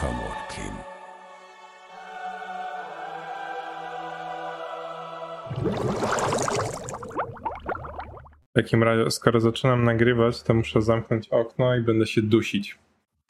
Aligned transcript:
come 0.00 0.18
what 0.18 0.48
came. 0.48 0.78
W 8.50 8.52
takim 8.54 8.82
razie, 8.82 9.10
skoro 9.10 9.40
zaczynam 9.40 9.84
nagrywać, 9.84 10.42
to 10.42 10.54
muszę 10.54 10.82
zamknąć 10.82 11.28
okno 11.28 11.76
i 11.76 11.80
będę 11.80 12.06
się 12.06 12.22
dusić. 12.22 12.78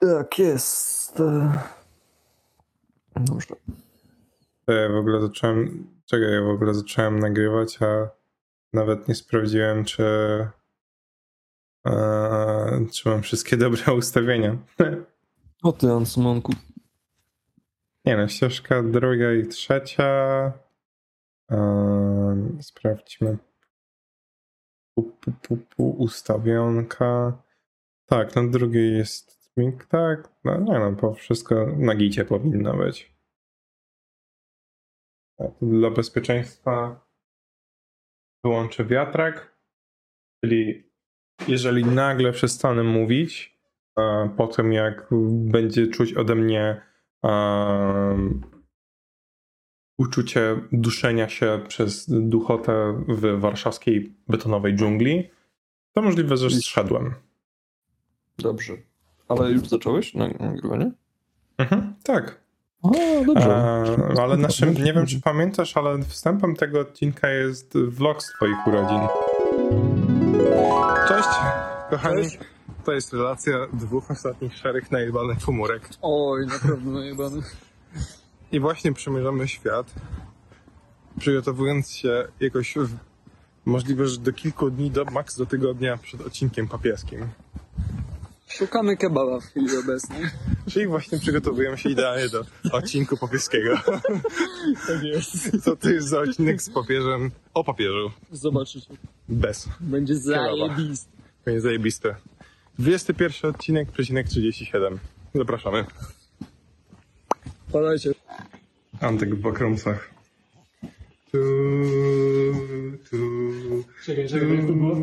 Tak 0.01 0.39
jest. 0.39 1.21
e. 1.21 1.53
Dobrze. 3.17 3.55
To 4.67 4.73
ja 4.73 4.89
w 4.89 4.97
ogóle 4.97 5.21
zacząłem. 5.21 5.87
Czekaj, 6.07 6.33
ja 6.33 6.43
w 6.43 6.49
ogóle 6.49 6.75
zacząłem 6.75 7.19
nagrywać, 7.19 7.83
a 7.83 8.09
nawet 8.73 9.09
nie 9.09 9.15
sprawdziłem, 9.15 9.85
czy. 9.85 10.49
E, 12.73 12.87
czy 12.93 13.09
mam 13.09 13.23
wszystkie 13.23 13.57
dobre 13.57 13.95
ustawienia. 13.99 14.57
O 15.63 15.73
ty, 15.73 15.91
Ansumonku. 15.93 16.53
Nie 18.05 18.17
no, 18.17 18.29
ścieżka 18.29 18.83
druga 18.83 19.33
i 19.33 19.47
trzecia. 19.47 20.53
E, 21.51 22.59
sprawdźmy. 22.61 23.39
Pu, 24.95 25.03
pu, 25.03 25.33
pu, 25.43 25.57
pu, 25.57 25.91
ustawionka. 25.91 27.43
Tak, 28.07 28.37
na 28.37 28.49
drugiej 28.49 28.97
jest 28.97 29.53
mik, 29.57 29.87
tak. 29.87 30.29
No 30.45 30.61
nie 30.61 30.79
no, 30.79 30.93
po 30.93 31.15
wszystko 31.15 31.67
na 31.77 31.95
gicie 31.95 32.25
powinno 32.25 32.77
być. 32.77 33.19
Tu 35.39 35.67
Dla 35.67 35.91
bezpieczeństwa 35.91 37.01
wyłączę 38.45 38.85
wiatrak. 38.85 39.59
Czyli 40.45 40.88
jeżeli 41.49 41.85
nagle 41.85 42.33
przestanę 42.33 42.83
mówić, 42.83 43.59
a 43.97 44.29
potem 44.37 44.73
jak 44.73 45.07
będzie 45.31 45.87
czuć 45.87 46.15
ode 46.15 46.35
mnie 46.35 46.81
um, 47.23 48.43
uczucie 49.99 50.61
duszenia 50.73 51.29
się 51.29 51.61
przez 51.69 52.07
duchotę 52.09 53.05
w 53.09 53.41
warszawskiej 53.41 54.13
betonowej 54.29 54.75
dżungli, 54.75 55.31
to 55.93 56.03
możliwe, 56.03 56.37
że 56.37 56.51
zszedłem. 56.51 57.15
Dobrze. 58.39 58.73
Ale 59.29 59.51
już 59.51 59.69
zacząłeś 59.69 60.15
nag- 60.15 60.41
nagrywanie? 60.41 60.91
Mhm, 61.59 61.95
tak. 62.03 62.41
O, 62.83 62.91
dobrze. 63.27 63.51
E, 63.51 64.23
ale 64.23 64.37
naszym, 64.37 64.75
nie 64.75 64.93
wiem 64.93 65.07
czy 65.07 65.21
pamiętasz, 65.21 65.77
ale 65.77 66.03
wstępem 66.03 66.57
tego 66.57 66.81
odcinka 66.81 67.29
jest 67.31 67.79
vlog 67.79 68.23
z 68.23 68.33
twoich 68.33 68.67
urodzin. 68.67 68.99
Cześć, 71.09 71.29
kochani. 71.91 72.29
To 72.85 72.93
jest 72.93 73.13
relacja 73.13 73.67
dwóch 73.73 74.11
ostatnich 74.11 74.57
szarych 74.57 74.91
najebanych 74.91 75.39
komórek. 75.39 75.89
Oj, 76.03 76.47
naprawdę 76.47 76.91
najebany. 76.91 77.43
I 78.53 78.61
właśnie 78.61 78.93
przemierzamy 78.93 79.49
świat, 79.49 79.95
przygotowując 81.19 81.91
się 81.91 82.29
jakoś 82.41 82.75
w, 82.75 82.97
możliwe, 83.65 84.07
że 84.07 84.21
do 84.21 84.33
kilku 84.33 84.71
dni, 84.71 84.91
do 84.91 85.05
max 85.05 85.37
do 85.39 85.47
tygodnia 85.47 85.97
przed 85.97 86.21
odcinkiem 86.21 86.69
papieskim. 86.69 87.29
Szukamy 88.49 88.97
kebaba 88.97 89.41
w 89.41 89.45
chwili 89.45 89.77
obecnej. 89.77 90.23
Czyli 90.71 90.87
właśnie 90.87 91.19
przygotowujemy 91.19 91.79
się 91.79 91.91
idealnie 91.91 92.29
do 92.29 92.45
odcinku 92.73 93.17
papieskiego. 93.17 93.79
Tak 94.87 95.03
jest. 95.03 95.65
Co 95.65 95.77
to 95.77 95.91
jest 95.91 96.09
za 96.09 96.21
odcinek 96.21 96.63
z 96.63 96.71
papieżem 96.71 97.31
o 97.55 97.65
papieżu? 97.65 98.11
Zobaczycie. 98.33 98.95
Bez. 99.29 99.69
Będzie 99.81 100.17
zajebiste. 100.17 101.11
Będzie 101.45 101.61
zajebiste. 101.61 102.15
21 102.79 103.51
odcinek, 103.51 103.93
przecinek 103.93 104.29
37. 104.29 104.99
Zapraszamy. 105.35 105.85
Padajcie. 107.73 108.11
Antek 109.01 109.35
w 109.35 109.41
bakrumsach. 109.41 110.18
Tu, 111.33 111.39
tu, 113.11 113.19
Czekaj, 114.07 114.29
tu, 114.29 114.35
czekaj, 114.35 114.57
jak 114.57 114.67
to 114.67 114.73
było? 114.73 114.97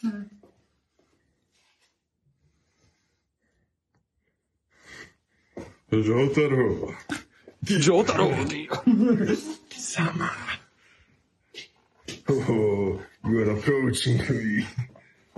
tu. 0.00 0.08
Żółta 5.92 6.40
rowa. 6.40 6.86
Żółta 7.66 8.16
robi. 8.16 8.68
Sama. 9.76 10.30
Oh, 12.28 12.98
you 13.24 13.40
are 13.40 13.52
approaching 13.52 14.30
me. 14.30 14.66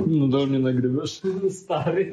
No 0.07 0.29
do 0.29 0.47
mnie 0.47 0.59
nagrywasz, 0.59 1.21
stary. 1.51 2.13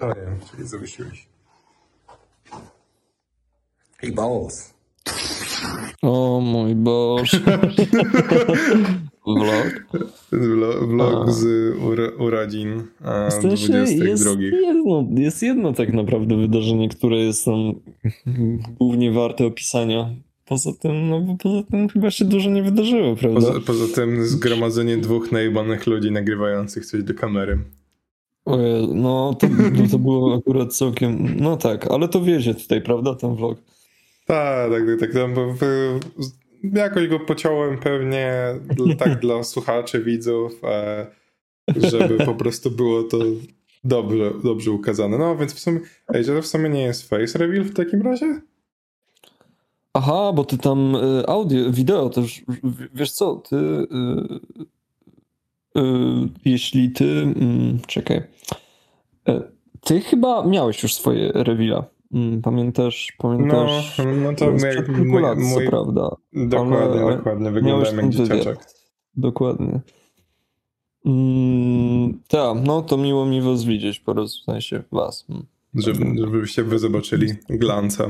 O 0.00 0.06
nie, 0.06 0.14
czyli 0.50 0.68
zawiesiłeś. 0.68 1.26
Hey, 3.96 4.12
balls. 4.12 4.74
O 6.02 6.40
mój 6.40 6.74
Boże. 6.74 7.40
Vlog. 9.26 9.86
Vlog, 10.32 10.88
vlog 10.88 11.30
z 11.30 11.44
uro, 11.78 12.10
urodzin 12.18 12.82
a, 13.04 13.28
W 13.28 13.32
sensie 13.32 13.68
22. 13.68 13.76
jest 13.80 13.92
jedno, 14.52 15.06
jest 15.16 15.42
jedno 15.42 15.72
tak 15.72 15.92
naprawdę 15.92 16.36
wydarzenie, 16.36 16.88
które 16.88 17.16
jest 17.16 17.44
tam 17.44 17.72
głównie 18.78 19.12
warte 19.12 19.46
opisania. 19.46 20.10
Poza 20.44 20.72
tym, 20.72 21.08
no 21.08 21.20
bo 21.20 21.36
poza 21.36 21.62
tym 21.70 21.88
chyba 21.88 22.10
się 22.10 22.24
dużo 22.24 22.50
nie 22.50 22.62
wydarzyło, 22.62 23.16
prawda? 23.16 23.40
Poza, 23.40 23.60
poza 23.60 23.94
tym 23.94 24.26
zgromadzenie 24.26 24.96
dwóch 24.96 25.32
najebanych 25.32 25.86
ludzi 25.86 26.10
nagrywających 26.10 26.86
coś 26.86 27.02
do 27.02 27.14
kamery. 27.14 27.58
Ojej, 28.44 28.88
No, 28.88 29.36
to, 29.40 29.46
to 29.90 29.98
było 29.98 30.34
akurat 30.36 30.76
całkiem. 30.76 31.36
No 31.40 31.56
tak, 31.56 31.90
ale 31.90 32.08
to 32.08 32.20
wiecie 32.20 32.54
tutaj, 32.54 32.82
prawda, 32.82 33.14
ten 33.14 33.34
vlog. 33.36 33.58
Tak, 34.26 34.70
tak, 34.70 34.82
tak. 34.86 35.00
tak 35.00 35.12
tam, 35.12 35.34
jakoś 36.72 37.08
go 37.08 37.20
pociąłem 37.20 37.78
pewnie 37.78 38.34
tak 38.98 39.18
dla 39.20 39.42
słuchaczy, 39.42 40.04
widzów, 40.04 40.52
e, 40.64 41.06
żeby 41.76 42.24
po 42.24 42.34
prostu 42.34 42.70
było 42.70 43.02
to 43.02 43.18
dobrze, 43.84 44.32
dobrze 44.44 44.70
ukazane. 44.70 45.18
No 45.18 45.36
więc 45.36 45.54
w 45.54 45.58
sumie, 45.58 45.80
ej, 46.08 46.24
to 46.24 46.42
w 46.42 46.46
sumie 46.46 46.70
nie 46.70 46.82
jest 46.82 47.08
face 47.08 47.38
reveal 47.38 47.64
w 47.64 47.74
takim 47.74 48.02
razie? 48.02 48.40
Aha, 49.94 50.32
bo 50.34 50.44
ty 50.44 50.58
tam 50.58 50.96
y, 50.96 51.26
audio, 51.26 51.70
wideo 51.70 52.10
też. 52.10 52.42
Wiesz 52.94 53.12
co, 53.12 53.36
ty. 53.36 53.56
Y, 53.56 53.88
y, 55.80 56.28
jeśli 56.44 56.90
ty. 56.90 57.04
mm, 57.22 57.78
czekaj. 57.86 58.16
Y, 59.28 59.42
Ty 59.80 60.00
chyba 60.00 60.44
miałeś 60.46 60.82
już 60.82 60.94
swoje 60.94 61.32
rewila. 61.34 61.84
Mm, 62.12 62.42
Pamiętasz? 62.42 63.12
No, 63.18 63.28
Pamiętasz? 63.28 63.98
no 64.22 64.34
to 64.34 64.58
sprzed 64.58 64.88
mój, 65.06 65.22
lat, 65.22 65.38
co 65.38 65.44
mój 65.44 65.66
prawda. 65.68 66.16
dokładnie, 66.32 66.78
ale- 67.02 67.16
dokładnie, 67.16 67.50
wyglądałem 67.50 67.96
jak 67.96 68.08
dzieciaczek. 68.08 68.58
Dokładnie. 69.16 69.80
Mm, 71.06 72.18
tak, 72.28 72.56
no 72.66 72.82
to 72.82 72.96
miło 72.96 73.26
mi 73.26 73.40
was 73.42 73.64
widzieć, 73.64 73.98
po 74.00 74.12
raz 74.12 74.36
w 74.40 74.44
sensie 74.44 74.82
was. 74.92 75.26
Mm. 75.30 75.42
Żeby, 75.74 76.04
żebyście 76.20 76.62
wy 76.62 76.78
zobaczyli 76.78 77.26
glanca. 77.48 78.04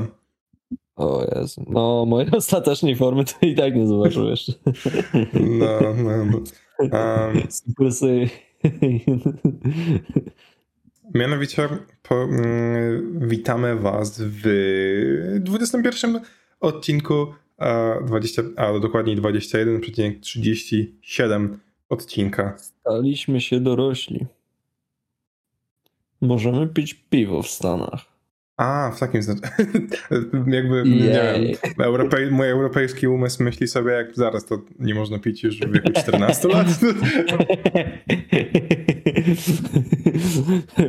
O 0.95 1.25
Jezu. 1.35 1.65
No, 1.67 2.05
mojej 2.05 2.31
ostatecznej 2.37 2.95
formy 2.95 3.25
to 3.25 3.33
i 3.41 3.55
tak 3.55 3.75
nie 3.75 3.87
zobaczył 3.87 4.25
jeszcze. 4.25 4.53
No, 5.33 5.79
no. 6.03 6.25
no. 6.25 6.39
Um, 6.79 6.91
Super. 7.49 7.91
Mianowicie 11.13 11.69
po, 12.03 12.23
mm, 12.23 13.29
witamy 13.29 13.75
Was 13.75 14.21
w 14.21 15.37
21 15.39 16.19
odcinku, 16.59 17.27
a, 17.57 17.95
20, 18.05 18.41
a 18.55 18.79
dokładniej 18.79 19.17
21,37 19.17 21.57
odcinka. 21.89 22.57
Staliśmy 22.57 23.41
się 23.41 23.59
dorośli. 23.59 24.25
Możemy 26.21 26.67
pić 26.67 26.93
piwo 26.93 27.41
w 27.41 27.47
Stanach. 27.47 28.14
A, 28.57 28.91
w 28.95 28.99
takim 28.99 29.21
znaczeniu. 29.21 29.87
Jakby, 30.47 30.83
nie 30.85 30.95
Jej. 30.95 31.47
wiem, 31.47 31.55
europej, 31.77 32.31
mój 32.31 32.49
europejski 32.49 33.07
umysł 33.07 33.43
myśli 33.43 33.67
sobie, 33.67 33.91
jak 33.91 34.15
zaraz 34.15 34.45
to 34.45 34.61
nie 34.79 34.95
można 34.95 35.19
pić 35.19 35.43
już 35.43 35.59
w 35.59 35.71
wieku 35.71 35.91
14 35.91 36.47
lat. 36.47 36.67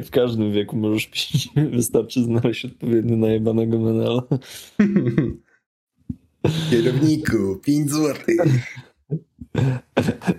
W 0.07 0.11
każdym 0.11 0.53
wieku 0.53 0.77
możesz 0.77 1.07
pić. 1.07 1.49
Wystarczy 1.73 2.25
znaleźć 2.25 2.65
odpowiednio 2.65 3.17
najebanego 3.17 3.79
menela. 3.79 4.23
Kierowniku, 6.71 7.61
5 7.65 7.91
złotych. 7.91 8.37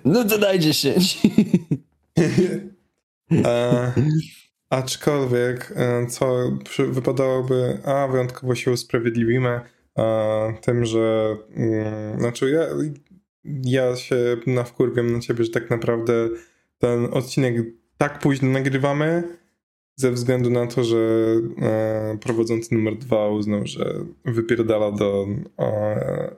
No 0.05 0.23
to 0.23 0.37
daj 0.37 0.59
10. 0.59 1.17
A, 3.45 3.91
Aczkolwiek, 4.69 5.73
e, 5.75 6.07
co 6.07 6.51
wypadałoby, 6.77 7.77
a 7.85 8.07
wyjątkowo 8.07 8.55
się 8.55 8.71
usprawiedliwimy 8.71 9.61
a, 9.95 10.47
tym, 10.61 10.85
że 10.85 11.37
mm, 11.55 12.19
znaczy 12.19 12.49
ja, 12.49 12.67
ja 13.63 13.95
się 13.95 14.15
nawkurwiam 14.47 15.13
na 15.13 15.19
ciebie, 15.19 15.43
że 15.43 15.51
tak 15.51 15.69
naprawdę 15.69 16.29
ten 16.77 17.07
odcinek 17.11 17.55
tak 17.97 18.19
późno 18.19 18.49
nagrywamy 18.49 19.23
ze 19.95 20.11
względu 20.11 20.49
na 20.49 20.67
to, 20.67 20.83
że 20.83 20.97
e, 21.61 22.17
prowadzący 22.21 22.75
numer 22.75 22.97
dwa 22.97 23.29
uznał, 23.29 23.61
że 23.65 24.05
wypierdala 24.25 24.91
do 24.91 25.27
e, 25.59 26.35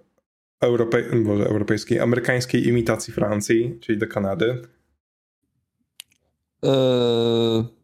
europej, 0.61 1.03
Boże, 1.23 1.45
europejskiej, 1.45 1.99
amerykańskiej 1.99 2.67
imitacji 2.67 3.13
Francji, 3.13 3.77
czyli 3.81 3.97
do 3.97 4.07
Kanady. 4.07 4.61
Eee, 6.63 7.78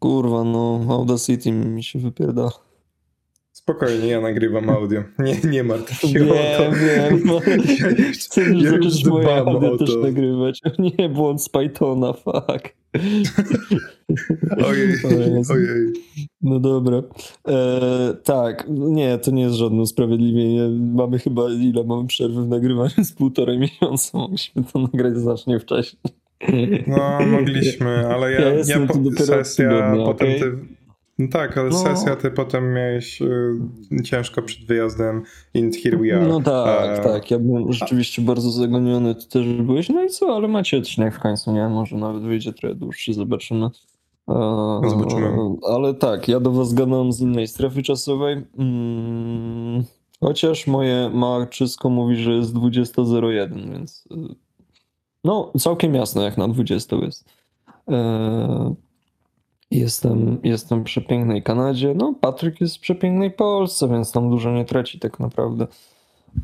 kurwa, 0.00 0.44
no 0.44 0.80
Audacity 0.88 1.52
mi 1.52 1.84
się 1.84 1.98
wypierda. 1.98 2.50
Spokojnie, 3.52 4.06
ja 4.06 4.20
nagrywam 4.20 4.70
audio. 4.70 5.02
Nie, 5.18 5.50
nie 5.50 5.64
martw 5.64 6.00
się 6.00 6.08
Wiem, 6.08 6.28
o 6.30 6.34
to. 6.34 6.72
wiem. 6.72 7.22
No. 7.24 7.40
Ja 7.80 8.06
już, 8.06 8.18
Chcę 8.18 8.42
już 8.42 8.62
ja 8.62 8.70
już 8.70 8.84
zacząć 8.94 9.04
moje 9.06 9.24
dbam 9.24 9.48
audio 9.48 9.78
też 9.78 9.90
nagrywać. 10.02 10.60
Nie, 10.98 11.08
błąd 11.08 11.42
z 11.42 11.48
Pythona, 11.48 12.12
fuck. 12.12 12.74
Ojej, 14.66 14.94
ojej. 15.52 15.92
No 16.42 16.60
dobra. 16.60 17.02
E, 17.48 18.14
tak, 18.24 18.66
nie, 18.68 19.18
to 19.18 19.30
nie 19.30 19.42
jest 19.42 19.54
żadne 19.56 19.82
usprawiedliwienie. 19.82 20.68
Mamy 20.94 21.18
chyba, 21.18 21.50
ile 21.50 21.84
mamy 21.84 22.06
przerwy 22.06 22.42
w 22.42 22.48
nagrywaniu? 22.48 23.04
Z 23.04 23.12
półtorej 23.12 23.58
miesiąca. 23.58 24.18
Mogliśmy 24.18 24.64
to 24.72 24.78
nagrać 24.78 25.16
znacznie 25.16 25.60
wcześniej. 25.60 26.02
No, 26.86 27.18
mogliśmy, 27.26 28.06
ale 28.14 28.32
ja, 28.32 28.40
Ja 28.40 28.50
ja, 28.66 28.86
po, 28.86 29.24
sesja, 29.24 29.68
tygodnia, 29.70 30.04
potem 30.04 30.28
okej? 30.28 30.40
ty... 30.40 30.52
No 31.18 31.28
tak, 31.28 31.58
ale 31.58 31.70
No. 31.70 31.76
sesja 31.78 32.16
ty 32.16 32.30
potem 32.30 32.74
miałeś 32.74 33.22
y, 33.22 34.02
ciężko 34.04 34.42
przed 34.42 34.66
wyjazdem 34.66 35.22
and 35.56 35.76
here 35.76 35.96
we 35.98 36.16
are. 36.16 36.28
No 36.28 36.40
tak, 36.40 36.98
E, 36.98 37.02
tak. 37.02 37.30
Ja 37.30 37.38
byłem 37.38 37.72
rzeczywiście 37.72 38.22
bardzo 38.22 38.50
zagoniony. 38.50 39.14
Ty 39.14 39.28
też 39.28 39.46
byłeś. 39.46 39.88
No 39.88 40.04
i 40.04 40.08
co, 40.08 40.36
ale 40.36 40.48
macie 40.48 40.78
odcinek 40.78 41.14
w 41.14 41.18
końcu, 41.18 41.52
nie? 41.52 41.68
Może 41.68 41.96
nawet 41.96 42.22
wyjdzie 42.22 42.52
trochę 42.52 42.74
dłuższy, 42.74 43.14
zobaczymy. 43.14 43.66
E, 44.28 44.80
Zobaczymy. 44.90 45.28
Ale 45.68 45.94
tak, 45.94 46.28
ja 46.28 46.40
do 46.40 46.52
was 46.52 46.74
gadam 46.74 47.12
z 47.12 47.20
innej 47.20 47.48
strefy 47.48 47.82
czasowej. 47.82 48.42
Mm, 48.58 49.84
chociaż 50.20 50.66
moje 50.66 51.10
maczysko 51.14 51.90
mówi, 51.90 52.16
że 52.16 52.32
jest 52.32 52.54
20.01, 52.54 53.70
więc 53.72 54.04
y, 54.12 54.49
no 55.24 55.52
całkiem 55.58 55.94
jasno 55.94 56.22
jak 56.22 56.38
na 56.38 56.48
20 56.48 56.96
jest. 56.96 57.24
E, 57.88 58.74
Jestem, 59.70 60.38
jestem 60.44 60.80
w 60.80 60.84
przepięknej 60.84 61.42
Kanadzie. 61.42 61.94
No, 61.94 62.14
Patryk 62.20 62.60
jest 62.60 62.76
w 62.76 62.80
przepięknej 62.80 63.30
Polsce, 63.30 63.88
więc 63.88 64.12
tam 64.12 64.30
dużo 64.30 64.52
nie 64.52 64.64
traci 64.64 64.98
tak 64.98 65.20
naprawdę. 65.20 65.66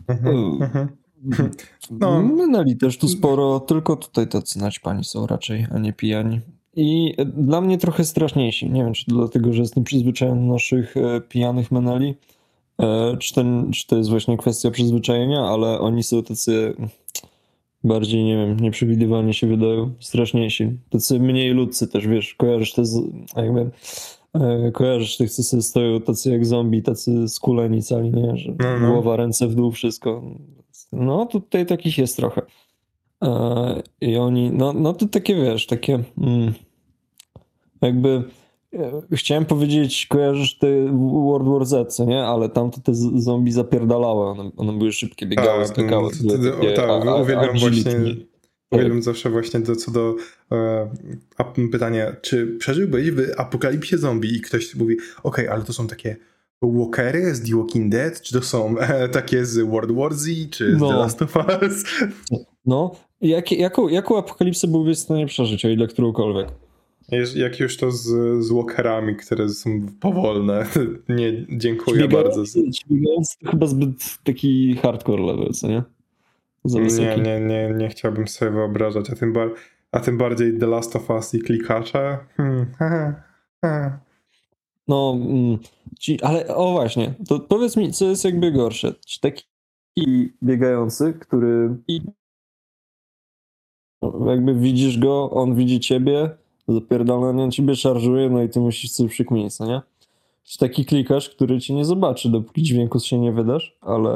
mhm, 0.08 0.62
mhm. 0.62 0.88
No. 1.90 2.23
Minęli 2.23 2.76
też 2.76 2.99
tu 2.99 3.08
sporo, 3.08 3.61
tylko 3.61 3.96
tutaj 3.96 4.28
tacy 4.28 4.58
naćpani 4.58 5.05
są 5.05 5.26
raczej, 5.26 5.67
a 5.75 5.79
nie 5.79 5.93
pijani. 5.93 6.40
I 6.76 7.14
e, 7.19 7.25
dla 7.25 7.61
mnie 7.61 7.79
trochę 7.79 8.05
straszniejsi. 8.05 8.70
Nie 8.70 8.84
wiem, 8.84 8.93
czy 8.93 9.05
dlatego, 9.08 9.52
że 9.52 9.62
jestem 9.62 9.84
przyzwyczajony 9.84 10.46
do 10.46 10.52
naszych 10.52 10.96
e, 10.96 11.20
pijanych 11.20 11.70
meneli, 11.70 12.14
e, 12.82 13.17
czy, 13.17 13.34
ten, 13.34 13.70
czy 13.72 13.87
to 13.87 13.96
jest 13.96 14.11
właśnie 14.11 14.37
kwestia 14.37 14.70
przyzwyczajenia, 14.70 15.40
ale 15.40 15.81
oni 15.81 16.02
są 16.02 16.22
tacy 16.22 16.75
bardziej, 17.87 18.25
nie 18.25 18.37
wiem, 18.37 18.61
nieprzewidywalnie 18.61 19.35
się 19.35 19.47
wydają, 19.47 19.91
straszniejsi. 20.00 20.71
Tacy 20.91 21.21
mniej 21.21 21.50
ludcy 21.50 21.88
też, 21.88 22.06
wiesz, 22.06 22.35
kojarzysz 22.35 22.73
te, 22.73 22.85
z- 22.85 23.03
jakby, 23.37 23.71
e, 24.35 24.71
kojarzysz 24.73 25.17
tych, 25.17 25.31
co 25.31 25.43
sobie 25.43 25.62
stoją 25.62 26.00
tacy 26.00 26.31
jak 26.31 26.47
zombie, 26.47 26.83
tacy 26.83 27.29
skuleni 27.29 27.83
cali, 27.83 28.11
nie, 28.11 28.37
że 28.37 28.53
No, 28.59 28.79
no. 28.81 28.93
głowa, 28.93 29.17
ręce 29.17 29.49
w 29.49 29.55
dół, 29.55 29.71
wszystko. 29.73 30.23
No, 30.93 31.27
tutaj 31.27 31.67
takich 31.67 31.99
jest 31.99 32.17
trochę. 32.17 32.43
E, 33.25 33.83
I 34.00 34.17
oni, 34.17 34.50
no, 34.50 34.73
no 34.73 34.93
to 34.94 35.06
takie, 35.09 35.35
wiesz, 35.37 35.67
takie 35.67 35.99
mm, 36.19 36.53
jakby 37.82 38.23
chciałem 39.12 39.44
powiedzieć, 39.44 40.06
kojarzysz 40.06 40.58
te 40.58 40.67
World 41.26 41.49
War 41.49 41.67
Z, 41.67 41.94
co 41.94 42.05
nie? 42.05 42.25
Ale 42.25 42.49
tam 42.49 42.70
to 42.70 42.81
te 42.81 42.94
z- 42.94 43.23
zombie 43.25 43.52
zapierdalały, 43.52 44.26
one, 44.26 44.50
one 44.56 44.73
były 44.78 44.93
szybkie, 44.93 45.26
biegały, 45.26 45.58
Tak, 45.64 45.69
skakały. 45.69 46.11
to- 46.11 46.37
to 46.37 46.38
to- 46.38 46.73
tak, 46.76 47.06
a- 47.08 47.14
uwielbiam 47.14 47.58
właśnie- 47.58 48.17
Uwielbiam 48.70 49.02
zawsze 49.02 49.31
właśnie 49.31 49.61
do, 49.61 49.76
co 49.76 49.90
do 49.90 50.14
e, 50.52 50.90
pytania, 51.73 52.17
czy 52.23 52.46
przeżyłbyś 52.58 53.11
w 53.11 53.20
apokalipsie 53.37 53.99
zombie 53.99 54.37
i 54.37 54.40
ktoś 54.40 54.75
mówi, 54.75 54.96
okej, 55.22 55.49
ale 55.49 55.62
to 55.62 55.72
są 55.72 55.87
takie 55.87 56.17
walkery 56.62 57.34
z 57.34 57.50
The 57.50 57.56
Walking 57.56 57.93
Dead, 57.93 58.20
czy 58.22 58.34
to 58.34 58.43
są 58.43 58.79
e, 58.79 59.08
takie 59.08 59.44
z 59.44 59.58
World 59.58 59.93
War 59.93 60.14
Z, 60.14 60.50
czy 60.50 60.76
z 60.76 60.81
No. 60.81 60.88
The 60.88 60.94
Last 60.96 61.22
of 61.22 61.37
Us? 61.62 61.84
No, 62.67 62.90
jak, 63.20 63.52
jaką, 63.52 63.88
jaką 63.88 64.19
apokalipsę 64.19 64.69
byłbyś 64.69 64.96
w 64.99 65.00
stanie 65.00 65.26
przeżyć, 65.26 65.64
o 65.64 65.69
ile 65.69 65.87
którąkolwiek? 65.87 66.49
Jak 67.35 67.61
już 67.61 67.76
to 67.76 67.91
z, 67.91 68.05
z 68.44 68.53
walkerami, 68.53 69.17
które 69.17 69.49
są 69.49 69.87
powolne. 70.00 70.67
Nie, 71.08 71.47
dziękuję 71.49 72.08
bardzo. 72.08 72.43
biegający 72.91 73.38
to 73.44 73.50
chyba 73.50 73.67
zbyt 73.67 74.19
taki 74.25 74.76
hardcore 74.76 75.23
level, 75.23 75.53
co 75.53 75.69
nie? 75.69 75.82
Nie, 76.64 77.17
nie, 77.17 77.41
nie, 77.41 77.75
nie 77.76 77.88
chciałbym 77.88 78.29
sobie 78.29 78.50
wyobrażać, 78.50 79.11
a 79.11 79.14
tym, 79.17 79.32
bar- 79.32 79.55
a 79.93 80.00
tym 80.00 80.19
bardziej 80.19 80.58
The 80.58 80.67
Last 80.67 80.97
of 80.97 81.11
Us 81.11 81.35
i 81.35 81.38
klikacze. 81.38 82.19
Hmm. 82.37 82.67
No, 84.88 85.19
mm, 85.20 85.58
ci, 85.99 86.23
ale 86.23 86.47
o 86.56 86.73
właśnie, 86.73 87.14
to 87.29 87.41
powiedz 87.41 87.76
mi, 87.76 87.93
co 87.93 88.05
jest 88.05 88.25
jakby 88.25 88.53
gorsze? 88.53 88.94
Czy 89.06 89.20
taki 89.20 89.44
biegający, 90.43 91.14
który 91.20 91.76
i 91.88 92.00
no, 94.03 94.31
jakby 94.31 94.55
widzisz 94.55 94.99
go, 94.99 95.31
on 95.31 95.55
widzi 95.55 95.81
ciebie, 95.81 96.31
zapierdala 96.69 97.33
na 97.33 97.49
ciebie, 97.49 97.77
szarżuje, 97.77 98.31
no 98.31 98.43
i 98.43 98.49
ty 98.49 98.61
musisz 98.61 98.91
coś 98.91 99.11
przykminić, 99.11 99.61
nie? 99.61 99.81
Czy 100.45 100.59
taki 100.59 100.85
klikasz, 100.85 101.31
który 101.31 101.61
cię 101.61 101.75
nie 101.75 101.85
zobaczy, 101.85 102.29
dopóki 102.29 102.63
dźwięku 102.63 103.01
się 103.01 103.19
nie 103.19 103.33
wydasz, 103.33 103.77
ale, 103.81 104.11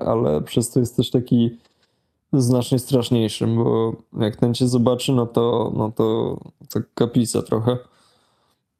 ale 0.00 0.42
przez 0.42 0.70
to 0.70 0.80
jest 0.80 0.96
też 0.96 1.10
taki 1.10 1.50
znacznie 2.32 2.78
straszniejszym, 2.78 3.56
bo 3.56 3.96
jak 4.20 4.36
ten 4.36 4.54
cię 4.54 4.68
zobaczy, 4.68 5.12
no 5.12 5.26
to, 5.26 5.72
no 5.76 5.92
to, 5.96 6.38
to 6.70 6.80
kaplica 6.94 7.42
trochę. 7.42 7.78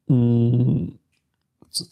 Mm. 0.09 0.97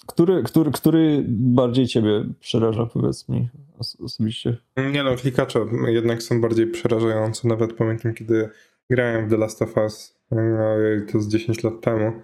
Który, 0.06 0.44
który, 0.44 0.72
który 0.72 1.26
bardziej 1.28 1.88
ciebie 1.88 2.26
przeraża, 2.40 2.86
powiedz 2.86 3.30
mi 3.30 3.50
os- 3.80 3.98
osobiście? 4.04 4.58
Nie 4.94 5.04
no, 5.04 5.16
klikacze 5.16 5.66
jednak 5.88 6.24
są 6.24 6.42
bardziej 6.42 6.68
przerażające. 6.68 7.48
Nawet 7.48 7.74
pamiętam, 7.74 8.14
kiedy 8.14 8.50
grałem 8.90 9.28
w 9.28 9.30
The 9.30 9.38
Last 9.38 9.62
of 9.62 9.78
Us, 9.78 10.15
e, 10.32 11.02
to 11.12 11.20
z 11.20 11.28
10 11.28 11.64
lat 11.64 11.82
temu, 11.82 12.22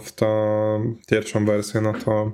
w 0.00 0.12
tą 0.12 0.26
pierwszą 1.08 1.44
wersję, 1.44 1.80
no 1.80 1.92
to 1.92 2.32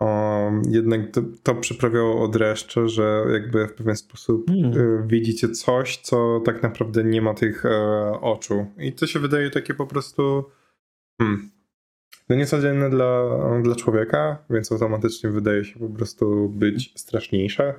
e, 0.00 0.62
jednak 0.70 1.10
to, 1.12 1.22
to 1.42 1.54
przyprawiało 1.54 2.24
od 2.24 2.32
dreszcze, 2.32 2.88
że 2.88 3.24
jakby 3.32 3.66
w 3.66 3.74
pewien 3.74 3.96
sposób 3.96 4.50
e, 4.50 5.06
widzicie 5.06 5.48
coś, 5.48 5.96
co 5.96 6.40
tak 6.44 6.62
naprawdę 6.62 7.04
nie 7.04 7.22
ma 7.22 7.34
tych 7.34 7.66
e, 7.66 7.70
oczu. 8.20 8.66
I 8.78 8.92
to 8.92 9.06
się 9.06 9.18
wydaje 9.18 9.50
takie 9.50 9.74
po 9.74 9.86
prostu 9.86 10.44
hmm, 11.18 11.50
no 12.28 12.36
niecodzienne 12.36 12.90
dla, 12.90 13.22
dla 13.62 13.74
człowieka, 13.74 14.44
więc 14.50 14.72
automatycznie 14.72 15.30
wydaje 15.30 15.64
się 15.64 15.80
po 15.80 15.88
prostu 15.88 16.48
być 16.48 16.92
straszniejsze. 17.00 17.74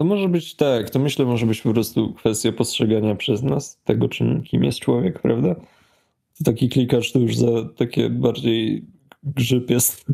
To 0.00 0.04
może 0.04 0.28
być 0.28 0.54
tak, 0.54 0.90
to 0.90 0.98
myślę 0.98 1.24
może 1.24 1.46
być 1.46 1.62
po 1.62 1.72
prostu 1.72 2.14
kwestia 2.14 2.52
postrzegania 2.52 3.14
przez 3.14 3.42
nas 3.42 3.80
tego, 3.84 4.08
czym, 4.08 4.42
kim 4.42 4.64
jest 4.64 4.78
człowiek, 4.78 5.22
prawda? 5.22 5.54
To 6.38 6.44
taki 6.44 6.68
klikacz 6.68 7.12
to 7.12 7.18
już 7.18 7.36
za 7.36 7.46
takie 7.76 8.10
bardziej 8.10 8.84
grzyb 9.22 9.70
jest. 9.70 10.04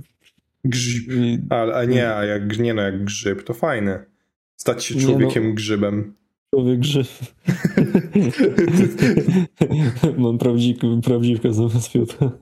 Grzyb. 0.64 1.10
Ale 1.50 1.74
a 1.74 1.84
nie, 1.84 2.14
a 2.14 2.24
jak 2.24 2.58
nie 2.58 2.74
no, 2.74 2.82
jak 2.82 3.04
grzyb, 3.04 3.42
to 3.42 3.54
fajne. 3.54 4.04
Stać 4.56 4.84
się 4.84 4.94
Nie 4.94 5.02
no. 5.02 5.08
człowiekiem 5.08 5.54
grzybem. 5.54 6.14
człowiek 6.50 6.80
grzyb. 6.80 7.06
Mam 10.18 10.38
prawdziwkę, 10.38 11.00
prawdziwkę 11.04 11.52
zamiast 11.52 11.92
fiuta. 11.92 12.30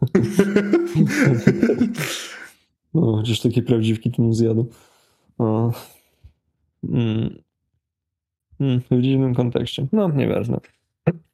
No, 2.95 3.17
chociaż 3.17 3.41
takie 3.41 3.63
prawdziwki 3.63 4.11
to 4.11 4.23
mu 4.23 4.35
zjadł. 4.35 4.71
O. 5.39 5.73
Mm. 6.93 7.43
Mm, 8.61 8.81
w 8.91 9.03
dziwnym 9.03 9.35
kontekście. 9.35 9.87
No, 9.93 10.09
nieważne. 10.09 10.61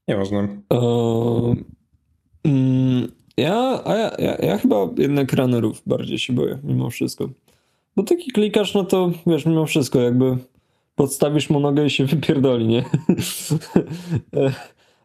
Nieważne. 0.08 0.48
Mm, 2.44 3.08
ja, 3.36 3.82
a 3.84 3.96
ja, 3.96 4.10
ja, 4.18 4.36
ja 4.36 4.58
chyba 4.58 4.76
jednak 4.96 5.32
runnerów 5.32 5.82
bardziej 5.86 6.18
się 6.18 6.32
boję, 6.32 6.58
mimo 6.64 6.90
wszystko. 6.90 7.28
Bo 7.96 8.02
taki 8.02 8.30
klikasz, 8.30 8.74
no 8.74 8.84
to 8.84 9.10
wiesz, 9.26 9.46
mimo 9.46 9.66
wszystko, 9.66 10.00
jakby 10.00 10.38
podstawisz 10.94 11.50
mu 11.50 11.60
nogę 11.60 11.86
i 11.86 11.90
się 11.90 12.04
wypierdoli, 12.14 12.66
nie? 12.66 12.84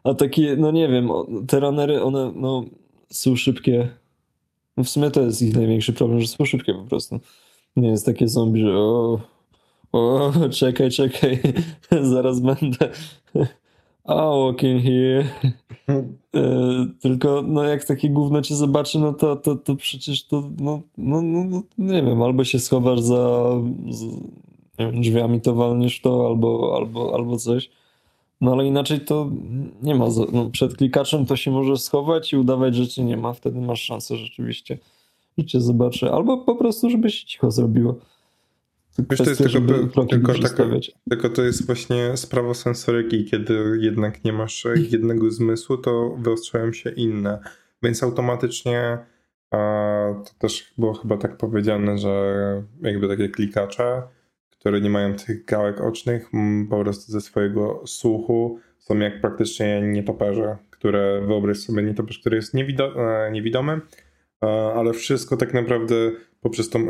A 0.04 0.14
takie, 0.14 0.56
no 0.56 0.70
nie 0.70 0.88
wiem, 0.88 1.10
te 1.46 1.60
runnery, 1.60 2.02
one, 2.02 2.32
no 2.34 2.64
są 3.10 3.36
szybkie. 3.36 3.88
No 4.76 4.84
w 4.84 4.88
sumie 4.88 5.10
to 5.10 5.22
jest 5.22 5.42
ich 5.42 5.56
największy 5.56 5.92
problem, 5.92 6.20
że 6.20 6.26
są 6.26 6.44
szybkie 6.44 6.74
po 6.74 6.84
prostu. 6.84 7.20
Nie 7.76 7.88
jest 7.88 8.06
takie 8.06 8.28
zombie, 8.28 8.60
że 8.60 8.78
o, 8.78 9.20
o 9.98 10.32
czekaj, 10.50 10.90
czekaj, 10.90 11.38
zaraz 12.02 12.40
będę. 12.40 12.90
A, 14.04 14.14
walking 14.14 14.82
here. 14.82 15.24
E, 16.36 16.86
tylko 17.00 17.42
no 17.42 17.62
jak 17.64 17.84
takie 17.84 18.10
gówno 18.10 18.42
cię 18.42 18.54
zobaczy, 18.54 18.98
no 18.98 19.12
to, 19.14 19.36
to, 19.36 19.56
to 19.56 19.76
przecież 19.76 20.24
to, 20.26 20.50
no, 20.60 20.80
no, 20.98 21.22
no, 21.22 21.44
no 21.44 21.62
nie 21.78 22.02
wiem, 22.02 22.22
albo 22.22 22.44
się 22.44 22.58
schowasz 22.58 23.00
za, 23.00 23.50
z, 23.90 24.02
nie 24.78 24.86
wiem, 24.92 25.00
drzwiami, 25.00 25.40
to 25.40 25.54
walniesz 25.54 26.00
to, 26.00 26.26
albo, 26.26 26.72
albo, 26.76 27.14
albo 27.14 27.36
coś. 27.36 27.70
No 28.40 28.52
ale 28.52 28.66
inaczej 28.66 29.00
to 29.00 29.30
nie 29.82 29.94
ma. 29.94 30.10
za- 30.10 30.26
No, 30.32 30.50
przed 30.50 30.76
klikaczem 30.76 31.26
to 31.26 31.36
się 31.36 31.50
może 31.50 31.76
schować 31.76 32.32
i 32.32 32.36
udawać, 32.36 32.74
że 32.74 32.88
cię 32.88 33.04
nie 33.04 33.16
ma. 33.16 33.32
Wtedy 33.32 33.60
masz 33.60 33.82
szansę 33.82 34.16
rzeczywiście, 34.16 34.78
że 35.38 35.44
cię 35.44 35.60
zobaczy. 35.60 36.10
Albo 36.12 36.38
po 36.38 36.54
prostu, 36.56 36.90
żeby 36.90 37.10
się 37.10 37.26
cicho 37.26 37.50
zrobiło. 37.50 37.94
Wiesz, 39.10 39.18
to 39.18 39.30
jest 39.30 39.42
tylko, 39.42 40.04
tylko, 40.06 40.34
taka, 40.34 40.64
tylko 41.10 41.28
to 41.28 41.42
jest 41.42 41.66
właśnie 41.66 42.16
sprawa 42.16 42.54
sensoryki, 42.54 43.24
kiedy 43.24 43.78
jednak 43.80 44.24
nie 44.24 44.32
masz 44.32 44.66
e, 44.66 44.74
jednego 44.90 45.30
zmysłu, 45.30 45.76
to 45.76 46.16
wyostrzają 46.18 46.72
się 46.72 46.90
inne. 46.90 47.38
Więc 47.82 48.02
automatycznie 48.02 48.98
to 50.24 50.30
też 50.38 50.74
było 50.78 50.94
chyba 50.94 51.16
tak 51.16 51.36
powiedziane, 51.36 51.98
że 51.98 52.62
jakby 52.82 53.08
takie 53.08 53.28
klikacze, 53.28 54.02
które 54.50 54.80
nie 54.80 54.90
mają 54.90 55.14
tych 55.14 55.44
gałek 55.44 55.80
ocznych, 55.80 56.30
po 56.70 56.80
prostu 56.80 57.12
ze 57.12 57.20
swojego 57.20 57.82
słuchu 57.86 58.58
są 58.78 58.98
jak 58.98 59.20
praktycznie 59.20 59.82
nietoperze, 59.82 60.56
które 60.70 61.22
wyobraź 61.26 61.58
sobie 61.58 61.82
nietoperz, 61.82 62.18
który 62.18 62.36
jest 62.36 62.54
niewido- 62.54 63.00
e, 63.00 63.30
niewidomy, 63.32 63.80
e, 64.42 64.46
ale 64.74 64.92
wszystko 64.92 65.36
tak 65.36 65.54
naprawdę 65.54 65.94
poprzez 66.40 66.70
tą 66.70 66.88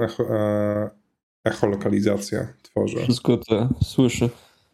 echo, 1.46 1.54
e, 1.54 1.68
echolokalizację 1.68 2.48
tworzy. 2.62 2.96
Wszystko 2.96 3.36
to 3.36 3.68
słyszy. 3.84 4.30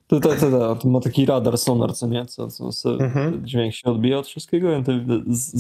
To, 0.07 0.21
to, 0.21 0.29
to, 0.29 0.51
to, 0.51 0.77
to 0.77 0.89
ma 0.89 1.01
taki 1.01 1.27
radar, 1.27 1.59
sonar, 1.59 1.95
co 1.95 2.07
nie? 2.07 2.27
Co, 2.27 2.49
co, 2.49 2.73
co 2.73 2.95
Mhm. 3.01 3.47
dźwięk 3.47 3.75
się 3.75 3.91
odbija 3.91 4.19
od 4.19 4.27
wszystkiego, 4.27 4.79
i 4.79 4.85
to 4.85 4.93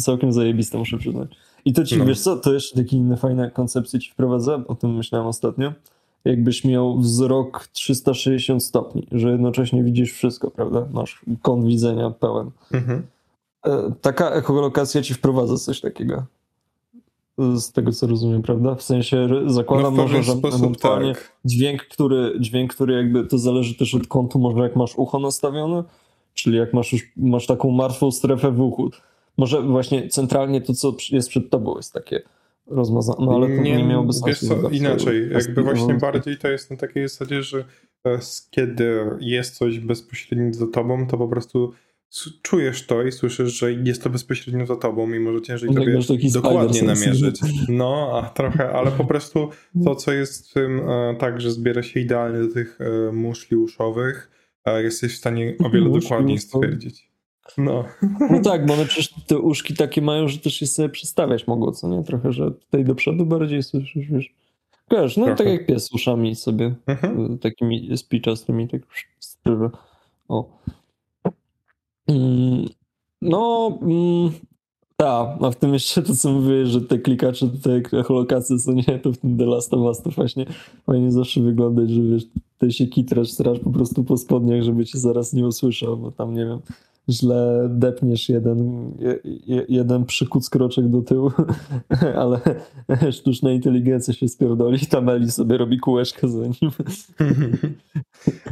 całkiem 0.00 0.32
zajebiste, 0.32 0.78
muszę 0.78 0.98
przyznać. 0.98 1.28
I 1.64 1.72
to 1.72 1.84
ci, 1.84 1.96
No. 1.96 2.04
wiesz 2.04 2.20
co, 2.20 2.36
to 2.36 2.54
jeszcze 2.54 2.76
takie 2.82 2.96
inne 2.96 3.16
fajne 3.16 3.50
koncepcje 3.50 4.00
ci 4.00 4.10
wprowadzę, 4.10 4.62
o 4.68 4.74
tym 4.74 4.96
myślałem 4.96 5.26
ostatnio. 5.28 5.72
Jakbyś 6.24 6.64
miał 6.64 6.98
wzrok 6.98 7.66
360 7.72 8.64
stopni, 8.64 9.06
że 9.12 9.30
jednocześnie 9.30 9.84
widzisz 9.84 10.12
wszystko, 10.12 10.50
prawda? 10.50 10.86
Masz 10.92 11.20
kąt 11.42 11.66
widzenia 11.66 12.10
pełen. 12.10 12.50
Mhm. 12.72 13.02
E, 13.66 13.92
Taka 14.00 14.30
ekolokacja 14.30 15.02
ci 15.02 15.14
wprowadza 15.14 15.56
coś 15.56 15.80
takiego. 15.80 16.24
Z 17.56 17.72
tego 17.72 17.92
co 17.92 18.06
rozumiem, 18.06 18.42
prawda? 18.42 18.74
W 18.74 18.82
sensie 18.82 19.28
że 19.28 19.40
No 19.44 19.52
zakładam 19.52 19.94
w 19.94 19.96
może, 19.96 20.22
że 20.22 20.32
sposób 20.32 20.60
ewentualnie 20.60 21.14
tak. 21.14 21.32
dźwięk, 21.44 21.82
który, 21.82 22.32
dźwięk, 22.40 22.74
który 22.74 22.94
jakby 22.94 23.26
to 23.26 23.38
zależy 23.38 23.74
też 23.74 23.94
od 23.94 24.06
kątu, 24.06 24.38
może 24.38 24.62
jak 24.62 24.76
masz 24.76 24.96
ucho 24.96 25.18
nastawione, 25.18 25.84
czyli 26.34 26.56
jak 26.56 26.74
masz 26.74 26.92
już 26.92 27.12
masz 27.16 27.46
taką 27.46 27.70
martwą 27.70 28.10
strefę 28.10 28.52
w 28.52 28.60
uchu. 28.60 28.90
Może 29.36 29.62
właśnie 29.62 30.08
centralnie 30.08 30.60
to, 30.60 30.74
co 30.74 30.94
jest 31.10 31.28
przed 31.28 31.50
tobą, 31.50 31.76
jest 31.76 31.92
takie 31.92 32.22
rozmazane. 32.66 33.26
No 33.26 33.34
ale 33.34 33.46
to 33.56 33.62
nie, 33.62 33.84
miałoby 33.84 34.12
sensu. 34.12 34.46
Co, 34.46 34.68
inaczej. 34.68 35.30
Jakby 35.30 35.62
właśnie 35.62 35.94
bardziej 35.94 36.36
to 36.36 36.48
jest 36.48 36.70
na 36.70 36.76
takiej 36.76 37.08
zasadzie, 37.08 37.42
że 37.42 37.64
e, 38.06 38.18
kiedy 38.50 39.04
jest 39.20 39.54
coś 39.56 39.78
bezpośrednio 39.78 40.52
za 40.54 40.66
tobą, 40.66 41.06
to 41.06 41.18
po 41.18 41.28
prostu 41.28 41.72
czujesz 42.42 42.86
to 42.86 43.02
i 43.02 43.12
słyszysz, 43.12 43.52
że 43.58 43.72
jest 43.72 44.02
to 44.02 44.10
bezpośrednio 44.10 44.66
za 44.66 44.76
tobą 44.76 45.12
i 45.12 45.18
może 45.20 45.42
ciężej 45.42 45.68
Tak, 45.68 45.78
tobie 46.06 46.30
dokładnie 46.34 46.82
namierzyć. 46.82 47.40
No, 47.68 48.10
a 48.22 48.28
trochę, 48.30 48.72
ale 48.72 48.90
po 48.90 49.04
prostu 49.04 49.48
to, 49.84 49.94
co 49.94 50.12
jest 50.12 50.50
w 50.50 50.52
tym 50.54 50.80
e, 50.90 51.16
tak, 51.18 51.40
że 51.40 51.50
zbiera 51.50 51.82
się 51.82 52.00
idealnie 52.00 52.38
do 52.48 52.54
tych 52.54 52.78
e, 52.80 53.12
muszli 53.12 53.56
uszowych, 53.56 54.30
e, 54.64 54.82
jesteś 54.82 55.14
w 55.14 55.18
stanie 55.18 55.54
o 55.64 55.70
wiele 55.70 55.90
dokładniej 56.00 56.38
stwierdzić. 56.38 57.12
No. 57.58 57.84
No 58.30 58.40
tak, 58.44 58.66
bo 58.66 58.74
one 58.74 58.86
przecież 58.86 59.14
te 59.26 59.38
uszki 59.38 59.74
takie 59.74 60.02
mają, 60.02 60.28
że 60.28 60.38
też 60.38 60.60
je 60.60 60.66
sobie 60.66 60.88
przestawiać 60.88 61.46
mogło, 61.46 61.72
co 61.72 61.88
nie? 61.88 62.02
Trochę, 62.02 62.32
że 62.32 62.50
tutaj 62.50 62.84
do 62.84 62.94
przodu 62.94 63.26
bardziej 63.26 63.62
słyszysz, 63.62 64.06
wiesz. 64.10 64.34
Wiesz, 64.90 65.16
no 65.16 65.24
Trochę. 65.24 65.44
tak 65.44 65.52
jak 65.52 65.66
pies 65.66 65.92
uszami 65.92 66.36
sobie, 66.36 66.74
Mhm. 66.86 67.38
takimi 67.38 67.96
spiczastymi, 67.96 68.68
tak. 68.68 68.80
O. 70.28 70.58
Mm, 72.08 72.66
No, 73.22 73.78
tak, 74.96 75.42
a 75.42 75.50
w 75.50 75.56
tym 75.56 75.72
jeszcze 75.72 76.02
to, 76.02 76.16
co 76.16 76.32
mówię, 76.32 76.66
że 76.66 76.80
te 76.80 76.98
klikacze, 76.98 77.48
te 77.48 77.98
echolokacje, 77.98 78.58
co 78.58 78.72
nie, 78.72 78.98
to 79.02 79.12
w 79.12 79.18
tym 79.18 79.38
The 79.38 79.46
Last 79.46 79.74
of 79.74 79.80
Us 79.80 80.02
to 80.02 80.10
właśnie 80.10 80.46
fajnie 80.86 81.12
zawsze 81.12 81.40
wyglądać, 81.40 81.90
że 81.90 82.02
wiesz, 82.02 82.22
ty 82.58 82.72
się 82.72 82.86
kitrasz, 82.86 83.30
straż 83.30 83.58
po 83.58 83.70
prostu 83.70 84.04
po 84.04 84.16
spodniach, 84.16 84.62
żeby 84.62 84.86
cię 84.86 84.98
zaraz 84.98 85.32
nie 85.32 85.46
usłyszał, 85.46 85.96
bo 85.96 86.12
tam, 86.12 86.34
nie 86.34 86.46
wiem, 86.46 86.58
źle 87.10 87.68
depniesz 87.70 88.28
jeden, 88.28 88.90
je, 88.98 89.18
je- 89.46 89.66
jeden 89.68 90.04
przykuc 90.04 90.50
kroczek 90.50 90.88
do 90.88 91.02
tyłu, 91.02 91.30
ale 92.22 92.40
sztuczna 93.12 93.50
inteligencja 93.52 94.14
się 94.14 94.28
spierdoli, 94.28 94.86
tam 94.86 95.08
Eli 95.08 95.30
sobie 95.30 95.56
robi 95.58 95.78
kółeczkę 95.78 96.28
za 96.28 96.38
nim. 96.46 96.70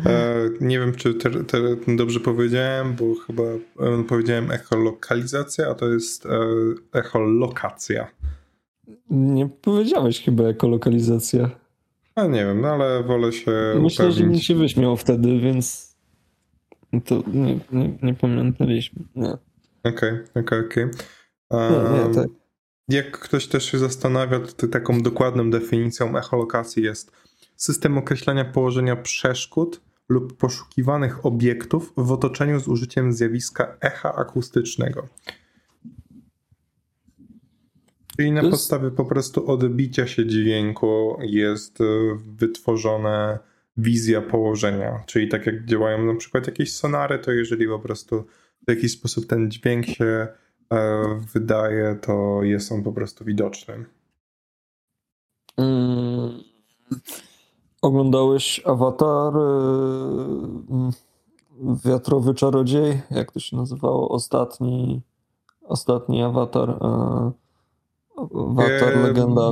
E, 0.06 0.34
nie 0.60 0.78
wiem, 0.80 0.94
czy 0.94 1.14
te, 1.14 1.30
te, 1.44 1.58
dobrze 1.96 2.20
powiedziałem, 2.20 2.96
bo 2.96 3.04
chyba 3.26 3.42
powiedziałem 4.08 4.50
echolokalizacja, 4.50 5.66
a 5.68 5.74
to 5.74 5.88
jest 5.88 6.26
e, 6.26 6.28
echolokacja. 6.92 8.06
Nie 9.10 9.48
powiedziałeś 9.48 10.20
chyba 10.24 10.44
ekolokalizacja. 10.44 11.50
A 12.14 12.26
nie 12.26 12.44
wiem, 12.44 12.60
no 12.60 12.68
ale 12.68 13.02
wolę 13.02 13.32
się 13.32 13.50
Myślę, 13.82 14.04
że 14.12 14.16
upewnić. 14.18 14.34
nikt 14.36 14.46
się 14.46 14.54
wyśmiał 14.54 14.96
wtedy, 14.96 15.38
więc 15.38 15.89
to 17.04 17.22
nie, 17.32 17.60
nie, 17.72 17.98
nie 18.02 18.14
pamiętaliśmy. 18.14 19.02
Nie. 19.16 19.32
Okej, 19.84 20.12
okej, 20.34 20.60
okej. 20.60 20.84
Nie, 21.50 22.08
nie, 22.08 22.14
tak. 22.14 22.26
Jak 22.88 23.18
ktoś 23.18 23.46
też 23.46 23.64
się 23.64 23.78
zastanawia, 23.78 24.40
to 24.40 24.68
taką 24.68 25.02
dokładną 25.02 25.50
definicją 25.50 26.18
echolokacji 26.18 26.82
jest 26.82 27.12
system 27.56 27.98
określania 27.98 28.44
położenia 28.44 28.96
przeszkód 28.96 29.80
lub 30.08 30.36
poszukiwanych 30.36 31.26
obiektów 31.26 31.92
w 31.96 32.12
otoczeniu 32.12 32.60
z 32.60 32.68
użyciem 32.68 33.12
zjawiska 33.12 33.76
echa 33.80 34.14
akustycznego. 34.14 35.08
Czyli 38.16 38.32
na 38.32 38.42
podstawie 38.42 38.90
po 38.90 39.04
prostu 39.04 39.50
odbicia 39.50 40.06
się 40.06 40.26
dźwięku 40.26 41.18
jest 41.22 41.80
e, 41.80 41.84
wytworzona 42.26 43.38
wizja 43.76 44.22
położenia. 44.22 45.02
Czyli 45.06 45.28
tak 45.28 45.46
jak 45.46 45.64
działają 45.64 46.04
na 46.04 46.14
przykład 46.14 46.46
jakieś 46.46 46.76
sonary, 46.76 47.18
to 47.18 47.32
jeżeli 47.32 47.66
po 47.68 47.78
prostu 47.78 48.24
w 48.66 48.70
jakiś 48.70 48.92
sposób 48.92 49.26
ten 49.26 49.50
dźwięk 49.50 49.86
się 49.86 50.28
e, 50.72 51.04
wydaje, 51.32 51.98
to 52.02 52.42
jest 52.42 52.72
on 52.72 52.82
po 52.82 52.92
prostu 52.92 53.24
widoczny. 53.24 53.84
Mm. 55.56 56.50
Oglądałeś 57.82 58.62
Avatar 58.66 59.36
y, 59.36 59.40
mm, 60.70 60.90
Wiatrowy 61.84 62.34
Czarodziej? 62.34 63.00
Jak 63.10 63.32
to 63.32 63.40
się 63.40 63.56
nazywało? 63.56 64.08
Ostatni 64.08 65.02
ostatni 65.62 66.22
Avatar 66.22 66.70
y, 66.70 66.74
Avatar 68.34 68.92
Eee, 68.92 69.02
Legenda 69.02 69.50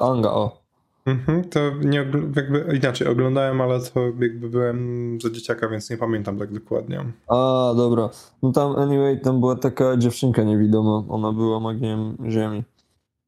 Anga, 0.00 0.30
o. 0.32 0.65
Mhm, 1.06 1.44
to 1.44 1.60
nie 1.84 1.98
jakby 2.36 2.76
inaczej 2.76 3.08
oglądałem, 3.08 3.60
ale 3.60 3.80
to 3.80 4.00
jakby 4.00 4.48
byłem 4.48 5.18
za 5.22 5.30
dzieciaka, 5.30 5.68
więc 5.68 5.90
nie 5.90 5.96
pamiętam 5.96 6.38
tak 6.38 6.52
dokładnie. 6.52 7.04
A, 7.28 7.72
dobra. 7.76 8.10
No 8.42 8.52
tam 8.52 8.76
anyway, 8.76 9.20
tam 9.20 9.40
była 9.40 9.56
taka 9.56 9.96
dziewczynka 9.96 10.42
niewidoma. 10.42 11.04
Ona 11.08 11.32
była 11.32 11.60
magiem 11.60 12.16
ziemi. 12.30 12.62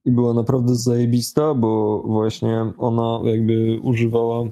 I 0.04 0.11
była 0.11 0.35
naprawdę 0.35 0.75
zajebista, 0.75 1.54
bo 1.54 2.02
właśnie 2.06 2.73
ona 2.78 3.20
jakby 3.25 3.80
używała 3.82 4.44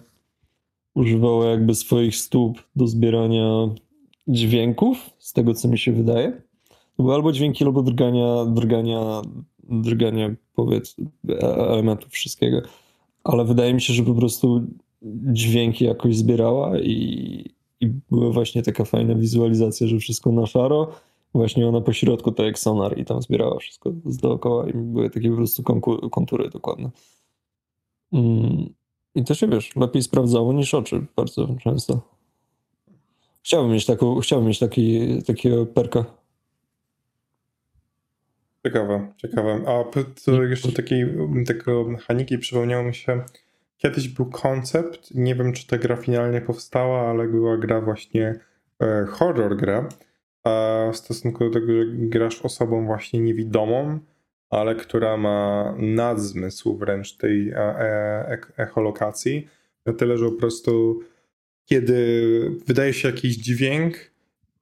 używała 0.95 1.47
jakby 1.47 1.75
swoich 1.75 2.17
stóp 2.17 2.59
do 2.77 2.87
zbierania 2.87 3.69
dźwięków, 4.29 5.11
z 5.19 5.33
tego 5.33 5.55
co 5.55 5.69
mi 5.69 5.79
się 5.79 5.93
wydaje. 5.93 6.43
To 6.97 7.03
były 7.03 7.15
albo 7.15 7.33
dźwięki, 7.33 7.65
albo 7.65 7.83
drgania, 7.83 8.45
drgania, 8.45 9.23
drgania 9.71 10.35
powiedz, 10.55 10.97
e- 11.29 11.57
elementów 11.57 12.11
wszystkiego. 12.13 12.63
Ale 13.27 13.45
wydaje 13.45 13.75
mi 13.75 13.81
się, 13.81 13.93
że 13.93 14.03
po 14.03 14.15
prostu 14.15 14.67
dźwięki 15.33 15.85
jakoś 15.85 16.17
zbierała 16.17 16.79
i, 16.79 17.51
i 17.81 17.87
była 18.11 18.31
właśnie 18.31 18.63
taka 18.63 18.85
fajna 18.85 19.15
wizualizacja, 19.15 19.87
że 19.87 19.99
wszystko 19.99 20.33
na 20.33 20.47
szaro. 20.47 20.89
Właśnie 21.35 21.69
ona 21.69 21.81
po 21.81 21.93
środku 21.93 22.33
to 22.33 22.45
jak 22.45 22.59
sonar 22.59 22.99
i 22.99 23.05
tam 23.05 23.23
zbierała 23.23 23.59
wszystko 23.59 23.93
z 24.05 24.17
dookoła 24.17 24.69
i 24.69 24.73
były 24.73 25.11
takie 25.11 25.31
po 25.31 25.37
prostu 25.37 25.63
kontury 26.11 26.51
dokładne. 26.51 26.91
Mm. 28.13 28.75
I 29.15 29.25
to 29.25 29.35
się 29.35 29.49
wiesz, 29.49 29.77
lepiej 29.77 30.03
sprawdzało 30.03 30.53
niż 30.53 30.75
oczy 30.75 31.07
bardzo 31.17 31.49
często. 31.63 32.01
Chciałbym 33.43 33.73
mieć 33.73 33.87
taką, 33.87 34.21
chciałbym 34.21 34.49
mieć 34.49 34.59
taki, 34.59 35.01
takiego 35.23 35.67
perka. 35.67 36.05
Ciekawe, 38.67 39.13
ciekawe. 39.17 39.61
A 39.67 39.85
jeszcze 40.51 40.73
takiej 40.73 41.07
tego 41.47 41.85
mechaniki 41.85 42.39
przypomniało 42.39 42.85
mi 42.85 42.95
się. 42.95 43.23
Kiedyś 43.77 44.09
był 44.09 44.27
koncept, 44.27 45.15
nie 45.15 45.35
wiem 45.35 45.53
czy 45.53 45.67
ta 45.67 45.79
gra 45.79 45.97
finalnie 45.97 46.41
powstała, 46.41 47.11
ale 47.11 47.29
była 47.29 47.57
gra 47.57 47.81
właśnie 47.81 48.41
e, 48.83 49.07
horror 49.09 49.57
gra. 49.57 49.89
A 50.45 50.85
w 50.93 50.97
stosunku 50.97 51.45
do 51.45 51.51
tego, 51.51 51.67
że 51.67 51.85
grasz 51.87 52.43
osobą 52.43 52.87
właśnie 52.87 53.21
niewidomą, 53.21 53.99
ale 54.51 54.75
która 54.75 55.17
ma 55.17 55.75
nadzmysł 55.79 56.77
wręcz 56.77 57.17
tej 57.17 57.51
e, 57.51 57.57
e, 57.57 58.29
ek- 58.29 58.53
echolokacji. 58.57 59.49
Na 59.87 59.93
tyle, 59.93 60.19
że 60.19 60.27
po 60.27 60.39
prostu 60.39 61.01
kiedy 61.65 62.51
wydaje 62.67 62.93
się 62.93 63.09
jakiś 63.09 63.37
dźwięk, 63.37 63.97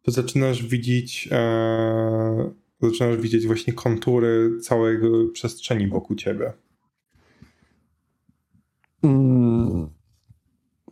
to 0.03 0.11
zaczynasz 0.11 0.67
widzieć 0.67 1.29
e, 1.33 2.64
zaczynasz 2.91 3.17
widzieć 3.17 3.47
właśnie 3.47 3.73
kontury 3.73 4.59
całego 4.63 5.09
przestrzeni 5.33 5.89
wokół 5.89 6.17
ciebie. 6.17 6.53
Mm. 9.03 9.89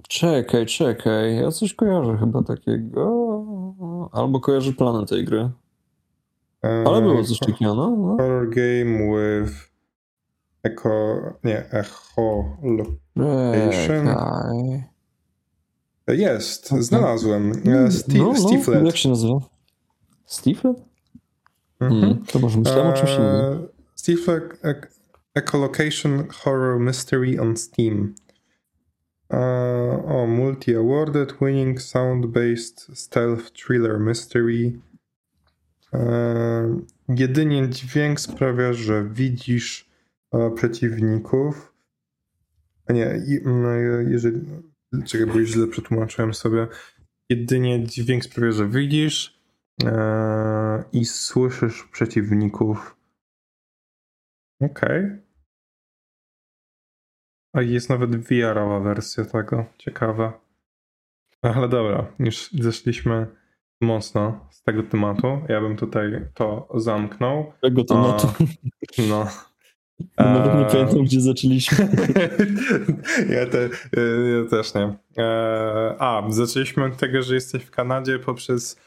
Czekaj, 0.08 0.66
czekaj. 0.66 1.36
Ja 1.36 1.50
coś 1.50 1.74
kojarzę 1.74 2.16
chyba 2.20 2.42
takiego. 2.42 3.24
Albo 4.12 4.40
kojarzę 4.40 4.72
planę 4.72 5.06
tej 5.06 5.24
gry. 5.24 5.50
Ale 6.62 7.02
było 7.02 7.24
coś 7.24 7.38
takiego, 7.38 7.74
no. 7.74 7.96
no. 7.96 8.16
Horror 8.16 8.50
game 8.50 8.98
with 8.98 9.72
echo, 10.62 11.16
nie, 11.44 11.70
echo. 11.70 12.44
Czekaj. 13.86 14.84
Jest, 16.08 16.68
znalazłem. 16.70 17.52
E, 17.52 17.90
Sti- 17.90 18.18
No, 18.18 18.24
no, 18.24 18.34
Stiflet. 18.34 18.84
jak 18.86 18.96
się 18.96 19.08
nazywa? 19.08 19.38
Stiflet? 20.26 20.91
Mhm. 21.82 22.00
Hmm, 22.00 22.24
to 22.26 22.38
może 22.38 22.58
myślałem 22.58 22.86
o 22.86 22.92
czymś 22.92 23.10
innym. 23.10 23.26
E, 23.26 23.58
Stiflet 23.94 24.62
Ec- 24.62 24.86
Echolocation 25.34 26.28
Horror 26.30 26.80
Mystery 26.80 27.40
on 27.40 27.56
Steam. 27.56 28.14
E, 29.32 29.38
o, 30.06 30.26
multi-awarded, 30.26 31.34
winning 31.40 31.80
sound-based 31.80 32.90
stealth 32.94 33.52
thriller 33.52 34.00
mystery. 34.00 34.72
E, 35.94 36.80
jedynie 37.08 37.68
dźwięk 37.68 38.20
sprawia, 38.20 38.72
że 38.72 39.08
widzisz 39.10 39.90
e, 40.32 40.50
przeciwników. 40.50 41.72
A 42.86 42.92
nie, 42.92 43.22
i, 43.28 43.40
mm, 43.46 44.12
jeżeli. 44.12 44.40
Czekaj, 45.06 45.26
bo 45.26 45.44
źle 45.44 45.66
przetłumaczyłem 45.66 46.34
sobie. 46.34 46.66
Jedynie 47.28 47.84
dźwięk 47.84 48.24
sprawia, 48.24 48.52
że 48.52 48.68
widzisz 48.68 49.28
e, 49.28 49.41
i 50.92 51.04
słyszysz 51.04 51.84
przeciwników. 51.92 52.96
Okej. 54.60 55.22
A 57.52 57.62
jest 57.62 57.90
nawet 57.90 58.16
VR-owa 58.16 58.80
wersja 58.80 59.24
tego. 59.24 59.64
Ciekawe. 59.78 60.32
Ale 61.42 61.68
dobra, 61.68 62.06
już 62.18 62.50
zeszliśmy 62.52 63.26
mocno 63.80 64.48
z 64.50 64.62
tego 64.62 64.82
tematu. 64.82 65.40
Ja 65.48 65.60
bym 65.60 65.76
tutaj 65.76 66.28
to 66.34 66.68
zamknął. 66.74 67.52
Tego 67.60 67.84
tematu. 67.84 68.28
No. 69.08 69.26
Nawet 70.18 70.54
nie 70.54 70.60
Eee, 70.60 70.72
pamiętam, 70.72 71.04
gdzie 71.04 71.20
zaczęliśmy. 71.20 71.78
ja, 73.36 73.46
te, 73.46 73.68
ja 74.32 74.50
też 74.50 74.74
nie. 74.74 74.96
Eee, 75.16 75.94
a, 75.98 76.22
zaczęliśmy 76.28 76.84
od 76.84 76.96
tego, 76.96 77.22
że 77.22 77.34
jesteś 77.34 77.62
w 77.62 77.70
Kanadzie 77.70 78.18
poprzez 78.18 78.80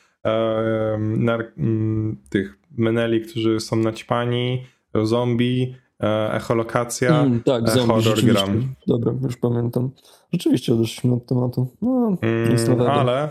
tych 2.29 2.57
meneli, 2.77 3.21
którzy 3.21 3.59
są 3.59 3.75
naćpani, 3.75 4.67
zombie, 5.03 5.75
e, 6.03 6.33
echolokacja, 6.33 7.21
Mm, 7.21 7.43
tak, 7.43 7.63
e, 7.67 7.71
zombie, 7.71 7.93
horror 7.93 8.23
gram. 8.23 8.75
Dobra, 8.87 9.13
już 9.23 9.37
pamiętam. 9.37 9.91
Rzeczywiście 10.33 10.73
odeszliśmy 10.73 11.13
od 11.13 11.25
tematu. 11.25 11.67
No, 11.81 12.17
Mm, 12.21 12.81
ale 12.87 13.29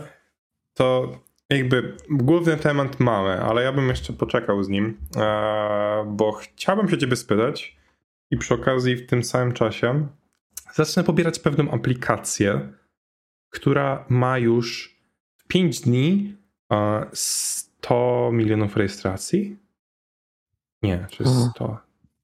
to 0.75 1.13
jakby 1.51 1.97
główny 2.11 2.57
temat 2.57 3.01
mamy, 3.01 3.43
ale 3.43 3.63
ja 3.63 3.73
bym 3.73 3.89
jeszcze 3.89 4.13
poczekał 4.13 4.63
z 4.63 4.69
nim, 4.69 4.99
e, 5.17 6.05
bo 6.09 6.33
chciałbym 6.33 6.89
się 6.89 6.99
ciebie 6.99 7.17
spytać 7.17 7.77
i 8.31 8.37
przy 8.37 8.55
okazji 8.55 8.97
w 8.97 9.07
tym 9.07 9.25
samym 9.25 9.53
czasie 9.53 10.07
zacznę 10.75 11.05
pobierać 11.05 11.39
pewną 11.39 11.71
aplikację, 11.71 12.73
która 13.51 14.05
ma 14.09 14.39
już 14.39 14.97
w 15.37 15.47
5 15.47 15.81
dni 15.81 16.37
100 17.13 18.31
milionów 18.33 18.77
rejestracji. 18.77 19.57
Nie, 20.83 21.07
czy 21.11 21.25
Mhm. 21.25 21.51
100 21.51 21.79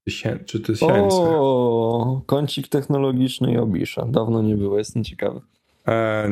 tysięcy, 0.05 0.45
czy 0.45 0.59
tysięcy. 0.59 1.17
O, 1.19 2.21
kącik 2.25 2.67
technologiczny 2.67 3.53
i 3.53 3.57
Obisza. 3.57 4.05
Dawno 4.05 4.41
nie 4.41 4.57
było, 4.57 4.77
jestem 4.77 5.03
ciekawy. 5.03 5.41
E, 5.87 6.27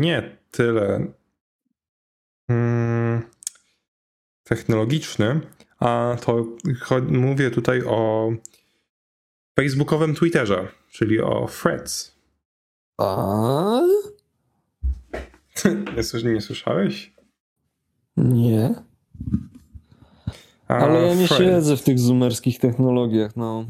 nie 0.00 0.36
tyle 0.50 1.06
mm, 2.48 3.22
technologiczny, 4.44 5.40
a 5.78 6.16
to 6.24 6.46
mówię 7.08 7.50
tutaj 7.50 7.82
o 7.86 8.30
facebookowym 9.56 10.14
Twitterze, 10.14 10.68
czyli 10.90 11.20
o 11.20 11.48
Threads. 11.62 12.14
A? 12.98 13.80
nie, 16.24 16.32
nie 16.32 16.40
słyszałeś? 16.40 17.12
Nie. 18.24 18.74
Ale 20.68 21.06
ja 21.06 21.14
nie 21.14 21.28
siedzę 21.28 21.76
w 21.76 21.82
tych 21.82 21.98
zoomerskich 21.98 22.58
technologiach, 22.58 23.36
no. 23.36 23.64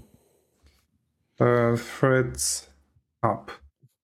E, 1.40 1.74
Threads 1.76 2.74
App, 3.22 3.50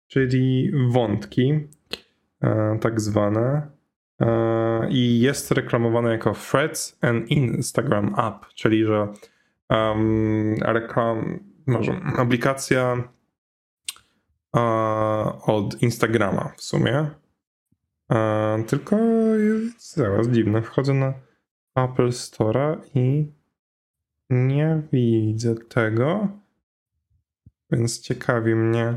czyli 0.08 0.72
wątki, 0.90 1.68
e, 2.42 2.78
tak 2.82 3.02
zwane. 3.02 3.68
E, 4.22 4.90
I 4.90 5.20
jest 5.20 5.52
reklamowane 5.52 6.12
jako 6.12 6.34
Threads 6.52 6.98
and 7.02 7.32
Instagram 7.32 8.16
App, 8.18 8.46
czyli 8.56 8.86
że 8.86 9.08
um, 9.70 10.56
reklam, 10.62 11.40
może 11.68 12.02
aplikacja 12.18 13.04
e, 14.56 14.60
od 15.46 15.82
Instagrama 15.82 16.52
w 16.58 16.64
sumie. 16.64 17.10
E, 18.12 18.64
tylko 18.68 18.96
jest 19.36 19.96
zaraz 19.96 20.28
dziwne. 20.28 20.62
Wchodzę 20.62 20.94
na 20.94 21.14
Apple 21.76 22.08
Store'a 22.10 22.82
i 22.96 23.32
nie 24.30 24.82
widzę 24.94 25.56
tego. 25.56 26.28
Więc 27.72 28.02
ciekawi 28.02 28.56
mnie. 28.56 28.96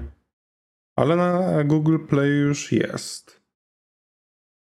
Ale 0.96 1.16
na 1.16 1.64
Google 1.64 1.98
Play 2.08 2.30
już 2.30 2.72
jest. 2.72 3.42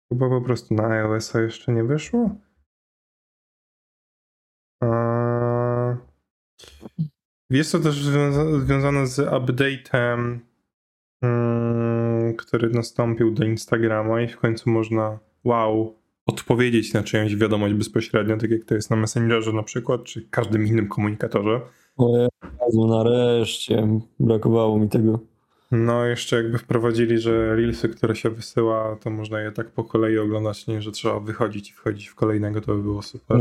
Chyba 0.09 0.29
po 0.29 0.41
prostu 0.41 0.73
na 0.73 0.87
iOS-a 0.87 1.41
jeszcze 1.41 1.73
nie 1.73 1.83
wyszło. 1.83 2.35
Eee, 4.83 5.97
Jest 7.51 7.71
to 7.71 7.79
też 7.79 8.03
związa- 8.03 8.59
związane 8.65 9.07
z 9.07 9.19
update'em, 9.19 10.39
mm, 11.23 11.88
który 12.39 12.69
nastąpił 12.69 13.31
do 13.31 13.45
Instagrama 13.45 14.21
i 14.21 14.27
w 14.27 14.37
końcu 14.37 14.69
można, 14.69 15.19
wow, 15.43 15.95
odpowiedzieć 16.25 16.93
na 16.93 17.03
czyjąś 17.03 17.35
wiadomość 17.35 17.73
bezpośrednio, 17.73 18.37
tak 18.37 18.51
jak 18.51 18.63
to 18.63 18.75
jest 18.75 18.89
na 18.89 18.95
Messengerze 18.95 19.53
na 19.53 19.63
przykład, 19.63 20.03
czy 20.03 20.27
każdym 20.31 20.67
innym 20.67 20.87
komunikatorze. 20.87 21.61
O 21.97 22.17
Jezu, 22.65 22.87
nareszcie. 22.87 23.87
Brakowało 24.19 24.79
mi 24.79 24.89
tego. 24.89 25.19
No, 25.71 26.05
jeszcze 26.05 26.35
jakby 26.35 26.57
wprowadzili, 26.57 27.19
że 27.19 27.55
reelsy, 27.55 27.89
które 27.89 28.15
się 28.15 28.29
wysyła, 28.29 28.95
to 28.95 29.09
można 29.09 29.41
je 29.41 29.51
tak 29.51 29.71
po 29.71 29.83
kolei 29.83 30.17
oglądać, 30.17 30.67
nie, 30.67 30.81
że 30.81 30.91
trzeba 30.91 31.19
wychodzić 31.19 31.69
i 31.69 31.73
wchodzić 31.73 32.07
w 32.07 32.15
kolejnego, 32.15 32.61
to 32.61 32.75
by 32.75 32.81
było 32.81 33.01
super. 33.01 33.37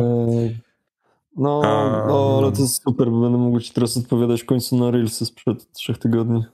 No, 1.37 1.61
A, 1.65 2.07
no, 2.09 2.39
ale 2.39 2.47
no. 2.47 2.53
to 2.53 2.63
jest 2.63 2.83
super, 2.83 3.11
bo 3.11 3.21
będę 3.21 3.39
mógł 3.39 3.61
ci 3.61 3.73
teraz 3.73 3.97
odpowiadać 3.97 4.43
w 4.43 4.47
końcu 4.47 4.77
na 4.77 4.91
Reelsy 4.91 5.27
sprzed 5.27 5.73
trzech 5.73 5.99
tygodni. 5.99 6.45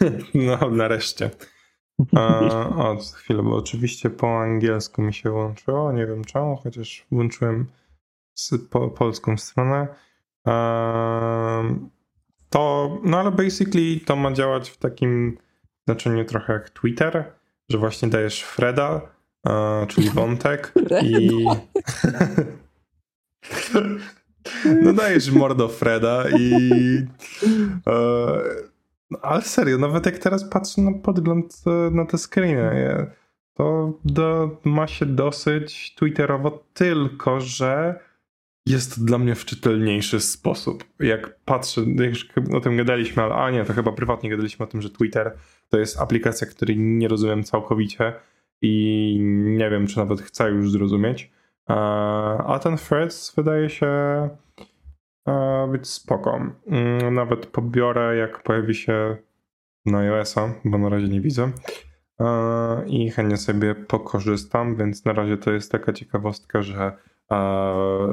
No, 0.34 0.70
nareszcie. 0.70 1.30
A, 2.16 2.40
o, 2.76 2.96
chwilę, 3.14 3.42
bo 3.42 3.56
oczywiście 3.56 4.10
po 4.10 4.40
angielsku 4.40 5.02
mi 5.02 5.14
się 5.14 5.30
włączyło, 5.30 5.92
nie 5.92 6.06
wiem 6.06 6.24
czemu, 6.24 6.56
chociaż 6.56 7.06
włączyłem 7.12 7.66
z 8.34 8.52
po, 8.70 8.88
polską 8.88 9.36
stronę. 9.36 9.88
Ehm, 10.46 11.88
to, 12.50 12.90
no 13.04 13.20
ale 13.20 13.30
basically 13.30 14.00
to 14.06 14.16
ma 14.16 14.32
działać 14.32 14.70
w 14.70 14.76
takim 14.76 15.38
znaczeniu 15.86 16.24
trochę 16.24 16.52
jak 16.52 16.70
Twitter, 16.70 17.32
że 17.68 17.78
właśnie 17.78 18.08
dajesz 18.08 18.42
Freda, 18.42 19.00
e, 19.46 19.86
czyli 19.86 20.10
wątek 20.20 20.72
i... 21.02 21.44
No 24.82 24.92
dajesz 24.92 25.30
mordo 25.30 25.68
Freda 25.68 26.24
i... 26.38 27.06
E, 29.10 29.14
no, 29.14 29.18
ale 29.22 29.42
serio, 29.42 29.78
nawet 29.78 30.06
jak 30.06 30.18
teraz 30.18 30.50
patrzę 30.50 30.82
na 30.82 30.92
podgląd 30.98 31.62
e, 31.66 31.90
na 31.90 32.06
te 32.06 32.18
screeny, 32.18 32.80
je- 32.80 33.06
to 33.54 33.92
do, 34.04 34.56
ma 34.64 34.86
się 34.86 35.06
dosyć 35.06 35.94
twitterowo, 35.94 36.64
tylko 36.74 37.40
że 37.40 38.00
jest 38.66 39.04
dla 39.04 39.18
mnie 39.18 39.34
w 39.34 39.44
czytelniejszy 39.44 40.20
sposób. 40.20 40.84
Jak 41.00 41.38
patrzę, 41.44 41.80
już 41.80 42.28
o 42.54 42.60
tym 42.60 42.76
gadaliśmy, 42.76 43.22
ale 43.22 43.34
a 43.34 43.50
nie, 43.50 43.64
to 43.64 43.72
chyba 43.72 43.92
prywatnie 43.92 44.30
gadaliśmy 44.30 44.64
o 44.64 44.68
tym, 44.68 44.82
że 44.82 44.90
Twitter 44.90 45.36
to 45.68 45.78
jest 45.78 46.00
aplikacja, 46.00 46.46
której 46.46 46.78
nie 46.78 47.08
rozumiem 47.08 47.44
całkowicie 47.44 48.12
i 48.62 49.16
nie 49.44 49.70
wiem, 49.70 49.86
czy 49.86 49.98
nawet 49.98 50.20
chcę 50.20 50.50
już 50.50 50.70
zrozumieć. 50.72 51.30
E, 51.70 51.74
a 52.46 52.58
ten 52.62 52.76
Threads 52.76 53.34
wydaje 53.36 53.70
się 53.70 53.86
e, 53.86 54.30
być 55.68 55.88
spoko. 55.88 56.40
Mm, 56.66 57.14
nawet 57.14 57.46
pobiorę, 57.46 58.16
jak 58.16 58.42
pojawi 58.42 58.74
się 58.74 59.16
na 59.86 59.98
iOS-a, 59.98 60.54
bo 60.64 60.78
na 60.78 60.88
razie 60.88 61.08
nie 61.08 61.20
widzę. 61.20 61.50
E, 62.20 62.86
I 62.86 63.10
chętnie 63.10 63.36
sobie 63.36 63.74
pokorzystam, 63.74 64.76
więc 64.76 65.04
na 65.04 65.12
razie 65.12 65.36
to 65.36 65.52
jest 65.52 65.72
taka 65.72 65.92
ciekawostka, 65.92 66.62
że 66.62 66.92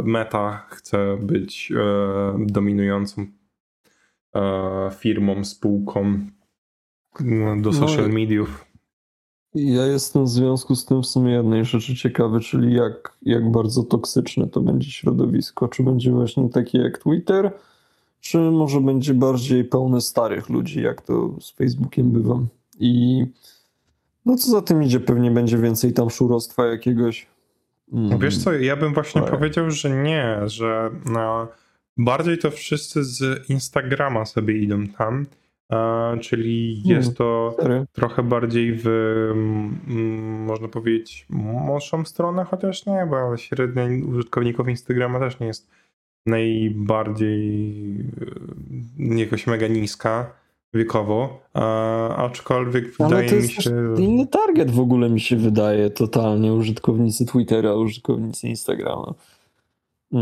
Meta 0.03 0.67
chce 0.69 1.17
być 1.21 1.73
dominującą 2.37 3.25
firmą, 4.99 5.43
spółką 5.43 6.27
do 7.61 7.71
no 7.71 7.73
social 7.73 8.09
mediów. 8.09 8.65
Ja 9.57 9.85
jestem 9.85 10.25
w 10.25 10.29
związku 10.29 10.75
z 10.75 10.85
tym 10.85 11.03
w 11.03 11.07
sumie 11.07 11.31
jednej 11.33 11.65
rzeczy 11.65 11.95
ciekawy, 11.95 12.39
czyli 12.39 12.73
jak, 12.73 13.13
jak 13.21 13.51
bardzo 13.51 13.83
toksyczne 13.83 14.47
to 14.47 14.61
będzie 14.61 14.91
środowisko. 14.91 15.67
Czy 15.67 15.83
będzie 15.83 16.11
właśnie 16.11 16.49
takie 16.49 16.77
jak 16.77 16.97
Twitter, 16.97 17.51
czy 18.21 18.37
może 18.37 18.81
będzie 18.81 19.13
bardziej 19.13 19.65
pełne 19.65 20.01
starych 20.01 20.49
ludzi, 20.49 20.81
jak 20.81 21.01
to 21.01 21.35
z 21.41 21.51
Facebookiem 21.51 22.11
bywa. 22.11 22.39
I 22.79 23.25
no 24.25 24.35
co 24.35 24.51
za 24.51 24.61
tym 24.61 24.83
idzie, 24.83 24.99
pewnie 24.99 25.31
będzie 25.31 25.57
więcej 25.57 25.93
tam 25.93 26.09
szurostwa 26.09 26.65
jakiegoś. 26.65 27.27
Mm. 27.93 28.19
Wiesz 28.19 28.37
co, 28.37 28.53
ja 28.53 28.75
bym 28.75 28.93
właśnie 28.93 29.21
powiedział, 29.21 29.71
że 29.71 30.03
nie, 30.03 30.39
że 30.45 30.91
no, 31.05 31.47
bardziej 31.97 32.37
to 32.37 32.51
wszyscy 32.51 33.03
z 33.03 33.49
Instagrama 33.49 34.25
sobie 34.25 34.57
idą 34.57 34.87
tam 34.87 35.25
czyli 36.21 36.81
hmm, 36.83 37.01
jest 37.01 37.17
to 37.17 37.55
Serio? 37.59 37.85
trochę 37.91 38.23
bardziej 38.23 38.79
w, 38.83 38.87
można 40.45 40.67
powiedzieć, 40.67 41.25
młodszą 41.29 42.05
stronę, 42.05 42.43
chociaż 42.43 42.85
nie, 42.85 43.07
bo 43.09 43.37
średnia 43.37 43.83
użytkowników 44.09 44.69
Instagrama 44.69 45.19
też 45.19 45.39
nie 45.39 45.47
jest 45.47 45.69
najbardziej 46.25 47.81
e, 48.99 49.19
jakoś 49.19 49.47
mega 49.47 49.67
niska 49.67 50.31
wiekowo, 50.73 51.39
aczkolwiek 52.17 52.85
Ale 52.99 53.09
wydaje 53.09 53.41
mi 53.41 53.49
się... 53.49 53.93
inny 53.97 54.27
target 54.27 54.71
w 54.71 54.79
ogóle 54.79 55.09
mi 55.09 55.19
się 55.19 55.35
wydaje 55.35 55.89
totalnie, 55.89 56.53
użytkownicy 56.53 57.25
Twittera, 57.25 57.73
użytkownicy 57.73 58.47
Instagrama. 58.47 59.13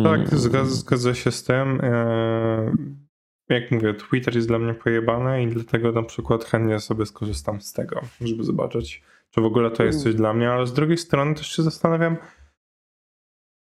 Tak, 0.03 0.19
mm. 0.19 0.27
zgadza, 0.31 0.71
zgadza 0.71 1.13
się 1.13 1.31
z 1.31 1.43
tym. 1.43 1.81
Jak 3.49 3.71
mówię, 3.71 3.93
Twitter 3.93 4.35
jest 4.35 4.47
dla 4.47 4.59
mnie 4.59 4.73
pojebany 4.73 5.43
i 5.43 5.47
dlatego 5.47 5.91
na 5.91 6.03
przykład 6.03 6.45
chętnie 6.45 6.79
sobie 6.79 7.05
skorzystam 7.05 7.61
z 7.61 7.73
tego, 7.73 8.01
żeby 8.21 8.43
zobaczyć, 8.43 9.03
czy 9.31 9.41
w 9.41 9.45
ogóle 9.45 9.71
to 9.71 9.83
jest 9.83 10.03
coś 10.03 10.15
dla 10.15 10.33
mnie, 10.33 10.51
ale 10.51 10.67
z 10.67 10.73
drugiej 10.73 10.97
strony 10.97 11.35
też 11.35 11.55
się 11.55 11.63
zastanawiam, 11.63 12.17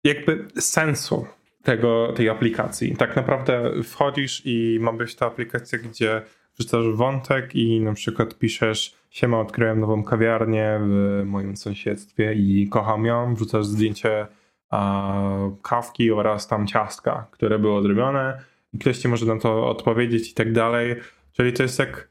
jakby 0.04 0.46
sensu 0.60 1.28
tego, 1.64 2.14
tej 2.16 2.30
aplikacji. 2.30 2.96
Tak 2.96 3.16
naprawdę 3.16 3.84
wchodzisz 3.84 4.42
i 4.46 4.80
ma 4.82 4.94
być 4.94 5.16
ta 5.16 5.26
aplikacja, 5.26 5.80
gdzie 5.80 6.22
wrzucasz 6.58 6.86
wątek 6.96 7.56
i 7.56 7.82
na 7.82 7.94
przykład 7.94 8.38
piszesz 8.38 8.96
siema, 9.10 9.40
odkryłem 9.40 9.80
nową 9.80 10.04
kawiarnię 10.04 10.80
w 10.82 11.22
moim 11.26 11.58
sąsiedztwie 11.58 12.34
i 12.34 12.68
kocham 12.70 13.06
ją, 13.06 13.36
wrzucasz 13.36 13.66
zdjęcie 13.66 14.28
a, 14.70 15.22
kawki 15.62 16.12
oraz 16.12 16.48
tam 16.48 16.68
ciastka, 16.68 17.28
które 17.32 17.60
były 17.60 17.74
odrobione 17.74 18.42
ktoś 18.80 18.98
ci 18.98 19.08
może 19.08 19.26
na 19.26 19.40
to 19.40 19.70
odpowiedzieć 19.70 20.32
i 20.32 20.34
tak 20.34 20.54
dalej. 20.54 20.96
Czyli 21.34 21.54
to 21.54 21.64
jest 21.64 21.80
jak, 21.80 22.10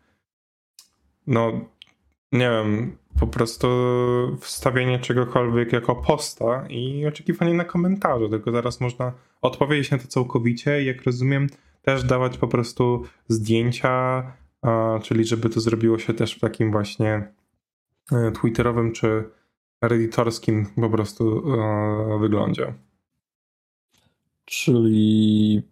no, 1.26 1.52
nie 2.32 2.50
wiem, 2.50 2.96
po 3.20 3.26
prostu 3.26 3.66
wstawienie 4.40 4.98
czegokolwiek 4.98 5.72
jako 5.72 5.96
posta 5.96 6.66
i 6.68 7.06
oczekiwanie 7.06 7.54
na 7.54 7.64
komentarze, 7.64 8.28
tylko 8.28 8.52
zaraz 8.52 8.80
można 8.80 9.12
odpowiedzieć 9.42 9.90
na 9.90 9.98
to 9.98 10.08
całkowicie 10.08 10.82
i 10.82 10.86
jak 10.86 11.02
rozumiem, 11.02 11.46
też 11.82 12.04
dawać 12.04 12.38
po 12.38 12.48
prostu 12.48 13.02
zdjęcia, 13.28 14.22
czyli 15.02 15.24
żeby 15.24 15.48
to 15.48 15.60
zrobiło 15.60 15.98
się 15.98 16.14
też 16.14 16.34
w 16.34 16.40
takim 16.40 16.72
właśnie 16.72 17.32
e, 18.12 18.32
twitterowym 18.32 18.92
czy 18.92 19.24
redditorskim 19.82 20.66
po 20.66 20.90
prostu 20.90 21.52
e, 21.54 22.18
wyglądzie. 22.18 22.74
Czyli 24.44 25.62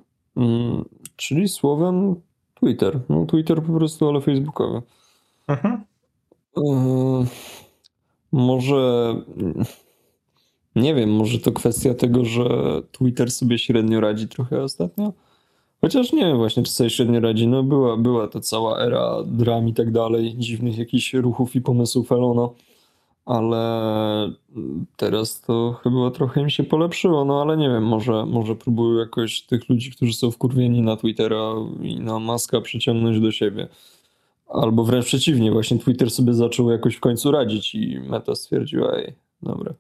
czyli 1.17 1.49
słowem 1.49 2.15
Twitter. 2.55 3.01
No 3.09 3.27
Twitter 3.27 3.63
po 3.63 3.73
prostu, 3.73 4.09
ale 4.09 4.21
facebookowy. 4.21 4.83
Mhm. 5.49 5.85
E, 6.57 7.27
może 8.33 9.15
nie 10.77 10.95
wiem, 10.95 11.11
może 11.11 11.39
to 11.39 11.53
kwestia 11.53 11.95
tego, 11.95 12.25
że 12.25 12.49
Twitter 12.93 13.31
sobie 13.31 13.59
średnio 13.59 14.01
radzi 14.01 14.29
trochę 14.29 14.63
ostatnio. 14.63 15.13
Chociaż 15.81 16.13
nie 16.13 16.27
wiem 16.27 16.37
właśnie, 16.37 16.63
czy 16.63 16.73
sobie 16.73 16.91
średnio 16.91 17.21
radzi. 17.21 17.49
No 17.49 17.63
była, 17.63 17.97
była 17.97 18.29
to 18.29 18.41
cała 18.41 18.79
era 18.79 19.17
dram 19.27 19.69
i 19.69 19.75
tak 19.75 19.93
dalej, 19.93 20.35
dziwnych 20.39 20.79
jakichś 20.79 21.15
ruchów 21.15 21.57
i 21.57 21.61
pomysłów 21.61 22.13
Elona 22.13 22.49
ale 23.27 24.33
teraz 24.97 25.41
to 25.41 25.81
chyba 25.83 26.11
trochę 26.11 26.45
mi 26.45 26.51
się 26.51 26.65
polepszyło, 26.65 27.25
no 27.25 27.43
ale 27.43 27.57
nie 27.57 27.69
wiem, 27.69 27.87
może, 27.87 28.27
może 28.27 28.57
próbują 28.57 28.99
jakoś 28.99 29.43
tych 29.43 29.69
ludzi, 29.69 29.91
którzy 29.91 30.15
są 30.15 30.31
wkurwieni 30.31 30.83
na 30.83 30.97
Twittera 30.97 31.55
i 31.83 32.01
na 32.01 32.19
Maska 32.19 32.61
przyciągnąć 32.61 33.21
do 33.21 33.33
siebie. 33.33 33.69
Albo 34.49 34.85
wręcz 34.85 35.07
przeciwnie, 35.07 35.53
właśnie 35.53 35.79
Twitter 35.79 36.11
sobie 36.11 36.35
zaczął 36.35 36.71
jakoś 36.71 36.95
w 36.95 37.01
końcu 37.01 37.31
radzić 37.31 37.75
i 37.75 38.01
Meta 38.01 38.35
stwierdziła, 38.35 38.93
ej, 38.97 39.15
dobra. 39.43 39.75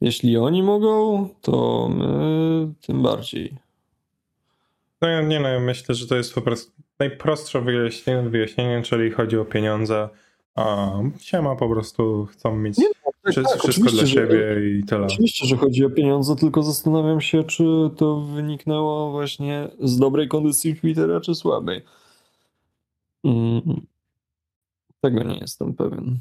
Jeśli 0.00 0.36
oni 0.36 0.62
mogą, 0.62 1.28
to 1.40 1.88
my 1.94 2.72
tym 2.86 3.02
bardziej. 3.02 3.56
No 5.00 5.08
ja 5.08 5.22
nie 5.22 5.40
no, 5.40 5.60
myślę, 5.60 5.94
że 5.94 6.06
to 6.06 6.16
jest 6.16 6.34
po 6.34 6.42
prostu 6.42 6.72
najprostsze 6.98 7.60
wyjaśnienie, 7.60 8.30
wyjaśnienie 8.30 8.82
czyli 8.82 9.10
chodzi 9.10 9.38
o 9.38 9.44
pieniądze 9.44 10.08
a 10.54 10.92
siema 11.18 11.56
po 11.56 11.68
prostu 11.68 12.26
chcą 12.26 12.56
mieć 12.56 12.78
nie, 12.78 12.88
no, 12.88 13.12
tak, 13.22 13.32
wszystko, 13.32 13.52
tak, 13.52 13.62
wszystko 13.62 13.90
dla 13.90 14.06
siebie 14.06 14.54
że, 14.54 14.66
i 14.68 14.84
tyle. 14.84 15.06
Oczywiście, 15.06 15.46
że 15.46 15.56
chodzi 15.56 15.84
o 15.84 15.90
pieniądze, 15.90 16.36
tylko 16.36 16.62
zastanawiam 16.62 17.20
się, 17.20 17.44
czy 17.44 17.64
to 17.96 18.20
wyniknęło 18.20 19.10
właśnie 19.10 19.68
z 19.80 19.98
dobrej 19.98 20.28
kondycji 20.28 20.76
Twittera, 20.76 21.20
czy 21.20 21.34
słabej. 21.34 21.84
Mm, 23.24 23.86
tego 25.00 25.22
nie 25.22 25.38
jestem 25.38 25.74
pewien. 25.74 26.20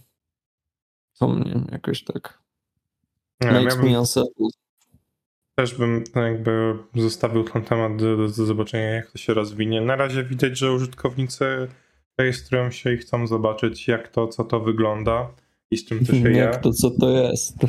To 1.20 1.28
mnie 1.28 1.62
jakoś 1.72 2.04
tak 2.04 2.41
nie, 3.41 3.52
makes 3.52 4.15
ja 4.15 4.24
Też 5.56 5.76
bym 5.76 6.04
jakby 6.15 6.78
zostawił 6.96 7.44
ten 7.44 7.63
temat 7.63 7.96
do, 7.96 8.17
do, 8.17 8.24
do 8.24 8.46
zobaczenia, 8.46 8.89
jak 8.89 9.12
to 9.12 9.17
się 9.17 9.34
rozwinie. 9.34 9.82
Na 9.82 9.96
razie 9.96 10.24
widać, 10.24 10.58
że 10.58 10.74
użytkownicy 10.74 11.67
rejestrują 12.17 12.71
się 12.71 12.93
i 12.93 12.97
chcą 12.97 13.28
zobaczyć, 13.28 13.88
jak 13.88 14.08
to, 14.08 14.28
co 14.28 14.43
to 14.43 14.60
wygląda 14.60 15.28
i 15.71 15.78
z 15.78 15.86
czym 15.86 16.06
to 16.06 16.13
się 16.13 16.32
je. 16.32 16.38
Jak 16.38 16.62
to, 16.62 16.71
co 16.71 16.91
to 16.91 17.10
jest. 17.10 17.56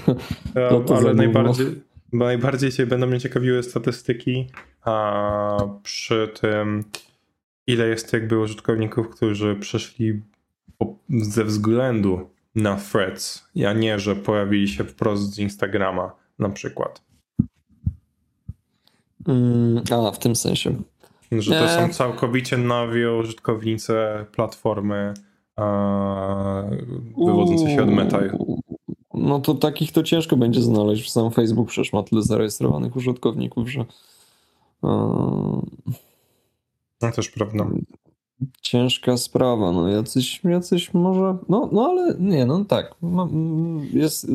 To, 0.70 0.80
to 0.80 0.96
ale 0.96 1.14
najbardziej, 1.14 1.66
bo 2.12 2.24
najbardziej 2.24 2.72
cię 2.72 2.86
będą 2.86 3.06
mnie 3.06 3.20
ciekawiły 3.20 3.62
statystyki 3.62 4.46
a 4.82 5.58
przy 5.82 6.32
tym, 6.40 6.84
ile 7.66 7.88
jest 7.88 8.12
jakby 8.12 8.38
użytkowników, 8.38 9.08
którzy 9.08 9.56
przeszli 9.56 10.22
ze 11.08 11.44
względu 11.44 12.30
na 12.54 12.76
threads, 12.76 13.48
a 13.68 13.72
nie, 13.72 13.98
że 13.98 14.16
pojawili 14.16 14.68
się 14.68 14.84
wprost 14.84 15.34
z 15.34 15.38
Instagrama 15.38 16.12
na 16.38 16.48
przykład. 16.48 17.02
Mm, 19.26 19.82
a, 19.90 20.10
w 20.12 20.18
tym 20.18 20.36
sensie. 20.36 20.82
Że 21.38 21.60
to 21.60 21.68
są 21.68 21.88
całkowicie 21.88 22.56
nowi 22.56 23.06
użytkownicy 23.06 23.94
platformy 24.32 25.14
wywodzące 27.26 27.70
się 27.74 27.82
od 27.82 27.90
Meta. 27.90 28.18
No 29.14 29.40
to 29.40 29.54
takich 29.54 29.92
to 29.92 30.02
ciężko 30.02 30.36
będzie 30.36 30.62
znaleźć. 30.62 31.12
Sam 31.12 31.30
Facebook 31.30 31.68
przecież 31.68 31.92
ma 31.92 32.02
tyle 32.02 32.22
zarejestrowanych 32.22 32.96
użytkowników, 32.96 33.68
że. 33.68 33.84
No 37.02 37.12
też 37.16 37.28
prawda 37.28 37.66
ciężka 38.60 39.16
sprawa. 39.16 39.72
No 39.72 39.88
jacyś, 39.88 40.40
jacyś 40.44 40.94
może, 40.94 41.36
no, 41.48 41.68
no 41.72 41.86
ale 41.90 42.14
nie, 42.18 42.46
no 42.46 42.64
tak. 42.64 42.94
Jest, 43.92 44.26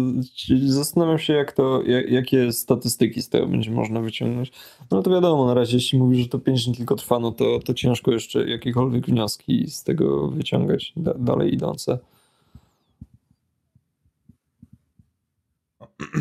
zastanawiam 0.68 1.20
się, 1.20 1.34
jak 1.34 1.52
to, 1.52 1.82
jak, 1.84 2.12
jakie 2.12 2.52
statystyki 2.52 3.22
z 3.22 3.30
tego 3.30 3.48
będzie 3.48 3.72
można 3.72 4.02
wyciągnąć. 4.02 4.52
No 4.92 5.04
to 5.04 5.12
wiadomo, 5.12 5.46
na 5.46 5.54
razie 5.54 5.78
jeśli 5.78 6.00
mówisz, 6.00 6.20
że 6.20 6.28
to 6.28 6.40
5 6.40 6.66
dni 6.66 6.76
tylko 6.76 6.96
trwa, 6.96 7.20
no 7.20 7.32
to, 7.32 7.60
to 7.60 7.74
ciężko 7.74 8.12
jeszcze 8.12 8.50
jakiekolwiek 8.50 9.06
wnioski 9.06 9.70
z 9.70 9.84
tego 9.84 10.28
wyciągać 10.28 10.94
da, 10.98 11.14
dalej 11.14 11.54
idące. 11.54 12.00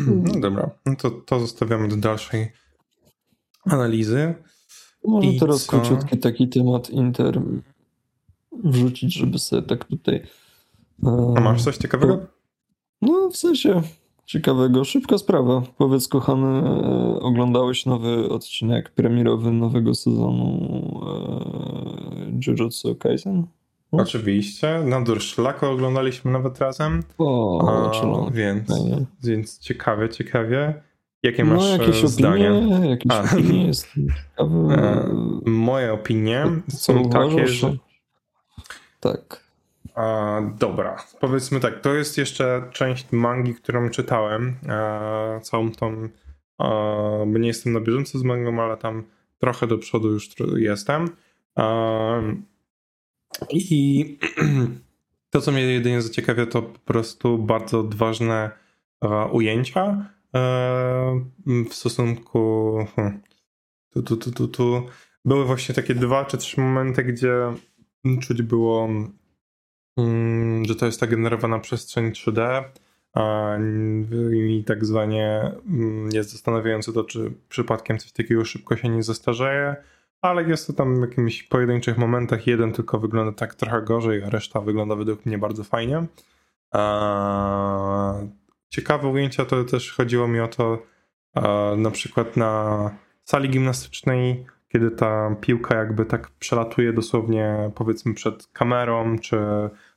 No 0.07 0.39
dobra, 0.39 0.69
no 0.85 0.95
to, 0.95 1.11
to 1.11 1.39
zostawiamy 1.39 1.87
do 1.87 1.97
dalszej 1.97 2.51
analizy. 3.65 4.35
Może 5.03 5.27
I 5.27 5.39
teraz 5.39 5.65
co? 5.65 5.71
króciutki 5.71 6.17
taki 6.17 6.47
temat 6.47 6.89
Inter 6.89 7.41
wrzucić, 8.63 9.13
żeby 9.13 9.39
sobie 9.39 9.61
tak 9.61 9.85
tutaj... 9.85 10.15
e, 11.05 11.33
A 11.37 11.41
masz 11.41 11.63
coś 11.63 11.77
ciekawego? 11.77 12.19
No, 13.01 13.29
w 13.29 13.37
sensie 13.37 13.81
ciekawego. 14.25 14.83
Szybka 14.83 15.17
sprawa. 15.17 15.61
Powiedz, 15.77 16.07
kochany, 16.07 16.47
e, 16.69 17.19
oglądałeś 17.19 17.85
nowy 17.85 18.29
odcinek 18.29 18.89
premierowy 18.89 19.51
nowego 19.51 19.93
sezonu 19.93 20.69
e, 21.07 22.39
Jujutsu 22.47 22.95
Kaisen? 22.95 23.45
Oczywiście. 23.91 24.79
Na 24.85 25.01
Durszlaku 25.01 25.65
oglądaliśmy 25.65 26.31
nawet 26.31 26.59
razem. 26.59 27.03
O, 27.17 28.27
A, 28.27 28.31
więc, 28.31 28.67
fajnie. 28.67 29.05
więc 29.23 29.59
ciekawie, 29.59 30.09
ciekawie. 30.09 30.81
Jakie 31.23 31.45
masz 31.45 31.59
No, 31.63 31.67
jakieś 31.67 32.03
e, 32.03 32.07
zdanie? 32.07 32.53
opinie, 32.53 32.89
jakieś 32.89 33.11
A. 33.11 33.23
opinie, 33.23 33.67
jest 33.67 33.87
ciekawy. 33.93 34.73
E, 34.73 35.09
Moje 35.45 35.93
opinie 35.93 36.45
są 36.67 37.09
takie, 37.09 37.47
że... 37.47 37.75
Tak. 38.99 39.47
A, 39.95 40.41
dobra, 40.59 41.03
powiedzmy 41.19 41.59
tak, 41.59 41.81
to 41.81 41.93
jest 41.93 42.17
jeszcze 42.17 42.69
część 42.71 43.11
mangi, 43.11 43.55
którą 43.55 43.89
czytałem. 43.89 44.55
E, 44.67 45.39
całą 45.41 45.71
tą, 45.71 45.87
e, 45.93 46.09
bo 47.27 47.37
nie 47.39 47.47
jestem 47.47 47.73
na 47.73 47.79
bieżąco 47.79 48.19
z 48.19 48.23
mangą, 48.23 48.63
ale 48.63 48.77
tam 48.77 49.03
trochę 49.39 49.67
do 49.67 49.77
przodu 49.77 50.11
już 50.11 50.29
jestem. 50.57 51.09
E, 51.59 52.35
I 53.49 54.17
to, 55.31 55.41
co 55.41 55.51
mnie 55.51 55.61
jedynie 55.61 56.01
zaciekawia, 56.01 56.45
to 56.45 56.61
po 56.61 56.79
prostu 56.79 57.37
bardzo 57.37 57.79
odważne 57.79 58.51
e, 59.03 59.07
ujęcia 59.25 60.11
e, 60.35 61.25
w 61.69 61.73
stosunku. 61.73 62.77
hmm, 62.95 63.21
Tu, 63.93 64.03
tu, 64.03 64.17
tu, 64.17 64.31
tu, 64.31 64.47
tu. 64.47 64.83
Były 65.25 65.45
właśnie 65.45 65.75
takie 65.75 65.95
dwa 65.95 66.25
czy 66.25 66.37
trzy 66.37 66.61
momenty, 66.61 67.03
gdzie 67.03 67.53
czuć 68.19 68.41
było 68.41 68.89
Mm, 69.97 70.65
że 70.65 70.75
to 70.75 70.85
jest 70.85 70.99
ta 70.99 71.07
generowana 71.07 71.59
przestrzeń 71.59 72.11
3D 72.11 72.63
a, 73.13 73.57
i 74.33 74.63
tak 74.63 74.85
zwanie 74.85 75.51
mm, 75.69 76.09
jest 76.13 76.31
zastanawiające 76.31 76.93
to, 76.93 77.03
czy 77.03 77.31
przypadkiem 77.49 77.97
coś 77.97 78.11
takiego 78.11 78.45
szybko 78.45 78.75
się 78.75 78.89
nie 78.89 79.03
zastarzeje, 79.03 79.75
ale 80.21 80.43
jest 80.43 80.67
to 80.67 80.73
tam 80.73 80.97
w 80.97 81.01
jakimiś 81.01 81.43
pojedynczych 81.43 81.97
momentach. 81.97 82.47
Jeden 82.47 82.71
tylko 82.71 82.99
wygląda 82.99 83.31
tak 83.31 83.55
trochę 83.55 83.81
gorzej, 83.81 84.23
a 84.23 84.29
reszta 84.29 84.61
wygląda 84.61 84.95
według 84.95 85.25
mnie 85.25 85.37
bardzo 85.37 85.63
fajnie. 85.63 86.05
Ciekawe 88.69 89.07
ujęcia 89.07 89.45
to 89.45 89.63
też 89.63 89.93
chodziło 89.93 90.27
mi 90.27 90.39
o 90.39 90.47
to 90.47 90.83
na 91.77 91.91
przykład 91.91 92.37
na 92.37 92.91
sali 93.23 93.49
gimnastycznej 93.49 94.45
kiedy 94.67 94.91
ta 94.91 95.35
piłka 95.41 95.75
jakby 95.75 96.05
tak 96.05 96.29
przelatuje 96.29 96.93
dosłownie 96.93 97.71
powiedzmy 97.75 98.13
przed 98.13 98.47
kamerą, 98.47 99.19
czy 99.19 99.37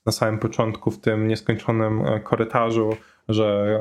na 0.06 0.12
samym 0.12 0.38
początku 0.38 0.90
w 0.90 1.00
tym 1.00 1.28
nieskończonym 1.28 2.06
e, 2.06 2.20
korytarzu, 2.20 2.96
że 3.28 3.78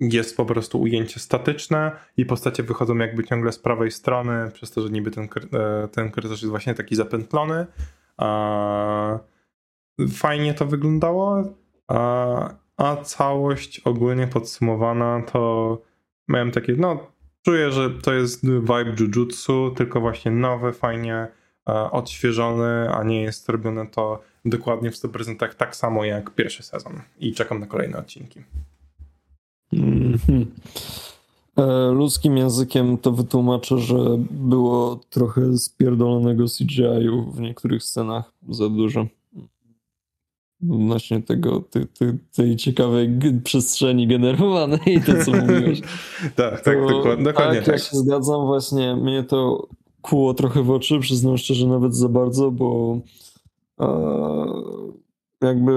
jest 0.00 0.36
po 0.36 0.44
prostu 0.44 0.80
ujęcie 0.80 1.20
statyczne 1.20 1.92
i 2.16 2.26
postacie 2.26 2.62
wychodzą 2.62 2.96
jakby 2.96 3.24
ciągle 3.24 3.52
z 3.52 3.58
prawej 3.58 3.90
strony, 3.90 4.50
przez 4.50 4.70
to, 4.70 4.80
że 4.80 4.90
niby 4.90 5.10
ten, 5.10 5.24
e, 5.24 5.88
ten 5.88 6.10
korytarz 6.10 6.42
jest 6.42 6.50
właśnie 6.50 6.74
taki 6.74 6.96
zapętlony. 6.96 7.66
Fajnie 10.12 10.54
to 10.54 10.66
wyglądało, 10.66 11.44
a, 11.88 12.54
a 12.76 12.96
całość 12.96 13.80
ogólnie 13.80 14.26
podsumowana 14.26 15.22
to 15.22 15.78
miałem 16.28 16.50
takie, 16.50 16.74
no 16.78 17.13
czuję, 17.44 17.72
że 17.72 17.90
to 17.90 18.12
jest 18.12 18.46
vibe 18.46 18.94
jujutsu, 19.00 19.70
tylko 19.76 20.00
właśnie 20.00 20.30
nowy, 20.30 20.72
fajnie 20.72 21.14
e, 21.68 21.90
odświeżony, 21.90 22.90
a 22.90 23.04
nie 23.04 23.22
jest 23.22 23.48
robione 23.48 23.86
to 23.86 24.22
dokładnie 24.44 24.90
w 24.90 24.94
100% 24.94 25.54
tak 25.54 25.76
samo 25.76 26.04
jak 26.04 26.30
pierwszy 26.30 26.62
sezon. 26.62 27.00
I 27.18 27.34
czekam 27.34 27.60
na 27.60 27.66
kolejne 27.66 27.98
odcinki. 27.98 28.42
Mhm. 29.72 30.46
E, 31.56 31.92
Ludzkim 31.92 32.36
językiem 32.36 32.98
to 32.98 33.12
wytłumaczę, 33.12 33.78
że 33.78 33.96
było 34.30 35.00
trochę 35.10 35.58
spierdolonego 35.58 36.44
CGI-u 36.58 37.30
w 37.32 37.40
niektórych 37.40 37.82
scenach 37.82 38.32
za 38.48 38.68
dużo. 38.68 39.06
Odnośnie 40.70 41.22
tego, 41.22 41.60
ty, 41.60 41.86
ty, 41.86 42.18
tej 42.36 42.56
ciekawej 42.56 43.10
przestrzeni 43.44 44.06
generowanej 44.06 44.80
i 44.86 45.00
to, 45.00 45.12
co 45.24 45.30
mówiłeś. 45.30 45.80
tak, 46.36 46.60
tak, 46.60 46.78
To- 46.78 47.16
dokładnie. 47.16 47.32
tak, 47.32 47.64
tak. 47.64 47.78
się 47.80 47.96
zgadzam, 47.96 48.46
właśnie 48.46 48.96
mnie 48.96 49.22
to 49.22 49.68
kuło 50.02 50.34
trochę 50.34 50.62
w 50.62 50.70
oczy, 50.70 51.00
przyznam 51.00 51.38
szczerze, 51.38 51.66
nawet 51.66 51.96
za 51.96 52.08
bardzo, 52.08 52.50
bo 52.50 52.98
e, 53.80 53.86
jakby 55.42 55.72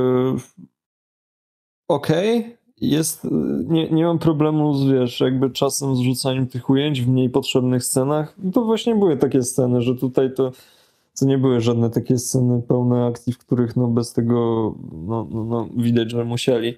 okej, 1.87 2.57
jest, 2.81 3.27
nie, 3.67 3.89
nie 3.89 4.05
mam 4.05 4.19
problemu 4.19 4.73
z, 4.73 4.91
wiesz, 4.91 5.19
jakby 5.19 5.49
czasem 5.49 5.95
z 5.95 5.99
rzucaniem 5.99 6.47
tych 6.47 6.69
ujęć 6.69 7.01
w 7.01 7.09
mniej 7.09 7.29
potrzebnych 7.29 7.83
scenach. 7.83 8.35
To 8.53 8.65
właśnie 8.65 8.95
były 8.95 9.17
takie 9.17 9.43
sceny, 9.43 9.81
że 9.81 9.95
tutaj 9.95 10.33
to 10.35 10.51
to 11.19 11.25
nie 11.25 11.37
były 11.37 11.61
żadne 11.61 11.89
takie 11.89 12.17
sceny 12.17 12.61
pełne 12.61 13.05
akcji, 13.05 13.33
w 13.33 13.37
których 13.37 13.75
no 13.75 13.87
bez 13.87 14.13
tego 14.13 14.35
no, 14.91 15.27
no, 15.31 15.43
no 15.43 15.69
widać, 15.77 16.11
że 16.11 16.25
musieli. 16.25 16.73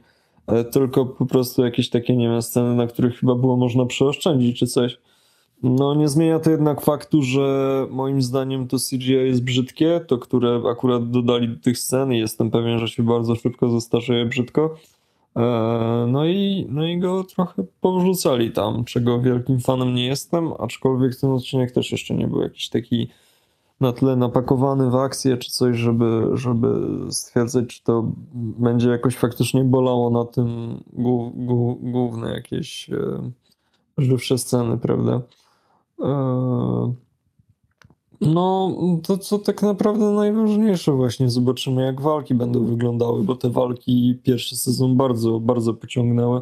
Tylko 0.72 1.06
po 1.06 1.26
prostu 1.26 1.66
jakieś 1.66 1.90
takie, 1.90 2.18
nie 2.18 2.30
wiem, 2.30 2.42
sceny, 2.42 2.76
na 2.76 2.88
których 2.88 3.20
chyba 3.20 3.36
było 3.36 3.58
można 3.58 3.86
przeoszczędzić 3.86 4.60
czy 4.60 4.68
coś. 4.68 4.98
No 5.64 5.96
nie 5.96 6.08
zmienia 6.08 6.40
to 6.40 6.52
jednak 6.52 6.82
faktu, 6.82 7.22
że 7.22 7.88
moim 7.92 8.22
zdaniem 8.22 8.68
to 8.68 8.78
CGI 8.78 9.12
jest 9.12 9.44
brzydkie, 9.44 10.02
to 10.08 10.18
które 10.18 10.62
akurat 10.72 11.12
dodali 11.12 11.50
do 11.50 11.60
tych 11.64 11.78
scen 11.80 12.14
i 12.14 12.20
jestem 12.20 12.52
pewien, 12.52 12.80
że 12.80 12.88
się 12.88 13.04
bardzo 13.04 13.36
szybko 13.36 13.70
zastarzeje 13.70 14.26
brzydko. 14.26 14.76
E, 15.36 16.06
No 16.08 16.26
i, 16.26 16.68
no 16.70 16.88
i 16.88 17.00
go 17.00 17.24
trochę 17.24 17.64
powrzucali 17.82 18.52
tam, 18.52 18.86
czego 18.86 19.22
wielkim 19.22 19.60
fanem 19.60 19.96
nie 19.96 20.06
jestem, 20.06 20.54
aczkolwiek 20.60 21.16
ten 21.16 21.32
odcinek 21.32 21.72
też 21.72 21.92
jeszcze 21.92 22.16
nie 22.16 22.28
był 22.28 22.42
jakiś 22.42 22.70
taki 22.70 23.10
na 23.80 23.94
tyle 23.94 24.16
napakowany 24.16 24.90
w 24.90 24.96
akcję 24.96 25.38
czy 25.38 25.52
coś, 25.52 25.78
żeby, 25.78 26.30
żeby 26.34 26.68
stwierdzać, 27.10 27.68
czy 27.68 27.84
to 27.84 28.12
będzie 28.34 28.90
jakoś 28.90 29.16
faktycznie 29.16 29.64
bolało 29.64 30.10
na 30.10 30.26
tym 30.26 30.80
głó- 30.94 31.32
głó- 31.36 31.92
główne 31.92 32.34
jakieś 32.34 32.90
e, 32.90 33.32
żywsze 33.98 34.38
sceny, 34.38 34.78
prawda? 34.78 35.22
E, 36.02 36.94
no, 38.22 38.78
to 39.04 39.18
co 39.18 39.40
tak 39.40 39.62
naprawdę 39.62 40.06
najważniejsze 40.12 40.92
właśnie, 40.92 41.30
zobaczymy 41.30 41.82
jak 41.86 42.02
walki 42.02 42.36
będą 42.36 42.66
wyglądały, 42.66 43.24
bo 43.24 43.36
te 43.36 43.50
walki 43.50 44.20
pierwszy 44.24 44.56
sezon 44.58 44.98
bardzo, 44.98 45.40
bardzo 45.40 45.74
pociągnęły. 45.74 46.42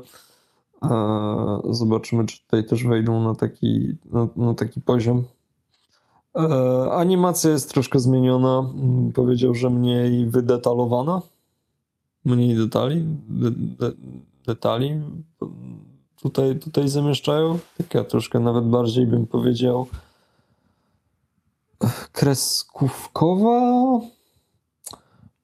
E, 0.84 1.62
Zobaczymy, 1.70 2.26
czy 2.26 2.42
tutaj 2.44 2.66
też 2.66 2.84
wejdą 2.84 3.24
na 3.24 3.36
taki, 3.36 3.96
na, 4.12 4.28
na 4.36 4.54
taki 4.54 4.82
poziom. 4.82 5.24
E, 6.38 6.92
Animacja 6.92 7.52
jest 7.52 7.74
troszkę 7.74 8.00
zmieniona. 8.00 8.60
Mm, 8.60 9.12
Powiedział, 9.14 9.56
że 9.56 9.70
mniej 9.70 10.26
wydetalowana. 10.26 11.22
Mniej 12.26 12.56
detali. 12.56 13.04
De, 13.30 13.52
de, 13.52 13.92
detali 14.46 15.02
tutaj, 16.22 16.60
tutaj 16.60 16.90
zamieszczają. 16.90 17.60
Taka 17.78 18.04
troszkę 18.04 18.40
nawet 18.40 18.66
bardziej 18.66 19.08
bym 19.08 19.28
powiedział 19.28 19.88
kreskówkowa. 22.12 23.62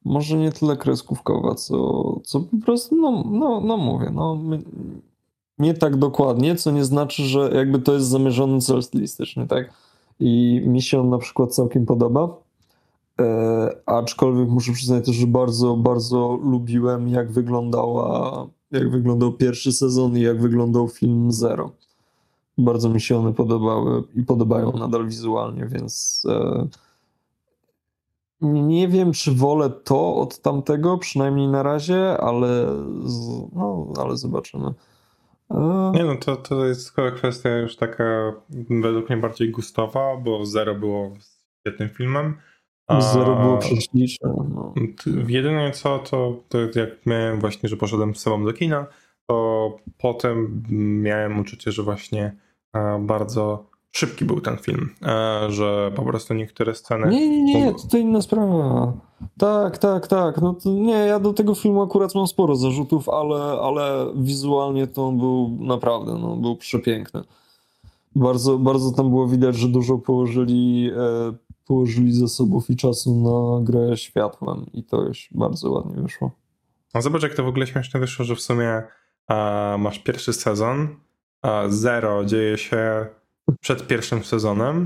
Może 0.04 0.36
nie 0.36 0.52
tyle 0.52 0.76
kreskówkowa, 0.76 1.54
co, 1.54 1.76
co 2.24 2.40
po 2.40 2.56
prostu, 2.64 2.96
no, 2.96 3.24
no, 3.26 3.60
no 3.60 3.76
mówię, 3.76 4.10
no, 4.14 4.38
nie 5.58 5.74
tak 5.74 5.96
dokładnie, 5.96 6.56
co 6.56 6.70
nie 6.70 6.84
znaczy, 6.84 7.22
że 7.22 7.50
jakby 7.54 7.78
to 7.78 7.94
jest 7.94 8.06
zamierzony 8.06 8.60
cel 8.60 8.82
stylistyczny, 8.82 9.46
tak? 9.46 9.72
I 10.20 10.62
mi 10.66 10.82
się 10.82 11.00
on 11.00 11.10
na 11.10 11.18
przykład 11.18 11.54
całkiem 11.54 11.86
podoba. 11.86 12.36
E, 13.20 13.76
aczkolwiek 13.86 14.48
muszę 14.48 14.72
przyznać 14.72 15.06
też, 15.06 15.16
że 15.16 15.26
bardzo, 15.26 15.76
bardzo 15.76 16.38
lubiłem, 16.42 17.08
jak 17.08 17.32
wyglądała, 17.32 18.46
jak 18.70 18.90
wyglądał 18.90 19.32
pierwszy 19.32 19.72
sezon 19.72 20.16
i 20.16 20.20
jak 20.20 20.40
wyglądał 20.40 20.88
film 20.88 21.32
Zero. 21.32 21.70
Bardzo 22.58 22.88
mi 22.88 23.00
się 23.00 23.18
one 23.18 23.32
podobały 23.32 24.02
i 24.14 24.22
podobają 24.22 24.72
nadal 24.72 25.06
wizualnie, 25.06 25.66
więc 25.66 26.22
e, 26.28 26.68
nie 28.40 28.88
wiem, 28.88 29.12
czy 29.12 29.32
wolę 29.32 29.70
to 29.70 30.16
od 30.16 30.38
tamtego, 30.38 30.98
przynajmniej 30.98 31.48
na 31.48 31.62
razie, 31.62 32.20
ale, 32.20 32.66
no, 33.52 33.92
ale 33.96 34.16
zobaczymy. 34.16 34.74
Nie 35.94 36.04
no, 36.04 36.16
to, 36.16 36.36
to 36.36 36.66
jest 36.66 36.94
chyba 36.94 37.10
kwestia 37.10 37.58
już 37.58 37.76
taka 37.76 38.32
według 38.70 39.10
mnie 39.10 39.18
bardziej 39.18 39.50
gustowa, 39.50 40.16
bo 40.16 40.46
Zero 40.46 40.74
było 40.74 41.12
świetnym 41.60 41.88
filmem. 41.88 42.36
A 42.86 43.00
Zero 43.00 43.36
było 43.36 43.58
prześliczne. 43.58 44.34
No. 44.54 44.74
Jedyne 45.28 45.70
co, 45.70 45.98
to, 45.98 46.42
to 46.48 46.58
jak 46.58 47.06
miałem 47.06 47.40
właśnie, 47.40 47.68
że 47.68 47.76
poszedłem 47.76 48.14
z 48.14 48.20
sobą 48.20 48.44
do 48.44 48.52
kina, 48.52 48.86
to 49.26 49.76
potem 49.98 50.62
miałem 51.02 51.40
uczucie, 51.40 51.72
że 51.72 51.82
właśnie 51.82 52.36
e, 52.76 52.98
bardzo 53.00 53.70
szybki 53.96 54.24
był 54.24 54.40
ten 54.40 54.56
film, 54.56 54.90
e, 55.02 55.46
że 55.48 55.92
po 55.96 56.02
prostu 56.02 56.34
niektóre 56.34 56.74
sceny... 56.74 57.08
Nie, 57.08 57.28
nie, 57.28 57.44
nie, 57.44 57.64
mogą- 57.64 57.88
to 57.90 57.98
inna 57.98 58.22
sprawa. 58.22 58.92
Tak, 59.38 59.78
tak, 59.78 60.06
tak. 60.06 60.40
No 60.40 60.54
to 60.54 60.70
nie, 60.70 60.92
ja 60.92 61.20
do 61.20 61.32
tego 61.32 61.54
filmu 61.54 61.82
akurat 61.82 62.14
mam 62.14 62.26
sporo 62.26 62.56
zarzutów, 62.56 63.08
ale, 63.08 63.36
ale 63.60 64.06
wizualnie 64.16 64.86
to 64.86 65.06
on 65.06 65.18
był 65.18 65.56
naprawdę, 65.60 66.18
no, 66.18 66.36
był 66.36 66.56
przepiękny. 66.56 67.22
Bardzo, 68.16 68.58
bardzo 68.58 68.92
tam 68.92 69.10
było 69.10 69.28
widać, 69.28 69.56
że 69.56 69.68
dużo 69.68 69.98
położyli, 69.98 70.90
e, 70.96 71.32
położyli 71.66 72.12
zasobów 72.12 72.70
i 72.70 72.76
czasu 72.76 73.14
na 73.14 73.64
grę 73.64 73.96
światłem 73.96 74.66
i 74.72 74.84
to 74.84 75.02
już 75.02 75.28
bardzo 75.34 75.70
ładnie 75.70 76.02
wyszło. 76.02 76.30
No 76.94 77.02
zobacz, 77.02 77.22
jak 77.22 77.34
to 77.34 77.44
w 77.44 77.48
ogóle 77.48 77.66
śmiesznie 77.66 78.00
wyszło, 78.00 78.24
że 78.24 78.36
w 78.36 78.40
sumie 78.40 78.82
e, 79.28 79.76
masz 79.78 79.98
pierwszy 79.98 80.32
sezon, 80.32 80.88
a 81.42 81.62
zero 81.68 82.24
dzieje 82.24 82.58
się 82.58 83.06
przed 83.60 83.86
pierwszym 83.86 84.24
sezonem, 84.24 84.84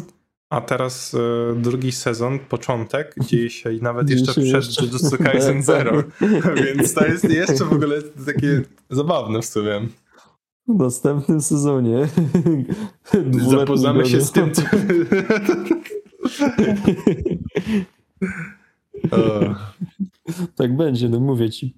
a 0.50 0.60
teraz 0.60 1.14
e, 1.14 1.54
drugi 1.56 1.92
sezon, 1.92 2.38
początek, 2.38 3.14
dzieje 3.20 3.50
się 3.50 3.72
i 3.72 3.82
nawet 3.82 4.10
jeszcze 4.10 4.32
przed 4.32 4.44
jeszcze. 4.44 4.84
Jujutsu 4.84 5.18
Kaisen 5.18 5.56
Tak, 5.62 5.64
Zero. 5.64 6.02
tak. 6.02 6.64
Więc 6.76 6.94
to 6.94 7.06
jest 7.06 7.24
jeszcze 7.24 7.64
w 7.64 7.72
ogóle 7.72 8.02
takie 8.02 8.62
zabawne 8.90 9.42
w 9.42 9.44
sumie. 9.44 9.86
W 10.68 10.78
następnym 10.78 11.40
sezonie 11.40 12.08
Zapoznamy 13.50 14.06
się 14.06 14.20
z 14.20 14.32
tym, 14.32 14.52
co... 14.54 14.62
Tak 20.56 20.76
będzie, 20.76 21.08
no 21.08 21.20
mówię 21.20 21.50
ci. 21.50 21.74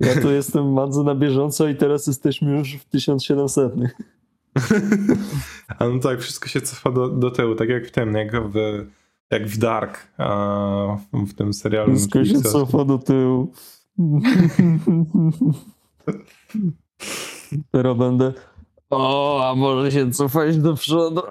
Ja 0.00 0.20
tu 0.22 0.30
jestem 0.30 0.74
bardzo 0.74 1.02
na 1.02 1.14
bieżąco 1.14 1.68
i 1.68 1.76
teraz 1.76 2.06
jesteśmy 2.06 2.58
już 2.58 2.74
w 2.74 2.84
1700. 2.84 3.72
A 5.78 5.88
no 5.88 5.98
tak, 5.98 6.20
wszystko 6.20 6.48
się 6.48 6.60
cofa 6.60 6.90
do, 6.90 7.08
do 7.08 7.30
tyłu, 7.30 7.54
tak 7.54 7.68
jak 7.68 7.86
w 7.86 7.90
tym, 7.90 8.14
jak 8.14 8.50
w, 8.50 8.54
jak 9.30 9.46
w 9.46 9.58
Dark, 9.58 10.08
a 10.18 10.96
w, 11.12 11.26
w 11.26 11.34
tym 11.34 11.52
serialu. 11.52 11.94
Wszystko 11.94 12.24
się 12.24 12.40
cofa 12.40 12.84
do 12.84 12.98
tyłu. 12.98 13.52
Teraz 17.70 17.96
będę. 17.96 18.32
O, 18.90 19.48
a 19.48 19.54
może 19.54 19.92
się 19.92 20.10
cofać 20.10 20.58
do 20.58 20.74
przodu. 20.74 21.22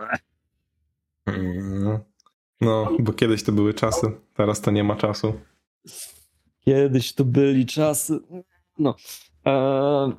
Mm. 1.26 2.00
No, 2.62 2.92
bo 3.00 3.14
kiedyś 3.14 3.44
to 3.44 3.52
były 3.52 3.74
czasy, 3.74 4.12
teraz 4.34 4.62
to 4.62 4.72
nie 4.72 4.84
ma 4.84 4.96
czasu. 4.96 5.34
Kiedyś 6.60 7.14
to 7.14 7.26
byli 7.26 7.66
czasy. 7.66 8.20
No. 8.80 8.96
Eee, 9.46 10.14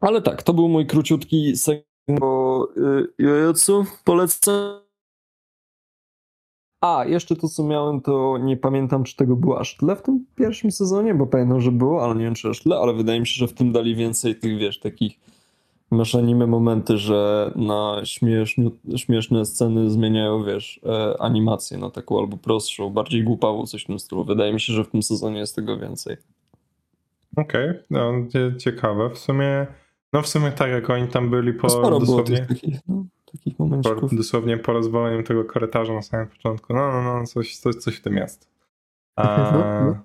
ale 0.00 0.22
tak, 0.22 0.42
to 0.42 0.54
był 0.54 0.68
mój 0.68 0.86
króciutki 0.86 1.56
segment 1.56 1.91
o 2.08 2.68
y, 2.76 3.08
Jojutsu. 3.18 3.84
Polecam. 4.04 4.82
A, 6.80 7.04
jeszcze 7.04 7.36
to 7.36 7.48
co 7.48 7.64
miałem, 7.64 8.00
to 8.00 8.38
nie 8.38 8.56
pamiętam, 8.56 9.04
czy 9.04 9.16
tego 9.16 9.36
było 9.36 9.60
aż 9.60 9.76
tyle 9.76 9.96
w 9.96 10.02
tym 10.02 10.26
pierwszym 10.36 10.70
sezonie, 10.70 11.14
bo 11.14 11.26
pamiętam, 11.26 11.60
że 11.60 11.72
było, 11.72 12.04
ale 12.04 12.14
nie 12.14 12.24
wiem, 12.24 12.34
czy 12.34 12.48
aż 12.48 12.62
tyle, 12.62 12.76
ale 12.76 12.94
wydaje 12.94 13.20
mi 13.20 13.26
się, 13.26 13.34
że 13.34 13.48
w 13.48 13.52
tym 13.52 13.72
dali 13.72 13.94
więcej 13.96 14.34
tych, 14.34 14.58
wiesz, 14.58 14.80
takich 14.80 15.18
masz 15.90 16.14
anime 16.14 16.46
momenty, 16.46 16.98
że 16.98 17.52
na 17.56 18.00
śmieszne, 18.04 18.70
śmieszne 18.96 19.46
sceny 19.46 19.90
zmieniają, 19.90 20.44
wiesz, 20.44 20.80
e, 20.86 21.22
animację 21.22 21.78
na 21.78 21.90
taką 21.90 22.18
albo 22.18 22.36
prostszą, 22.36 22.90
bardziej 22.90 23.24
głupawą, 23.24 23.66
coś 23.66 23.82
w 23.84 23.86
tym 23.86 23.98
stylu. 23.98 24.24
Wydaje 24.24 24.52
mi 24.52 24.60
się, 24.60 24.72
że 24.72 24.84
w 24.84 24.88
tym 24.90 25.02
sezonie 25.02 25.38
jest 25.38 25.56
tego 25.56 25.78
więcej. 25.78 26.16
Okej, 27.36 27.68
no 27.90 28.12
cie- 28.30 28.56
ciekawe. 28.58 29.10
W 29.10 29.18
sumie, 29.18 29.66
no 30.12 30.22
w 30.22 30.28
sumie 30.28 30.52
tak 30.52 30.70
jak 30.70 30.90
oni 30.90 31.08
tam 31.08 31.30
byli 31.30 31.52
po 31.52 31.70
Sporo 31.70 31.88
było 31.88 32.00
dosłownie, 32.00 32.36
tych 32.36 32.48
takich, 32.48 32.78
no, 32.88 33.04
takich 33.32 33.56
po, 33.56 33.66
dosłownie 34.12 34.58
po 34.58 34.72
rozwaleniu 34.72 35.22
tego 35.22 35.44
korytarza 35.44 35.94
na 35.94 36.02
samym 36.02 36.28
początku. 36.28 36.74
No, 36.74 36.92
no, 36.92 37.02
no, 37.02 37.26
coś, 37.26 37.56
coś, 37.56 37.74
coś 37.74 37.96
w 37.96 38.02
tym 38.02 38.16
jest. 38.16 38.50
A, 39.16 39.52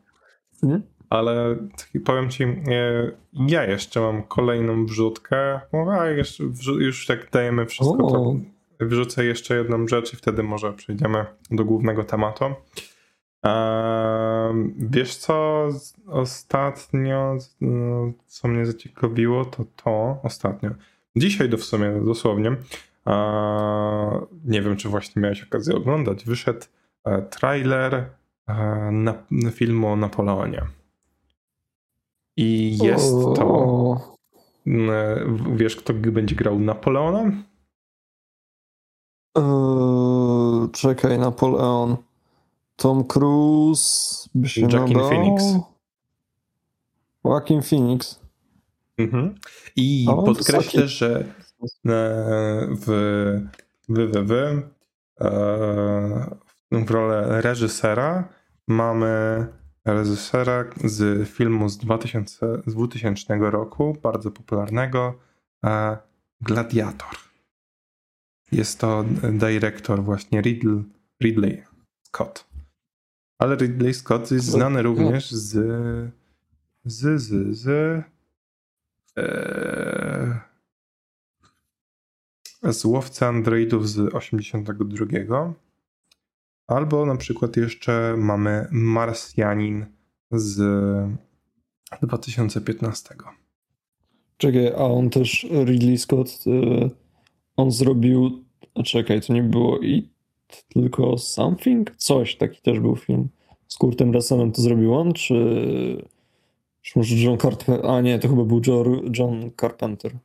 No, 0.63 0.69
no. 0.69 0.79
Ale 1.09 1.57
powiem 2.05 2.29
ci, 2.29 2.43
e, 2.43 3.11
ja 3.33 3.63
jeszcze 3.63 4.01
mam 4.01 4.23
kolejną 4.23 4.85
wrzutkę. 4.85 5.59
Mówię, 5.73 5.91
a 5.91 6.07
jeszcze 6.09 6.43
już 6.79 7.05
tak 7.05 7.31
dajemy 7.31 7.65
wszystko, 7.65 7.97
to 7.97 8.35
wrzucę 8.79 9.25
jeszcze 9.25 9.57
jedną 9.57 9.87
rzecz 9.87 10.13
i 10.13 10.17
wtedy 10.17 10.43
może 10.43 10.73
przejdziemy 10.73 11.25
do 11.51 11.65
głównego 11.65 12.03
tematu. 12.03 12.45
Wiesz 14.77 15.15
co, 15.15 15.67
ostatnio, 16.07 17.37
no, 17.61 18.11
co 18.27 18.47
mnie 18.47 18.65
zaciekawiło, 18.65 19.45
to 19.45 19.65
to 19.83 20.19
ostatnio. 20.23 20.69
Dzisiaj 21.15 21.49
do 21.49 21.57
w 21.57 21.63
sumie 21.63 22.01
dosłownie. 22.05 22.55
nie 24.45 24.61
wiem, 24.61 24.77
czy 24.77 24.89
właśnie 24.89 25.21
miałeś 25.21 25.43
okazję 25.43 25.75
oglądać. 25.75 26.25
Wyszedł 26.25 26.65
e, 27.05 27.21
trailer 27.21 28.09
e, 28.47 28.55
na, 28.91 29.13
filmu 29.51 29.87
o 29.87 29.95
Napoleonie. 29.95 30.61
I 32.37 32.77
jest 32.83 33.11
to. 33.11 33.47
O, 33.47 34.17
mm, 34.67 35.57
Wiesz, 35.57 35.75
kto 35.75 35.93
będzie 35.93 36.35
grał 36.35 36.59
Napoleona? 36.59 37.31
Eee, 39.37 40.69
czekaj, 40.71 41.19
Napoleon. 41.19 41.97
Tom 42.77 43.03
Cruise 43.03 44.29
by 44.35 44.49
się 44.49 44.61
Joaquin 44.61 44.97
nadał. 44.97 45.09
Phoenix. 45.09 45.43
Joaquin 47.25 47.61
Phoenix. 47.61 48.19
Mhm. 48.97 49.35
I 49.75 50.05
on 50.09 50.25
podkreślę, 50.25 50.81
wysoki. 50.81 50.87
że 50.87 51.19
e, 51.19 52.67
w, 52.71 52.85
w, 53.89 54.13
w, 54.13 54.27
w, 54.27 54.31
e, 55.21 56.85
w 56.85 56.91
rolę 56.91 57.41
reżysera 57.41 58.29
mamy 58.67 59.45
reżysera 59.85 60.65
z 60.83 61.29
filmu 61.29 61.69
z, 61.69 61.77
2000, 61.77 62.61
z 62.65 62.73
2000 62.73 63.37
roku, 63.37 63.97
bardzo 64.03 64.31
popularnego, 64.31 65.19
e, 65.65 65.97
Gladiator. 66.41 67.17
Jest 68.51 68.79
to 68.79 69.05
dyrektor 69.31 70.03
właśnie 70.03 70.41
Ridley, 70.41 70.83
Ridley 71.23 71.63
Scott. 72.03 72.47
Ale 73.37 73.55
Ridley 73.55 73.93
Scott 73.93 74.31
jest 74.31 74.45
znany 74.45 74.81
również 74.81 75.31
z 75.31 75.53
z, 76.85 77.21
z, 77.21 77.57
z 77.57 77.67
Eee, 79.17 80.33
z 82.63 82.85
łowcy 82.85 83.25
androidów 83.25 83.89
z 83.89 84.15
82. 84.15 85.53
Albo 86.67 87.05
na 87.05 87.15
przykład 87.15 87.57
jeszcze 87.57 88.15
mamy 88.17 88.67
Marsjanin 88.71 89.85
z 90.31 90.57
2015. 92.01 93.15
Czekaj, 94.37 94.67
a 94.67 94.77
on 94.77 95.09
też, 95.09 95.47
Ridley 95.65 95.97
Scott, 95.97 96.43
y, 96.47 96.89
on 97.55 97.71
zrobił, 97.71 98.43
czekaj, 98.85 99.21
to 99.21 99.33
nie 99.33 99.43
było 99.43 99.79
i 99.79 100.09
tylko 100.73 101.17
Something? 101.17 101.95
Coś, 101.95 102.35
taki 102.35 102.61
też 102.61 102.79
był 102.79 102.95
film. 102.95 103.29
Z 103.67 103.77
Kurtem 103.77 104.13
Russelem 104.13 104.51
to 104.51 104.61
zrobił 104.61 104.95
on, 104.95 105.13
czy, 105.13 106.07
czy 106.81 106.99
może 106.99 107.15
John 107.15 107.37
Carpenter? 107.37 107.85
A 107.85 108.01
nie, 108.01 108.19
to 108.19 108.27
chyba 108.27 108.43
był 108.43 108.61
John, 109.17 109.51
Carpenter. 109.61 110.17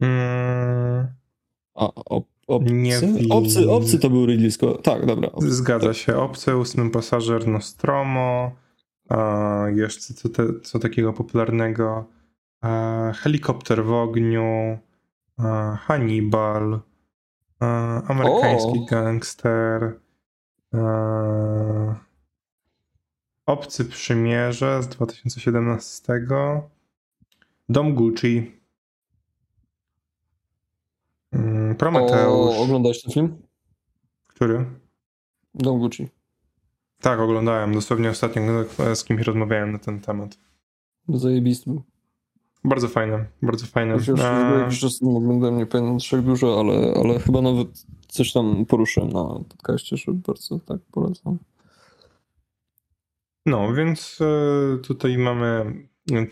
Mm, 0.00 1.06
A, 1.74 1.94
ob, 1.94 2.26
obcy? 2.46 2.72
Nie 2.74 3.00
obcy? 3.30 3.70
Obcy 3.70 3.98
to 3.98 4.10
był 4.10 4.26
Ridley 4.26 4.50
Scott. 4.50 4.82
Tak, 4.82 5.06
dobra. 5.06 5.32
Obcy. 5.32 5.54
zgadza 5.54 5.94
się. 5.94 6.16
Obcy, 6.16 6.56
ósmy 6.56 6.90
pasażer 6.90 7.48
Nostromo. 7.48 8.52
A 9.08 9.64
jeszcze 9.74 10.14
co, 10.14 10.28
te, 10.28 10.60
co 10.62 10.78
takiego 10.78 11.12
popularnego? 11.12 12.04
A, 12.60 13.12
helikopter 13.16 13.84
w 13.84 13.92
ogniu. 13.92 14.78
A, 15.36 15.76
Hannibal. 15.76 16.80
Amerykański 17.60 18.78
O! 18.82 18.84
gangster. 18.90 20.00
Obcy 23.46 23.84
przymierze 23.84 24.82
z 24.82 24.88
2017. 24.88 26.26
Dom 27.68 27.94
Gucci. 27.94 28.60
Mm, 31.32 31.76
Prometeusz. 31.76 32.56
O, 32.56 32.62
oglądałeś 32.62 33.02
ten 33.02 33.12
film? 33.12 33.42
Który? 34.26 34.64
Dom 35.54 35.78
Gucci. 35.78 36.08
Tak, 37.00 37.20
oglądałem. 37.20 37.74
Dosłownie 37.74 38.10
ostatnio 38.10 38.42
z 38.94 39.04
kimś 39.04 39.22
rozmawiałem 39.22 39.72
na 39.72 39.78
ten 39.78 40.00
temat. 40.00 40.38
Zajebisty 41.08 41.70
był. 41.70 41.82
Bardzo 42.64 42.88
fajne, 42.88 43.26
bardzo 43.42 43.66
fajne. 43.66 43.94
Już, 43.94 44.08
już 44.08 44.20
E, 44.20 44.58
jakiś 44.60 44.80
czas 44.80 45.02
oglądałem, 45.02 45.58
nie 45.58 45.66
pamiętam 45.66 45.98
trzech 45.98 46.22
dużo, 46.22 46.60
ale, 46.60 46.94
ale 47.04 47.18
chyba 47.18 47.40
nawet 47.42 47.68
coś 48.08 48.32
tam 48.32 48.66
poruszyłem 48.66 49.08
na 49.08 49.24
podcaście, 49.24 49.96
że 49.96 50.12
bardzo 50.12 50.58
tak 50.58 50.80
polecam. 50.92 51.38
No, 53.46 53.72
więc 53.74 54.18
e, 54.20 54.78
tutaj 54.78 55.18
mamy 55.18 55.72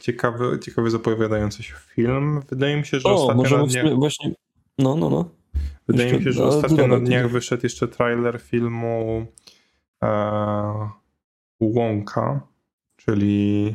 ciekawy, 0.00 0.58
ciekawy 0.58 0.90
zapowiadający 0.90 1.62
się 1.62 1.74
film. 1.94 2.40
Wydaje 2.50 2.76
mi 2.76 2.86
się, 2.86 3.00
że 3.00 3.08
O, 3.08 3.14
ostatnio 3.14 3.58
na 3.58 3.66
dniach, 3.66 3.94
właśnie... 3.94 4.34
No, 4.78 4.96
no, 4.96 5.10
no. 5.10 5.30
Wydaje 5.88 6.08
mi 6.08 6.14
Jeszcze- 6.14 6.24
się, 6.24 6.32
że 6.32 6.44
ostatnio 6.44 6.86
na 6.86 7.00
dniach 7.00 7.30
wyszedł 7.30 7.62
jeszcze 7.62 7.88
trailer 7.88 8.40
filmu 8.40 9.26
e, 10.04 10.90
Wonka, 11.60 12.40
czyli 12.96 13.74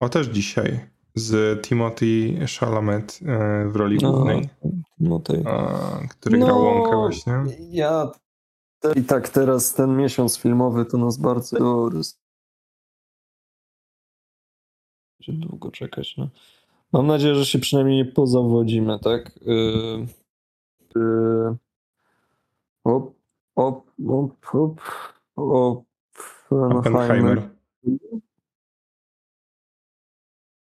o 0.00 0.08
też 0.08 0.26
dzisiaj 0.26 0.93
z 1.14 1.62
Timothy 1.66 2.38
Chalamet 2.58 3.20
e, 3.26 3.68
w 3.68 3.76
roli 3.76 3.98
No, 4.02 4.12
głównej, 4.12 4.48
no 4.98 5.20
e, 5.28 6.08
który 6.08 6.38
grał 6.38 6.62
Wonkę 6.62 6.96
właśnie. 6.96 7.32
Ja 7.70 8.12
te, 8.80 8.92
i 8.92 9.04
tak 9.04 9.28
teraz 9.28 9.74
ten 9.74 9.96
miesiąc 9.96 10.38
filmowy 10.38 10.84
to 10.84 10.98
nas 10.98 11.16
bardzo 11.18 11.88
roz... 11.88 12.20
Będzie 15.18 15.46
długo 15.46 15.70
czekać, 15.70 16.16
no. 16.16 16.28
Mam 16.92 17.06
nadzieję, 17.06 17.34
że 17.34 17.46
się 17.46 17.58
przynajmniej 17.58 17.96
nie 17.96 18.12
pozawodzimy, 18.12 18.98
tak? 18.98 19.40
Yy, 19.42 20.06
yy, 20.96 21.56
op, 22.84 23.14
op, 23.54 23.90
op, 24.08 24.54
op, 24.54 24.80
op, 25.36 25.84
Oppenheimer. 26.50 27.50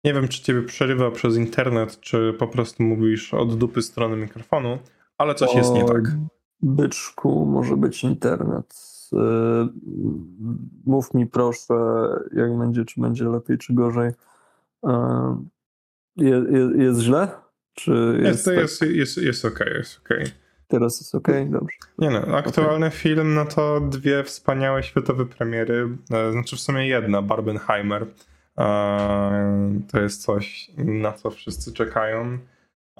Nie 0.04 0.14
wiem, 0.14 0.28
czy 0.28 0.42
ciebie 0.42 0.62
przerywa 0.62 1.10
przez 1.10 1.36
internet, 1.36 2.00
czy 2.00 2.34
po 2.38 2.48
prostu 2.48 2.82
mówisz 2.82 3.34
od 3.34 3.58
dupy 3.58 3.82
strony 3.82 4.16
mikrofonu, 4.16 4.78
ale 5.18 5.34
coś 5.34 5.54
jest 5.54 5.72
nie 5.74 5.84
O, 5.84 5.88
tak. 5.88 6.02
Byczku, 6.62 7.46
może 7.46 7.76
być 7.76 8.04
internet. 8.04 8.74
Yy, 9.12 9.68
Mów 10.86 11.14
mi 11.14 11.26
proszę, 11.26 11.74
jak 12.32 12.58
będzie, 12.58 12.84
czy 12.84 13.00
będzie 13.00 13.24
lepiej, 13.24 13.58
czy 13.58 13.74
gorzej. 13.74 14.10
Yy, 14.82 14.90
Je, 16.16 16.30
je, 16.50 16.84
jest 16.84 17.00
źle? 17.00 17.28
Czy 17.74 17.92
jest, 18.22 18.24
Jest, 18.24 18.44
to 18.44 18.50
tak? 18.50 18.60
jest, 18.60 18.82
jest, 18.82 19.16
jest 19.16 19.44
okej, 19.44 19.72
jest 19.74 20.00
okej. 20.04 20.26
teraz 20.68 21.00
jest 21.00 21.14
ok? 21.14 21.28
Dobrze. 21.50 21.76
Nie 21.98 22.10
no, 22.10 22.18
aktualny 22.18 22.90
film, 22.90 23.34
no 23.34 23.44
to 23.44 23.80
dwie 23.80 24.24
wspaniałe 24.24 24.82
światowe 24.82 25.26
premiery, 25.26 25.88
e, 26.10 26.32
znaczy 26.32 26.56
w 26.56 26.60
sumie 26.60 26.88
jedna, 26.88 27.22
Barbenheimer. 27.22 28.06
E, 28.60 29.80
To 29.92 30.00
jest 30.00 30.22
coś, 30.22 30.70
na 30.78 31.12
co 31.12 31.30
wszyscy 31.30 31.72
czekają. 31.72 32.38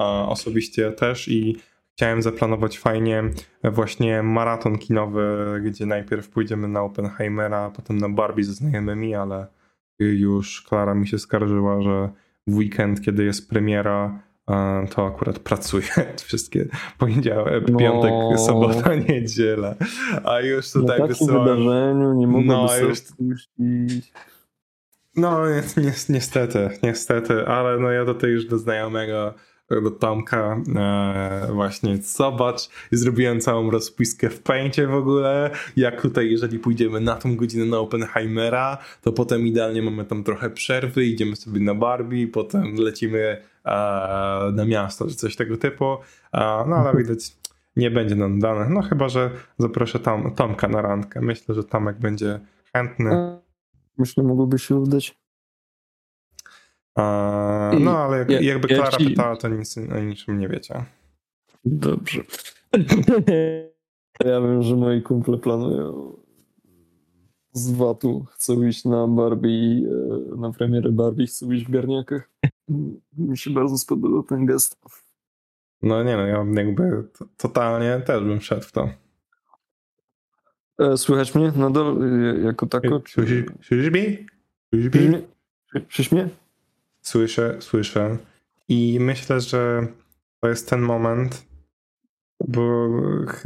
E, 0.00 0.04
Osobiście 0.04 0.92
też 0.92 1.28
i 1.28 1.56
chciałem 1.96 2.22
zaplanować 2.22 2.78
fajnie 2.78 3.22
właśnie 3.64 4.22
maraton 4.22 4.78
kinowy, 4.78 5.46
gdzie 5.64 5.86
najpierw 5.86 6.28
pójdziemy 6.28 6.68
na 6.68 6.82
Oppenheimera, 6.82 7.58
a 7.58 7.70
potem 7.70 7.98
na 7.98 8.08
Barbie 8.08 8.44
ze 8.44 8.52
znajomymi, 8.52 9.14
ale 9.14 9.46
już 9.98 10.62
Klara 10.62 10.94
mi 10.94 11.08
się 11.08 11.18
skarżyła, 11.18 11.82
że 11.82 12.08
w 12.46 12.56
weekend, 12.56 13.00
kiedy 13.02 13.24
jest 13.24 13.50
premiera, 13.50 14.22
e, 14.50 14.86
to 14.94 15.06
akurat 15.06 15.38
pracuję 15.38 15.88
wszystkie 16.26 16.66
poniedziałek, 16.98 17.64
No. 17.70 17.78
piątek, 17.78 18.12
sobota, 18.46 18.94
niedziela. 19.08 19.74
A 20.24 20.40
już 20.40 20.74
Na 20.74 20.80
tutaj 20.80 20.98
takim 20.98 21.08
wysyłałem. 21.08 21.58
wydarzeniu 21.58 22.12
nie 22.14 22.26
mogłoby 22.26 22.46
No, 22.48 22.68
sobie 22.68 22.86
już-. 22.86 23.48
No, 25.16 25.46
ni- 25.48 25.84
ni- 25.84 25.92
niestety, 26.08 26.68
niestety, 26.82 27.46
ale 27.46 27.78
no 27.78 27.90
ja 27.90 28.04
tutaj 28.04 28.30
już 28.30 28.44
do 28.44 28.58
znajomego, 28.58 29.34
do 29.82 29.90
Tomka 29.90 30.56
e, 30.76 31.48
właśnie 31.52 31.96
zobacz, 31.96 32.68
zrobiłem 32.92 33.40
całą 33.40 33.70
rozpiskę 33.70 34.30
w 34.30 34.42
pęcie 34.42 34.86
w 34.86 34.94
ogóle, 34.94 35.50
jak 35.76 36.02
tutaj 36.02 36.30
jeżeli 36.30 36.58
pójdziemy 36.58 37.00
na 37.00 37.14
tą 37.16 37.36
godzinę 37.36 37.64
na 37.64 37.78
Oppenheimera, 37.78 38.78
to 39.02 39.12
potem 39.12 39.46
idealnie 39.46 39.82
mamy 39.82 40.04
tam 40.04 40.24
trochę 40.24 40.50
przerwy, 40.50 41.04
idziemy 41.04 41.36
sobie 41.36 41.61
na 41.61 41.74
Barbie, 41.74 42.28
potem 42.28 42.74
lecimy 42.74 43.42
e, 43.64 43.70
na 44.52 44.64
miasto, 44.64 45.06
czy 45.08 45.14
coś 45.14 45.36
tego 45.36 45.56
typu, 45.56 45.84
e, 46.32 46.64
no 46.68 46.76
ale 46.76 46.96
widać 46.98 47.32
nie 47.76 47.90
będzie 47.90 48.14
nam 48.16 48.38
dane, 48.40 48.68
no 48.68 48.82
chyba, 48.82 49.08
że 49.08 49.30
zaproszę 49.58 49.98
Tom, 49.98 50.34
Tomka 50.34 50.68
na 50.68 50.82
randkę, 50.82 51.20
myślę, 51.20 51.54
że 51.54 51.64
Tomek 51.64 51.98
będzie 51.98 52.40
chętny. 52.72 53.39
Myślę, 54.01 54.24
mogłoby 54.24 54.59
się 54.59 54.76
udać. 54.76 55.18
I 57.78 57.80
no, 57.84 57.98
ale 57.98 58.18
jak, 58.18 58.30
ja- 58.30 58.40
jakby 58.40 58.68
ja 58.68 58.76
Klara 58.76 58.98
ci- 58.98 59.11
pytała, 59.11 59.36
to 59.36 59.48
nic 59.48 59.78
o 59.78 60.01
niczym 60.01 60.38
nie 60.38 60.48
wiecie. 60.48 60.84
Dobrze. 61.64 62.22
Ja 64.24 64.40
wiem, 64.40 64.62
że 64.62 64.76
moi 64.76 65.03
kumple 65.03 65.38
planują 65.38 66.16
z 67.53 67.70
VAT-u. 67.70 68.24
Chcą 68.24 68.62
iść 68.62 68.84
na 68.84 69.07
Barbie, 69.09 69.82
e, 70.32 70.36
na 70.36 70.53
premierę 70.53 70.92
Barbie, 70.92 71.26
chcą 71.26 71.51
iść 71.53 71.64
w 71.66 71.70
garniakach. 71.70 72.30
Mi 73.18 73.38
się 73.38 73.51
bardzo 73.51 73.78
spodobał 73.78 74.22
ten 74.22 74.46
gest. 74.46 74.76
No 75.82 76.03
nie 76.03 76.16
no, 76.16 76.26
ja 76.26 76.44
jakby 76.55 77.09
totalnie 77.36 78.01
też 78.07 78.24
bym 78.24 78.40
szedł 78.40 78.62
w 78.62 78.72
to. 78.72 78.88
E, 80.81 80.97
Słychać 80.97 81.35
mnie 81.35 81.53
nadal 81.57 81.97
e, 82.03 82.41
jako 82.41 82.66
tako? 82.66 83.03
Słyszysz 83.09 83.45
słyszysz 83.62 83.91
mnie? 83.91 84.16
Słyszysz 84.74 85.09
mnie? 85.09 85.22
Słyszysz 85.70 86.12
mnie? 86.12 86.28
Słyszę, 87.03 87.57
słyszę. 87.61 88.16
I 88.68 88.99
myślę, 89.01 89.41
że 89.41 89.87
to 90.41 90.49
jest 90.49 90.70
ten 90.70 90.81
moment, 90.81 91.47
bo 92.49 92.89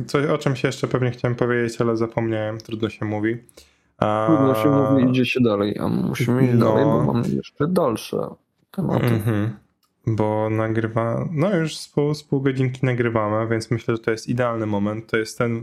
coś 0.07 0.27
o 0.27 0.39
czymś 0.39 0.65
jeszcze 0.65 0.89
pewnie 0.89 1.11
chciałem 1.11 1.35
powiedzieć, 1.35 1.81
ale 1.81 1.97
zapomniałem, 1.97 2.59
trudno 2.59 2.89
się 2.89 3.05
mówi. 3.05 3.37
A... 3.99 4.27
Trudno 4.27 4.55
się 4.55 4.69
mówi, 4.71 5.11
idzie 5.11 5.27
się 5.27 5.41
dalej, 5.41 5.79
a 5.79 5.89
musimy 5.89 6.45
iść 6.45 6.55
No. 6.55 6.67
dalej, 6.67 6.85
bo 6.85 7.13
mamy 7.13 7.29
jeszcze 7.29 7.69
dalsze 7.69 8.19
tematy. 8.71 9.07
Mhm. 9.07 9.57
Bo 10.07 10.51
nagrywa, 10.51 11.29
no 11.33 11.57
już 11.57 11.77
z 11.77 11.89
pół, 11.89 12.15
z 12.15 12.23
pół 12.23 12.41
godzinki 12.41 12.87
nagrywamy, 12.87 13.49
więc 13.49 13.71
myślę, 13.71 13.97
że 13.97 14.03
to 14.03 14.11
jest 14.11 14.29
idealny 14.29 14.67
moment. 14.67 15.07
To 15.07 15.17
jest 15.17 15.39
ten, 15.39 15.63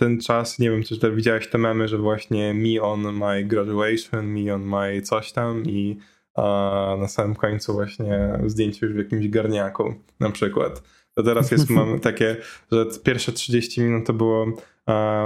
ten 0.00 0.20
czas, 0.20 0.58
nie 0.58 0.70
wiem, 0.70 0.82
czy 0.82 1.14
widziałeś 1.14 1.48
te 1.48 1.58
memy, 1.58 1.88
że 1.88 1.98
właśnie 1.98 2.54
me 2.54 2.82
on 2.82 3.00
my 3.00 3.44
graduation, 3.44 4.26
me 4.26 4.54
on 4.54 4.62
my 4.62 5.02
coś 5.02 5.32
tam 5.32 5.64
i 5.64 5.96
a 6.34 6.96
na 7.00 7.08
samym 7.08 7.34
końcu 7.34 7.72
właśnie 7.72 8.38
zdjęcie 8.46 8.86
już 8.86 8.94
w 8.94 8.98
jakimś 8.98 9.28
garniaku 9.28 9.94
na 10.20 10.30
przykład. 10.30 10.82
To 11.14 11.22
teraz 11.22 11.50
jest 11.50 11.70
mamy 11.80 12.00
takie, 12.00 12.36
że 12.72 12.86
pierwsze 13.04 13.32
30 13.32 13.80
minut 13.80 14.06
to 14.06 14.12
było 14.12 14.46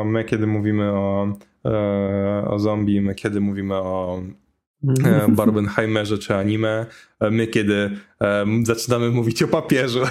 my 0.04 0.24
kiedy 0.24 0.46
mówimy 0.46 0.92
o, 0.92 1.32
e, 1.64 2.44
o 2.48 2.58
zombie, 2.58 3.00
my 3.00 3.14
kiedy 3.14 3.40
mówimy 3.40 3.74
o 3.74 4.22
e, 5.04 5.28
Barbenheimerze 5.36 6.18
czy 6.18 6.34
anime, 6.34 6.86
e, 7.20 7.30
my 7.30 7.46
kiedy 7.46 7.90
zaczynamy 8.62 9.10
mówić 9.10 9.42
o 9.42 9.48
papieżu. 9.48 10.00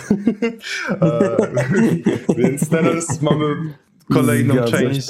Więc 2.37 2.69
teraz 2.69 3.21
mamy 3.21 3.45
kolejną 4.13 4.53
Zgadza 4.53 4.77
część 4.77 5.07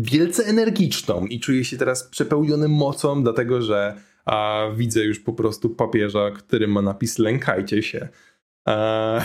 wielce 0.00 0.44
energiczną 0.44 1.26
i 1.26 1.40
czuję 1.40 1.64
się 1.64 1.76
teraz 1.76 2.04
przepełniony 2.04 2.68
mocą, 2.68 3.22
dlatego 3.22 3.62
że 3.62 3.94
a, 4.24 4.66
widzę 4.76 5.04
już 5.04 5.20
po 5.20 5.32
prostu 5.32 5.70
papieża, 5.70 6.30
który 6.30 6.68
ma 6.68 6.82
napis 6.82 7.18
lękajcie 7.18 7.82
się. 7.82 8.08
A, 8.64 8.74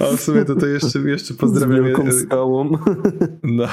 a 0.00 0.16
w 0.16 0.20
sumie 0.20 0.44
to, 0.44 0.56
to 0.56 0.66
jeszcze, 0.66 0.98
jeszcze 0.98 1.34
Z 1.34 1.36
pozdrawiam. 1.36 1.84
wielką 1.84 2.12
skałą. 2.12 2.70
No, 3.42 3.68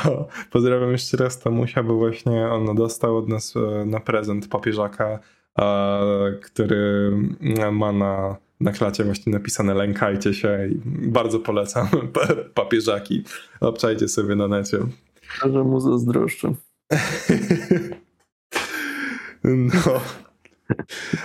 pozdrawiam 0.51 0.91
jeszcze 0.91 1.17
raz 1.17 1.39
Tamusia, 1.39 1.83
bo 1.83 1.95
właśnie 1.95 2.47
on 2.47 2.75
dostał 2.75 3.17
od 3.17 3.29
nas 3.29 3.53
e, 3.55 3.85
na 3.85 3.99
prezent 3.99 4.47
papieżaka, 4.47 5.19
który 6.41 7.11
ma 7.71 7.91
na, 7.91 8.37
na 8.59 8.71
klacie 8.71 9.03
właśnie 9.03 9.33
napisane 9.33 9.73
lękajcie 9.73 10.33
się 10.33 10.67
i 10.71 10.75
bardzo 11.09 11.39
polecam 11.39 11.87
pa- 12.13 12.35
papieżaki. 12.53 13.23
Obczajcie 13.59 14.07
sobie 14.07 14.35
na 14.35 14.47
necie. 14.47 14.77
Że 15.51 15.63
mu 15.63 15.79
zazdroszczę. 15.79 16.53
No. 19.43 20.01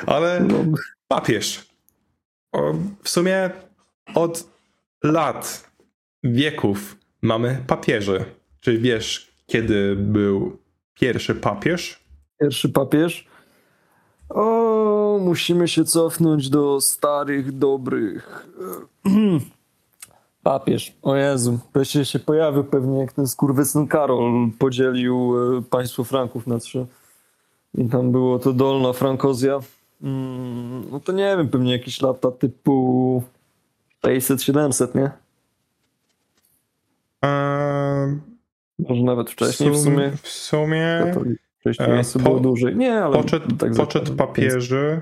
Ale 0.06 0.40
No, 0.40 0.64
papież. 1.08 1.66
W 3.02 3.08
sumie 3.08 3.50
od 4.14 4.48
lat, 5.04 5.70
wieków 6.22 6.96
mamy 7.22 7.58
papieży. 7.66 8.24
Czy 8.60 8.78
wiesz, 8.78 9.32
kiedy 9.46 9.96
był 9.96 10.58
pierwszy 10.94 11.34
papież? 11.34 12.04
Pierwszy 12.40 12.68
papież. 12.68 13.26
O, 14.28 14.42
musimy 15.18 15.68
się 15.68 15.84
cofnąć 15.84 16.50
do 16.50 16.80
starych, 16.80 17.58
dobrych. 17.58 18.46
Papież. 20.42 20.92
O 21.02 21.16
Jezu. 21.16 21.58
Wreszcie 21.74 22.04
się 22.04 22.18
pojawił 22.18 22.64
pewnie 22.64 22.98
jak 22.98 23.12
ten 23.12 23.26
skurwysyn 23.26 23.86
Karol 23.88 24.50
podzielił 24.58 25.34
e, 25.58 25.62
państwo 25.62 26.04
Franków 26.04 26.46
na 26.46 26.58
trzy. 26.58 26.86
I 27.78 27.88
tam 27.88 28.12
było 28.12 28.38
to 28.38 28.52
Dolna 28.52 28.92
Frankozja. 28.92 29.60
Mm, 30.02 30.90
no 30.90 31.00
to 31.00 31.12
nie 31.12 31.36
wiem, 31.36 31.48
pewnie 31.48 31.72
jakieś 31.72 32.02
lata 32.02 32.30
typu 32.30 33.22
600-700, 34.04 34.94
nie? 34.94 35.10
Eee, 37.22 38.18
Może 38.78 39.02
nawet 39.02 39.30
wcześniej 39.30 39.70
w 39.70 39.76
sumie. 39.78 40.12
W 40.22 40.28
sumie 40.28 41.00
Katolik- 41.04 41.43
Wcześniej 41.64 42.00
e, 42.00 42.02
po- 42.12 42.18
było 42.18 42.40
dłużej. 42.40 42.76
Nie, 42.76 42.94
ale 42.94 43.16
poczet, 43.16 43.42
tak 43.58 43.72
poczet 43.74 44.08
zakładam. 44.08 44.16
papieży. 44.16 45.00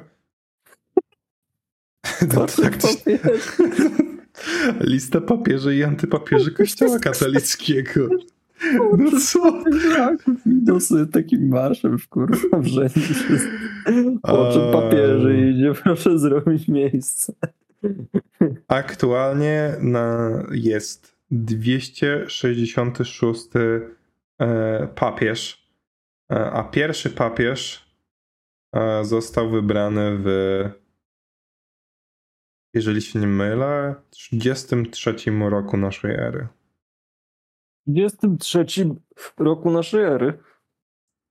Poczet 2.35 2.57
tak, 2.63 2.79
papieży. 2.79 3.41
Lista 4.91 5.21
papieży 5.21 5.77
i 5.77 5.85
antypapieży 5.85 6.51
kościoła 6.61 6.99
katolickiego. 6.99 8.09
No 8.99 9.11
co? 9.21 9.63
Idą 10.47 10.81
sobie 10.81 11.07
takim 11.07 11.49
marszem 11.49 11.99
w 11.99 12.09
kurwa 12.09 12.59
w. 12.59 12.71
Poczet 14.23 14.63
papieży 14.73 15.51
idzie, 15.51 15.73
proszę 15.83 16.19
zrobić 16.19 16.69
miejsce. 16.69 17.33
Aktualnie 18.69 19.73
na, 19.81 20.29
jest 20.53 21.17
266 21.31 23.49
e, 24.41 24.89
papież, 24.95 25.62
a 26.33 26.65
pierwszy 26.65 27.11
papież 27.11 27.87
e, 28.73 29.05
został 29.05 29.51
wybrany 29.51 30.19
w, 30.19 30.29
jeżeli 32.75 33.03
się 33.03 33.19
nie 33.19 33.27
mylę, 33.27 33.95
33 34.11 35.15
roku 35.41 35.77
naszej 35.77 36.15
ery. 36.15 36.49
W 37.87 37.91
23 37.91 38.67
roku 39.39 39.71
naszej 39.71 40.05
ery. 40.05 40.39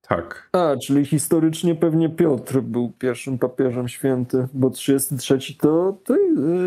Tak. 0.02 0.50
A, 0.52 0.76
czyli 0.84 1.06
historycznie 1.06 1.76
pewnie 1.76 2.10
Piotr 2.10 2.62
był 2.62 2.92
pierwszym 2.92 3.38
papieżem 3.38 3.88
święty, 3.88 4.48
bo 4.54 4.70
33 4.70 5.58
to, 5.58 5.98
to 6.04 6.16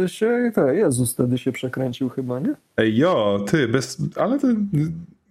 y, 0.04 0.08
się, 0.08 0.52
tak, 0.54 0.76
Jezus 0.76 1.14
wtedy 1.14 1.38
się 1.38 1.52
przekręcił 1.52 2.08
chyba, 2.08 2.40
nie? 2.40 2.54
Ej, 2.76 2.96
jo, 2.96 3.44
ty, 3.46 3.68
bez, 3.68 3.98
ale 4.16 4.38
ty 4.38 4.56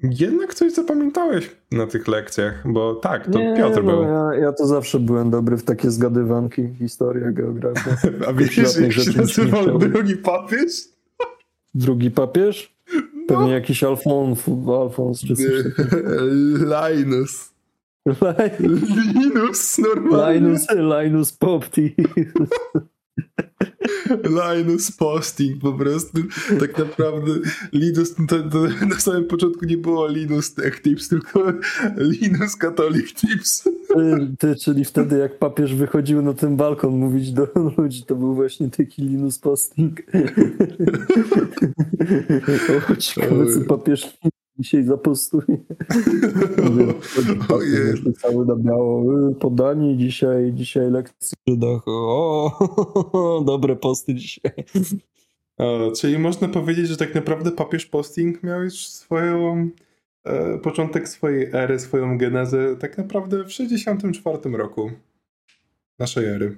jednak 0.04 0.54
coś 0.54 0.74
zapamiętałeś 0.74 1.51
na 1.72 1.88
tych 1.88 2.08
lekcjach, 2.08 2.72
bo 2.72 2.95
tak, 2.95 3.28
to 3.32 3.39
nie, 3.39 3.56
Piotr 3.58 3.84
no, 3.84 3.91
był. 3.91 4.04
Ja, 4.04 4.30
ja 4.39 4.54
to 4.54 4.68
zawsze 4.68 4.99
byłem 4.99 5.30
dobry 5.30 5.58
w 5.58 5.64
takie 5.64 5.91
zgadywanki, 5.91 6.70
historia, 6.80 7.32
geografia. 7.32 7.97
A 8.28 8.34
wiesz, 8.34 8.58
jak 8.58 8.91
się 8.91 9.18
nazywał 9.18 9.80
drugi 9.80 10.16
papież? 10.16 10.72
Drugi 11.76 12.12
papież? 12.12 12.74
Pewnie 13.28 13.51
jakiś 13.51 13.84
Alfons, 13.84 14.39
Alfons 14.68 15.22
czy 15.22 15.36
coś. 15.36 15.45
Linus. 16.74 17.54
Linus, 18.06 19.78
normalnie. 19.78 20.39
Linus, 20.39 20.68
Linus 20.70 21.34
Popti. 21.34 21.95
Linus 24.24 24.91
Posting 24.91 25.62
po 25.62 25.74
prostu. 25.74 26.18
Tak 26.60 26.78
naprawdę 26.78 27.32
Linus, 27.74 28.16
to, 28.16 28.50
to 28.50 28.86
na 28.89 29.00
samym 29.00 29.26
początku 29.26 29.66
nie 29.66 29.78
było 29.78 30.08
Linus 30.08 30.54
Tech 30.54 30.82
Tips, 30.82 31.10
tylko 31.10 31.54
Linus 31.98 32.56
Catholic 32.56 33.14
Tips. 33.14 33.70
Ty, 34.39 34.56
czyli 34.56 34.86
wtedy 34.86 35.18
jak 35.18 35.39
papież 35.39 35.76
wychodził 35.76 36.22
na 36.22 36.34
ten 36.34 36.56
balkon 36.56 36.96
mówić 36.96 37.32
do 37.32 37.48
ludzi, 37.78 38.04
to 38.04 38.16
był 38.16 38.36
właśnie 38.36 38.70
taki 38.70 39.02
Linus 39.02 39.39
Posting. 39.39 40.02
o, 42.91 42.96
ciekawe 42.96 43.46
co 43.54 43.62
papież 43.68 44.18
dzisiaj 44.64 44.84
zapostuje. 44.84 45.45
Ojej. 47.57 48.14
Cały 48.22 48.45
na 48.45 48.55
biało. 48.55 49.30
y, 49.30 49.36
Podanie 49.36 49.97
dzisiaj, 49.97 50.53
dzisiaj 50.53 50.91
lekcji 50.91 51.38
w 51.47 51.51
Żydach. 51.51 51.82
O, 51.88 53.43
dobre 53.51 53.76
posty 53.76 54.16
dzisiaj. 54.16 54.51
O, 55.57 55.91
czyli 55.95 56.20
można 56.20 56.47
powiedzieć, 56.47 56.88
że 56.88 56.97
tak 56.97 57.16
naprawdę 57.16 57.51
papież 57.51 57.86
Posting 57.86 58.43
miał 58.43 58.64
już 58.64 58.88
swoją 58.88 59.70
e, 60.24 60.57
początek 60.57 61.09
swojej 61.09 61.49
ery, 61.53 61.80
swoją 61.80 62.18
genezę 62.18 62.76
tak 62.76 62.97
naprawdę 62.97 63.43
w 63.43 63.51
64 63.51 64.38
roku 64.57 64.91
naszej 65.99 66.26
ery. 66.26 66.57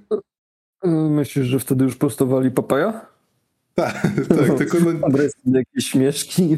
Y, 0.86 0.90
Myślisz, 0.90 1.46
że 1.46 1.60
wtedy 1.60 1.84
już 1.84 1.96
postowali 1.96 2.52
papaja? 2.52 3.15
Tak, 3.76 4.12
tak, 4.30 4.54
tylko 4.58 4.78
no, 4.80 5.08
Adres 5.08 5.34
jakieś 5.46 5.86
śmieszki 5.86 6.58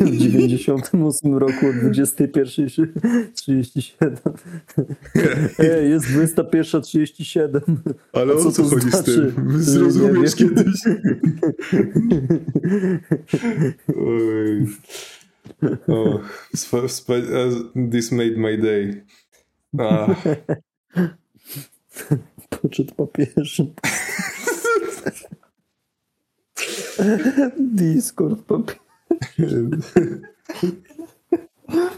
w 0.00 0.16
98 0.16 1.34
roku 1.34 1.66
o 1.66 1.70
21.37. 1.70 4.16
Ej, 5.58 5.90
jest 5.90 6.06
21.37. 6.06 7.60
ale 8.12 8.34
o 8.34 8.36
co 8.36 8.52
co 8.52 8.64
chodzi 8.64 8.90
z 8.90 8.90
znaczy? 8.90 9.32
tym? 9.34 9.52
Nie 9.52 9.58
Zrozumiesz 9.58 10.34
kiedyś. 10.34 10.80
Oj. 13.88 14.66
O, 15.88 16.20
spo, 16.56 16.88
spo, 16.88 17.14
uh, 17.14 17.20
this 17.90 18.12
made 18.12 18.36
my 18.36 18.58
day. 18.58 19.04
A, 19.78 20.14
Poczet 22.62 22.92
papieży. 22.92 23.66
Discord. 27.58 28.40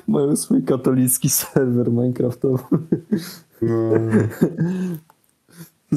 Mają 0.09 0.37
swój 0.37 0.63
katolicki 0.63 1.29
serwer 1.29 1.91
Minecraftowy. 1.91 2.63
no. 3.63 3.91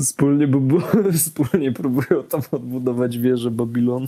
Wspólnie, 0.02 0.48
bu- 0.48 0.82
wspólnie 1.14 1.72
próbują 1.72 2.24
tam 2.30 2.42
odbudować 2.52 3.18
wieżę 3.18 3.52
Babilonu. 3.52 4.08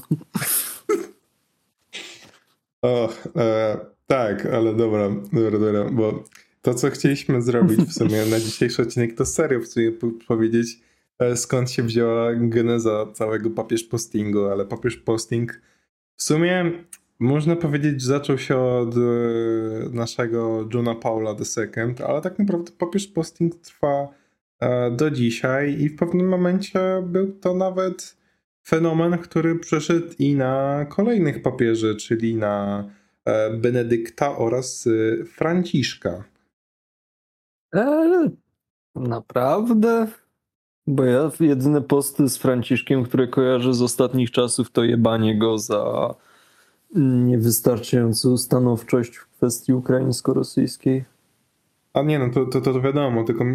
O, 2.82 3.10
e, 3.36 3.78
tak, 4.08 4.45
ale 4.45 4.74
dobra, 4.76 5.10
dobra, 5.34 5.60
dobra, 5.60 5.91
bo 5.91 6.24
to, 6.62 6.74
co 6.74 6.89
chcieliśmy 6.89 7.41
zrobić 7.41 7.80
w 7.80 7.93
sumie 7.93 8.26
na 8.26 8.39
dzisiejszy 8.39 8.82
odcinek, 8.82 9.16
to 9.16 9.26
serio 9.26 9.60
w 9.60 9.68
sumie 9.68 9.91
po- 9.91 10.12
powiedzieć, 10.28 10.80
skąd 11.36 11.72
się 11.72 11.84
wzięła 11.84 12.36
geneza 12.36 13.05
całego 13.13 13.49
papież 13.49 13.84
postingu, 13.84 14.45
ale 14.45 14.65
papież 14.65 14.97
posting 14.97 15.61
w 16.15 16.24
sumie 16.24 16.72
można 17.20 17.55
powiedzieć, 17.55 18.01
że 18.01 18.07
zaczął 18.07 18.38
się 18.38 18.57
od 18.57 18.95
e, 18.97 18.99
naszego 19.91 20.70
Johna 20.74 20.95
Paula 20.95 21.36
II, 21.57 21.95
ale 22.07 22.22
tak 22.22 22.39
naprawdę 22.39 22.72
papież 22.72 23.07
posting 23.07 23.55
trwa 23.55 24.07
e, 24.59 24.91
do 24.91 25.11
dzisiaj 25.11 25.82
i 25.82 25.89
w 25.89 25.95
pewnym 25.95 26.28
momencie 26.28 26.80
był 27.05 27.32
to 27.32 27.53
nawet 27.53 28.18
fenomen, 28.68 29.18
który 29.18 29.59
przeszedł 29.59 30.07
i 30.20 30.36
na 30.36 30.86
kolejnych 30.89 31.41
papieży, 31.41 31.95
czyli 31.95 32.36
na 32.36 32.86
e, 33.26 33.57
Benedykta 33.57 34.38
oraz 34.38 34.88
e, 34.88 35.26
Franciszka. 35.26 36.24
Eee, 37.74 38.30
naprawdę? 38.95 40.07
Bo 40.88 41.04
ja 41.04 41.32
jedyne 41.40 41.82
posty 41.82 42.30
z 42.30 42.38
Franciszkiem, 42.38 43.04
które 43.04 43.28
kojarzę 43.28 43.74
z 43.74 43.82
ostatnich 43.82 44.32
czasów, 44.32 44.72
to 44.72 44.84
jebanie 44.84 45.38
go 45.38 45.58
za 45.58 46.16
niewystarczającą 46.96 48.38
stanowczość 48.38 49.16
w 49.16 49.28
kwestii 49.28 49.74
ukraińsko-rosyjskiej. 49.74 51.04
A 51.94 52.02
nie, 52.02 52.20
no 52.20 52.30
to, 52.30 52.46
to, 52.46 52.62
to 52.62 52.82
wiadomo, 52.82 53.24
tylko 53.24 53.46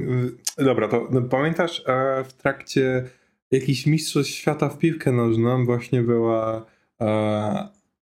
dobra, 0.58 0.88
to 0.88 1.08
no, 1.10 1.22
pamiętasz 1.22 1.82
e, 1.86 2.24
w 2.24 2.32
trakcie 2.32 3.04
jakichś 3.50 3.86
mistrzostw 3.86 4.32
świata 4.32 4.68
w 4.68 4.78
piłkę 4.78 5.12
nożną 5.12 5.64
właśnie 5.64 6.02
była 6.02 6.66
e, 7.00 7.68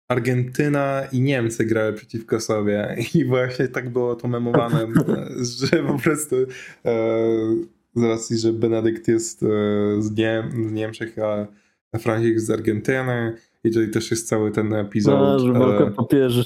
Argentyna 0.09 1.03
i 1.12 1.21
Niemcy 1.21 1.64
grały 1.64 1.93
przeciwko 1.93 2.41
sobie 2.41 2.97
i 3.14 3.25
właśnie 3.25 3.69
tak 3.69 3.91
było 3.91 4.17
to 4.17 4.29
memowane, 4.29 4.87
że 5.61 5.83
po 5.83 5.99
prostu 5.99 6.37
e, 6.85 6.97
z 7.97 8.03
racji, 8.03 8.38
że 8.38 8.53
Benedykt 8.53 9.09
jest 9.09 9.42
e, 9.42 9.47
z, 9.99 10.11
Niem- 10.14 10.68
z 10.68 10.72
Niemczech, 10.72 11.16
a 11.92 11.99
Franciszek 11.99 12.40
z 12.40 12.51
Argentyny 12.51 13.36
i 13.64 13.70
tutaj 13.70 13.90
też 13.90 14.11
jest 14.11 14.28
cały 14.28 14.51
ten 14.51 14.72
epizod. 14.74 15.14
No, 15.20 15.38
że 15.38 15.53
walka 15.53 15.84
e, 15.84 15.90
papieży. 15.90 16.44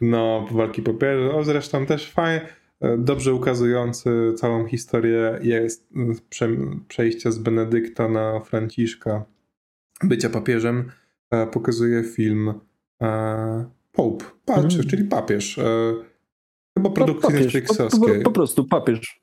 no, 0.00 0.46
walki 0.50 0.82
papieży. 0.82 1.32
O, 1.32 1.44
zresztą 1.44 1.86
też 1.86 2.10
fajnie, 2.10 2.46
e, 2.80 2.98
dobrze 2.98 3.34
ukazujący 3.34 4.10
całą 4.36 4.66
historię 4.66 5.38
jest 5.42 5.88
prze, 6.30 6.48
przejścia 6.88 7.30
z 7.30 7.38
Benedykta 7.38 8.08
na 8.08 8.40
Franciszka, 8.40 9.24
bycia 10.02 10.30
papieżem, 10.30 10.90
e, 11.30 11.46
pokazuje 11.46 12.04
film 12.04 12.54
e, 13.02 13.64
Pope, 13.92 14.24
pa, 14.44 14.54
czy, 14.68 14.76
Mm. 14.76 14.88
czyli 14.88 15.04
papież. 15.04 15.58
E, 15.58 15.94
chyba 16.78 16.90
produkcji 16.90 17.34
papież, 17.34 17.62
po, 17.68 17.74
po, 18.00 18.06
po 18.24 18.30
prostu 18.30 18.64
papież. 18.64 19.20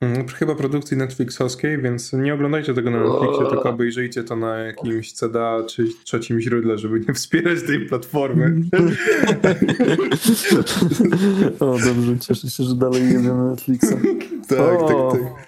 Mm, 0.00 0.28
Chyba 0.28 0.54
produkcji 0.54 0.96
Netflixowskiej, 0.96 1.78
więc 1.82 2.12
nie 2.12 2.34
oglądajcie 2.34 2.74
tego 2.74 2.90
na 2.90 3.00
Netflixie, 3.00 3.46
tylko 3.50 3.70
obejrzyjcie 3.70 4.24
to 4.24 4.36
na 4.36 4.58
jakimś 4.58 5.12
CDA 5.12 5.64
czy 5.68 5.84
trzecim 6.04 6.40
źródle, 6.40 6.78
żeby 6.78 7.00
nie 7.00 7.14
wspierać 7.14 7.62
tej 7.66 7.86
platformy. 7.86 8.54
o, 11.60 11.66
dobrze, 11.78 12.18
cieszę 12.20 12.50
się, 12.50 12.64
że 12.64 12.74
dalej 12.74 13.02
nie 13.02 13.18
wiem 13.18 13.50
Netflixa. 13.50 13.94
tak, 14.48 14.58
O, 14.58 14.88
tak, 15.12 15.20
tak. 15.22 15.44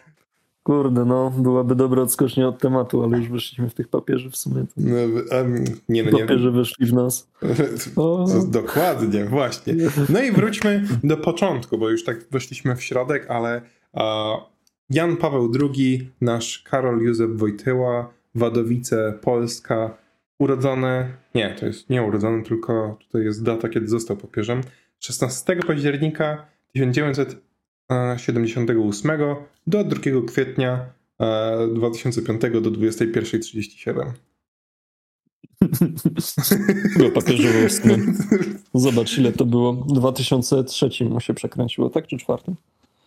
Kurde, 0.62 1.04
no, 1.04 1.30
byłaby 1.38 1.74
dobra 1.74 2.02
odskocznia 2.02 2.48
od 2.48 2.58
tematu, 2.58 3.02
ale 3.04 3.18
już 3.18 3.28
weszliśmy 3.28 3.70
w 3.70 3.74
tych 3.74 3.88
papieży 3.88 4.30
w 4.30 4.36
sumie. 4.36 4.64
No, 4.76 4.96
em, 5.30 5.64
nie, 5.88 6.02
no 6.02 6.10
nie. 6.10 6.18
Papieże 6.20 6.50
weszli 6.50 6.86
w 6.86 6.92
nas. 6.92 7.28
O. 7.96 8.26
Dokładnie, 8.48 9.24
właśnie. 9.24 9.74
No 10.08 10.22
i 10.22 10.32
wróćmy 10.32 10.84
do 11.04 11.16
początku, 11.16 11.78
bo 11.78 11.90
już 11.90 12.04
tak 12.04 12.16
weszliśmy 12.30 12.76
w 12.76 12.82
środek, 12.82 13.26
ale 13.30 13.62
Jan 14.90 15.16
Paweł 15.16 15.52
II, 15.60 16.10
nasz 16.20 16.58
Karol 16.58 17.00
Józef 17.00 17.30
Wojtyła, 17.36 18.12
Wadowice, 18.34 19.18
Polska, 19.22 19.98
urodzony, 20.38 21.12
nie, 21.34 21.56
to 21.60 21.66
jest 21.66 21.90
nie 21.90 22.02
urodzony, 22.02 22.42
tylko 22.42 22.98
tutaj 23.00 23.24
jest 23.24 23.44
data, 23.44 23.68
kiedy 23.68 23.88
został 23.88 24.16
papieżem. 24.16 24.60
16 24.98 25.56
października 25.56 26.46
1978 26.72 29.12
do 29.66 29.84
2 29.84 30.00
kwietnia 30.26 30.86
e, 31.20 31.68
2005 31.74 32.40
do 32.40 32.70
21.37. 32.70 34.12
Chyba 36.96 37.10
papieżował 37.10 37.68
w 37.68 37.72
sumie. 37.72 37.98
Zobacz, 38.74 39.18
ile 39.18 39.32
to 39.32 39.44
było. 39.44 39.72
W 39.72 39.92
2003 39.92 41.04
mu 41.04 41.20
się 41.20 41.34
przekręciło, 41.34 41.90
tak? 41.90 42.06
Czy 42.06 42.18
czwartym? 42.18 42.56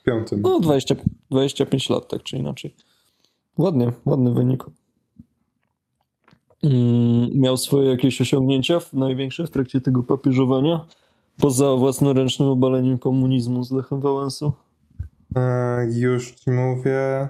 Piątym. 0.10 0.42
No, 0.42 0.60
20, 0.60 0.96
25 1.32 1.90
lat, 1.90 2.08
tak 2.08 2.24
czy 2.24 2.38
inaczej. 2.38 2.76
Ładnie, 3.58 3.92
ładny 4.06 4.34
wynik. 4.34 4.66
Mm, 6.64 7.30
miał 7.40 7.58
swoje 7.58 7.90
jakieś 7.90 8.22
osiągnięcia 8.22 8.80
największe 8.94 9.48
w 9.48 9.50
trakcie 9.50 9.82
tego 9.82 10.04
papieżowania? 10.04 10.86
Poza 11.38 11.76
własnoręcznym 11.76 12.50
obaleniem 12.50 12.98
komunizmu 12.98 13.64
z 13.64 13.72
Lechem 13.72 14.02
Wałęsą? 14.02 14.52
E, 15.36 15.88
już 15.94 16.32
ci 16.32 16.52
mówię. 16.52 17.30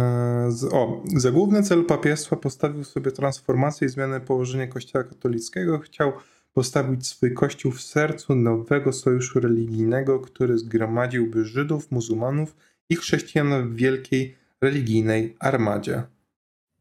E, 0.00 0.46
z, 0.48 0.64
o, 0.64 1.02
za 1.16 1.30
główny 1.30 1.62
cel 1.62 1.84
papiestwa 1.84 2.36
postawił 2.36 2.84
sobie 2.84 3.12
transformację 3.12 3.86
i 3.86 3.90
zmianę 3.90 4.20
położenia 4.20 4.66
Kościoła 4.66 5.04
katolickiego. 5.04 5.78
Chciał 5.78 6.12
postawić 6.52 7.06
swój 7.06 7.34
kościół 7.34 7.72
w 7.72 7.80
sercu 7.80 8.34
nowego 8.34 8.92
sojuszu 8.92 9.40
religijnego, 9.40 10.20
który 10.20 10.58
zgromadziłby 10.58 11.44
Żydów, 11.44 11.90
muzułmanów 11.90 12.56
i 12.90 12.96
chrześcijan 12.96 13.68
w 13.68 13.76
wielkiej 13.76 14.36
religijnej 14.60 15.36
armadzie. 15.38 16.02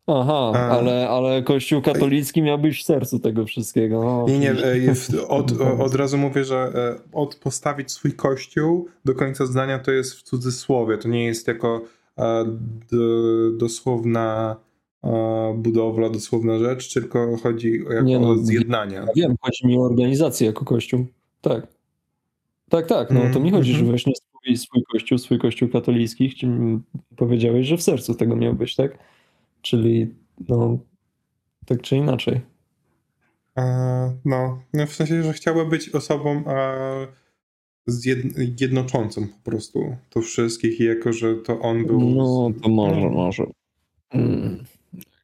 Aha, 0.07 0.51
A. 0.55 0.69
ale, 0.69 1.09
ale 1.09 1.43
Kościół 1.43 1.81
katolicki 1.81 2.41
miał 2.41 2.59
być 2.59 2.77
w 2.77 2.83
sercu 2.85 3.19
tego 3.19 3.45
wszystkiego. 3.45 4.03
No, 4.03 4.25
Nie, 4.27 4.39
nie, 4.39 4.51
e, 4.51 5.27
od, 5.27 5.61
o- 5.61 5.77
od 5.77 5.95
razu 5.95 6.17
mówię, 6.17 6.43
że 6.43 6.55
e, 6.57 6.99
od 7.13 7.35
postawić 7.35 7.91
swój 7.91 8.13
kościół 8.13 8.87
do 9.05 9.15
końca 9.15 9.45
zdania 9.45 9.79
to 9.79 9.91
jest 9.91 10.13
w 10.13 10.23
cudzysłowie. 10.23 10.97
To 10.97 11.07
nie 11.07 11.25
jest 11.25 11.47
jako 11.47 11.81
e, 12.19 12.45
dosłowna 13.57 14.55
budowla, 15.55 16.09
dosłowna 16.09 16.59
rzecz, 16.59 16.93
tylko 16.93 17.37
chodzi 17.37 17.87
o, 17.87 17.93
jako 17.93 18.19
no. 18.19 18.35
Ja 18.95 19.05
wiem, 19.15 19.35
chodzi 19.41 19.67
mi 19.67 19.77
o 19.77 19.81
organizację 19.81 20.47
jako 20.47 20.65
kościół. 20.65 21.05
Tak. 21.41 21.67
Tak, 22.69 22.87
tak. 22.87 23.11
No 23.11 23.21
to 23.33 23.39
mi 23.39 23.51
chodzi, 23.51 23.71
że 23.71 23.79
Mhm. 23.79 23.89
właśnie 23.89 24.13
swój, 24.15 24.57
swój 24.57 24.83
kościół, 24.91 25.17
swój 25.17 25.39
kościół 25.39 25.69
katolicki, 25.69 26.35
powiedziałeś, 27.15 27.67
że 27.67 27.77
w 27.77 27.81
sercu 27.83 28.13
tego 28.15 28.35
miał 28.35 28.53
być, 28.53 28.75
tak? 28.75 28.97
Czyli 29.61 30.13
no 30.49 30.77
tak 31.65 31.81
czy 31.81 31.95
inaczej. 31.97 32.41
E, 33.57 33.63
no, 34.25 34.59
no, 34.73 34.87
w 34.87 34.93
sensie, 34.93 35.23
że 35.23 35.33
chciałby 35.33 35.65
być 35.65 35.89
osobą 35.89 36.43
e, 36.47 37.07
zjed, 37.87 38.17
jednoczącą 38.61 39.27
po 39.27 39.51
prostu 39.51 39.95
to 40.09 40.21
wszystkich 40.21 40.79
i 40.79 40.83
jako, 40.83 41.13
że 41.13 41.35
to 41.35 41.59
on 41.59 41.85
był... 41.85 41.99
No 41.99 42.51
to 42.63 42.69
może, 42.69 43.01
No. 43.01 43.09
może. 43.09 43.43
Mm. 44.09 44.63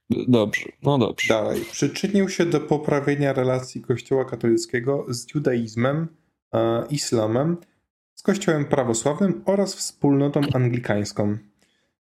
Dobrze, 0.10 0.66
no 0.84 0.98
dobrze. 0.98 1.34
Dalej. 1.34 1.62
Przyczynił 1.72 2.30
się 2.30 2.46
do 2.46 2.60
poprawienia 2.60 3.34
relacji 3.34 3.82
Kościoła 3.82 4.26
katolickiego 4.26 5.06
z 5.10 5.34
judaizmem, 5.34 6.08
e, 6.54 6.86
islamem, 6.90 7.58
z 8.16 8.24
Kościołem 8.24 8.66
prawosławnym 8.66 9.42
oraz 9.46 9.76
wspólnotą 9.76 10.42
anglikańską. 10.54 11.38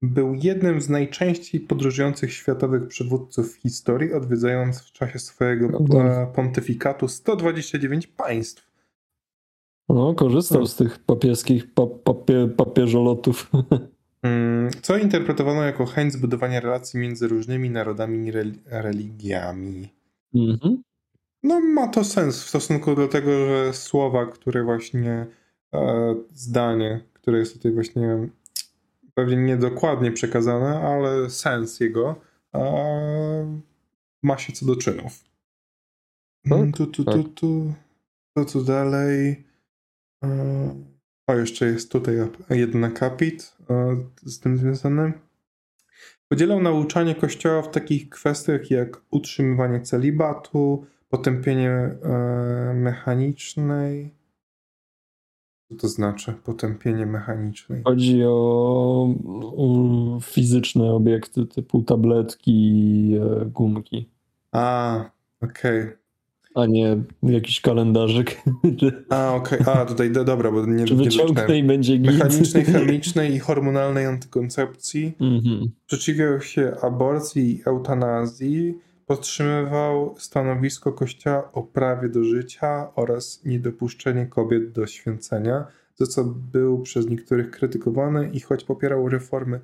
Był 0.01 0.33
jednym 0.33 0.81
z 0.81 0.89
najczęściej 0.89 1.61
podróżujących 1.61 2.33
światowych 2.33 2.87
przywódców 2.87 3.53
w 3.53 3.55
historii, 3.55 4.13
odwiedzając 4.13 4.81
w 4.81 4.91
czasie 4.91 5.19
swojego 5.19 5.67
Prawda. 5.67 6.21
e, 6.21 6.27
pontyfikatu 6.35 7.07
129 7.07 8.07
państw. 8.07 8.71
No, 9.89 10.13
korzystał 10.13 10.65
z 10.65 10.75
tych 10.75 10.99
papieskich 10.99 11.73
pa, 11.73 11.87
papie, 12.03 12.49
papieżolotów. 12.57 13.51
Mm, 14.23 14.69
Co 14.81 14.97
interpretowano 14.97 15.63
jako 15.63 15.85
chęć 15.85 16.13
zbudowania 16.13 16.59
relacji 16.59 16.99
między 16.99 17.27
różnymi 17.27 17.69
narodami 17.69 18.27
i 18.27 18.31
rel- 18.31 18.57
religiami. 18.65 19.89
Mhm. 20.35 20.83
No, 21.43 21.59
ma 21.59 21.87
to 21.87 22.03
sens 22.03 22.43
w 22.43 22.49
stosunku 22.49 22.95
do 22.95 23.07
tego, 23.07 23.47
że 23.47 23.73
słowa, 23.73 24.25
które 24.25 24.63
właśnie 24.63 25.27
e, 25.73 26.15
zdanie, 26.33 27.03
które 27.13 27.39
jest 27.39 27.53
tutaj 27.53 27.71
właśnie 27.71 28.27
pewnie 29.13 29.37
niedokładnie 29.37 30.11
przekazane, 30.11 30.79
ale 30.79 31.29
sens 31.29 31.79
jego 31.79 32.15
e, 32.55 33.61
ma 34.23 34.37
się 34.37 34.53
co 34.53 34.65
do 34.65 34.75
czynów. 34.75 35.23
Mm, 36.45 36.71
Tu, 36.71 36.85
tu, 36.85 37.03
tu, 37.03 37.23
tak. 37.23 37.33
tu, 37.35 37.73
co 38.37 38.45
tu 38.45 38.63
dalej? 38.63 39.43
E, 40.23 40.27
o, 41.27 41.33
jeszcze 41.35 41.65
jest 41.65 41.91
tutaj 41.91 42.15
jeden 42.49 42.83
akapit 42.83 43.55
z 44.23 44.39
tym 44.39 44.57
związany. 44.57 45.13
Podzielał 46.27 46.61
nauczanie 46.61 47.15
Kościoła 47.15 47.61
w 47.61 47.71
takich 47.71 48.09
kwestiach 48.09 48.71
jak 48.71 49.01
utrzymywanie 49.11 49.81
celibatu, 49.81 50.85
potępienie 51.09 51.69
e, 51.69 52.73
mechanicznej. 52.75 54.13
Co 55.69 55.75
to 55.75 55.87
znaczy 55.87 56.33
potępienie 56.33 57.05
mechanicznej? 57.05 57.81
Chodzi 57.83 58.23
o, 58.25 59.09
o 59.57 60.19
fizyczne 60.21 60.91
obiekty 60.93 61.45
typu 61.45 61.83
tabletki, 61.83 63.11
e, 63.21 63.45
gumki, 63.45 64.09
A, 64.51 65.03
okej. 65.41 66.00
A 66.55 66.65
nie 66.65 66.97
jakiś 67.23 67.61
kalendarzyk. 67.61 68.41
A, 69.09 69.33
okej. 69.35 69.59
A, 69.65 69.85
tutaj, 69.85 70.11
do, 70.11 70.23
dobra, 70.23 70.51
bo 70.51 70.65
nie, 70.65 70.85
Czy 70.85 70.95
wyciągnę 70.95 71.63
będzie 71.63 71.97
git? 71.97 72.11
Mechanicznej, 72.11 72.65
chemicznej 72.65 73.33
i 73.33 73.39
hormonalnej 73.39 74.05
antykoncepcji. 74.05 75.15
Mhm. 75.19 75.71
Sprzeciwiał 75.83 76.41
się 76.41 76.73
aborcji 76.81 77.55
i 77.55 77.61
eutanazji. 77.65 78.77
Podtrzymywał 79.05 80.15
stanowisko 80.17 80.91
Kościoła 80.91 81.51
o 81.53 81.63
prawie 81.63 82.09
do 82.09 82.23
życia 82.23 82.87
oraz 82.95 83.41
niedopuszczenie 83.45 84.25
kobiet 84.25 84.71
do 84.71 84.87
święcenia, 84.87 85.67
za 85.95 86.05
co 86.05 86.23
był 86.23 86.81
przez 86.81 87.09
niektórych 87.09 87.51
krytykowany 87.51 88.29
i 88.33 88.39
choć 88.39 88.63
popierał 88.63 89.09
reformy 89.09 89.59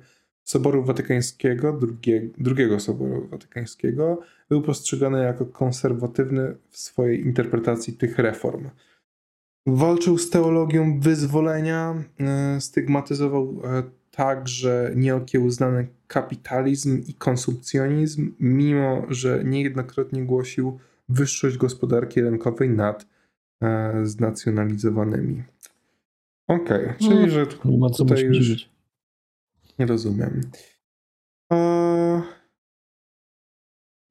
Soboru 0.48 0.84
Watykańskiego, 0.84 1.72
drugie, 1.72 2.28
drugiego 2.38 2.80
Soboru 2.80 3.28
Watykańskiego, 3.28 4.20
był 4.48 4.62
postrzegany 4.62 5.22
jako 5.22 5.46
konserwatywny 5.46 6.54
w 6.70 6.78
swojej 6.78 7.20
interpretacji 7.20 7.92
tych 7.92 8.18
reform. 8.18 8.68
Walczył 9.66 10.18
z 10.18 10.30
teologią 10.30 11.00
wyzwolenia, 11.00 12.04
e, 12.20 12.60
stygmatyzował 12.60 13.60
e, 13.64 13.82
także 14.10 14.92
nieokiełznany 14.96 15.88
kapitalizm 16.06 17.02
i 17.08 17.14
konsumpcjonizm, 17.14 18.34
mimo 18.40 19.02
że 19.08 19.44
niejednokrotnie 19.44 20.24
głosił 20.24 20.78
wyższość 21.08 21.56
gospodarki 21.56 22.22
rynkowej 22.22 22.70
nad 22.70 23.06
e, 23.62 24.06
znacjonalizowanymi. 24.06 25.42
Okej, 26.48 26.88
czyli 26.98 27.20
No, 27.20 27.28
że 27.28 27.46
tutaj 27.98 28.18
się 28.18 28.26
już 28.26 28.77
rozumiem. 29.86 30.40
E, 31.52 32.22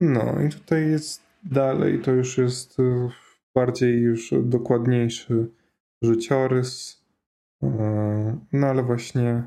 No 0.02 0.42
i 0.42 0.50
tutaj 0.50 0.90
jest 0.90 1.22
dalej, 1.44 2.02
to 2.02 2.12
już 2.12 2.38
jest 2.38 2.80
e, 2.80 3.10
bardziej 3.56 4.02
już 4.02 4.34
dokładniejszy 4.44 5.52
życiorys. 6.02 7.04
No 8.54 8.68
ale 8.68 8.84
właśnie 8.84 9.44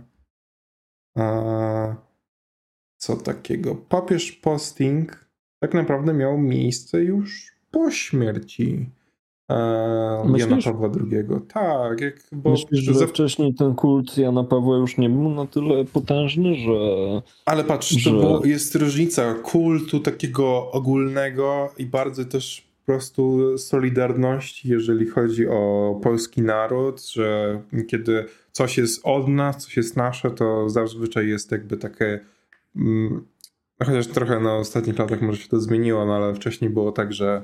co 2.97 3.16
takiego? 3.16 3.75
Papież 3.75 4.33
posting 4.33 5.31
tak 5.62 5.75
naprawdę 5.75 6.14
miał 6.14 6.39
miejsce 6.39 7.05
już 7.05 7.53
po 7.71 7.91
śmierci 7.91 8.91
e, 9.51 10.38
Jana 10.38 10.57
Myślisz? 10.57 10.64
Pawła 10.64 10.90
II. 11.12 11.24
Tak, 11.53 12.01
jak, 12.01 12.14
bo 12.32 12.51
Myślisz, 12.51 12.80
że 12.80 12.94
za- 12.94 13.07
wcześniej 13.07 13.55
ten 13.55 13.74
kult 13.74 14.18
Jana 14.18 14.44
Pawła 14.44 14.76
już 14.76 14.98
nie 14.98 15.11
był 15.11 15.30
na 15.30 15.46
tyle 15.46 15.84
potężny, 15.84 16.55
że 16.55 16.72
Ale 17.46 17.64
patrz, 17.64 17.94
to 17.94 18.01
że- 18.01 18.11
było, 18.11 18.46
jest 18.46 18.74
różnica 18.74 19.34
kultu 19.34 20.01
takiego 20.01 20.70
ogólnego 20.72 21.68
i 21.78 21.86
bardzo 21.86 22.24
też 22.24 22.70
po 22.86 22.92
prostu 22.92 23.59
solidarności, 23.59 24.68
jeżeli 24.68 25.07
chodzi 25.07 25.48
o 25.48 25.94
polski 26.03 26.42
naród, 26.42 27.03
że 27.12 27.61
kiedy 27.88 28.24
coś 28.53 28.78
jest 28.78 29.01
od 29.05 29.28
nas, 29.28 29.57
coś 29.64 29.76
jest 29.76 29.96
nasze, 29.96 30.30
to 30.30 30.68
zazwyczaj 30.70 31.28
jest 31.28 31.53
jakby 31.53 31.76
takie. 31.76 32.20
Mm, 32.76 33.24
chociaż 33.84 34.07
trochę 34.07 34.40
na 34.40 34.57
ostatnich 34.57 34.98
latach 34.98 35.22
może 35.22 35.38
się 35.42 35.48
to 35.48 35.61
zmieniło, 35.61 36.07
no 36.07 36.14
ale 36.16 36.34
wcześniej 36.34 36.70
było 36.70 36.92
tak, 36.92 37.12
że 37.12 37.42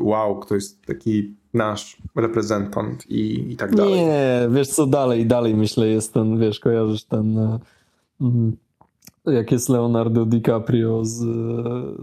wow, 0.00 0.44
to 0.44 0.54
jest 0.54 0.86
taki 0.86 1.34
nasz 1.54 1.96
reprezentant 2.16 3.10
i, 3.10 3.52
i 3.52 3.56
tak 3.56 3.74
dalej. 3.74 3.94
Nie, 3.94 4.48
wiesz 4.50 4.68
co 4.68 4.86
dalej, 4.86 5.26
dalej 5.26 5.54
myślę 5.54 5.88
jest 5.88 6.14
ten, 6.14 6.38
wiesz, 6.38 6.60
kojarzysz 6.60 7.04
ten 7.04 7.38
e, 7.38 7.58
mm, 8.20 8.56
jak 9.26 9.52
jest 9.52 9.68
Leonardo 9.68 10.26
DiCaprio 10.26 11.04
z, 11.04 11.18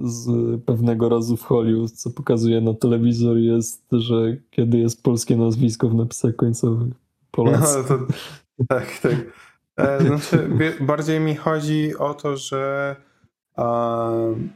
z 0.03 0.27
pewnego 0.65 1.09
razu 1.09 1.37
w 1.37 1.43
Hollywood, 1.43 1.91
co 1.91 2.09
pokazuje 2.09 2.61
na 2.61 2.73
telewizor, 2.73 3.37
jest, 3.37 3.83
że 3.91 4.37
kiedy 4.51 4.77
jest 4.77 5.03
polskie 5.03 5.37
nazwisko 5.37 5.89
w 5.89 5.95
napisach 5.95 6.35
końcowych. 6.35 6.93
Polacy. 7.31 7.77
No, 7.77 7.97
to, 7.97 8.05
tak, 8.67 8.99
tak. 9.01 9.15
E, 9.77 10.05
znaczy, 10.05 10.49
bardziej 10.81 11.19
mi 11.19 11.35
chodzi 11.35 11.97
o 11.97 12.13
to, 12.13 12.37
że 12.37 12.95
a, 13.59 14.11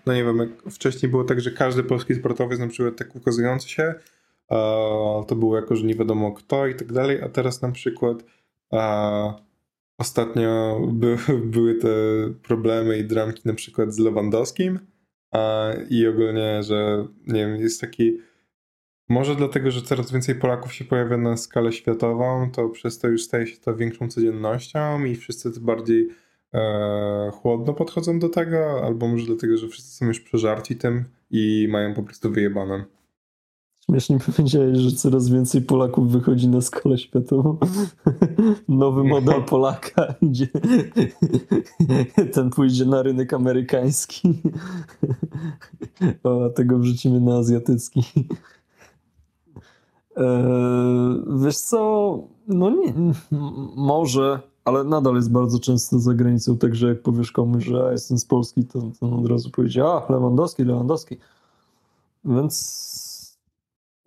no 0.05 0.13
nie 0.13 0.23
wiem, 0.23 0.55
wcześniej 0.71 1.11
było 1.11 1.23
tak, 1.23 1.41
że 1.41 1.51
każdy 1.51 1.83
polski 1.83 2.15
sportowiec 2.15 2.59
na 2.59 2.67
przykład 2.67 2.95
tak 2.95 3.15
ukazujący 3.15 3.69
się 3.69 3.93
a, 4.49 4.55
to 5.27 5.35
było 5.35 5.55
jako, 5.55 5.75
że 5.75 5.85
nie 5.85 5.95
wiadomo 5.95 6.31
kto 6.31 6.67
i 6.67 6.75
tak 6.75 6.93
dalej, 6.93 7.21
a 7.21 7.29
teraz 7.29 7.61
na 7.61 7.71
przykład 7.71 8.23
a, 8.71 9.33
ostatnio 9.97 10.79
by, 10.91 11.17
były 11.53 11.75
te 11.75 11.87
problemy 12.43 12.97
i 12.97 13.03
dramki 13.03 13.41
na 13.45 13.53
przykład 13.53 13.93
z 13.93 13.99
Lewandowskim 13.99 14.79
i 15.89 16.07
ogólnie, 16.07 16.63
że 16.63 17.07
nie 17.27 17.47
wiem, 17.47 17.55
jest 17.55 17.81
taki 17.81 18.17
może 19.09 19.35
dlatego, 19.35 19.71
że 19.71 19.81
coraz 19.81 20.11
więcej 20.11 20.35
Polaków 20.35 20.73
się 20.73 20.85
pojawia 20.85 21.17
na 21.17 21.37
skalę 21.37 21.71
światową, 21.71 22.51
to 22.51 22.69
przez 22.69 22.99
to 22.99 23.07
już 23.07 23.23
staje 23.23 23.47
się 23.47 23.57
to 23.57 23.75
większą 23.75 24.09
codziennością 24.09 25.03
i 25.03 25.15
wszyscy 25.15 25.59
bardziej 25.59 26.09
chłodno 27.33 27.73
podchodzą 27.73 28.19
do 28.19 28.29
tego, 28.29 28.81
albo 28.83 29.07
może 29.07 29.25
dlatego, 29.25 29.57
że 29.57 29.67
wszyscy 29.67 29.97
są 29.97 30.05
już 30.05 30.19
przeżarci 30.19 30.75
tym 30.75 31.05
i 31.31 31.67
mają 31.71 31.93
po 31.93 32.03
prostu 32.03 32.31
wyjebane. 32.31 32.85
Śmiesznie 33.85 34.17
powiedziałeś, 34.35 34.77
że 34.77 34.91
coraz 34.91 35.29
więcej 35.29 35.61
Polaków 35.61 36.11
wychodzi 36.11 36.47
na 36.47 36.61
skalę 36.61 36.97
światową. 36.97 37.57
Nowy 38.67 39.03
model 39.03 39.43
Polaka 39.43 40.13
idzie. 40.21 40.47
Ten 42.33 42.49
pójdzie 42.49 42.85
na 42.85 43.03
rynek 43.03 43.33
amerykański. 43.33 44.41
A 46.23 46.49
tego 46.49 46.79
wrzucimy 46.79 47.21
na 47.21 47.37
azjatycki. 47.37 48.03
Eee, 50.15 51.23
wiesz 51.43 51.57
co, 51.57 52.19
no 52.47 52.69
nie, 52.69 52.93
może, 53.75 54.39
ale 54.65 54.83
nadal 54.83 55.15
jest 55.15 55.31
bardzo 55.31 55.59
często 55.59 55.99
za 55.99 56.13
granicą, 56.13 56.57
także 56.57 56.87
jak 56.87 57.01
powiesz 57.01 57.31
komuś, 57.31 57.65
że 57.65 57.89
jestem 57.91 58.17
z 58.17 58.25
Polski, 58.25 58.65
to, 58.65 58.81
to 58.99 59.05
on 59.05 59.13
od 59.13 59.25
razu 59.25 59.49
powiedzie, 59.51 59.85
a 59.85 60.05
Lewandowski, 60.09 60.63
Lewandowski. 60.63 61.17
Więc 62.25 63.37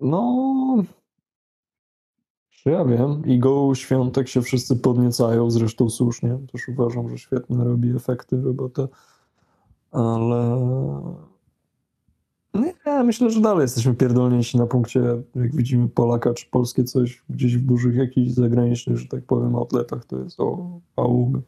no, 0.00 0.84
ja 2.66 2.84
wiem, 2.84 3.26
Igą 3.26 3.74
Świątek 3.74 4.28
się 4.28 4.42
wszyscy 4.42 4.76
podniecają, 4.76 5.50
zresztą 5.50 5.90
słusznie, 5.90 6.38
też 6.52 6.68
uważam, 6.68 7.10
że 7.10 7.18
świetnie 7.18 7.64
robi 7.64 7.96
efekty, 7.96 8.42
robotę, 8.42 8.88
ale 9.90 10.60
nie, 12.60 13.04
myślę, 13.04 13.30
że 13.30 13.40
dalej 13.40 13.62
jesteśmy 13.62 13.94
pierdolnięci 13.94 14.58
na 14.58 14.66
punkcie, 14.66 15.00
jak 15.34 15.56
widzimy 15.56 15.88
Polaka 15.88 16.34
czy 16.34 16.46
polskie 16.50 16.84
coś 16.84 17.22
gdzieś 17.30 17.56
w 17.56 17.66
dużych 17.66 17.96
jakichś 17.96 18.30
zagranicznych, 18.30 18.96
że 18.96 19.08
tak 19.08 19.24
powiem, 19.24 19.56
outletach, 19.56 20.04
to 20.04 20.18
jest 20.18 20.40
o, 20.40 20.80
auga. 20.96 21.40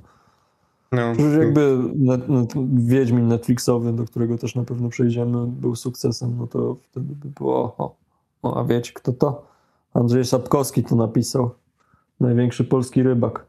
No, 0.92 1.00
jakby 1.38 1.78
net, 1.94 2.28
net, 2.28 2.52
Wiedźmin 2.74 3.28
Netflixowy, 3.28 3.92
do 3.92 4.04
którego 4.04 4.38
też 4.38 4.54
na 4.54 4.64
pewno 4.64 4.88
przejdziemy, 4.88 5.46
był 5.46 5.76
sukcesem, 5.76 6.36
no 6.38 6.46
to 6.46 6.76
wtedy 6.90 7.14
by 7.14 7.28
było, 7.28 7.74
o, 7.78 7.96
o 8.42 8.60
a 8.60 8.64
wiecie 8.64 8.92
kto 8.92 9.12
to? 9.12 9.46
Andrzej 9.94 10.24
Sapkowski 10.24 10.84
to 10.84 10.96
napisał. 10.96 11.50
Największy 12.20 12.64
polski 12.64 13.02
rybak. 13.02 13.46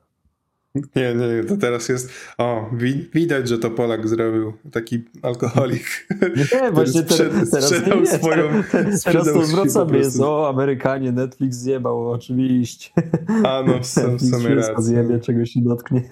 Nie, 0.76 1.16
nie, 1.16 1.44
to 1.44 1.58
teraz 1.58 1.90
jest. 1.90 2.10
O, 2.38 2.70
wi- 2.74 3.10
widać, 3.14 3.48
że 3.48 3.58
to 3.58 3.72
Polak 3.72 4.08
zrobił 4.08 4.54
taki 4.72 5.04
alkoholik. 5.22 6.08
Nie, 6.22 6.72
właśnie 6.72 7.02
sprzed- 7.02 7.18
teraz, 7.30 7.50
teraz, 7.50 7.66
sprzedał 7.70 8.00
nie, 8.00 8.06
swoją- 8.08 8.64
teraz 8.72 9.02
sprzedał 9.02 9.26
to 9.26 9.34
się 9.34 9.40
po 9.40 9.46
zwracamy 9.46 9.98
jest, 9.98 10.20
o 10.20 10.50
Amerykanie, 10.50 11.12
Netflix 11.12 11.58
zjebał, 11.58 12.12
oczywiście. 12.12 12.90
A 13.44 13.64
no, 13.68 13.74
w 13.74 13.86
w 14.18 14.30
sumie 14.30 14.56
rację. 14.56 14.76
zjebie, 14.78 15.20
czego 15.20 15.46
się 15.46 15.62
dotknie. 15.62 16.04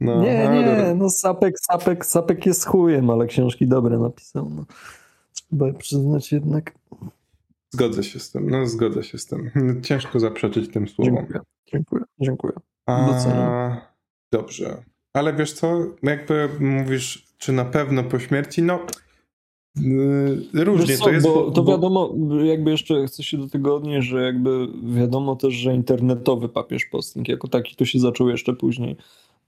No, 0.00 0.22
nie, 0.22 0.44
no, 0.44 0.54
nie, 0.54 0.64
dobra. 0.66 0.94
no 0.94 1.10
Sapek, 1.10 1.54
Sapek, 1.60 2.06
Sapek 2.06 2.46
jest 2.46 2.66
chujem, 2.66 3.10
ale 3.10 3.26
książki 3.26 3.66
dobre 3.68 3.98
napisał. 3.98 4.50
No. 4.56 4.64
Trzeba 5.32 5.72
przyznać 5.72 6.32
jednak. 6.32 6.74
Zgodzę 7.70 8.02
się 8.04 8.18
z 8.20 8.30
tym, 8.30 8.50
no 8.50 8.66
zgodzę 8.66 9.02
się 9.02 9.18
z 9.18 9.26
tym. 9.26 9.50
Ciężko 9.82 10.20
zaprzeczyć 10.20 10.72
tym 10.72 10.88
słowom. 10.88 11.14
Dziękuję, 11.14 11.40
dziękuję, 11.72 12.04
dziękuję. 12.20 12.52
A, 12.86 12.96
dobrze. 14.32 14.82
Ale 15.12 15.32
wiesz 15.32 15.52
co, 15.52 15.78
jakby 16.02 16.48
mówisz, 16.60 17.26
czy 17.38 17.52
na 17.52 17.64
pewno 17.64 18.04
po 18.04 18.18
śmierci, 18.18 18.62
no 18.62 18.78
yy, 19.76 20.64
różnie 20.64 20.96
co, 20.98 21.04
to 21.04 21.10
jest. 21.10 21.26
bo, 21.26 21.50
to 21.50 21.62
bo- 21.62 21.72
wiadomo, 21.72 22.14
jakby 22.44 22.70
jeszcze 22.70 23.06
chcę 23.06 23.22
się 23.22 23.38
do 23.38 23.48
tego 23.48 23.76
odnieść, 23.76 24.08
że 24.08 24.22
jakby 24.22 24.68
wiadomo 24.84 25.36
też, 25.36 25.54
że 25.54 25.74
internetowy 25.74 26.48
papież 26.48 26.84
posting 26.84 27.28
jako 27.28 27.48
taki 27.48 27.76
to 27.76 27.84
się 27.84 27.98
zaczął 27.98 28.28
jeszcze 28.28 28.52
później. 28.52 28.96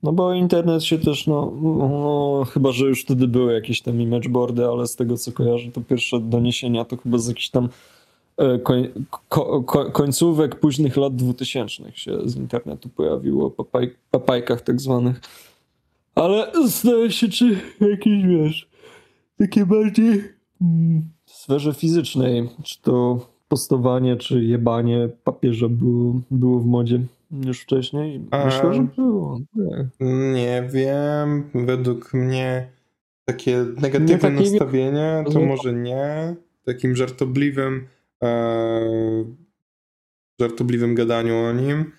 No 0.02 0.12
bo 0.12 0.34
internet 0.34 0.84
się 0.84 0.98
też, 0.98 1.26
no, 1.26 1.52
no 1.62 2.44
chyba, 2.50 2.72
że 2.72 2.86
już 2.86 3.02
wtedy 3.02 3.28
były 3.28 3.52
jakieś 3.52 3.82
tam 3.82 4.00
imageboardy, 4.00 4.66
ale 4.66 4.86
z 4.86 4.96
tego 4.96 5.16
co 5.16 5.32
kojarzę, 5.32 5.72
to 5.72 5.80
pierwsze 5.80 6.20
doniesienia 6.20 6.84
to 6.84 6.96
chyba 6.96 7.18
z 7.18 7.28
jakichś 7.28 7.50
tam 7.50 7.68
koń, 8.62 8.88
ko, 9.28 9.62
ko, 9.62 9.90
końcówek 9.90 10.60
późnych 10.60 10.96
lat 10.96 11.16
2000 11.16 11.92
się 11.92 12.18
z 12.24 12.36
internetu 12.36 12.88
pojawiło, 12.88 13.50
papaj, 13.50 13.94
papajkach 14.10 14.60
tak 14.60 14.80
zwanych. 14.80 15.20
Ale 16.14 16.52
zdaje 16.66 17.10
się, 17.10 17.28
czy 17.28 17.60
jakieś, 17.80 18.26
wiesz, 18.26 18.68
takie 19.38 19.66
bardziej 19.66 20.24
mm, 20.60 21.02
w 21.24 21.30
sferze 21.30 21.74
fizycznej, 21.74 22.48
czy 22.64 22.82
to 22.82 23.26
postowanie, 23.48 24.16
czy 24.16 24.44
jebanie 24.44 25.08
papieża 25.24 25.68
było, 25.68 26.20
było 26.30 26.60
w 26.60 26.66
modzie 26.66 27.00
już 27.30 27.60
wcześniej? 27.60 28.20
Myślę, 28.44 28.74
że 28.74 28.82
było. 28.96 29.38
Tak. 29.56 29.86
Nie 30.34 30.68
wiem, 30.72 31.50
według 31.54 32.14
mnie 32.14 32.68
takie 33.24 33.64
negatywne 33.80 34.30
Nie 34.30 34.40
nastawienie 34.40 35.24
to 35.32 35.38
Nie- 35.38 35.46
może 35.46 35.72
nie. 35.72 36.34
Takim 36.64 36.96
żartobliwym 36.96 37.74
e, 37.76 37.95
żartobliwym 40.40 40.94
gadaniu 40.94 41.36
o 41.36 41.52
nim 41.52 41.92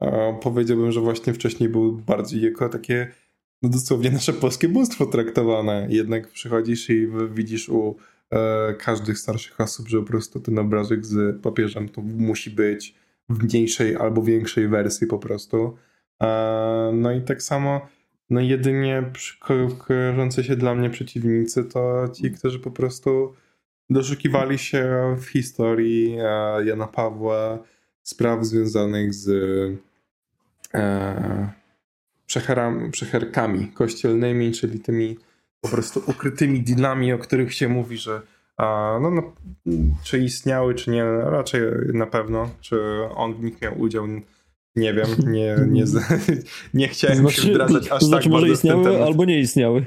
e, 0.00 0.38
powiedziałbym, 0.42 0.92
że 0.92 1.00
właśnie 1.00 1.34
wcześniej 1.34 1.68
był 1.68 1.92
bardziej 1.92 2.42
jako 2.42 2.68
takie 2.68 3.12
no 3.62 3.68
dosłownie 3.68 4.10
nasze 4.10 4.32
polskie 4.32 4.68
bóstwo 4.68 5.06
traktowane. 5.06 5.86
Jednak 5.90 6.28
przychodzisz 6.28 6.90
i 6.90 7.08
widzisz 7.30 7.68
u 7.68 7.96
e, 8.30 8.74
każdych 8.74 9.18
starszych 9.18 9.60
osób, 9.60 9.88
że 9.88 10.00
po 10.00 10.06
prostu 10.06 10.40
ten 10.40 10.58
obrazek 10.58 11.06
z 11.06 11.42
papieżem 11.42 11.88
to 11.88 12.02
musi 12.02 12.50
być 12.50 12.94
w 13.28 13.44
mniejszej 13.44 13.96
albo 13.96 14.22
większej 14.22 14.68
wersji 14.68 15.06
po 15.06 15.18
prostu. 15.18 15.76
E, 16.22 16.90
No 16.94 17.12
i 17.12 17.22
tak 17.22 17.42
samo, 17.42 17.80
no 18.30 18.40
jedynie 18.40 19.12
ko- 19.40 20.42
się 20.42 20.56
dla 20.56 20.74
mnie 20.74 20.90
przeciwnicy 20.90 21.64
to 21.64 22.08
ci, 22.14 22.30
którzy 22.30 22.58
po 22.58 22.70
prostu 22.70 23.34
doszukiwali 23.92 24.58
się 24.58 25.14
w 25.18 25.26
historii 25.26 26.16
e, 26.20 26.64
Jana 26.64 26.86
Pawła 26.86 27.58
spraw 28.02 28.44
związanych 28.44 29.14
z 29.14 29.28
e, 30.74 31.52
przecherkami 32.92 33.68
kościelnymi, 33.68 34.52
czyli 34.52 34.80
tymi 34.80 35.18
po 35.60 35.68
prostu 35.68 36.02
ukrytymi 36.06 36.62
dealami, 36.62 37.12
o 37.12 37.18
których 37.18 37.54
się 37.54 37.68
mówi, 37.68 37.98
że 37.98 38.22
no, 39.00 39.10
no, 39.10 39.32
czy 40.04 40.18
istniały, 40.18 40.74
czy 40.74 40.90
nie, 40.90 41.04
raczej 41.04 41.60
na 41.94 42.06
pewno, 42.06 42.50
czy 42.60 42.80
on 43.14 43.34
w 43.34 43.42
nich 43.42 43.62
miał 43.62 43.80
udział, 43.80 44.06
nie 44.76 44.94
wiem, 44.94 45.06
nie, 45.26 45.56
nie, 45.68 45.84
nie 46.74 46.88
chciałem 46.88 47.30
się 47.30 47.42
wdrażać 47.42 47.88
aż 47.88 48.00
to 48.00 48.06
znaczy 48.06 48.24
tak 48.24 48.32
może 48.32 48.46
bardzo 48.46 48.58
w 48.58 48.62
ten 48.62 48.70
istniały, 48.70 48.84
temat. 48.84 49.08
albo 49.08 49.24
nie 49.24 49.40
istniały. 49.40 49.84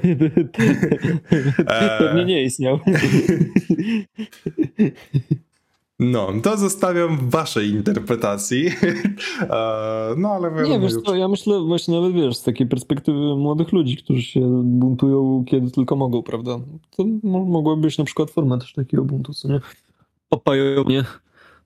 Eee. 1.68 1.98
Pewnie 1.98 2.24
nie 2.24 2.42
istniały. 2.44 2.78
No, 5.98 6.28
to 6.42 6.56
zostawiam 6.56 7.16
w 7.18 7.30
waszej 7.30 7.70
interpretacji. 7.70 8.66
E, 9.40 10.14
no, 10.16 10.28
ale 10.28 10.50
wiadomo, 10.50 10.68
Nie, 10.68 10.80
wiesz 10.80 10.92
co, 11.04 11.14
ja 11.16 11.28
myślę 11.28 11.60
właśnie 11.60 11.94
nawet, 12.00 12.12
wiesz, 12.12 12.36
z 12.36 12.42
takiej 12.42 12.66
perspektywy 12.66 13.18
młodych 13.18 13.72
ludzi, 13.72 13.96
którzy 13.96 14.22
się 14.22 14.62
buntują 14.64 15.44
kiedy 15.48 15.70
tylko 15.70 15.96
mogą, 15.96 16.22
prawda? 16.22 16.58
To 16.96 17.04
mo- 17.22 17.44
mogła 17.44 17.76
być 17.76 17.98
na 17.98 18.04
przykład 18.04 18.30
forma 18.30 18.58
też 18.58 18.72
takiego 18.72 19.04
buntu, 19.04 19.32
co 19.34 19.48
nie? 19.48 19.60
Opają 20.30 20.84
mnie. 20.84 21.04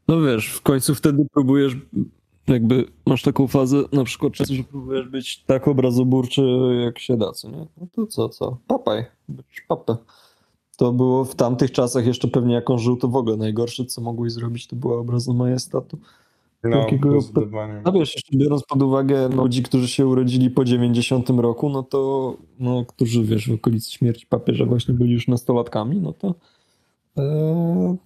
No 0.09 0.21
wiesz, 0.21 0.49
w 0.49 0.62
końcu 0.62 0.95
wtedy 0.95 1.27
próbujesz, 1.33 1.77
jakby 2.49 2.84
masz 3.07 3.22
taką 3.22 3.47
fazę 3.47 3.82
na 3.93 4.05
przykład 4.05 4.32
często, 4.32 4.55
że 4.55 4.64
próbujesz 4.64 5.09
być 5.09 5.45
tak 5.45 5.68
obrazoburczy 5.68 6.43
jak 6.84 6.99
się 6.99 7.16
da, 7.16 7.32
co 7.32 7.51
nie? 7.51 7.66
No 7.80 7.86
to 7.93 8.07
co, 8.07 8.28
co? 8.28 8.57
Papaj, 8.66 9.05
być 9.28 9.64
papę. 9.68 9.97
To 10.76 10.93
było 10.93 11.24
w 11.24 11.34
tamtych 11.34 11.72
czasach 11.72 12.07
jeszcze 12.07 12.28
pewnie 12.28 12.55
jak 12.55 12.70
on 12.70 12.78
żył, 12.78 12.97
to 12.97 13.09
w 13.09 13.16
ogóle 13.16 13.36
najgorsze, 13.36 13.84
co 13.84 14.01
mogłeś 14.01 14.32
zrobić, 14.32 14.66
to 14.66 14.76
była 14.76 14.99
obraza 14.99 15.32
majestatu. 15.32 15.99
No, 16.64 16.84
Takiego-. 16.84 17.18
No 17.84 17.93
wiesz, 17.93 18.14
jeszcze 18.14 18.38
biorąc 18.38 18.62
pod 18.62 18.82
uwagę 18.82 19.28
ludzi, 19.28 19.62
którzy 19.62 19.88
się 19.88 20.07
urodzili 20.07 20.51
po 20.51 20.64
90 20.64 21.30
roku, 21.30 21.68
no 21.68 21.82
to, 21.82 22.36
no, 22.59 22.84
którzy 22.84 23.24
wiesz, 23.24 23.49
w 23.49 23.55
okolicy 23.55 23.93
śmierci 23.93 24.26
papieża 24.26 24.64
właśnie 24.64 24.95
byli 24.95 25.12
już 25.12 25.28
nastolatkami, 25.28 26.01
no 26.01 26.12
to, 26.12 26.34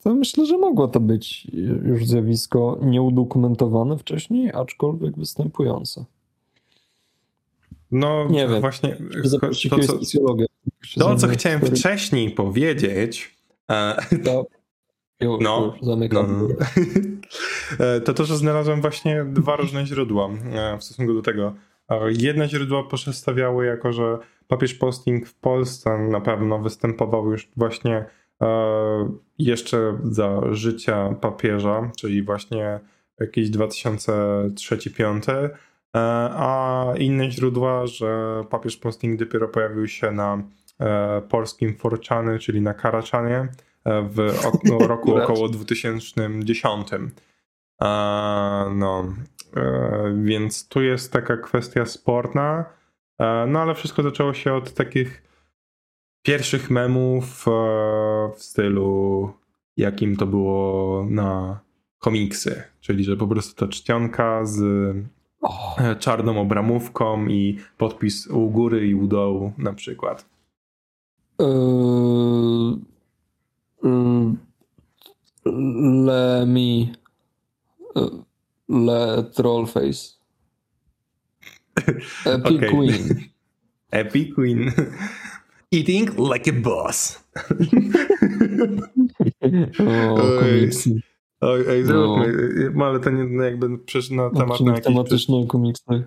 to 0.03 0.15
myślę, 0.15 0.47
że 0.47 0.59
mogło 0.59 0.89
to 0.89 1.01
być 1.01 1.47
już 1.85 2.07
zjawisko 2.07 2.79
nieudokumentowane 2.83 3.99
wcześniej, 3.99 4.53
aczkolwiek 4.53 5.19
występujące. 5.19 6.05
No, 7.91 8.29
Nie 8.31 8.49
wiem. 8.49 8.61
właśnie 8.61 8.97
to, 9.71 9.79
co, 9.79 9.99
to, 10.99 11.17
co 11.17 11.29
chciałem 11.29 11.61
wcześniej 11.61 12.31
powiedzieć, 12.31 13.37
e, 13.71 13.97
To, 14.25 14.47
już, 15.21 15.41
No, 15.41 15.73
już 15.77 15.87
zamykam. 15.87 16.49
No. 16.49 16.49
E, 17.87 18.01
To 18.01 18.15
to, 18.15 18.25
że 18.25 18.37
znalazłem 18.37 18.81
właśnie 18.81 19.25
dwa 19.25 19.57
różne 19.57 19.87
źródła 19.87 20.29
e, 20.53 20.79
w 20.79 20.85
stosunku 20.85 21.15
do 21.15 21.23
tego. 21.23 21.55
E, 21.89 22.13
Jedne 22.13 22.49
źródła 22.49 22.89
przedstawiały 22.89 23.67
jako, 23.67 23.93
że 23.93 24.19
papież 24.49 24.75
posting 24.75 25.29
w 25.29 25.35
Polsce 25.35 25.99
na 25.99 26.21
pewno 26.21 26.59
występował 26.59 27.31
już 27.31 27.49
właśnie 27.57 27.97
e, 27.97 28.07
jeszcze 29.39 29.99
za 30.05 30.41
życia 30.51 31.15
papieża, 31.21 31.91
czyli 31.97 32.23
właśnie 32.23 32.81
jakiś 33.21 33.51
2003-2005, 33.51 35.31
e, 35.31 35.51
a 36.37 36.85
inne 36.99 37.31
źródła, 37.31 37.87
że 37.87 38.45
papież 38.51 38.77
posting 38.77 39.21
dopiero 39.21 39.49
pojawił 39.49 39.89
się 39.89 40.13
na 40.13 40.43
e, 40.81 41.23
polskim 41.29 41.77
Forczany, 41.77 42.39
czyli 42.39 42.61
na 42.61 42.75
Karaczanie 42.75 43.49
e, 43.85 44.03
w 44.03 44.17
no, 44.65 44.79
roku 44.89 45.17
około 45.17 45.49
2010. 45.49 46.89
E, 46.93 47.87
no, 48.75 49.15
e, 49.57 50.15
więc 50.25 50.69
tu 50.69 50.83
jest 50.83 51.13
taka 51.13 51.37
kwestia 51.37 51.87
sporna, 51.87 52.65
e, 53.19 53.47
no 53.49 53.61
ale 53.61 53.75
wszystko 53.75 54.03
zaczęło 54.03 54.35
się 54.35 54.55
od 54.55 54.75
takich 54.75 55.23
pierwszych 56.25 56.71
memów 56.71 57.49
e, 57.49 57.51
w 58.37 58.43
stylu 58.43 59.33
jakim 59.77 60.17
to 60.17 60.27
było 60.27 61.07
na 61.11 61.61
komiksy, 61.99 62.63
czyli 62.81 63.05
że 63.05 63.17
po 63.17 63.27
prostu 63.27 63.67
ta 63.67 63.73
czcionka 63.73 64.47
z 64.47 64.61
e, 65.79 65.97
czarną 65.97 66.41
obramówką 66.41 67.27
i 67.27 67.59
podpis 67.79 68.27
u 68.27 68.51
góry 68.51 68.89
i 68.89 68.95
u 68.95 69.07
dołu 69.07 69.53
na 69.59 69.73
przykład. 69.73 70.27
Yy, 71.41 71.47
yy, 73.83 74.35
Le 76.05 76.45
mi. 76.47 76.93
yy, 77.97 78.11
Le 78.69 79.25
Trollface. 79.35 80.15
Epic 82.27 82.57
Okej. 82.57 82.71
Queen. 82.71 83.21
Epic 83.91 84.35
Queen. 84.35 84.73
Eating 85.75 86.19
like 86.19 86.51
a 86.51 86.53
boss. 86.53 87.25
O, 91.41 91.47
Oj. 91.47 91.65
ej, 91.69 91.85
zróbmy, 91.85 92.33
no, 92.75 92.85
ale 92.85 93.01
to 93.01 93.11
nie 93.11 93.25
no 93.25 93.43
jakby 93.43 93.79
przecież 93.79 94.11
na 94.11 94.31
temat 94.31 94.61
na 94.61 94.71
jakiś... 94.71 94.85
tematyczny 94.85 95.37
o 95.37 95.47
komiksach. 95.47 96.01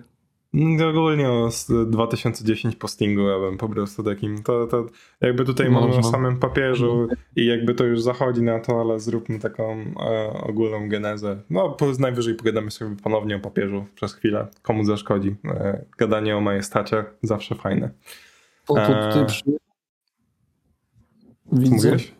No, 0.52 0.88
Ogólnie 0.88 1.30
o 1.30 1.50
z 1.50 1.90
2010 1.90 2.76
postingu 2.76 3.22
ja 3.28 3.38
bym 3.38 3.58
po 3.58 3.68
prostu 3.68 4.02
takim, 4.02 4.42
to, 4.42 4.66
to 4.66 4.86
jakby 5.20 5.44
tutaj 5.44 5.70
mamy 5.70 5.86
Można. 5.86 6.08
o 6.08 6.12
samym 6.12 6.38
papieżu 6.38 7.08
i 7.36 7.46
jakby 7.46 7.74
to 7.74 7.84
już 7.84 8.00
zachodzi 8.00 8.42
na 8.42 8.60
to, 8.60 8.80
ale 8.80 9.00
zróbmy 9.00 9.38
taką 9.38 9.84
e, 10.00 10.32
ogólną 10.42 10.88
genezę. 10.88 11.42
No, 11.50 11.70
po, 11.70 11.86
najwyżej 11.98 12.34
pogadamy 12.34 12.70
sobie 12.70 12.96
ponownie 13.02 13.36
o 13.36 13.40
papieżu 13.40 13.84
przez 13.94 14.14
chwilę, 14.14 14.46
komu 14.62 14.84
zaszkodzi. 14.84 15.34
E, 15.44 15.84
gadanie 15.98 16.36
o 16.36 16.40
majestacie 16.40 17.04
zawsze 17.22 17.54
fajne. 17.54 17.90
Po 18.68 18.74
to 18.74 18.80
eee. 18.80 19.08
tutaj 19.12 19.26
przy... 19.26 19.44
Widzę. 21.52 21.74
Mówiłeś? 21.74 22.14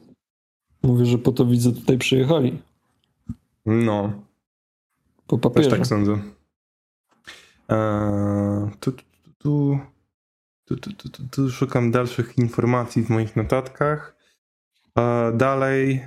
Mówię, 0.83 1.07
że 1.07 1.19
po 1.19 1.33
to 1.33 1.47
widzę 1.47 1.73
tutaj 1.73 1.99
przyjechali. 1.99 2.63
No. 3.67 4.23
Po 5.27 5.39
papierze. 5.39 5.71
Też 5.71 5.79
tak 5.79 5.87
sądzę. 5.87 6.19
Eee, 7.69 8.71
tu, 8.81 8.93
tu, 9.39 9.79
tu, 10.65 11.27
tu, 11.31 11.51
szukam 11.51 11.91
dalszych 11.91 12.39
informacji 12.39 13.03
w 13.03 13.11
moich 13.11 13.37
notatkach. 13.37 14.17
Eee, 14.97 15.37
dalej 15.37 16.05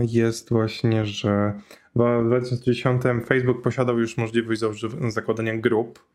jest 0.00 0.50
właśnie, 0.50 1.06
że 1.06 1.60
w 1.94 2.24
2010 2.26 3.02
Facebook 3.26 3.62
posiadał 3.62 3.98
już 3.98 4.16
możliwość 4.16 4.60
zakładania 5.08 5.56
grup 5.56 6.12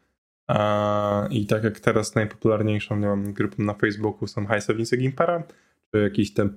i 1.29 1.45
tak 1.45 1.63
jak 1.63 1.79
teraz 1.79 2.15
najpopularniejszą 2.15 2.97
nie 2.97 3.33
grupą 3.33 3.63
na 3.63 3.73
Facebooku 3.73 4.27
są 4.27 4.41
High 4.41 4.63
Seven 4.63 4.85
Gimpera, 4.97 5.43
czy 5.91 6.01
jakieś 6.01 6.33
te 6.33 6.49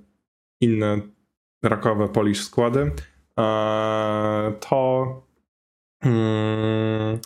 inne 0.60 1.00
rockowe 1.62 2.08
Polish 2.08 2.44
składy, 2.44 2.92
to 4.60 5.06
mm, 6.02 7.18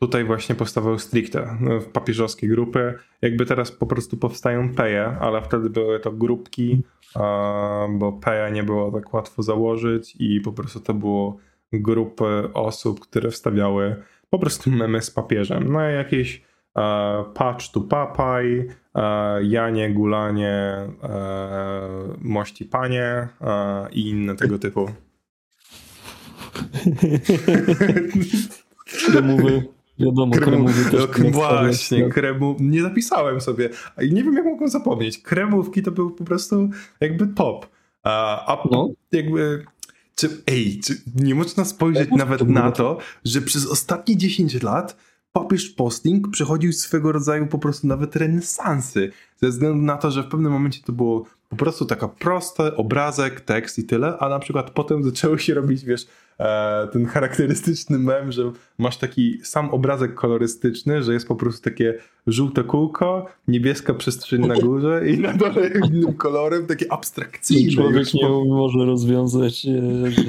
tutaj 0.00 0.24
właśnie 0.24 0.54
powstawały 0.54 0.98
stricte 0.98 1.56
no, 1.60 1.80
papieżowskie 1.80 2.48
grupy. 2.48 2.94
Jakby 3.22 3.46
teraz 3.46 3.72
po 3.72 3.86
prostu 3.86 4.16
powstają 4.16 4.74
peje, 4.74 5.04
ale 5.04 5.42
wtedy 5.42 5.70
były 5.70 6.00
to 6.00 6.12
grupki, 6.12 6.82
bo 7.90 8.12
peja 8.12 8.48
nie 8.48 8.62
było 8.62 8.92
tak 8.92 9.14
łatwo 9.14 9.42
założyć 9.42 10.16
i 10.18 10.40
po 10.40 10.52
prostu 10.52 10.80
to 10.80 10.94
było 10.94 11.36
grupy 11.72 12.48
osób, 12.54 13.00
które 13.00 13.30
wstawiały 13.30 14.02
po 14.36 14.40
prostu 14.40 14.70
memy 14.70 15.02
z 15.02 15.10
papieżem. 15.10 15.72
No 15.72 15.90
i 15.90 15.94
jakieś 15.94 16.42
e, 16.78 17.24
patch 17.34 17.68
to 17.72 17.80
papaj, 17.80 18.68
e, 18.94 19.44
Janie, 19.44 19.90
Gulanie, 19.90 20.52
e, 20.52 20.88
Mości 22.20 22.64
Panie 22.64 23.02
e, 23.04 23.28
i 23.92 24.08
inne 24.08 24.36
tego 24.36 24.58
typu. 24.58 24.86
Kremowy. 29.06 29.62
Wiadomo, 29.98 30.34
kremowy 30.36 30.90
też. 30.90 31.18
no, 31.24 31.30
właśnie, 31.30 32.08
kremu. 32.08 32.56
Nie 32.60 32.82
zapisałem 32.82 33.40
sobie. 33.40 33.70
I 34.02 34.14
nie 34.14 34.24
wiem, 34.24 34.34
jak 34.34 34.44
mogłem 34.44 34.70
zapomnieć. 34.70 35.18
Kremówki 35.18 35.82
to 35.82 35.90
był 35.90 36.10
po 36.10 36.24
prostu 36.24 36.68
jakby 37.00 37.26
top. 37.26 37.66
A, 38.02 38.46
a 38.52 38.68
No. 38.70 38.88
jakby. 39.12 39.64
Czy, 40.16 40.42
ej, 40.46 40.80
czy 40.84 41.00
nie 41.14 41.34
można 41.34 41.64
spojrzeć 41.64 42.10
nawet 42.10 42.38
to 42.38 42.44
na 42.44 42.72
to, 42.72 42.98
że 43.24 43.40
przez 43.40 43.66
ostatnie 43.66 44.16
10 44.16 44.62
lat 44.62 44.96
papież 45.32 45.68
posting 45.68 46.30
przechodził 46.30 46.72
swego 46.72 47.12
rodzaju 47.12 47.46
po 47.46 47.58
prostu 47.58 47.86
nawet 47.86 48.16
renesansy. 48.16 49.12
Ze 49.42 49.48
względu 49.48 49.82
na 49.82 49.96
to, 49.96 50.10
że 50.10 50.22
w 50.22 50.28
pewnym 50.28 50.52
momencie 50.52 50.80
to 50.84 50.92
było 50.92 51.24
po 51.48 51.56
prostu 51.56 51.86
taka 51.86 52.08
prosty 52.08 52.76
obrazek, 52.76 53.40
tekst 53.40 53.78
i 53.78 53.84
tyle, 53.84 54.18
a 54.18 54.28
na 54.28 54.38
przykład 54.38 54.70
potem 54.70 55.04
zaczęło 55.04 55.38
się 55.38 55.54
robić, 55.54 55.84
wiesz, 55.84 56.06
ten 56.92 57.06
charakterystyczny 57.06 57.98
mem, 57.98 58.32
że 58.32 58.52
masz 58.78 58.96
taki 58.96 59.38
sam 59.42 59.70
obrazek 59.70 60.14
kolorystyczny, 60.14 61.02
że 61.02 61.12
jest 61.12 61.28
po 61.28 61.36
prostu 61.36 61.62
takie 61.64 61.94
żółte 62.26 62.64
kółko, 62.64 63.26
niebieska 63.48 63.94
przestrzeń 63.94 64.46
na 64.46 64.54
górze 64.54 65.02
i 65.08 65.18
na 65.18 65.32
dole 65.32 65.70
innym 65.88 66.14
kolorem, 66.14 66.66
takie 66.66 66.92
abstrakcyjne. 66.92 67.72
człowiek 67.72 67.96
już 67.96 68.14
nie 68.14 68.20
po- 68.20 68.44
może 68.44 68.84
rozwiązać, 68.84 69.66
e, 69.66 70.10
że, 70.10 70.22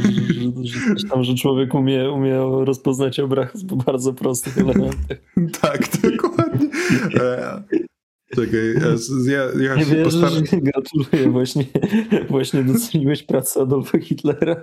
że, 0.64 0.97
że, 0.97 1.08
tam, 1.10 1.24
że 1.24 1.36
człowiek 1.36 1.74
umie, 1.74 2.12
umie 2.12 2.38
rozpoznać 2.66 3.20
obraz 3.20 3.66
po 3.70 3.76
bardzo 3.76 4.14
prostych 4.14 4.58
elementach. 4.58 5.18
Tak, 5.62 5.82
dokładnie. 6.12 6.70
E, 7.20 7.64
czekaj, 8.36 8.60
ja, 9.28 9.64
ja, 9.64 9.76
Nie 9.76 9.86
się 9.86 9.95
wierzysz, 9.95 10.22
postaram... 10.22 10.43
gratuluję, 10.62 11.30
właśnie, 11.32 11.66
właśnie 12.30 12.64
doceniłeś 12.64 13.24
pracę 13.24 13.62
Adolfa 13.62 13.99
Hitlera. 13.99 14.55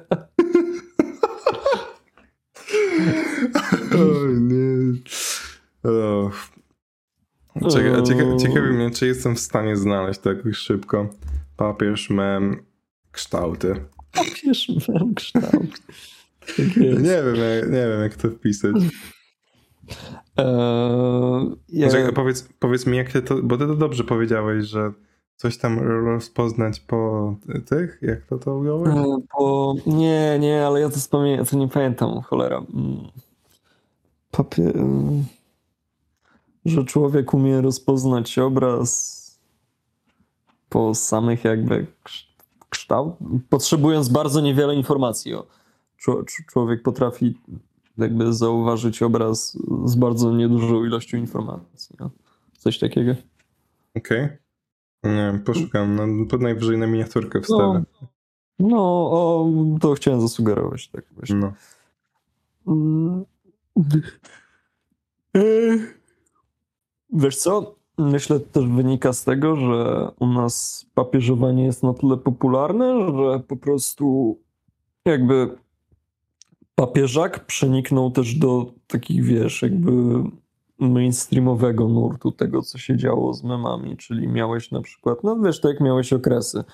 Oj, 3.98 4.40
nie. 4.40 4.94
O. 5.90 6.30
Czekaj, 7.70 7.94
a 7.94 8.02
cieka- 8.02 8.36
ciekawi 8.40 8.68
mnie, 8.68 8.90
czy 8.90 9.06
jestem 9.06 9.34
w 9.34 9.40
stanie 9.40 9.76
znaleźć 9.76 10.20
tak 10.20 10.36
szybko 10.54 11.08
papież, 11.56 12.10
mem, 12.10 12.62
kształty. 13.12 13.74
Papież 14.12 14.68
mam 14.88 15.14
kształt. 15.14 15.52
Tak. 16.56 16.76
Nie 16.76 17.22
wiem, 17.22 17.36
jak, 17.36 17.70
nie 17.70 17.86
wiem 17.88 18.00
jak 18.00 18.14
to 18.14 18.30
wpisać. 18.30 18.76
Eee, 20.36 21.56
ja, 21.68 21.90
Czekaj, 21.90 22.12
powiedz, 22.12 22.48
powiedz 22.58 22.86
mi, 22.86 22.96
jak 22.96 23.12
ty 23.12 23.22
to, 23.22 23.42
bo 23.42 23.56
ty 23.56 23.66
to 23.66 23.74
dobrze 23.74 24.04
powiedziałeś, 24.04 24.66
że 24.66 24.92
coś 25.36 25.58
tam 25.58 25.78
rozpoznać 25.78 26.80
po 26.80 27.34
tych, 27.66 27.98
jak 28.02 28.26
to 28.26 28.38
to 28.38 28.56
ująłeś? 28.58 28.94
e, 28.94 29.16
bo, 29.38 29.74
nie, 29.86 30.38
nie, 30.40 30.66
ale 30.66 30.80
ja 30.80 30.88
to, 30.88 30.96
wspomnę, 30.96 31.44
to 31.44 31.56
nie 31.56 31.68
pamiętam, 31.68 32.20
cholera. 32.20 32.58
Mm. 32.58 32.96
Papie... 34.30 34.62
mm. 34.74 35.24
Że 36.64 36.84
człowiek 36.84 37.34
umie 37.34 37.60
rozpoznać 37.60 38.38
obraz 38.38 39.24
po 40.68 40.94
samych 40.94 41.44
jakby 41.44 41.86
kształt, 42.70 43.14
potrzebując 43.48 44.08
bardzo 44.08 44.40
niewiele 44.40 44.74
informacji 44.74 45.34
o 45.34 45.46
czł- 46.06 46.24
czł- 46.24 46.46
człowiek 46.52 46.82
potrafi 46.82 47.38
jakby 47.98 48.32
zauważyć 48.32 49.02
obraz 49.02 49.58
z 49.84 49.94
bardzo 49.94 50.32
niedużą 50.32 50.84
ilością 50.84 51.16
informacji. 51.18 51.96
No? 52.00 52.10
Coś 52.58 52.78
takiego. 52.78 53.14
Okej. 53.96 54.28
Nie 55.04 55.38
poszukam. 55.44 55.96
No, 55.96 56.26
to 56.26 56.38
najwyżej 56.38 56.78
na 56.78 56.86
miniaturkę 56.86 57.38
No, 57.38 57.42
wstawię. 57.42 57.82
no 58.58 58.78
o, 59.10 59.48
to 59.80 59.94
chciałem 59.94 60.20
zasugerować. 60.20 60.88
Tak 60.88 61.04
właśnie. 61.16 61.36
No. 61.36 61.52
Mm. 62.66 63.24
Wiesz 67.12 67.36
co? 67.36 67.74
Myślę 67.98 68.40
też 68.40 68.66
wynika 68.66 69.12
z 69.12 69.24
tego, 69.24 69.56
że 69.56 70.08
u 70.20 70.26
nas 70.26 70.86
papieżowanie 70.94 71.64
jest 71.64 71.82
na 71.82 71.94
tyle 71.94 72.16
popularne, 72.16 73.06
że 73.06 73.40
po 73.40 73.56
prostu 73.56 74.38
jakby 75.04 75.58
papieżak 76.74 77.46
przeniknął 77.46 78.10
też 78.10 78.34
do 78.34 78.72
takich, 78.86 79.24
wiesz, 79.24 79.62
jakby 79.62 79.90
mainstreamowego 80.78 81.88
nurtu 81.88 82.32
tego, 82.32 82.62
co 82.62 82.78
się 82.78 82.96
działo 82.96 83.34
z 83.34 83.44
memami, 83.44 83.96
czyli 83.96 84.28
miałeś 84.28 84.70
na 84.70 84.80
przykład, 84.80 85.24
no 85.24 85.40
wiesz, 85.40 85.60
tak 85.60 85.72
jak 85.72 85.80
miałeś 85.80 86.12
okresy 86.12 86.64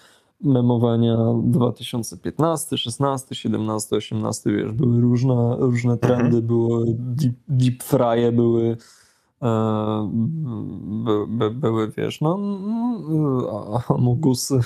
memowania 0.44 1.16
2015, 1.42 2.78
16, 2.78 3.34
17, 3.34 3.96
18, 3.96 4.52
wiesz, 4.52 4.72
były 4.72 5.00
różne, 5.00 5.56
różne 5.58 5.96
trendy, 5.98 6.42
były 6.42 6.84
deep, 6.98 7.34
deep 7.48 7.82
frye, 7.82 8.32
były 8.32 8.76
e, 9.42 10.10
by, 11.04 11.26
by, 11.28 11.50
były, 11.50 11.90
wiesz, 11.96 12.20
no 12.20 12.38
a- 13.52 13.94
amogusy. 13.94 14.60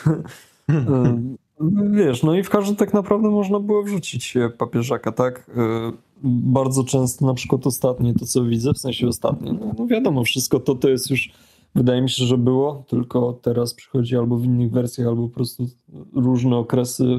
E, 1.64 1.90
Wiesz, 1.90 2.22
no 2.22 2.34
i 2.34 2.42
w 2.42 2.50
każdy 2.50 2.76
tak 2.76 2.92
naprawdę 2.92 3.28
można 3.28 3.60
było 3.60 3.82
wrzucić 3.82 4.36
e, 4.36 4.50
papieżaka, 4.50 5.12
tak? 5.12 5.50
E, 5.56 5.92
Bardzo 6.26 6.84
często, 6.84 7.26
na 7.26 7.34
przykład 7.34 7.66
ostatnie, 7.66 8.14
to 8.14 8.26
co 8.26 8.44
widzę, 8.44 8.72
w 8.72 8.78
sensie 8.78 9.08
ostatnie, 9.08 9.52
no, 9.52 9.74
no 9.78 9.86
wiadomo, 9.86 10.24
wszystko 10.24 10.60
to 10.60 10.74
to 10.74 10.88
jest 10.88 11.10
już, 11.10 11.32
wydaje 11.74 12.02
mi 12.02 12.10
się, 12.10 12.24
że 12.24 12.38
było, 12.38 12.84
tylko 12.88 13.38
teraz 13.42 13.74
przychodzi 13.74 14.16
albo 14.16 14.36
w 14.36 14.44
innych 14.44 14.70
wersjach, 14.70 15.08
albo 15.08 15.28
po 15.28 15.34
prostu 15.34 15.66
różne 16.14 16.56
okresy 16.56 17.18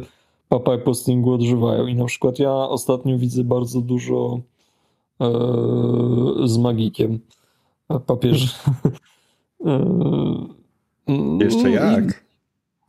papa 0.49 0.77
postingu 0.77 1.33
odżywają. 1.33 1.87
I 1.87 1.95
na 1.95 2.05
przykład 2.05 2.39
ja 2.39 2.53
ostatnio 2.53 3.17
widzę 3.17 3.43
bardzo 3.43 3.81
dużo 3.81 4.39
e, 5.21 5.27
z 6.45 6.57
magikiem 6.57 7.19
papieża. 8.05 8.47
E, 9.65 11.43
Jeszcze 11.43 11.63
no 11.63 11.69
jak? 11.69 12.24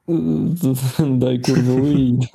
Daj 1.18 1.40
kurwa 1.40 1.74
weed. 1.74 2.20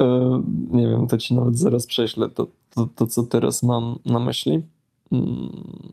E, 0.00 0.04
e, 0.04 0.42
nie 0.70 0.88
wiem, 0.88 1.06
to 1.06 1.18
ci 1.18 1.34
nawet 1.34 1.58
zaraz 1.58 1.86
prześlę 1.86 2.30
to, 2.30 2.46
to, 2.74 2.88
to 2.96 3.06
co 3.06 3.22
teraz 3.22 3.62
mam 3.62 3.98
na 4.04 4.18
myśli. 4.18 4.62
Mm. 5.12 5.92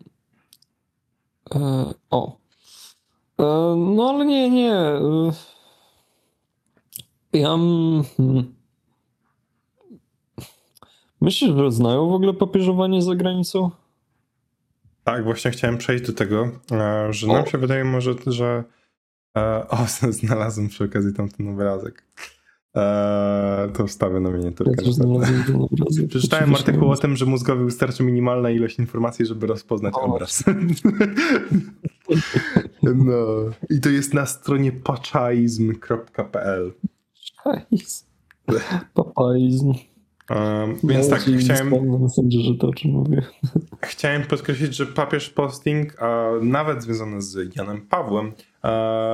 E, 1.56 1.94
o. 2.10 2.38
E, 3.40 3.44
no 3.96 4.10
ale 4.10 4.26
nie, 4.26 4.50
nie. 4.50 4.74
e, 4.76 5.32
Ja. 7.34 7.54
mm, 7.54 8.04
hmm. 8.18 8.54
Myślisz, 11.22 11.52
że 11.58 11.72
znają 11.72 12.10
w 12.10 12.14
ogóle 12.14 12.34
papieżowanie 12.34 13.02
za 13.02 13.16
granicą? 13.16 13.72
Tak, 15.04 15.24
właśnie 15.24 15.52
chciałem 15.52 15.78
przejść 15.78 16.06
do 16.06 16.14
tego, 16.14 16.50
e, 16.72 17.14
że 17.14 17.28
nam 17.28 17.44
O. 17.44 17.46
się 17.46 17.58
wydaje 17.58 17.84
może, 17.84 18.16
że. 18.28 18.64
E, 19.38 19.68
O, 19.70 19.78
znalazłem 20.12 20.68
przy 20.68 20.84
okazji 20.84 21.14
tamten 21.14 21.50
obrazek. 21.50 22.04
E, 22.76 23.70
To 23.74 23.88
wstawię 23.88 24.20
na 24.20 24.30
Ja 24.30 24.38
miniaturkę. 24.38 24.84
ten 25.48 25.56
obrazek. 25.56 26.08
Przeczytałem 26.10 26.56
artykuł 26.56 26.92
o 26.92 26.98
tym, 26.98 27.16
że 27.16 27.26
mózgowi 27.26 27.66
wystarczy 27.66 28.04
minimalna 28.04 28.50
ilość 28.50 28.80
informacji, 28.80 29.26
żeby 29.26 29.48
rozpoznać 29.48 29.94
O. 29.98 30.02
obraz. 30.02 30.44
No. 32.84 33.16
I 33.70 33.80
to 33.82 33.90
jest 33.90 34.14
na 34.14 34.26
stronie 34.26 34.72
pachaizm.pl. 34.72 36.74
Hajs. 37.38 38.06
Papaizm. 38.94 39.74
Um, 40.30 40.76
więc 40.84 41.10
tak, 41.10 41.22
chciałem, 41.22 41.70
Na 41.92 41.98
Messengerze 42.00 42.54
to, 42.60 42.68
o 42.68 42.74
czym 42.74 42.92
mówię. 42.92 43.22
chciałem 43.82 44.24
podkreślić, 44.24 44.76
że 44.76 44.86
papież 44.86 45.30
posting, 45.30 46.02
a 46.02 46.30
nawet 46.42 46.84
związany 46.84 47.22
z 47.22 47.56
Janem 47.56 47.82
Pawłem, 47.82 48.28
e, 48.28 48.32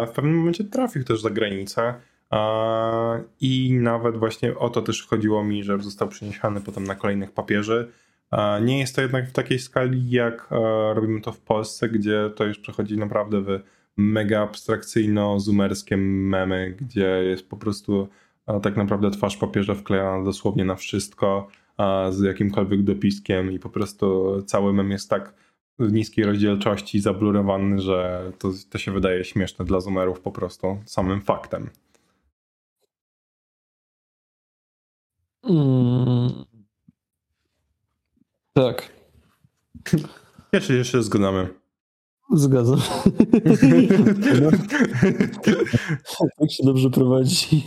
w 0.08 0.12
pewnym 0.16 0.38
momencie 0.38 0.64
trafił 0.64 1.04
też 1.04 1.22
za 1.22 1.30
granicę. 1.30 1.94
e, 2.32 3.24
I 3.42 3.74
nawet 3.74 4.18
właśnie 4.18 4.58
o 4.58 4.70
to 4.70 4.82
też 4.82 5.08
chodziło 5.08 5.44
mi, 5.44 5.64
że 5.64 5.80
został 5.80 6.08
przeniesiony 6.08 6.62
potem 6.62 6.84
na 6.84 6.96
kolejnych 6.96 7.32
papieży. 7.32 7.92
E, 8.32 8.62
Nie 8.62 8.80
jest 8.80 8.96
to 8.96 9.02
jednak 9.02 9.30
w 9.30 9.32
takiej 9.32 9.60
skali, 9.60 10.10
jak 10.10 10.48
e, 10.52 10.94
robimy 10.94 11.22
to 11.22 11.32
w 11.32 11.40
Polsce, 11.40 11.90
gdzie 11.90 12.30
to 12.36 12.46
już 12.46 12.60
przechodzi 12.60 12.98
naprawdę 12.98 13.42
w 13.42 13.60
mega 13.98 14.42
abstrakcyjno-zumerskie 14.42 15.98
memy, 15.98 16.76
gdzie 16.82 17.24
jest 17.24 17.50
po 17.50 17.58
prostu 17.58 18.08
e, 18.48 18.60
tak 18.60 18.78
naprawdę 18.78 19.12
twarz 19.12 19.38
papieża 19.38 19.76
wklejana 19.76 20.24
dosłownie 20.24 20.66
na 20.66 20.76
wszystko 20.76 21.48
z 22.10 22.22
jakimkolwiek 22.22 22.84
dopiskiem 22.84 23.52
i 23.52 23.60
po 23.60 23.70
prostu 23.70 24.36
cały 24.46 24.74
mem 24.74 24.92
jest 24.92 25.10
tak 25.10 25.34
w 25.80 25.92
niskiej 25.92 26.26
rozdzielczości 26.26 27.00
zablurowany, 27.00 27.82
że 27.82 28.32
to, 28.40 28.52
to 28.70 28.78
się 28.78 28.92
wydaje 28.92 29.24
śmieszne 29.24 29.66
dla 29.66 29.80
zoomerów 29.80 30.20
po 30.20 30.32
prostu 30.32 30.78
samym 30.86 31.22
faktem. 31.22 31.70
Mm. 35.44 36.46
Tak, 38.54 38.92
Jeszcze 40.54 40.86
się 40.86 41.04
zgadamy. 41.04 41.65
Zgadzam. 42.34 42.80
tak 46.40 46.52
się 46.52 46.64
dobrze 46.64 46.90
prowadzi. 46.90 47.64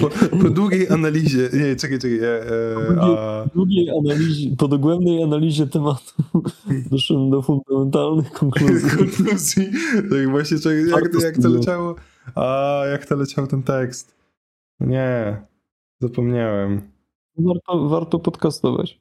po, 0.00 0.36
po 0.38 0.50
długiej 0.50 0.88
analizie, 0.88 1.48
nie, 1.52 1.76
czekaj, 1.76 1.98
czekaj, 1.98 2.18
e, 2.18 2.26
e, 2.26 3.00
a, 3.00 3.44
W 3.44 3.54
długiej 3.54 3.90
analizie, 3.90 4.56
po 4.56 4.68
dogłębnej 4.68 5.22
analizie 5.22 5.66
tematu 5.66 6.12
doszedłem 6.90 7.30
do 7.30 7.42
fundamentalnych 7.42 8.32
konkluzji. 8.32 8.90
konkluzji, 8.98 9.68
tak 10.10 10.30
właśnie, 10.30 10.58
czekaj, 10.58 10.88
jak, 10.88 11.12
to- 11.12 11.20
jak 11.26 11.38
to 11.38 11.48
leciało, 11.48 11.94
a 12.34 12.82
jak 12.90 13.06
to 13.06 13.16
leciał 13.16 13.46
ten 13.46 13.62
tekst? 13.62 14.14
Nie, 14.80 15.42
zapomniałem. 16.00 16.82
Warto, 17.38 17.88
warto 17.88 18.18
podcastować. 18.18 19.00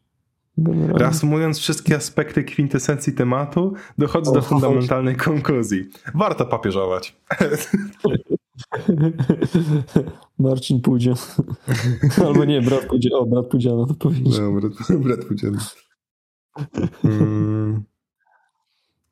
Generalnie. 0.58 1.00
Reasumując 1.00 1.60
wszystkie 1.60 1.96
aspekty 1.96 2.44
kwintesencji 2.44 3.14
tematu, 3.14 3.74
dochodzę 3.98 4.32
do 4.32 4.40
O, 4.40 4.42
fundamentalnej 4.42 5.16
konkluzji. 5.16 5.90
Warto 6.16 6.46
papieżować. 6.46 7.16
Marcin 10.40 10.82
pójdzie. 10.82 11.14
Albo 12.26 12.46
nie, 12.46 12.62
brat 12.62 12.86
pójdzie. 12.86 13.10
O, 13.16 13.26
brat 13.26 13.48
pójdzie, 13.48 13.70
no 13.74 13.86
to 13.86 13.94
powiedział. 13.94 14.54
No, 14.54 14.60
brat, 14.62 14.74
brat 15.02 15.26
pójdziemy. 15.26 15.58
Mm. 17.04 17.84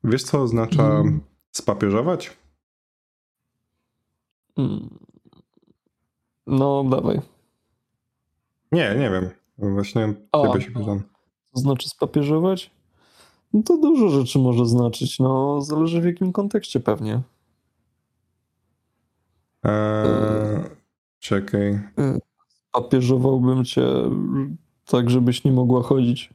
Wiesz, 0.04 0.22
co 0.22 0.42
oznacza 0.42 0.86
Mm. 0.86 1.20
spapieżować? 1.52 2.36
Mm. 4.56 4.98
No, 6.46 6.84
dawaj. 6.90 7.20
Nie, 8.72 8.94
nie 8.98 9.10
wiem. 9.10 9.30
Właśnie 9.58 10.14
ciebie 10.44 10.60
się 10.64 10.70
pytam. 10.70 11.02
To 11.56 11.60
znaczy 11.60 11.88
spapieżować? 11.88 12.70
No 13.52 13.62
to 13.62 13.76
dużo 13.76 14.08
rzeczy 14.08 14.38
może 14.38 14.66
znaczyć. 14.66 15.18
No, 15.18 15.60
zależy 15.62 16.00
w 16.00 16.04
jakim 16.04 16.32
kontekście 16.32 16.80
pewnie. 16.80 17.20
Eee, 19.64 20.60
czekaj. 21.18 21.80
Papieżowałbym 22.72 23.64
cię 23.64 23.86
tak, 24.86 25.10
żebyś 25.10 25.44
nie 25.44 25.52
mogła 25.52 25.82
chodzić. 25.82 26.30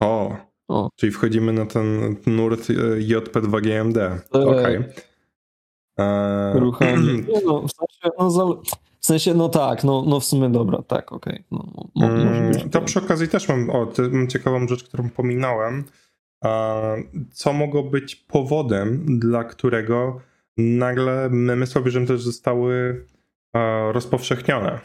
O, 0.00 0.36
O. 0.68 0.88
czyli 0.96 1.12
wchodzimy 1.12 1.52
na 1.52 1.66
ten 1.66 2.16
nurt 2.26 2.70
e, 2.70 2.74
JP2GMD. 3.00 4.18
Okej. 4.30 4.84
Eee, 5.96 6.60
Ruchanie. 6.60 7.12
Nie 7.34 7.40
no, 7.46 7.62
w 7.62 7.72
sensie, 7.72 8.16
no, 8.18 8.30
sensie, 9.10 9.34
no 9.34 9.48
tak, 9.48 9.84
no, 9.84 10.04
no 10.06 10.20
w 10.20 10.24
sumie 10.24 10.48
dobra, 10.48 10.82
tak, 10.82 11.12
okej. 11.12 11.44
No, 11.50 11.66
mo- 11.74 11.88
może 11.94 12.22
Mm. 12.22 12.70
To 12.70 12.80
przy 12.80 12.98
okazji 12.98 13.28
też 13.28 13.48
mam, 13.48 13.70
o, 13.70 13.92
mam 14.12 14.28
ciekawą 14.28 14.68
rzecz, 14.68 14.84
którą 14.84 15.10
pominąłem. 15.10 15.84
Co 17.32 17.52
mogło 17.52 17.82
być 17.82 18.16
powodem, 18.16 19.18
dla 19.18 19.44
którego 19.44 20.20
nagle 20.56 21.28
memy 21.30 21.66
słabieżem 21.66 22.06
też 22.06 22.22
zostały 22.22 23.04
rozpowszechnione. 23.92 24.78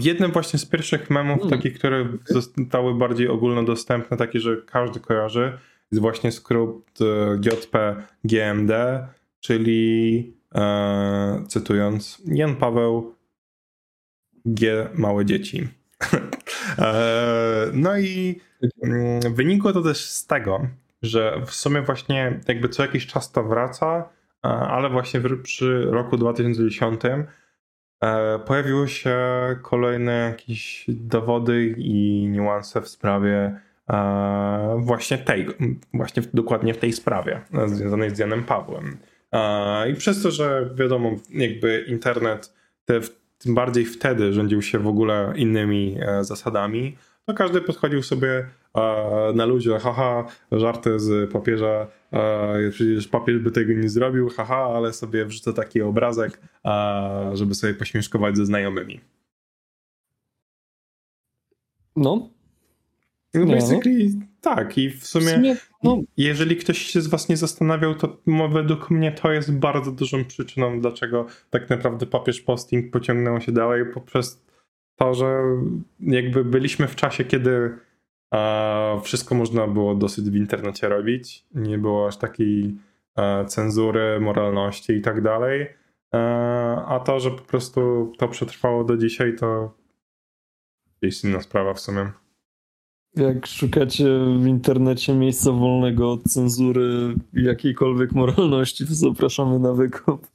Jednym 0.00 0.32
właśnie 0.32 0.58
z 0.58 0.66
pierwszych 0.66 1.10
memów, 1.10 1.38
Hmm. 1.38 1.58
takich, 1.58 1.78
które 1.78 2.08
zostały 2.24 2.94
bardziej 2.94 3.28
ogólnodostępne, 3.28 4.16
takie, 4.16 4.40
że 4.40 4.56
każdy 4.66 5.00
kojarzy, 5.00 5.58
jest 5.92 6.02
właśnie 6.02 6.32
skrót 6.32 6.90
e, 7.00 7.36
JPGMD, 7.36 8.72
czyli 9.40 10.36
e, 10.54 11.44
cytując, 11.48 12.22
Jan 12.26 12.56
Paweł 12.56 13.14
G. 14.44 14.88
Małe 14.94 15.24
dzieci. 15.24 15.68
e, 16.78 17.70
no 17.72 17.98
i 17.98 18.40
mm, 18.82 19.20
wynikło 19.34 19.72
to 19.72 19.82
też 19.82 20.10
z 20.10 20.26
tego, 20.26 20.66
że 21.02 21.40
w 21.46 21.54
sumie 21.54 21.82
właśnie 21.82 22.40
jakby 22.48 22.68
co 22.68 22.82
jakiś 22.82 23.06
czas 23.06 23.32
to 23.32 23.44
wraca, 23.44 24.08
e, 24.44 24.48
ale 24.48 24.90
właśnie 24.90 25.20
przy 25.42 25.84
roku 25.90 26.16
2010 26.16 27.00
e, 27.04 28.38
pojawiły 28.38 28.88
się 28.88 29.18
kolejne 29.62 30.12
jakieś 30.12 30.84
dowody 30.88 31.74
i 31.78 32.28
niuanse 32.30 32.80
w 32.80 32.88
sprawie 32.88 33.60
e, 33.90 34.76
właśnie 34.78 35.18
tej, 35.18 35.46
właśnie 35.94 36.22
dokładnie 36.34 36.74
w 36.74 36.78
tej 36.78 36.92
sprawie 36.92 37.40
związanej 37.66 38.16
z 38.16 38.18
Janem 38.18 38.44
Pawłem. 38.44 38.96
I 39.90 39.94
przez 39.94 40.22
to, 40.22 40.30
że 40.30 40.70
wiadomo, 40.74 41.16
jakby 41.30 41.84
internet, 41.88 42.54
te, 42.84 43.00
tym 43.38 43.54
bardziej 43.54 43.84
wtedy 43.84 44.32
rządził 44.32 44.62
się 44.62 44.78
w 44.78 44.86
ogóle 44.86 45.32
innymi 45.36 45.96
e, 46.00 46.24
zasadami, 46.24 46.96
to 47.26 47.34
każdy 47.34 47.60
podchodził 47.60 48.02
sobie 48.02 48.46
e, 48.74 49.32
na 49.34 49.46
ludzie, 49.46 49.78
haha, 49.78 50.24
żarty 50.52 51.00
z 51.00 51.32
papieża, 51.32 51.86
e, 52.12 52.70
przecież 52.70 53.08
papież 53.08 53.38
by 53.38 53.50
tego 53.50 53.72
nie 53.72 53.88
zrobił, 53.88 54.28
haha, 54.28 54.72
ale 54.76 54.92
sobie 54.92 55.24
wrzucę 55.24 55.52
taki 55.52 55.82
obrazek, 55.82 56.40
żeby 57.32 57.54
sobie 57.54 57.74
pośmieszkować 57.74 58.36
ze 58.36 58.46
znajomymi. 58.46 59.00
No, 61.96 62.28
No 63.34 63.44
Nie, 63.44 63.54
basically 63.54 64.10
tak 64.40 64.78
i 64.78 64.90
w 64.90 65.00
w 65.00 65.06
sumie, 65.06 65.34
sumie, 65.34 65.56
no, 65.82 65.98
jeżeli 66.16 66.56
ktoś 66.56 66.78
się 66.78 67.00
z 67.00 67.06
was 67.06 67.28
nie 67.28 67.36
zastanawiał, 67.36 67.94
to 67.94 68.18
według 68.50 68.90
mnie 68.90 69.12
to 69.12 69.32
jest 69.32 69.58
bardzo 69.58 69.92
dużą 69.92 70.24
przyczyną, 70.24 70.80
dlaczego 70.80 71.26
tak 71.50 71.70
naprawdę 71.70 72.06
papież 72.06 72.40
posting 72.40 72.92
pociągnął 72.92 73.40
się 73.40 73.52
dalej 73.52 73.84
poprzez 73.94 74.44
to, 74.96 75.14
że 75.14 75.42
jakby 76.00 76.44
byliśmy 76.44 76.88
w 76.88 76.96
czasie, 76.96 77.24
kiedy 77.24 77.78
wszystko 79.02 79.34
można 79.34 79.66
było 79.66 79.94
dosyć 79.94 80.30
w 80.30 80.36
internecie 80.36 80.88
robić, 80.88 81.46
nie 81.54 81.78
było 81.78 82.06
aż 82.06 82.16
takiej 82.16 82.74
cenzury, 83.46 84.20
moralności 84.20 84.92
i 84.92 85.00
tak 85.00 85.20
dalej, 85.20 85.66
a 86.86 87.00
to, 87.04 87.20
że 87.20 87.30
po 87.30 87.42
prostu 87.42 88.12
to 88.18 88.28
przetrwało 88.28 88.84
do 88.84 88.96
dzisiaj, 88.96 89.36
to 89.36 89.74
jest 91.02 91.24
inna 91.24 91.40
sprawa 91.40 91.74
w 91.74 91.80
sumie. 91.80 92.10
Jak 93.16 93.46
szukacie 93.46 94.04
w 94.38 94.46
internecie 94.46 95.14
miejsca 95.14 95.52
wolnego 95.52 96.12
od 96.12 96.22
cenzury 96.22 97.14
jakiejkolwiek 97.32 98.12
moralności, 98.12 98.86
to 98.86 98.94
zapraszamy 98.94 99.58
na 99.58 99.72
wykop. 99.72 100.26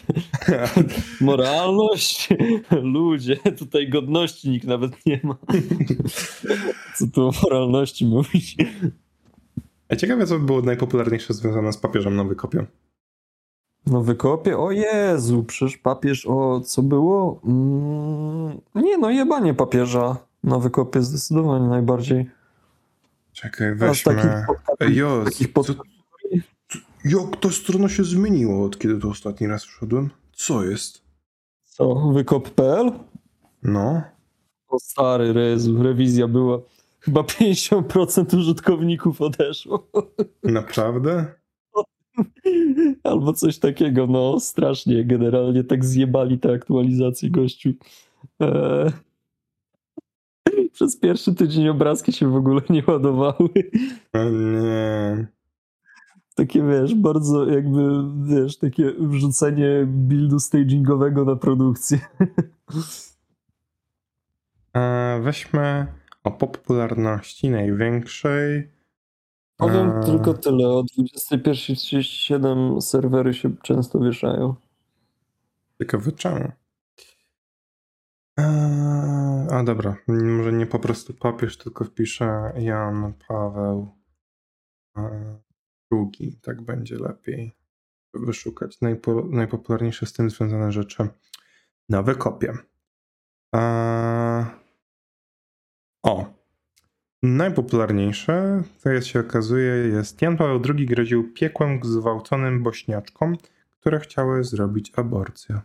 Moralność? 1.20 2.28
Ludzie, 2.82 3.36
tutaj 3.58 3.88
godności 3.88 4.50
nikt 4.50 4.66
nawet 4.66 5.06
nie 5.06 5.20
ma. 5.22 5.36
Co 6.96 7.06
tu 7.06 7.28
o 7.28 7.32
moralności 7.42 8.06
mówić? 8.06 8.56
A 9.88 9.96
ciekawe, 9.96 10.26
co 10.26 10.38
by 10.38 10.46
było 10.46 10.62
najpopularniejsze 10.62 11.34
związane 11.34 11.72
z 11.72 11.76
papieżem 11.76 12.16
na 12.16 12.24
wykopie. 12.24 12.66
No 13.86 14.02
wykopie? 14.02 14.58
O 14.58 14.70
Jezu, 14.70 15.44
przecież 15.44 15.78
papież, 15.78 16.26
o 16.26 16.60
co 16.60 16.82
było? 16.82 17.40
Mm, 17.44 18.60
nie 18.74 18.98
no, 18.98 19.10
jebanie 19.10 19.54
papieża 19.54 20.29
na 20.44 20.58
wykopie 20.58 21.02
zdecydowanie 21.02 21.66
najbardziej. 21.68 22.30
Czekaj, 23.32 23.78
takich 23.78 24.04
weźmy. 24.04 24.44
pod- 24.46 24.80
Ej, 24.80 24.94
Jo, 24.96 25.22
takich 25.24 25.52
pod- 25.52 25.66
co- 25.66 25.74
jak 27.04 27.36
ta 27.40 27.50
strona 27.50 27.88
się 27.88 28.04
zmieniła 28.04 28.64
od 28.64 28.78
kiedy 28.78 28.98
to 29.00 29.08
ostatni 29.08 29.46
raz 29.46 29.64
wszedłem? 29.64 30.10
Co 30.32 30.64
jest? 30.64 31.02
Co, 31.64 31.94
wykop.pl? 32.14 32.92
No. 33.62 34.02
O 34.68 34.78
stary 34.78 35.32
Rezu, 35.32 35.82
rewizja 35.82 36.28
była. 36.28 36.58
Chyba 37.00 37.20
50% 37.22 38.36
użytkowników 38.38 39.20
odeszło. 39.20 39.88
Naprawdę? 40.42 41.34
Albo 43.04 43.32
coś 43.32 43.58
takiego, 43.58 44.06
no 44.06 44.40
strasznie. 44.40 45.04
Generalnie 45.04 45.64
tak 45.64 45.84
zjebali 45.84 46.38
te 46.38 46.52
aktualizacje 46.52 47.30
gościu. 47.30 47.70
Eee... 48.40 48.90
Przez 50.72 50.96
pierwszy 50.96 51.34
tydzień 51.34 51.68
obrazki 51.68 52.12
się 52.12 52.30
w 52.30 52.36
ogóle 52.36 52.60
nie 52.70 52.82
ładowały. 52.86 53.48
O 54.12 54.24
nie. 54.24 55.26
Takie 56.34 56.62
wiesz, 56.62 56.94
bardzo 56.94 57.46
jakby, 57.46 57.90
wiesz, 58.22 58.58
takie 58.58 58.92
wrzucenie 58.98 59.86
buildu 59.86 60.40
stagingowego 60.40 61.24
na 61.24 61.36
produkcję. 61.36 61.98
E, 64.76 65.20
weźmy 65.22 65.86
o 66.24 66.30
popularności 66.30 67.50
największej. 67.50 68.70
Powiem 69.56 69.90
Eee. 69.90 70.04
tylko 70.06 70.34
tyle, 70.34 70.68
o 70.68 70.82
21.37 70.82 72.80
serwery 72.80 73.34
się 73.34 73.56
często 73.62 74.00
wieszają. 74.00 74.54
Ciekawe 75.78 76.12
czemu. 76.12 76.52
Eee, 78.40 79.46
a 79.50 79.64
dobra, 79.64 79.96
może 80.08 80.52
nie 80.52 80.66
po 80.66 80.78
prostu 80.78 81.14
papież, 81.14 81.58
tylko 81.58 81.84
wpiszę 81.84 82.52
Jan 82.58 83.14
Paweł 83.28 83.88
II. 85.92 86.38
Tak 86.42 86.62
będzie 86.62 86.98
lepiej 86.98 87.56
wyszukać 88.14 88.80
najpo, 88.80 89.24
najpopularniejsze 89.30 90.06
z 90.06 90.12
tym 90.12 90.30
związane 90.30 90.72
rzeczy 90.72 91.08
na 91.88 92.02
wykopie. 92.02 92.52
Eee, 93.54 94.44
o. 96.02 96.40
Najpopularniejsze, 97.22 98.62
to 98.82 98.90
jest 98.90 99.06
się 99.06 99.20
okazuje, 99.20 99.72
jest 99.72 100.22
Jan 100.22 100.36
Paweł 100.36 100.62
II 100.68 100.86
groził 100.86 101.32
piekłem 101.32 101.80
zgwałconym 101.82 102.62
bośniaczkom, 102.62 103.36
które 103.80 104.00
chciały 104.00 104.44
zrobić 104.44 104.92
aborcję. 104.96 105.60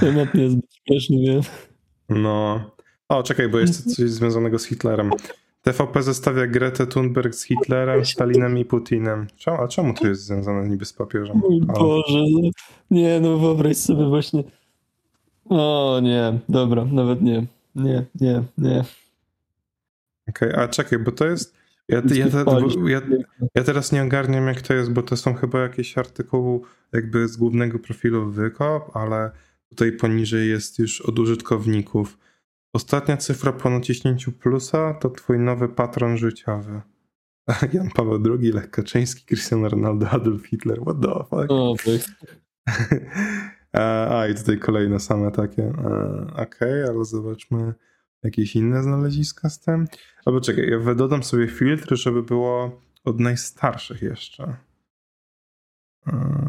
Temat 0.00 0.34
nie 0.34 0.42
jest 0.42 0.56
śmieszny, 0.86 1.16
wiem. 1.20 1.42
No. 2.08 2.60
O, 3.08 3.22
czekaj, 3.22 3.48
bo 3.48 3.58
jest 3.58 3.96
coś 3.96 4.10
związanego 4.10 4.58
z 4.58 4.64
Hitlerem. 4.64 5.10
TVP 5.62 6.02
zestawia 6.02 6.46
Gretę 6.46 6.86
Thunberg 6.86 7.34
z 7.34 7.44
Hitlerem, 7.44 8.04
Stalinem 8.04 8.58
i 8.58 8.64
Putinem. 8.64 9.26
Czemu, 9.36 9.56
a 9.56 9.68
czemu 9.68 9.94
to 9.94 10.06
jest 10.06 10.22
związane 10.22 10.68
niby 10.68 10.84
z 10.84 10.92
papieżem? 10.92 11.42
A, 11.68 11.72
Boże. 11.72 12.18
no. 12.30 12.50
Nie, 12.90 13.20
no 13.20 13.38
wyobraź 13.38 13.76
sobie 13.76 14.08
właśnie. 14.08 14.44
O 15.48 16.00
nie, 16.02 16.38
dobra, 16.48 16.84
nawet 16.84 17.22
nie. 17.22 17.46
Nie, 17.74 18.04
nie, 18.20 18.42
nie. 18.58 18.84
Okej, 20.28 20.52
a 20.54 20.68
czekaj, 20.68 20.98
bo 20.98 21.12
to 21.12 21.26
jest. 21.26 21.57
Ja, 21.88 22.02
ja, 22.14 22.26
ja, 22.88 23.00
ja 23.54 23.64
teraz 23.64 23.92
nie 23.92 24.02
ogarniam, 24.02 24.46
jak 24.46 24.62
to 24.62 24.74
jest, 24.74 24.92
bo 24.92 25.02
to 25.02 25.16
są 25.16 25.34
chyba 25.34 25.60
jakieś 25.60 25.98
artykuły 25.98 26.60
jakby 26.92 27.28
z 27.28 27.36
głównego 27.36 27.78
profilu 27.78 28.30
wykop, 28.30 28.96
ale 28.96 29.30
tutaj 29.68 29.92
poniżej 29.92 30.48
jest 30.48 30.78
już 30.78 31.00
od 31.00 31.18
użytkowników. 31.18 32.18
Ostatnia 32.72 33.16
cyfra 33.16 33.52
po 33.52 33.70
naciśnięciu 33.70 34.32
plusa 34.32 34.94
to 34.94 35.10
twój 35.10 35.38
nowy 35.38 35.68
patron 35.68 36.18
życiowy. 36.18 36.80
Jan 37.72 37.90
Paweł 37.90 38.22
II, 38.40 38.52
Lech 38.52 38.70
Kaczyński, 38.70 39.26
Cristiano 39.26 39.68
Ronaldo, 39.68 40.08
Adolf 40.10 40.46
Hitler. 40.46 40.80
What 40.80 41.00
the 41.00 41.24
fuck? 41.30 41.50
O, 41.50 41.74
to 41.84 41.90
jest... 41.90 42.10
E, 43.74 44.08
A, 44.10 44.28
i 44.28 44.34
tutaj 44.34 44.58
kolejne 44.58 45.00
same 45.00 45.30
takie. 45.30 45.62
E, 45.62 46.26
Okej, 46.36 46.82
ale 46.82 47.04
zobaczmy 47.04 47.74
jakieś 48.22 48.56
inne 48.56 48.82
znaleziska 48.82 49.50
z 49.50 49.60
tym. 49.60 49.88
Albo 50.24 50.40
czekaj, 50.40 50.70
ja 50.70 50.94
dodam 50.94 51.22
sobie 51.22 51.48
filtr, 51.48 51.96
żeby 51.96 52.22
było 52.22 52.80
od 53.04 53.20
najstarszych 53.20 54.02
jeszcze. 54.02 54.56
E, 56.06 56.48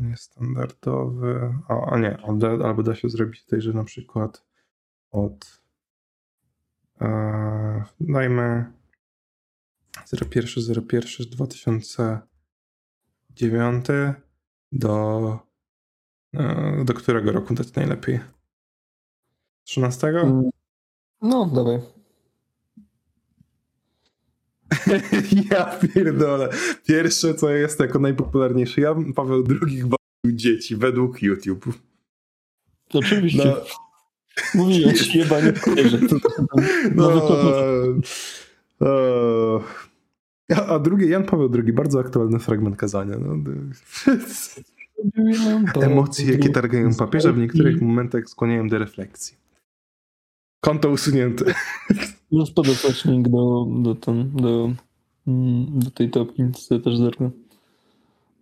Niestandardowy. 0.00 1.54
O, 1.68 1.92
a 1.92 1.98
nie, 1.98 2.18
albo 2.64 2.82
da 2.82 2.94
się 2.94 3.08
zrobić 3.08 3.44
tutaj, 3.44 3.60
że 3.60 3.72
na 3.72 3.84
przykład 3.84 4.46
od. 5.10 5.62
E, 7.00 7.84
dajmy 8.00 8.72
01 10.12 10.84
01 10.90 11.26
2009 11.30 13.86
do 14.72 15.46
E, 16.36 16.84
Do 16.84 16.94
którego 16.94 17.32
roku 17.32 17.54
dać 17.54 17.74
najlepiej? 17.74 18.20
13? 19.64 20.12
No, 21.22 21.46
dawaj. 21.46 21.78
ja 25.50 25.64
pierdolę. 25.64 26.48
Pierwsze, 26.86 27.34
co 27.34 27.50
jest 27.50 27.80
jako 27.80 27.98
najpopularniejsze. 27.98 28.80
Ja 28.80 28.94
Paweł 29.14 29.44
II 29.62 29.76
gwałcił 29.76 29.96
dzieci 30.38 30.76
według 30.76 31.22
YouTube. 31.22 31.66
Oczywiście. 32.94 33.44
No, 33.44 33.56
Mówiłem 34.54 34.94
ci, 34.94 35.12
chyba 35.22 35.40
nie 35.40 35.52
wierzę. 35.76 35.98
No, 36.94 37.22
e, 38.82 40.56
a, 40.56 40.66
a 40.66 40.78
drugie, 40.78 41.06
Jan 41.06 41.24
Paweł 41.24 41.50
II, 41.54 41.72
bardzo 41.72 42.00
aktualny 42.00 42.38
fragment 42.38 42.76
kazania. 42.76 43.16
No, 43.18 43.36
Emocje, 45.80 46.32
jakie 46.32 46.50
targają 46.50 46.94
papieża, 46.94 47.32
w 47.32 47.38
niektórych 47.38 47.82
momentach 47.82 48.28
skłaniają 48.28 48.68
do 48.68 48.78
refleksji. 48.78 49.45
Konto 50.60 50.90
usunięte. 50.90 51.54
Już 52.32 52.50
podesłać 52.50 53.04
link 53.04 53.28
do, 53.28 53.66
do, 53.82 53.94
ten, 53.94 54.30
do, 54.30 54.72
mm, 55.26 55.78
do 55.78 55.90
tej 55.90 56.10
topki, 56.10 56.42
sobie 56.54 56.80
też 56.80 56.96
zerknę. 56.98 57.30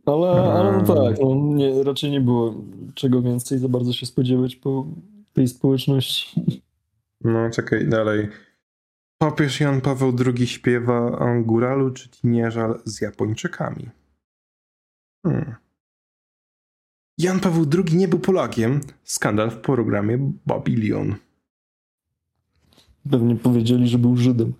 Ale, 0.07 0.29
ale 0.29 0.73
no 0.73 0.95
tak, 0.95 1.17
no 1.21 1.35
nie, 1.35 1.83
raczej 1.83 2.11
nie 2.11 2.21
było 2.21 2.55
czego 2.95 3.23
więcej 3.23 3.59
za 3.59 3.69
bardzo 3.69 3.93
się 3.93 4.07
spodziewać 4.07 4.57
po 4.57 4.87
tej 5.33 5.49
społeczności. 5.49 6.63
No, 7.21 7.51
czekaj, 7.51 7.89
dalej. 7.89 8.29
Papież 9.19 9.61
Jan 9.61 9.81
Paweł 9.81 10.13
II 10.27 10.47
śpiewa 10.47 11.19
o 11.19 11.43
góralu 11.43 11.91
czy 11.91 12.09
tinierza 12.09 12.75
z 12.85 13.01
Japończykami. 13.01 13.91
Hmm. 15.27 15.55
Jan 17.19 17.41
Paweł 17.41 17.67
II 17.73 17.97
nie 17.97 18.09
był 18.09 18.19
Polakiem. 18.19 18.81
Skandal 19.05 19.51
w 19.51 19.57
programie 19.57 20.19
Babylon. 20.47 21.15
Pewnie 23.11 23.37
powiedzieli, 23.37 23.89
że 23.89 23.99
był 23.99 24.17
Żydem. 24.17 24.55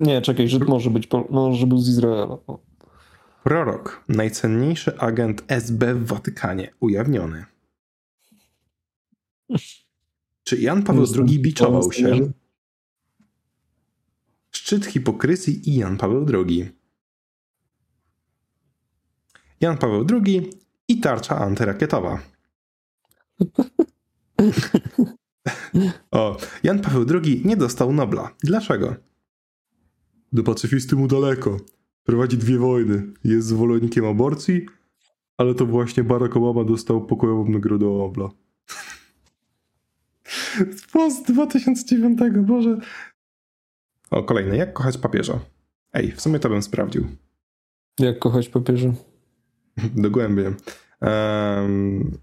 Nie, 0.00 0.22
czekaj, 0.22 0.48
Żyd 0.48 0.68
może 0.68 0.90
być, 0.90 1.08
może 1.30 1.66
był 1.66 1.78
z 1.78 1.88
Izraela. 1.88 2.38
Prorok, 3.44 4.04
najcenniejszy 4.08 4.98
agent 4.98 5.44
SB 5.48 5.94
w 5.94 6.06
Watykanie, 6.06 6.74
ujawniony. 6.80 7.44
Czy 10.44 10.60
Jan 10.60 10.82
Paweł 10.82 11.06
II 11.28 11.38
biczował 11.38 11.92
się? 11.92 12.32
Szczyt 14.50 14.86
hipokryzji 14.86 15.70
i 15.70 15.74
Jan 15.76 15.96
Paweł 15.96 16.26
II. 16.34 16.72
Jan 19.60 19.78
Paweł 19.78 20.06
II 20.12 20.50
i 20.88 21.00
tarcza 21.00 21.38
antyrakietowa. 21.38 22.18
o, 26.10 26.36
Jan 26.62 26.80
Paweł 26.80 27.06
II 27.24 27.42
nie 27.44 27.56
dostał 27.56 27.92
Nobla. 27.92 28.34
Dlaczego? 28.42 28.94
Do 30.32 30.42
pacyfisty 30.42 30.96
mu 30.96 31.08
daleko. 31.08 31.56
Prowadzi 32.04 32.38
dwie 32.38 32.58
wojny. 32.58 33.12
Jest 33.24 33.48
zwolennikiem 33.48 34.04
aborcji, 34.04 34.66
ale 35.36 35.54
to 35.54 35.66
właśnie 35.66 36.04
Barack 36.04 36.36
Obama 36.36 36.64
dostał 36.64 37.06
pokojową 37.06 37.48
nagrodę 37.48 37.86
Nobla. 37.86 38.28
Post 40.92 41.32
2009, 41.32 42.18
Boże. 42.42 42.78
O, 44.10 44.22
kolejny. 44.22 44.56
Jak 44.56 44.72
kochać 44.72 44.98
papieża? 44.98 45.40
Ej, 45.92 46.12
w 46.12 46.20
sumie 46.20 46.38
to 46.38 46.48
bym 46.48 46.62
sprawdził. 46.62 47.06
Jak 47.98 48.18
kochać 48.18 48.48
papieża? 48.48 48.92
Dogłębnie. 49.96 50.52
Um, 51.00 52.18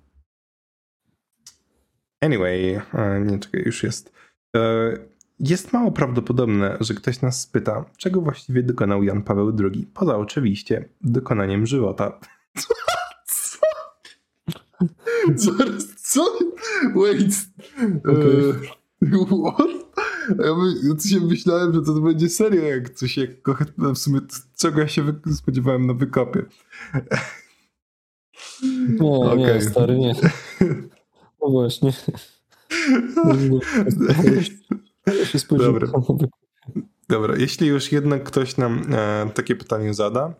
anyway, 2.22 2.82
e, 2.94 3.22
nie 3.22 3.40
czekaj, 3.40 3.62
już 3.66 3.84
jest. 3.84 4.14
E, 4.56 4.92
jest 5.40 5.74
mało 5.74 5.92
prawdopodobne, 5.92 6.78
że 6.80 6.94
ktoś 6.94 7.22
nas 7.22 7.42
spyta, 7.42 7.86
czego 7.98 8.22
właściwie 8.22 8.64
dokonał 8.64 9.04
Jan 9.04 9.22
Paweł 9.22 9.54
II, 9.60 9.88
poza 9.94 10.18
oczywiście 10.18 10.90
dokonaniem 11.02 11.66
żywota. 11.66 12.20
Co? 13.26 13.58
Zaraz, 15.36 15.88
co? 15.96 16.40
Wait. 16.96 17.34
Okay. 18.00 18.54
what? 19.44 19.88
Ja, 20.30 21.10
się 21.10 21.20
myślałem, 21.20 21.74
że 21.74 21.82
to 21.82 21.94
będzie 21.94 22.30
serio, 22.30 22.64
jak 22.64 22.90
coś 22.90 23.18
jak 23.18 23.30
w 23.78 23.98
sumie 23.98 24.20
czego 24.58 24.80
ja 24.80 24.88
się 24.88 25.04
spodziewałem 25.36 25.88
na 25.88 25.94
wykopie. 25.94 26.46
Nie, 29.00 29.08
okay. 29.08 29.38
nie, 29.38 29.62
stary, 29.62 29.98
nie. 29.98 30.16
No 31.48 31.52
właśnie. 31.52 31.94
Dobra. 35.58 35.88
Dobra, 37.10 37.36
jeśli 37.38 37.68
już 37.68 37.92
jednak 37.92 38.24
ktoś 38.24 38.58
nam 38.58 38.94
e, 38.94 39.30
takie 39.34 39.56
pytanie 39.56 39.94
zada, 39.94 40.34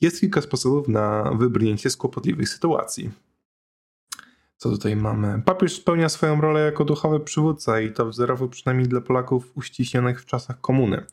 jest 0.00 0.20
kilka 0.20 0.40
sposobów 0.40 0.88
na 0.88 1.32
wybrnięcie 1.38 1.90
z 1.90 1.96
kłopotliwej 1.96 2.46
sytuacji. 2.46 3.10
Co 4.56 4.70
tutaj 4.70 4.96
mamy? 4.96 5.42
Papież 5.42 5.76
spełnia 5.76 6.08
swoją 6.08 6.40
rolę 6.40 6.60
jako 6.60 6.84
duchowy 6.84 7.20
przywódca 7.20 7.80
i 7.80 7.92
to 7.92 8.06
wzorowo 8.06 8.48
przynajmniej 8.48 8.88
dla 8.88 9.00
Polaków 9.00 9.52
uściśnionych 9.54 10.22
w 10.22 10.26
czasach 10.26 10.60
komuny. 10.60 11.04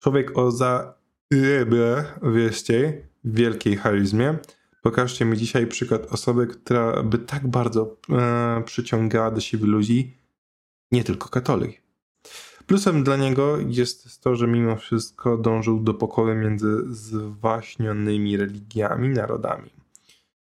Człowiek 0.00 0.38
o 0.38 0.50
za 0.50 0.94
wieście, 2.22 3.08
wielkiej 3.24 3.76
charyzmie. 3.76 4.38
Pokażcie 4.82 5.24
mi 5.24 5.36
dzisiaj 5.36 5.66
przykład 5.66 6.12
osoby, 6.12 6.46
która 6.46 7.02
by 7.02 7.18
tak 7.18 7.46
bardzo 7.46 7.96
e, 8.10 8.62
przyciągała 8.64 9.30
do 9.30 9.40
siebie 9.40 9.66
ludzi, 9.66 10.16
nie 10.92 11.04
tylko 11.04 11.28
katolik. 11.28 11.82
Plusem 12.66 13.04
dla 13.04 13.16
niego 13.16 13.58
jest 13.66 14.22
to, 14.22 14.36
że 14.36 14.46
mimo 14.46 14.76
wszystko 14.76 15.36
dążył 15.36 15.80
do 15.80 15.94
pokoju 15.94 16.34
między 16.34 16.94
zwaśnionymi 16.94 18.36
religiami, 18.36 19.08
narodami. 19.08 19.70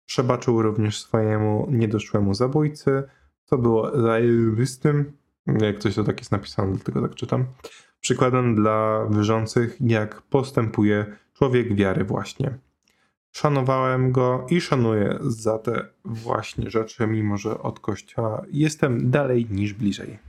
Przebaczył 0.05 0.61
również 0.61 0.99
swojemu 0.99 1.67
niedoszłemu 1.71 2.33
zabójcy, 2.33 3.03
co 3.43 3.57
było 3.57 4.01
zajebistym, 4.01 5.11
jak 5.61 5.79
coś 5.79 5.95
to 5.95 6.03
tak 6.03 6.19
jest 6.19 6.31
napisane, 6.31 6.73
dlatego 6.73 7.01
tak 7.01 7.15
czytam, 7.15 7.45
przykładem 7.99 8.55
dla 8.55 9.07
wierzących, 9.09 9.77
jak 9.81 10.21
postępuje 10.21 11.05
człowiek 11.33 11.75
wiary 11.75 12.03
właśnie. 12.03 12.57
Szanowałem 13.31 14.11
go 14.11 14.45
i 14.49 14.61
szanuję 14.61 15.17
za 15.21 15.59
te 15.59 15.85
właśnie 16.05 16.69
rzeczy, 16.69 17.07
mimo 17.07 17.37
że 17.37 17.61
od 17.61 17.79
kościoła 17.79 18.45
jestem 18.51 19.11
dalej 19.11 19.47
niż 19.49 19.73
bliżej. 19.73 20.19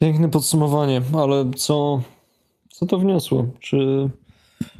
Piękne 0.00 0.30
podsumowanie, 0.30 1.02
ale 1.18 1.50
co, 1.56 2.02
co 2.68 2.86
to 2.86 2.98
wniosło? 2.98 3.46
Czy, 3.60 4.10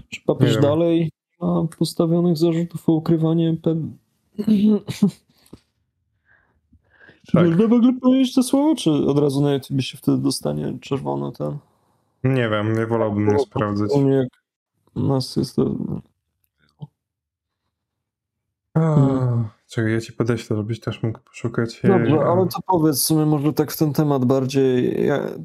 czy 0.08 0.20
papież 0.20 0.60
dalej 0.60 1.10
ma 1.40 1.66
postawionych 1.78 2.36
zarzutów 2.36 2.88
o 2.88 2.92
ukrywanie 2.92 3.56
ped... 3.62 3.78
Tak. 7.32 7.46
można 7.48 7.68
w 7.68 7.72
ogóle 7.72 7.92
powiedzieć 8.00 8.34
to 8.34 8.42
słowo, 8.42 8.74
czy 8.74 8.90
od 8.90 9.18
razu 9.18 9.40
na 9.40 9.52
YouTube 9.52 9.80
się 9.80 9.98
wtedy 9.98 10.18
dostanie 10.18 10.78
czerwony 10.80 11.32
ten? 11.32 11.58
Nie 12.24 12.48
wiem, 12.48 12.78
nie 12.78 12.86
wolałbym 12.86 13.28
nie 13.28 13.38
sprawdzać. 13.38 13.90
Jak 13.90 14.39
nas 14.96 15.36
jest 15.36 15.56
to... 15.56 15.74
Hmm. 18.74 19.48
Czekaj, 19.70 19.92
ja 19.92 20.00
ci 20.00 20.12
podeślę, 20.12 20.56
żebyś 20.56 20.80
też 20.80 21.02
mógł 21.02 21.18
poszukać. 21.18 21.80
Dobrze, 21.84 22.20
ale 22.20 22.46
to 22.46 22.60
powiedz 22.66 23.04
sobie 23.04 23.26
może 23.26 23.52
tak 23.52 23.72
w 23.72 23.76
ten 23.76 23.92
temat 23.92 24.24
bardziej, 24.24 24.96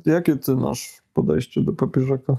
jakie 0.06 0.36
ty 0.36 0.56
masz 0.56 1.02
podejście 1.14 1.62
do 1.62 1.74
papieżaka? 1.74 2.36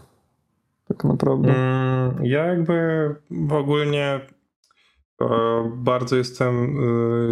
Tak 0.89 1.05
naprawdę. 1.05 1.55
Mm, 1.55 2.25
ja 2.25 2.47
jakby 2.47 3.15
w 3.31 3.53
ogólnie 3.53 4.21
e, 5.21 5.29
bardzo 5.77 6.17
jestem 6.17 6.77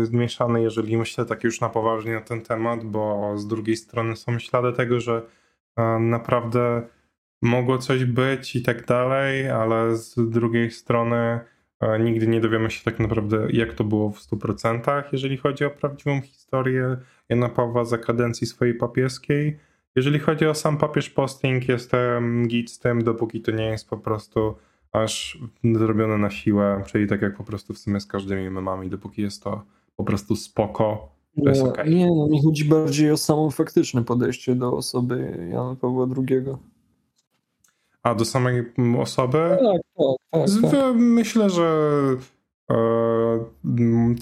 e, 0.02 0.06
zmieszany, 0.06 0.62
jeżeli 0.62 0.96
myślę 0.96 1.24
tak 1.24 1.44
już 1.44 1.60
na 1.60 1.68
poważnie 1.68 2.14
na 2.14 2.20
ten 2.20 2.42
temat, 2.42 2.84
bo 2.84 3.32
z 3.36 3.46
drugiej 3.46 3.76
strony 3.76 4.16
są 4.16 4.38
ślady 4.38 4.72
tego, 4.72 5.00
że 5.00 5.22
e, 5.76 5.98
naprawdę 5.98 6.82
mogło 7.44 7.78
coś 7.78 8.04
być 8.04 8.56
i 8.56 8.62
tak 8.62 8.86
dalej, 8.86 9.50
ale 9.50 9.96
z 9.96 10.30
drugiej 10.30 10.70
strony 10.70 11.40
Nigdy 12.00 12.26
nie 12.26 12.40
dowiemy 12.40 12.70
się 12.70 12.84
tak 12.84 13.00
naprawdę, 13.00 13.46
jak 13.50 13.74
to 13.74 13.84
było 13.84 14.10
w 14.10 14.20
100%, 14.20 15.02
jeżeli 15.12 15.36
chodzi 15.36 15.64
o 15.64 15.70
prawdziwą 15.70 16.20
historię 16.20 16.96
Jana 17.28 17.48
Pawła 17.48 17.84
za 17.84 17.98
kadencji 17.98 18.46
swojej 18.46 18.74
papieskiej. 18.74 19.58
Jeżeli 19.96 20.18
chodzi 20.18 20.46
o 20.46 20.54
sam 20.54 20.78
papież 20.78 21.10
posting, 21.10 21.68
jestem 21.68 22.48
git 22.48 22.70
z 22.70 22.78
tym, 22.78 23.04
dopóki 23.04 23.40
to 23.40 23.50
nie 23.50 23.64
jest 23.64 23.88
po 23.88 23.96
prostu 23.96 24.54
aż 24.92 25.38
zrobione 25.64 26.18
na 26.18 26.30
siłę, 26.30 26.82
czyli 26.86 27.06
tak 27.06 27.22
jak 27.22 27.36
po 27.36 27.44
prostu 27.44 27.74
w 27.74 27.78
sumie 27.78 28.00
z 28.00 28.06
każdymi 28.06 28.50
memami, 28.50 28.90
dopóki 28.90 29.22
jest 29.22 29.42
to 29.42 29.62
po 29.96 30.04
prostu 30.04 30.36
spoko, 30.36 31.14
to 31.44 31.48
jest 31.48 31.62
okay. 31.62 31.90
Nie, 31.90 32.06
no 32.06 32.26
mi 32.26 32.42
chodzi 32.42 32.64
bardziej 32.64 33.10
o 33.10 33.16
samo 33.16 33.50
faktyczne 33.50 34.04
podejście 34.04 34.54
do 34.54 34.72
osoby 34.72 35.48
Jana 35.50 35.76
Pawła 35.76 36.06
II. 36.16 36.44
A 38.04 38.14
do 38.14 38.24
samej 38.24 38.72
osoby? 38.98 39.58
Tak, 39.60 39.82
tak, 40.30 40.60
tak, 40.62 40.70
tak. 40.70 40.94
Myślę, 40.96 41.50
że 41.50 41.98
e, 42.70 42.76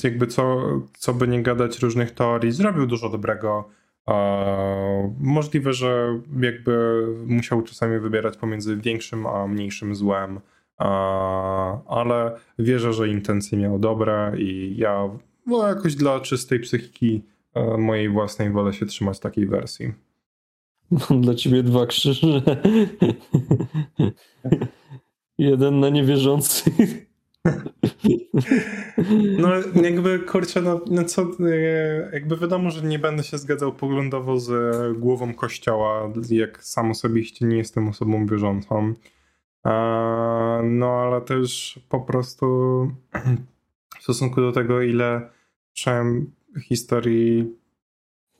jakby 0.04 0.26
co, 0.26 0.62
co 0.98 1.14
by 1.14 1.28
nie 1.28 1.42
gadać 1.42 1.78
różnych 1.78 2.10
teorii, 2.10 2.52
zrobił 2.52 2.86
dużo 2.86 3.08
dobrego. 3.08 3.68
E, 4.08 5.14
możliwe, 5.20 5.72
że 5.72 6.20
jakby 6.40 7.06
musiał 7.26 7.62
czasami 7.62 7.98
wybierać 7.98 8.36
pomiędzy 8.36 8.76
większym 8.76 9.26
a 9.26 9.46
mniejszym 9.46 9.94
złem, 9.94 10.40
e, 10.80 10.84
ale 11.88 12.36
wierzę, 12.58 12.92
że 12.92 13.08
intencje 13.08 13.58
miał 13.58 13.78
dobre 13.78 14.32
i 14.38 14.76
ja 14.76 15.08
bo 15.46 15.68
jakoś 15.68 15.94
dla 15.94 16.20
czystej 16.20 16.60
psychiki 16.60 17.22
e, 17.54 17.76
mojej 17.78 18.08
własnej 18.08 18.50
wolę 18.50 18.72
się 18.72 18.86
trzymać 18.86 19.20
takiej 19.20 19.46
wersji. 19.46 19.92
Mam 20.92 21.20
dla 21.20 21.34
ciebie 21.34 21.62
dwa 21.62 21.86
krzyże. 21.86 22.42
Jeden 25.38 25.80
na 25.80 25.88
niewierzących. 25.88 26.74
No 29.38 29.48
jakby 29.82 30.18
kurczę, 30.18 30.62
no, 30.62 30.80
no 30.90 31.04
co, 31.04 31.22
e, 31.22 32.10
jakby 32.12 32.36
wiadomo, 32.36 32.70
że 32.70 32.82
nie 32.82 32.98
będę 32.98 33.24
się 33.24 33.38
zgadzał 33.38 33.72
poglądowo 33.72 34.38
z 34.38 34.52
głową 34.98 35.34
kościoła, 35.34 36.12
jak 36.30 36.64
sam 36.64 36.90
osobiście 36.90 37.46
nie 37.46 37.56
jestem 37.56 37.88
osobą 37.88 38.26
wierzącą. 38.26 38.94
No 40.62 40.86
ale 40.86 41.20
też 41.20 41.80
po 41.88 42.00
prostu 42.00 42.46
w 43.98 44.02
stosunku 44.02 44.40
do 44.40 44.52
tego, 44.52 44.82
ile 44.82 45.30
słyszałem 45.72 46.30
historii 46.68 47.61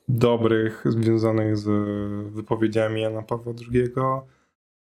dobrych 0.07 0.83
związanych 0.85 1.57
z 1.57 1.67
wypowiedziami 2.33 3.01
Jana 3.01 3.21
Pawła 3.21 3.53
II, 3.71 3.89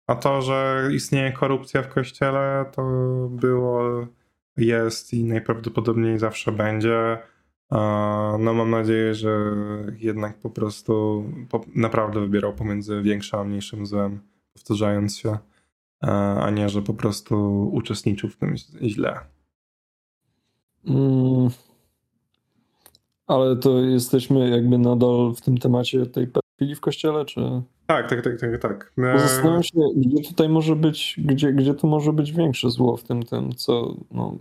a 0.07 0.15
to, 0.15 0.41
że 0.41 0.89
istnieje 0.93 1.31
korupcja 1.31 1.83
w 1.83 1.87
kościele, 1.87 2.65
to 2.71 2.83
było, 3.31 3.81
jest 4.57 5.13
i 5.13 5.23
najprawdopodobniej 5.23 6.19
zawsze 6.19 6.51
będzie. 6.51 7.17
No 8.39 8.53
mam 8.53 8.69
nadzieję, 8.69 9.13
że 9.13 9.55
jednak 9.97 10.37
po 10.37 10.49
prostu 10.49 11.23
naprawdę 11.75 12.19
wybierał 12.19 12.53
pomiędzy 12.53 13.01
większym 13.01 13.39
a 13.39 13.43
mniejszym 13.43 13.85
złem, 13.85 14.19
powtarzając 14.53 15.17
się, 15.17 15.37
a 16.41 16.49
nie, 16.49 16.69
że 16.69 16.81
po 16.81 16.93
prostu 16.93 17.67
uczestniczył 17.73 18.29
w 18.29 18.37
tym 18.37 18.55
źle. 18.81 19.19
Mm. 20.87 21.49
Ale 23.27 23.55
to 23.55 23.79
jesteśmy 23.79 24.49
jakby 24.49 24.77
nadal 24.77 25.33
w 25.35 25.41
tym 25.41 25.57
temacie 25.57 26.05
tej 26.05 26.27
pedofilii 26.27 26.75
w 26.75 26.81
kościele, 26.81 27.25
czy... 27.25 27.41
Tak, 27.87 28.09
tak, 28.09 28.21
tak, 28.21 28.39
tak, 28.39 28.61
tak. 28.61 28.93
E... 28.97 29.19
Zastanawiam 29.19 29.63
się, 29.63 29.79
gdzie 29.95 30.23
tutaj 30.29 30.49
może 30.49 30.75
być, 30.75 31.15
gdzie, 31.17 31.53
gdzie 31.53 31.73
tu 31.73 31.87
może 31.87 32.13
być 32.13 32.31
większe 32.31 32.69
zło 32.69 32.97
w 32.97 33.03
tym, 33.03 33.23
tym, 33.23 33.55
co, 33.55 33.95
no... 34.11 34.33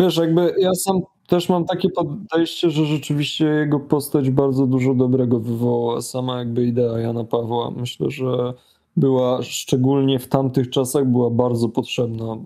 Wiesz, 0.00 0.16
jakby 0.16 0.54
ja 0.58 0.74
sam 0.74 1.00
też 1.26 1.48
mam 1.48 1.64
takie 1.64 1.88
podejście, 1.90 2.70
że 2.70 2.84
rzeczywiście 2.84 3.44
jego 3.44 3.80
postać 3.80 4.30
bardzo 4.30 4.66
dużo 4.66 4.94
dobrego 4.94 5.40
wywołała. 5.40 6.02
Sama 6.02 6.38
jakby 6.38 6.64
idea 6.64 6.98
Jana 6.98 7.24
Pawła. 7.24 7.70
Myślę, 7.70 8.10
że 8.10 8.54
była 8.96 9.42
szczególnie 9.42 10.18
w 10.18 10.28
tamtych 10.28 10.70
czasach 10.70 11.04
była 11.04 11.30
bardzo 11.30 11.68
potrzebna 11.68 12.36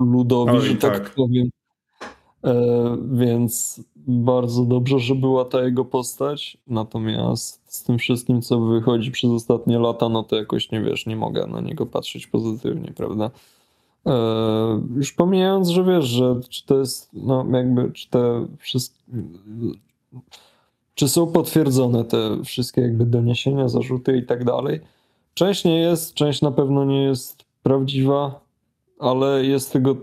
ludowi, 0.00 0.52
Oj, 0.52 0.60
że 0.60 0.74
tak, 0.74 0.98
tak 0.98 1.14
powiem. 1.14 1.50
E, 2.44 2.96
więc 3.12 3.80
bardzo 3.96 4.64
dobrze, 4.64 4.98
że 4.98 5.14
była 5.14 5.44
ta 5.44 5.62
jego 5.62 5.84
postać. 5.84 6.58
Natomiast 6.66 7.62
z 7.66 7.82
tym 7.82 7.98
wszystkim, 7.98 8.42
co 8.42 8.60
wychodzi 8.60 9.10
przez 9.10 9.30
ostatnie 9.30 9.78
lata, 9.78 10.08
no 10.08 10.22
to 10.22 10.36
jakoś 10.36 10.70
nie 10.70 10.80
wiesz, 10.80 11.06
nie 11.06 11.16
mogę 11.16 11.46
na 11.46 11.60
niego 11.60 11.86
patrzeć 11.86 12.26
pozytywnie, 12.26 12.92
prawda? 12.96 13.30
E, 14.06 14.12
już 14.96 15.12
pomijając, 15.12 15.68
że 15.68 15.84
wiesz, 15.84 16.04
że 16.04 16.40
czy 16.48 16.66
to 16.66 16.78
jest, 16.78 17.10
no 17.12 17.46
jakby, 17.52 17.92
czy 17.92 18.10
te 18.10 18.46
wszystkie. 18.58 18.98
Czy 20.94 21.08
są 21.08 21.26
potwierdzone 21.26 22.04
te 22.04 22.44
wszystkie 22.44 22.80
jakby 22.80 23.06
doniesienia, 23.06 23.68
zarzuty 23.68 24.16
i 24.16 24.26
tak 24.26 24.44
dalej? 24.44 24.80
Część 25.34 25.64
nie 25.64 25.80
jest, 25.80 26.14
część 26.14 26.42
na 26.42 26.50
pewno 26.50 26.84
nie 26.84 27.02
jest 27.02 27.44
prawdziwa 27.62 28.40
ale 28.98 29.44
jest 29.44 29.72
tego 29.72 29.96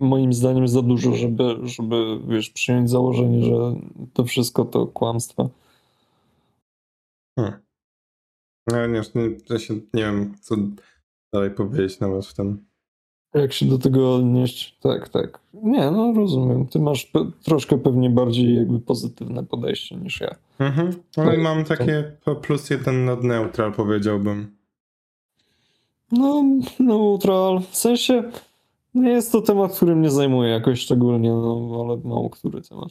moim 0.00 0.32
zdaniem 0.32 0.68
za 0.68 0.82
dużo, 0.82 1.14
żeby, 1.14 1.56
żeby 1.62 2.18
wiesz, 2.28 2.50
przyjąć 2.50 2.90
założenie, 2.90 3.44
że 3.44 3.74
to 4.12 4.24
wszystko 4.24 4.64
to 4.64 4.86
kłamstwo. 4.86 5.50
Hmm. 7.38 7.60
Ja 8.72 8.86
nie, 8.86 9.02
ja 9.50 9.58
się 9.58 9.74
nie 9.74 10.02
wiem, 10.02 10.34
co 10.40 10.56
dalej 11.32 11.50
powiedzieć 11.50 12.00
nawet 12.00 12.26
w 12.26 12.34
tym. 12.34 12.64
Jak 13.34 13.52
się 13.52 13.66
do 13.66 13.78
tego 13.78 14.14
odnieść? 14.14 14.78
Tak, 14.80 15.08
tak. 15.08 15.40
Nie, 15.54 15.90
no 15.90 16.12
rozumiem. 16.16 16.66
Ty 16.66 16.78
masz 16.78 17.06
pe 17.06 17.30
troszkę 17.42 17.78
pewnie 17.78 18.10
bardziej 18.10 18.56
jakby 18.56 18.80
pozytywne 18.80 19.44
podejście 19.44 19.96
niż 19.96 20.20
ja. 20.20 20.34
Mhm. 20.58 20.92
Ale 21.16 21.30
tak, 21.30 21.40
mam 21.40 21.64
takie 21.64 22.16
plus 22.42 22.70
jeden 22.70 23.04
nad 23.04 23.22
neutral 23.22 23.72
powiedziałbym. 23.72 24.56
No, 26.12 26.44
neutral. 26.80 27.60
W 27.70 27.76
sensie 27.76 28.30
nie 28.94 29.10
jest 29.10 29.32
to 29.32 29.42
temat, 29.42 29.76
który 29.76 29.96
mnie 29.96 30.10
zajmuje 30.10 30.50
jakoś 30.50 30.80
szczególnie, 30.80 31.30
no, 31.30 31.84
ale 31.84 31.96
mało 32.04 32.30
który 32.30 32.62
temat. 32.62 32.88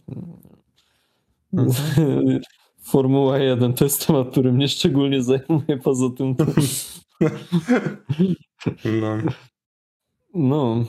Mhm. 1.54 2.40
Formuła 2.84 3.38
1 3.38 3.74
to 3.74 3.84
jest 3.84 4.08
temat, 4.08 4.32
który 4.32 4.54
mnie 4.54 4.68
szczególnie 4.68 5.24
zajmuje, 5.24 5.78
poza 5.84 6.10
tym. 6.10 6.36
No. 8.86 9.18
No. 10.34 10.84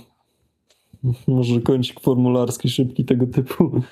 Może 1.26 1.60
kącik 1.60 2.00
formularski 2.00 2.68
szybki 2.68 3.04
tego 3.04 3.26
typu. 3.26 3.82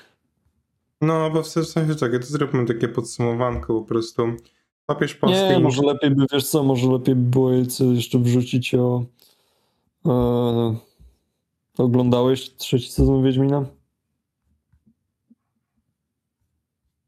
No, 1.01 1.29
bo 1.29 1.43
w 1.43 1.47
sensie 1.47 1.95
czekaj, 1.95 2.19
to 2.19 2.25
zróbmy 2.25 2.65
takie 2.65 2.87
podsumowanko 2.87 3.81
po 3.81 3.85
prostu. 3.85 4.23
Papież 4.85 5.15
polski... 5.15 5.43
Nie, 5.49 5.59
może 5.59 5.81
lepiej 5.81 6.11
by, 6.11 6.25
wiesz 6.33 6.47
co, 6.47 6.63
może 6.63 6.91
lepiej 6.91 7.15
by 7.15 7.29
było 7.29 7.51
jeszcze 7.93 8.19
wrzucić 8.19 8.75
o... 8.75 9.05
E, 10.05 10.75
oglądałeś 11.77 12.55
trzeci 12.55 12.91
sezon 12.91 13.23
Wiedźmina? 13.23 13.65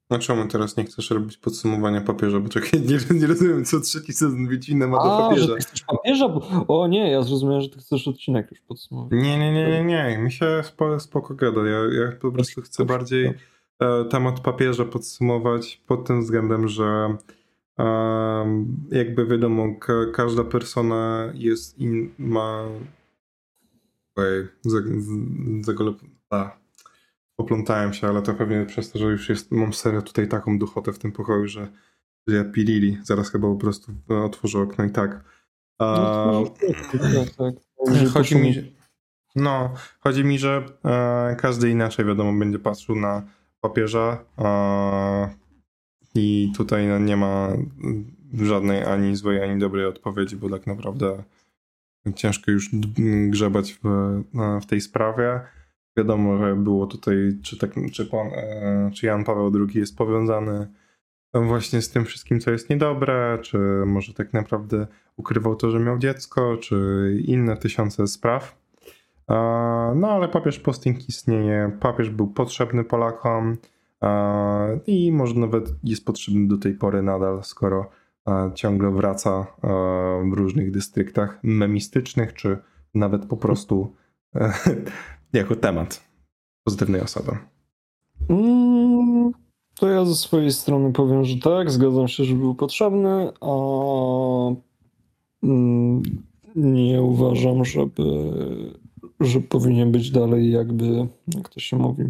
A 0.09 0.19
czemu 0.19 0.47
teraz 0.47 0.77
nie 0.77 0.83
chcesz 0.83 1.09
robić 1.09 1.37
podsumowania 1.37 2.01
papieża? 2.01 2.39
Bo 2.39 2.49
czekaj, 2.49 2.81
nie, 2.81 3.19
nie 3.19 3.27
rozumiem, 3.27 3.65
co 3.65 3.79
trzeci 3.79 4.13
sezon 4.13 4.47
Wiedźmina 4.47 4.87
ma 4.87 4.97
do 4.97 5.17
papieża. 5.17 5.47
Że 5.47 5.55
ty 5.55 5.61
chcesz 5.61 5.83
papieża? 5.83 6.25
O 6.67 6.87
nie, 6.87 7.11
ja 7.11 7.21
zrozumiałem, 7.21 7.61
że 7.61 7.69
ty 7.69 7.79
chcesz 7.79 8.07
odcinek 8.07 8.51
już 8.51 8.61
podsumować. 8.61 9.11
Nie, 9.11 9.39
nie, 9.39 9.53
nie, 9.53 9.67
nie, 9.67 9.83
nie. 9.83 10.17
Mi 10.17 10.31
się 10.31 10.61
spoko, 10.63 10.99
spoko 10.99 11.33
gada. 11.33 11.61
Ja, 11.61 11.77
ja 11.77 12.11
po 12.21 12.31
prostu 12.31 12.61
chcę 12.61 12.85
bardziej 12.85 13.33
e, 13.79 14.05
temat 14.05 14.39
papieża 14.39 14.85
podsumować 14.85 15.81
pod 15.87 16.07
tym 16.07 16.21
względem, 16.21 16.67
że 16.67 17.17
jakby 18.91 19.25
wiadomo, 19.25 19.75
każda 20.13 20.43
persona 20.43 21.31
jest 21.33 21.79
in, 21.79 22.09
ma 22.17 22.65
Ojej, 24.15 24.47
zagolep... 25.61 25.97
Poplątałem 27.35 27.93
się, 27.93 28.07
ale 28.07 28.21
to 28.21 28.33
pewnie 28.33 28.65
przez 28.65 28.91
to, 28.91 28.99
że 28.99 29.05
już 29.05 29.29
jest, 29.29 29.51
mam 29.51 29.73
serio 29.73 30.01
tutaj 30.01 30.27
taką 30.27 30.59
duchotę 30.59 30.93
w 30.93 30.99
tym 30.99 31.11
pokoju, 31.11 31.47
że, 31.47 31.67
że 32.27 32.35
ja 32.35 32.43
pilili. 32.43 32.97
Zaraz 33.03 33.31
chyba 33.31 33.47
po 33.47 33.55
prostu 33.55 33.91
otworzę 34.23 34.59
okno 34.59 34.85
i 34.85 34.89
tak. 34.89 35.23
No, 35.79 36.43
tak, 36.61 37.29
tak. 37.37 37.55
Chodzi 38.13 38.35
mi, 38.35 38.75
no, 39.35 39.73
chodzi 39.99 40.23
mi, 40.23 40.39
że 40.39 40.65
e, 40.85 41.35
każdy 41.39 41.69
inaczej 41.69 42.05
wiadomo 42.05 42.39
będzie 42.39 42.59
patrzył 42.59 42.95
na 42.95 43.23
papieża 43.61 44.23
e, 44.39 45.29
i 46.15 46.51
tutaj 46.57 46.87
no, 46.87 46.99
nie 46.99 47.17
ma 47.17 47.49
żadnej 48.33 48.83
ani 48.83 49.15
złej, 49.15 49.43
ani 49.43 49.59
dobrej 49.59 49.85
odpowiedzi, 49.85 50.35
bo 50.35 50.49
tak 50.49 50.67
naprawdę 50.67 51.23
ciężko 52.15 52.51
już 52.51 52.69
grzebać 53.29 53.73
w, 53.73 53.81
w 54.61 54.65
tej 54.65 54.81
sprawie. 54.81 55.39
Wiadomo, 55.97 56.37
że 56.37 56.55
było 56.55 56.87
tutaj, 56.87 57.15
czy, 57.43 57.57
tak, 57.57 57.71
czy, 57.93 58.05
pan, 58.05 58.27
e, 58.27 58.91
czy 58.93 59.05
Jan 59.05 59.23
Paweł 59.23 59.51
II 59.55 59.79
jest 59.79 59.97
powiązany 59.97 60.67
właśnie 61.43 61.81
z 61.81 61.89
tym 61.89 62.05
wszystkim, 62.05 62.39
co 62.39 62.51
jest 62.51 62.69
niedobre, 62.69 63.39
czy 63.41 63.57
może 63.85 64.13
tak 64.13 64.33
naprawdę 64.33 64.87
ukrywał 65.17 65.55
to, 65.55 65.71
że 65.71 65.79
miał 65.79 65.97
dziecko, 65.97 66.57
czy 66.57 66.77
inne 67.25 67.57
tysiące 67.57 68.07
spraw. 68.07 68.65
No 69.95 70.11
ale 70.11 70.27
papież 70.27 70.59
Posting 70.59 71.09
istnieje, 71.09 71.77
papież 71.79 72.09
był 72.09 72.27
potrzebny 72.27 72.83
Polakom 72.83 73.57
i 74.87 75.11
może 75.11 75.35
nawet 75.35 75.73
jest 75.83 76.05
potrzebny 76.05 76.47
do 76.47 76.57
tej 76.57 76.73
pory 76.73 77.01
nadal, 77.01 77.43
skoro 77.43 77.89
ciągle 78.53 78.91
wraca 78.91 79.47
w 80.31 80.33
różnych 80.33 80.71
dystryktach 80.71 81.39
memistycznych, 81.43 82.33
czy 82.33 82.57
nawet 82.93 83.25
po 83.25 83.37
prostu 83.37 83.93
e, 84.35 84.53
jako 85.33 85.55
temat 85.55 86.09
pozytywnej 86.63 87.01
osoby. 87.01 87.31
Mm, 88.29 89.31
to 89.79 89.89
ja 89.89 90.05
ze 90.05 90.15
swojej 90.15 90.51
strony 90.51 90.93
powiem, 90.93 91.25
że 91.25 91.37
tak, 91.37 91.71
zgadzam 91.71 92.07
się, 92.07 92.23
że 92.23 92.35
był 92.35 92.55
potrzebny, 92.55 93.31
a 93.41 93.55
mm, 95.43 96.03
nie 96.55 97.01
uważam, 97.01 97.65
żeby, 97.65 98.03
że 99.19 99.41
powinien 99.41 99.91
być 99.91 100.11
dalej 100.11 100.51
jakby, 100.51 101.07
jak 101.35 101.49
to 101.49 101.59
się 101.59 101.77
mówi, 101.77 102.03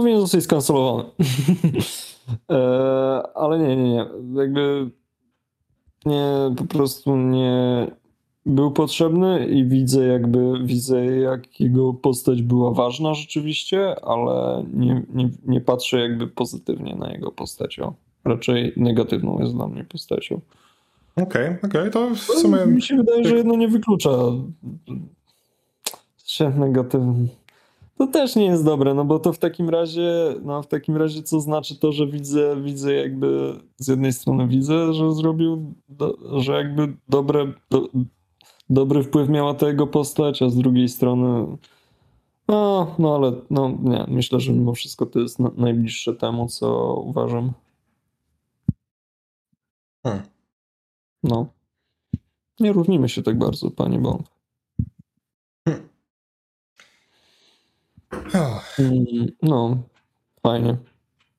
powinien 0.00 0.20
zostać 0.20 0.44
skancelowany. 0.44 1.04
e, 2.50 2.56
ale 3.34 3.58
nie, 3.58 3.76
nie, 3.76 3.92
nie. 3.92 4.06
Jakby 4.34 4.90
nie, 6.06 6.54
po 6.56 6.64
prostu 6.64 7.16
nie, 7.16 7.86
był 8.46 8.70
potrzebny 8.70 9.46
i 9.46 9.64
widzę 9.64 10.06
jakby, 10.06 10.64
widzę 10.64 11.06
jak 11.06 11.60
jego 11.60 11.94
postać 11.94 12.42
była 12.42 12.70
ważna 12.70 13.14
rzeczywiście, 13.14 14.04
ale 14.04 14.64
nie, 14.74 15.02
nie, 15.14 15.30
nie 15.46 15.60
patrzę 15.60 16.00
jakby 16.00 16.26
pozytywnie 16.26 16.94
na 16.94 17.12
jego 17.12 17.32
postać. 17.32 17.78
O. 17.78 17.94
Raczej 18.24 18.72
negatywną 18.76 19.38
jest 19.40 19.54
dla 19.54 19.68
mnie 19.68 19.84
postacią. 19.84 20.40
Okej, 21.16 21.26
okay, 21.26 21.58
okej, 21.70 21.80
okay, 21.80 21.90
to 21.90 22.10
w 22.14 22.18
sumie... 22.18 22.66
Mi 22.66 22.82
się 22.82 22.96
wydaje, 22.96 23.24
że 23.24 23.36
jedno 23.36 23.56
nie 23.56 23.68
wyklucza 23.68 24.10
się 26.24 26.50
negatywny. 26.50 27.28
To 27.98 28.06
też 28.06 28.36
nie 28.36 28.44
jest 28.44 28.64
dobre, 28.64 28.94
no 28.94 29.04
bo 29.04 29.18
to 29.18 29.32
w 29.32 29.38
takim 29.38 29.68
razie, 29.68 30.34
no 30.42 30.62
w 30.62 30.66
takim 30.66 30.96
razie 30.96 31.22
co 31.22 31.40
znaczy 31.40 31.78
to, 31.78 31.92
że 31.92 32.06
widzę, 32.06 32.62
widzę 32.62 32.94
jakby 32.94 33.60
z 33.76 33.88
jednej 33.88 34.12
strony 34.12 34.48
widzę, 34.48 34.94
że 34.94 35.14
zrobił, 35.14 35.74
do, 35.88 36.18
że 36.40 36.52
jakby 36.52 36.96
dobre, 37.08 37.52
do, 37.70 37.88
dobry 38.70 39.02
wpływ 39.02 39.28
miała 39.28 39.54
ta 39.54 39.68
jego 39.68 39.86
postać, 39.86 40.42
a 40.42 40.48
z 40.48 40.56
drugiej 40.56 40.88
strony 40.88 41.56
no, 42.48 42.94
no 42.98 43.14
ale 43.14 43.32
no 43.50 43.78
nie, 43.82 44.04
myślę, 44.08 44.40
że 44.40 44.52
mimo 44.52 44.74
wszystko 44.74 45.06
to 45.06 45.18
jest 45.20 45.38
na, 45.38 45.50
najbliższe 45.56 46.14
temu, 46.14 46.48
co 46.48 46.94
uważam. 46.94 47.52
Hmm. 50.02 50.22
No. 51.22 51.46
Nie 52.60 52.72
równimy 52.72 53.08
się 53.08 53.22
tak 53.22 53.38
bardzo, 53.38 53.70
panie 53.70 53.98
Bond. 53.98 54.30
Hmm. 55.68 55.88
Mm, 55.88 55.88
no, 59.42 59.82
fajnie. 60.42 60.76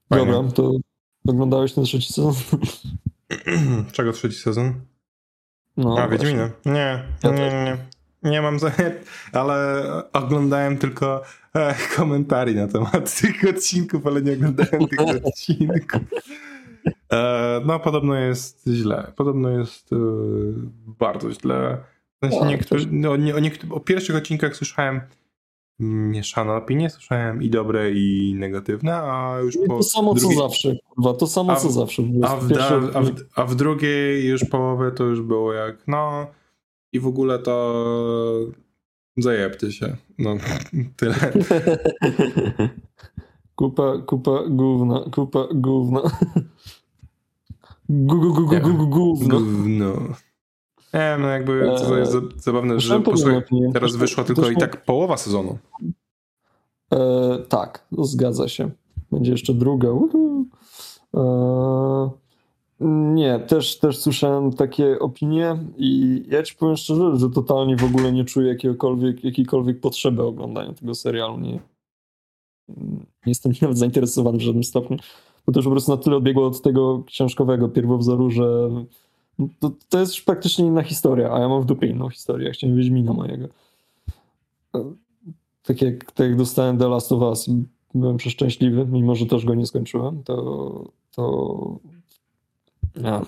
fajnie. 0.10 0.32
Dobra, 0.32 0.52
to 0.52 0.72
oglądałeś 1.28 1.74
ten 1.74 1.84
trzeci 1.84 2.14
sezon? 2.14 2.34
Czego 3.92 4.12
trzeci 4.14 4.38
sezon? 4.38 4.74
No, 5.78 5.98
A, 6.00 6.08
Wiedźmina. 6.08 6.50
Nie, 6.66 7.04
nie, 7.24 7.32
nie, 7.32 7.78
nie. 8.24 8.42
Mam 8.42 8.60
za... 8.60 8.72
ale 9.34 9.84
oglądałem 10.14 10.78
tylko 10.78 11.24
e, 11.54 11.76
komentarzy 11.96 12.56
na 12.56 12.68
temat 12.68 13.16
tych 13.22 13.50
odcinków, 13.50 14.08
ale 14.08 14.22
nie 14.22 14.34
oglądałem 14.34 14.88
tych 14.88 15.00
odcinków. 15.26 16.02
E, 17.12 17.62
no, 17.66 17.80
podobno 17.80 18.16
jest 18.16 18.68
źle. 18.68 19.12
Podobno 19.16 19.50
jest 19.50 19.94
e, 19.94 19.96
bardzo 20.88 21.32
źle. 21.32 21.78
W 22.22 22.26
sensie 22.26 22.46
niektórzy, 22.46 22.88
no, 22.92 23.16
nie, 23.16 23.36
o, 23.36 23.40
niektórych, 23.40 23.74
o 23.76 23.80
pierwszych 23.80 24.16
odcinkach 24.16 24.56
słyszałem 24.56 25.02
mieszane 25.80 26.54
opinie, 26.54 26.90
słyszałem 26.90 27.44
i 27.44 27.50
dobre, 27.50 27.92
i 27.92 28.36
negatywne, 28.38 28.96
a 28.96 29.40
już 29.44 29.58
po... 29.68 29.78
To 29.78 29.84
samo 29.84 30.14
drugiej... 30.14 30.38
co 30.38 30.44
zawsze, 30.44 30.76
kurwa, 30.90 31.14
to 31.14 31.28
samo 31.28 31.56
w, 31.56 31.60
co 31.60 31.72
zawsze. 31.72 32.04
A 32.24 32.36
w, 32.36 32.52
a, 32.96 33.02
w, 33.02 33.12
a 33.36 33.46
w 33.46 33.56
drugiej 33.56 34.28
już 34.28 34.46
połowie 34.46 34.92
to 34.92 35.04
już 35.04 35.22
było 35.22 35.54
jak, 35.54 35.88
no 35.88 36.28
i 36.94 37.00
w 37.00 37.08
ogóle 37.08 37.40
to 37.40 37.84
zajebcie 39.18 39.72
się. 39.72 39.96
No, 40.18 40.36
tyle. 40.98 41.16
kupa, 43.56 43.98
kupa 44.06 44.44
gówna, 44.50 45.06
kupa 45.12 45.48
gówna. 45.54 46.02
Gówno. 47.90 48.60
Gówno. 49.40 49.94
Nie, 50.94 51.18
no 51.20 51.28
jakby 51.28 51.72
to 51.78 51.98
jest 51.98 52.14
zabawne, 52.36 52.80
że 52.80 53.02
teraz 53.74 53.96
wyszła 53.96 54.24
tylko 54.24 54.50
i 54.50 54.58
tak 54.58 54.86
połowa 54.86 55.18
sezonu. 55.18 55.58
E, 56.94 57.38
tak, 57.50 57.88
zgadza 57.92 58.48
się. 58.48 58.70
Będzie 59.12 59.32
jeszcze 59.32 59.54
druga. 59.54 59.88
E, 61.16 62.10
nie, 63.14 63.40
też, 63.40 63.80
też 63.80 63.98
słyszałem 63.98 64.54
takie 64.54 65.00
opinie 65.00 65.58
i 65.78 66.24
ja 66.28 66.44
ci 66.44 66.56
powiem 66.56 66.78
szczerze, 66.78 67.18
że 67.18 67.30
totalnie 67.30 67.78
w 67.78 67.84
ogóle 67.84 68.12
nie 68.12 68.26
czuję 68.26 68.48
jakiegokolwiek, 68.48 69.24
jakiejkolwiek 69.24 69.80
potrzeby 69.80 70.24
oglądania 70.24 70.74
tego 70.74 70.96
serialu. 70.96 71.40
Nie, 71.40 71.52
nie 71.52 71.60
jestem 73.26 73.52
nawet 73.62 73.78
zainteresowany 73.78 74.38
w 74.38 74.42
żadnym 74.42 74.64
stopniu, 74.64 74.98
bo 75.46 75.54
to 75.54 75.60
już 75.60 75.66
po 75.66 75.72
prostu 75.72 75.92
na 75.92 75.98
tyle 75.98 76.16
odbiegło 76.16 76.48
od 76.48 76.62
tego 76.62 77.04
książkowego 77.08 77.70
pierwowzoru, 77.70 78.30
że 78.30 78.70
to, 79.60 79.72
to 79.90 80.00
jest 80.00 80.16
już 80.16 80.24
praktycznie 80.24 80.66
inna 80.66 80.84
historia, 80.84 81.32
a 81.32 81.40
ja 81.40 81.50
mam 81.50 81.62
w 81.62 81.66
dupie 81.66 81.88
inną 81.88 82.10
historię. 82.10 82.48
Ja 82.48 82.54
chciałem 82.54 82.78
Wiedźmina 82.78 83.14
mojego. 83.14 83.48
Tak 85.64 85.82
jak, 85.82 86.12
tak 86.12 86.28
jak 86.28 86.38
dostałem 86.38 86.78
The 86.78 86.88
Last 86.88 87.12
of 87.12 87.22
Us 87.22 87.50
byłem 87.94 88.18
przeszczęśliwy, 88.18 88.86
mimo 88.86 89.16
że 89.16 89.26
też 89.26 89.46
go 89.46 89.56
nie 89.56 89.66
skończyłem, 89.66 90.24
to, 90.24 90.84
to 91.16 91.80
ja. 92.96 93.26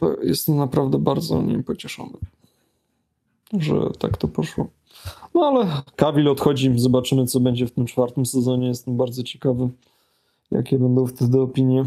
To 0.00 0.22
jestem 0.22 0.56
naprawdę 0.56 0.98
bardzo 0.98 1.42
nim 1.42 1.64
pocieszony, 1.64 2.18
że 3.58 3.90
tak 3.98 4.16
to 4.16 4.28
poszło. 4.28 4.68
No 5.34 5.46
ale 5.46 5.82
Kawil 5.96 6.28
odchodzi, 6.28 6.78
zobaczymy 6.78 7.26
co 7.26 7.40
będzie 7.40 7.66
w 7.66 7.72
tym 7.72 7.86
czwartym 7.86 8.26
sezonie. 8.26 8.68
Jestem 8.68 8.96
bardzo 8.96 9.22
ciekawy, 9.22 9.68
jakie 10.50 10.78
będą 10.78 11.06
wtedy 11.06 11.40
opinie. 11.40 11.84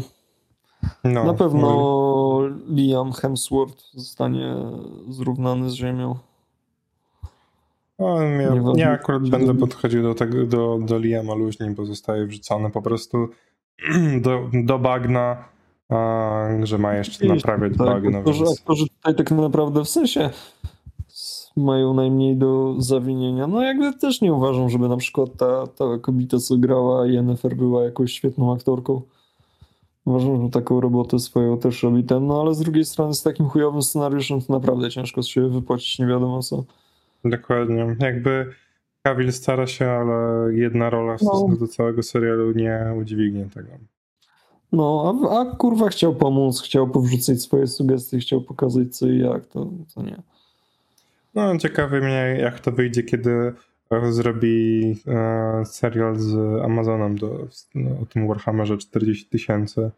No, 1.04 1.24
Na 1.24 1.34
pewno 1.34 1.60
no. 1.60 2.48
Liam 2.74 3.12
Hemsworth 3.12 3.92
zostanie 3.94 4.54
zrównany 5.08 5.70
z 5.70 5.74
ziemią. 5.74 6.16
No, 7.98 8.22
ja, 8.22 8.54
ja 8.76 8.90
akurat 8.90 9.28
będę 9.28 9.54
podchodził 9.54 10.02
do, 10.02 10.14
tego, 10.14 10.46
do, 10.46 10.78
do 10.82 10.98
Liama 10.98 11.34
luźniej, 11.34 11.70
bo 11.70 11.84
zostaje 11.84 12.26
wrzucony 12.26 12.70
po 12.70 12.82
prostu 12.82 13.28
do, 14.24 14.50
do 14.64 14.78
bagna, 14.78 15.44
a, 15.88 16.48
że 16.62 16.78
ma 16.78 16.94
jeszcze 16.94 17.26
naprawiać 17.26 17.72
tak, 17.78 17.86
bagno. 17.86 18.18
Aktorzy, 18.18 18.44
więc... 18.44 18.60
aktorzy 18.60 18.86
tutaj 18.88 19.14
tak 19.14 19.30
naprawdę 19.30 19.84
w 19.84 19.88
sensie 19.88 20.30
mają 21.56 21.94
najmniej 21.94 22.36
do 22.36 22.74
zawinienia. 22.78 23.46
No 23.46 23.62
jakby 23.62 23.92
też 23.92 24.20
nie 24.20 24.32
uważam, 24.32 24.70
żeby 24.70 24.88
na 24.88 24.96
przykład 24.96 25.30
ta, 25.36 25.66
ta 25.66 25.84
kobieta, 26.00 26.38
co 26.38 26.56
grała 26.56 27.06
Yennefer 27.06 27.56
była 27.56 27.84
jakąś 27.84 28.12
świetną 28.12 28.52
aktorką. 28.54 29.02
Uważam, 30.04 30.42
że 30.42 30.50
taką 30.50 30.80
robotę 30.80 31.18
swoją 31.18 31.58
też 31.58 31.82
robi 31.82 32.04
ten, 32.04 32.26
no 32.26 32.40
ale 32.40 32.54
z 32.54 32.58
drugiej 32.58 32.84
strony 32.84 33.14
z 33.14 33.22
takim 33.22 33.48
chujowym 33.48 33.82
scenariuszem 33.82 34.40
to 34.40 34.52
naprawdę 34.52 34.90
ciężko 34.90 35.22
z 35.22 35.26
siebie 35.26 35.48
wypłacić 35.48 35.98
nie 35.98 36.06
wiadomo 36.06 36.42
co. 36.42 36.64
Dokładnie. 37.24 37.96
Jakby 38.00 38.46
Cavill 39.02 39.32
stara 39.32 39.66
się, 39.66 39.90
ale 39.90 40.48
jedna 40.54 40.90
rola 40.90 41.16
w 41.16 41.20
stosunku 41.20 41.52
no. 41.52 41.56
do 41.56 41.68
całego 41.68 42.02
serialu 42.02 42.52
nie 42.52 42.94
udźwignie 42.98 43.48
tego. 43.54 43.68
No, 44.72 45.14
a, 45.30 45.40
a 45.40 45.56
kurwa 45.56 45.88
chciał 45.88 46.14
pomóc, 46.14 46.62
chciał 46.62 46.88
powrzucać 46.88 47.42
swoje 47.42 47.66
sugestie, 47.66 48.18
chciał 48.18 48.40
pokazać 48.40 48.96
co 48.96 49.06
i 49.06 49.18
jak, 49.18 49.46
to, 49.46 49.70
to 49.94 50.02
nie. 50.02 50.22
No, 51.34 51.58
ciekawy 51.58 52.00
mnie, 52.00 52.38
jak 52.40 52.60
to 52.60 52.72
wyjdzie, 52.72 53.02
kiedy 53.02 53.52
zrobi 54.10 54.96
e, 55.06 55.64
serial 55.64 56.16
z 56.16 56.62
Amazonem 56.64 57.18
do, 57.18 57.46
no, 57.74 57.90
o 58.02 58.06
tym 58.06 58.28
Warhammerze 58.28 58.78
40 58.78 59.26
tysięcy. 59.26 59.90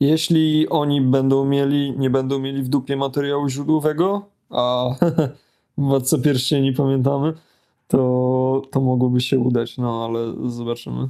Jeśli 0.00 0.68
oni 0.68 1.00
będą 1.00 1.44
mieli, 1.44 1.98
nie 1.98 2.10
będą 2.10 2.38
mieli 2.38 2.62
w 2.62 2.68
dupie 2.68 2.96
materiału 2.96 3.48
źródłowego, 3.48 4.26
a 4.50 4.90
Władca 5.78 6.18
Pierścieni 6.18 6.72
pamiętamy, 6.72 7.32
to, 7.88 8.62
to 8.70 8.80
mogłoby 8.80 9.20
się 9.20 9.38
udać, 9.38 9.78
no 9.78 10.04
ale 10.04 10.50
zobaczymy. 10.50 11.08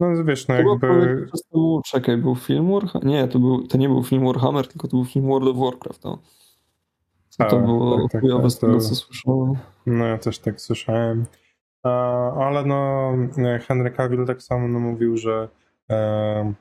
No 0.00 0.24
wiesz, 0.24 0.48
no 0.48 0.54
jakby... 0.54 1.28
Temu, 1.52 1.82
czekaj, 1.84 2.16
był 2.16 2.34
film 2.34 2.72
Warhammer? 2.72 3.08
Nie, 3.08 3.28
to, 3.28 3.38
był, 3.38 3.66
to 3.66 3.78
nie 3.78 3.88
był 3.88 4.02
film 4.02 4.26
Warhammer, 4.26 4.68
tylko 4.68 4.88
to 4.88 4.96
był 4.96 5.04
film 5.04 5.26
World 5.26 5.48
of 5.48 5.56
Warcraft. 5.56 6.04
No. 6.04 6.18
To, 7.38 7.44
to 7.44 7.60
było 7.60 8.08
tak, 8.08 8.22
tak, 8.22 8.30
tak, 8.42 8.50
z 8.50 8.58
tego, 8.58 8.80
co 8.80 8.94
słyszałem. 8.94 9.54
No 9.86 10.06
ja 10.06 10.18
też 10.18 10.38
tak 10.38 10.60
słyszałem. 10.60 11.26
ale 12.38 12.64
no 12.64 13.12
Henry 13.66 13.90
Cavill 13.90 14.26
tak 14.26 14.42
samo 14.42 14.68
no, 14.68 14.80
mówił, 14.80 15.16
że 15.16 15.48
e, 15.90 16.52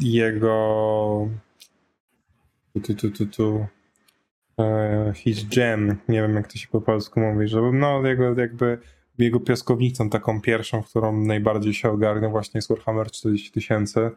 jego 0.00 1.28
tu, 2.82 2.94
tu, 2.94 3.10
tu, 3.10 3.26
tu, 3.26 3.66
e, 4.60 5.12
his 5.14 5.56
jam, 5.56 5.96
nie 6.08 6.22
wiem 6.22 6.34
jak 6.34 6.52
to 6.52 6.58
się 6.58 6.68
po 6.68 6.80
polsku 6.80 7.20
mówi, 7.20 7.48
że 7.48 7.60
no 7.72 8.06
jego 8.06 8.40
jakby 8.40 8.78
jego 9.18 9.40
piaskownicą 9.40 10.10
taką 10.10 10.40
pierwszą, 10.40 10.82
w 10.82 10.88
którą 10.88 11.16
najbardziej 11.16 11.74
się 11.74 11.90
ogarnia 11.90 12.28
właśnie 12.28 12.58
jest 12.58 12.68
Warhammer 12.68 13.10
40 13.10 13.52
tysięcy 13.52 14.10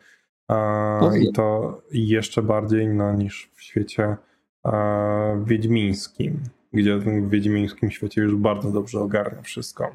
i 1.22 1.34
to 1.34 1.77
jeszcze 1.91 2.41
bardziej 2.41 2.88
no, 2.88 3.14
niż 3.14 3.49
w 3.53 3.61
świecie 3.61 4.03
e, 4.03 4.18
wiedźmińskim, 5.46 6.40
gdzie 6.74 6.98
w 6.98 7.30
wiedźmińskim 7.30 7.92
świecie 7.92 8.22
już 8.22 8.36
bardzo 8.36 8.72
dobrze 8.72 9.00
ogarnia 9.00 9.42
wszystko. 9.42 9.92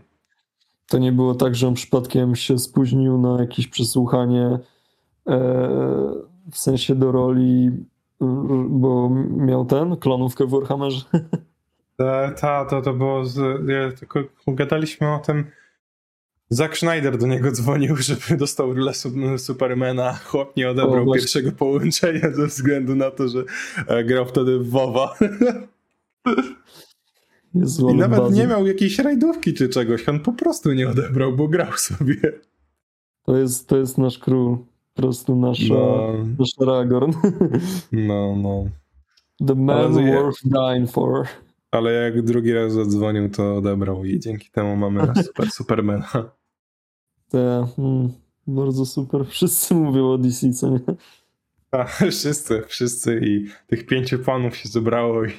To 0.89 0.99
nie 0.99 1.13
było 1.13 1.35
tak, 1.35 1.55
że 1.55 1.69
on 1.69 1.75
przypadkiem 1.75 2.37
się 2.37 2.59
spóźnił 2.59 3.19
na 3.19 3.41
jakieś 3.41 3.69
przesłuchanie 3.69 4.47
e, 4.47 4.59
w 6.53 6.59
sensie 6.59 6.95
do 6.95 7.13
roli, 7.13 7.71
bo 8.69 9.11
miał 9.31 9.65
ten, 9.65 9.97
klonówkę 9.97 10.47
w 10.47 10.51
Warhammerze? 10.51 11.05
Ta, 11.97 12.31
ta 12.41 12.65
to, 12.65 12.83
to 12.83 12.93
było, 12.93 13.25
z, 13.25 13.39
ja, 13.69 13.93
tylko 13.99 14.21
gadaliśmy 14.47 15.15
o 15.15 15.19
tym 15.19 15.45
Zack 16.49 16.77
Schneider 16.77 17.19
do 17.19 17.27
niego 17.27 17.51
dzwonił, 17.53 17.97
żeby 18.07 18.37
dostał 18.37 18.75
rolę 18.75 18.95
su- 18.95 19.39
Supermana. 19.39 20.13
Chłop 20.25 20.57
nie 20.57 20.69
O, 20.69 20.71
odebrał 20.71 21.05
właśnie. 21.05 21.21
pierwszego 21.23 21.53
połączenia 21.53 22.31
ze 22.35 22.47
względu 22.47 22.95
na 22.95 23.11
to, 23.11 23.29
że 23.29 23.45
e, 23.87 24.05
grał 24.05 24.27
wtedy 24.27 24.59
w 24.59 24.71
WoWa. 24.71 25.15
I 27.91 27.95
nawet 27.95 28.19
bazy. 28.21 28.37
nie 28.37 28.47
miał 28.47 28.67
jakiejś 28.67 28.99
rajdówki 28.99 29.55
czy 29.55 29.69
czegoś. 29.69 30.09
On 30.09 30.21
po 30.21 30.33
prostu 30.33 30.73
nie 30.73 30.89
odebrał, 30.89 31.33
bo 31.37 31.49
grał 31.49 31.73
sobie. 31.73 32.17
To 33.25 33.37
jest, 33.37 33.69
to 33.69 33.77
jest 33.77 33.99
nasz 33.99 34.19
król. 34.19 34.57
Po 34.95 35.03
prostu 35.03 35.37
nasza, 35.37 35.75
No, 35.75 36.13
nasz 36.39 36.69
Aragorn. 36.69 37.13
no, 37.93 38.37
no. 38.37 38.65
The 39.47 39.55
man 39.55 39.93
worth 39.93 40.41
dying 40.45 40.91
for. 40.91 41.27
Ale 41.77 41.93
jak 41.93 42.23
drugi 42.23 42.53
raz 42.53 42.73
zadzwonił, 42.73 43.31
to 43.31 43.57
odebrał 43.57 44.05
i 44.05 44.21
dzięki 44.21 44.51
temu 44.51 44.77
mamy 44.77 45.07
super 45.27 45.51
Supermana. 45.51 46.09
Te, 47.29 47.67
mm, 47.79 48.13
bardzo 48.47 48.87
super. 48.87 49.27
Wszyscy 49.27 49.75
mówią 49.75 50.11
o 50.11 50.19
DC, 50.19 50.53
co 50.53 50.71
nie? 50.71 50.81
A, 51.71 51.85
wszyscy, 51.85 52.63
wszyscy 52.67 53.21
i 53.23 53.47
tych 53.67 53.87
pięciu 53.87 54.19
panów 54.19 54.57
się 54.57 54.69
zebrało 54.69 55.25
i 55.25 55.31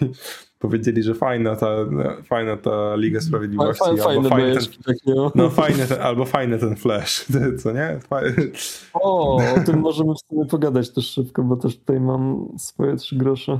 powiedzieli, 0.59 1.03
że 1.03 1.13
fajna 1.13 1.55
ta, 1.55 1.75
fajna 2.23 2.57
ta 2.57 2.95
Liga 2.95 3.21
Sprawiedliwości. 3.21 3.83
Fajne, 3.83 4.03
albo 4.03 4.03
fajne 4.03 4.29
fajny 4.29 4.29
ten, 4.29 4.37
bajeczki 4.37 4.83
takie. 4.83 5.21
o. 5.21 5.31
no 5.35 5.49
fajny 5.49 5.87
ten, 5.87 6.01
albo 6.01 6.25
fajny 6.25 6.57
ten 6.57 6.75
Flash, 6.75 7.25
co 7.63 7.71
nie? 7.71 7.99
Fajny. 8.09 8.51
O, 8.93 9.35
o 9.35 9.59
tym 9.65 9.79
możemy 9.79 10.13
w 10.13 10.19
sumie 10.29 10.45
pogadać 10.45 10.93
też 10.93 11.09
szybko, 11.09 11.43
bo 11.43 11.55
też 11.55 11.77
tutaj 11.77 11.99
mam 11.99 12.49
swoje 12.57 12.95
trzy 12.95 13.15
grosze. 13.15 13.59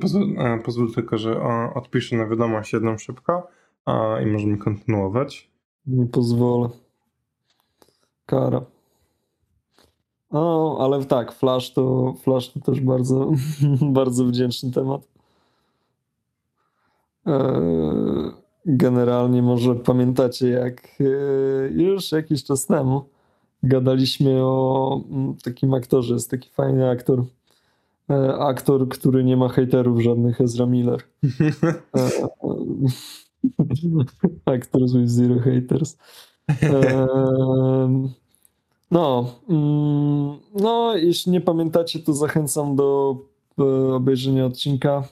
Pozwól, 0.00 0.34
e, 0.38 0.58
pozwól 0.58 0.92
tylko, 0.94 1.18
że 1.18 1.42
o, 1.42 1.74
odpiszę 1.74 2.16
na 2.16 2.26
wiadomość 2.26 2.72
jedną 2.72 2.98
szybko 2.98 3.48
i 4.22 4.26
możemy 4.26 4.58
kontynuować. 4.58 5.50
Nie 5.86 6.06
pozwolę. 6.06 6.68
Kara. 8.26 8.64
O, 10.30 10.78
ale 10.84 11.04
tak, 11.04 11.32
Flash 11.32 11.72
to, 11.72 12.14
Flash 12.22 12.52
to 12.52 12.60
też 12.60 12.80
bardzo, 12.80 13.32
bardzo 13.98 14.24
wdzięczny 14.24 14.70
temat. 14.70 15.08
Eee, 17.26 18.40
Generalnie 18.66 19.42
może 19.42 19.74
pamiętacie, 19.74 20.48
jak 20.48 20.96
e, 21.00 21.04
już 21.70 22.12
jakiś 22.12 22.44
czas 22.44 22.66
temu 22.66 23.04
gadaliśmy 23.62 24.44
o 24.44 25.00
mm, 25.10 25.36
takim 25.44 25.74
aktorze, 25.74 26.14
jest 26.14 26.30
taki 26.30 26.50
fajny 26.50 26.90
aktor. 26.90 27.24
E, 28.10 28.38
Aktor, 28.38 28.88
który 28.88 29.24
nie 29.24 29.36
ma 29.36 29.48
hejterów 29.48 30.00
żadnych, 30.00 30.40
Ezra 30.40 30.66
Miller. 30.66 31.02
E, 31.96 32.10
Actors 34.54 34.92
with 34.92 35.08
zero 35.08 35.34
haters. 35.40 35.96
No, 38.90 39.34
mm, 39.48 40.38
no, 40.54 40.96
jeśli 40.96 41.32
nie 41.32 41.40
pamiętacie, 41.40 41.98
to 41.98 42.14
zachęcam 42.14 42.76
do 42.76 43.16
e, 43.58 43.94
obejrzenia 43.94 44.46
odcinka. 44.46 45.08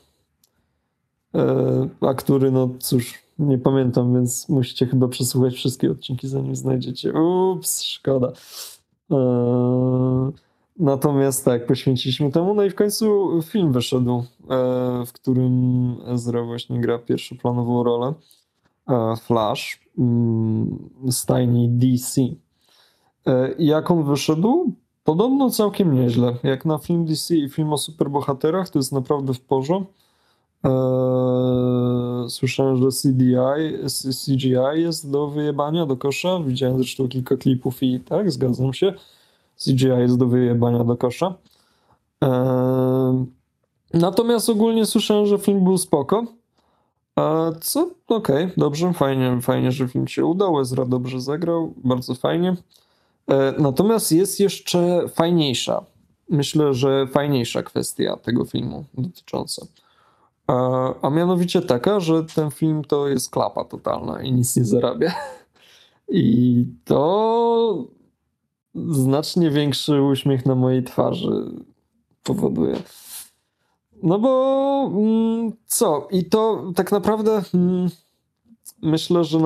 E, 1.34 1.88
A 2.00 2.14
który, 2.14 2.50
no 2.50 2.68
cóż, 2.78 3.14
nie 3.38 3.58
pamiętam, 3.58 4.14
więc 4.14 4.48
musicie 4.48 4.86
chyba 4.86 5.08
przesłuchać 5.08 5.54
wszystkie 5.54 5.90
odcinki, 5.90 6.28
zanim 6.28 6.56
znajdziecie. 6.56 7.12
Ups, 7.12 7.82
szkoda. 7.82 8.32
Natomiast 10.78 11.44
tak, 11.44 11.66
poświęciliśmy 11.66 12.30
temu. 12.32 12.54
No 12.54 12.64
i 12.64 12.70
w 12.70 12.74
końcu 12.74 13.28
film 13.42 13.72
wyszedł, 13.72 14.24
e, 14.50 15.04
w 15.06 15.12
którym 15.12 15.96
Ezra 16.06 16.42
właśnie 16.44 16.80
gra 16.80 16.98
pierwszoplanową 16.98 17.82
rolę. 17.82 18.14
E, 18.88 19.16
Flash 19.16 19.80
mm, 19.98 20.78
stajni 21.10 21.68
DC. 21.68 22.20
E, 23.26 23.54
Jak 23.58 23.90
on 23.90 24.04
wyszedł? 24.04 24.72
Podobno 25.04 25.50
całkiem 25.50 25.94
nieźle. 25.94 26.36
Jak 26.42 26.64
na 26.64 26.78
film 26.78 27.04
DC 27.04 27.36
i 27.36 27.48
film 27.48 27.72
o 27.72 27.78
superbohaterach, 27.78 28.70
to 28.70 28.78
jest 28.78 28.92
naprawdę 28.92 29.34
w 29.34 29.40
porze. 29.40 29.84
E, 30.64 30.70
Słyszałem, 32.28 32.76
że 32.76 32.88
CDI, 32.88 33.34
CGI 34.24 34.82
jest 34.82 35.10
do 35.10 35.28
wyjebania, 35.28 35.86
do 35.86 35.96
kosza. 35.96 36.40
Widziałem 36.40 36.76
zresztą 36.76 37.08
kilka 37.08 37.36
klipów 37.36 37.82
i 37.82 38.00
tak, 38.00 38.30
zgadzam 38.30 38.72
się. 38.72 38.94
CGI 39.64 39.86
jest 39.86 40.18
do 40.18 40.26
wyjebania 40.26 40.84
do 40.84 40.96
kosza. 40.96 41.34
E, 42.24 43.26
Natomiast 43.94 44.48
ogólnie 44.48 44.86
słyszałem, 44.86 45.26
że 45.26 45.38
film 45.38 45.64
był 45.64 45.78
spoko. 45.78 46.24
Co? 47.60 47.90
Okej, 48.08 48.48
dobrze, 48.56 48.92
fajnie, 48.92 49.38
fajnie, 49.42 49.72
że 49.72 49.88
film 49.88 50.08
się 50.08 50.24
udał. 50.24 50.60
Ezra 50.60 50.84
dobrze 50.84 51.20
zagrał, 51.20 51.74
bardzo 51.76 52.14
fajnie. 52.14 52.56
E, 53.30 53.54
Natomiast 53.58 54.12
jest 54.12 54.40
jeszcze 54.40 55.08
fajniejsza, 55.08 55.84
myślę, 56.30 56.74
że 56.74 57.06
fajniejsza 57.06 57.62
kwestia 57.62 58.16
tego 58.16 58.44
filmu 58.44 58.84
dotycząca. 58.94 59.66
A 61.02 61.10
mianowicie 61.10 61.62
taka, 61.62 62.00
że 62.00 62.24
ten 62.24 62.50
film 62.50 62.84
to 62.84 63.08
jest 63.08 63.30
klapa 63.30 63.64
totalna 63.64 64.22
i 64.22 64.32
nic 64.32 64.56
nie 64.56 64.64
zarabia. 64.64 65.14
I 66.08 66.64
to 66.84 67.84
znacznie 68.90 69.50
większy 69.50 70.02
uśmiech 70.02 70.46
na 70.46 70.54
mojej 70.54 70.84
twarzy 70.84 71.52
powoduje. 72.22 72.76
No 74.02 74.18
bo 74.18 74.90
mm, 74.94 75.52
co? 75.66 76.08
I 76.10 76.24
to 76.24 76.72
tak 76.74 76.92
naprawdę 76.92 77.42
mm, 77.54 77.88
myślę, 78.82 79.24
że 79.24 79.38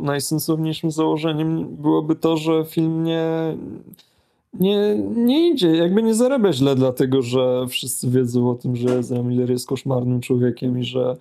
najsensowniejszym 0.00 0.90
założeniem 0.90 1.76
byłoby 1.76 2.16
to, 2.16 2.36
że 2.36 2.64
film 2.64 3.04
nie, 3.04 3.56
nie, 4.54 4.96
nie 5.16 5.48
idzie, 5.48 5.76
jakby 5.76 6.02
nie 6.02 6.14
zarabia 6.14 6.52
źle, 6.52 6.74
dlatego 6.74 7.22
że 7.22 7.66
wszyscy 7.68 8.10
wiedzą 8.10 8.50
o 8.50 8.54
tym, 8.54 8.76
że 8.76 8.98
Ezra 8.98 9.22
Miller 9.22 9.50
jest 9.50 9.66
koszmarnym 9.66 10.20
człowiekiem 10.20 10.78
i 10.78 10.84
że 10.84 11.16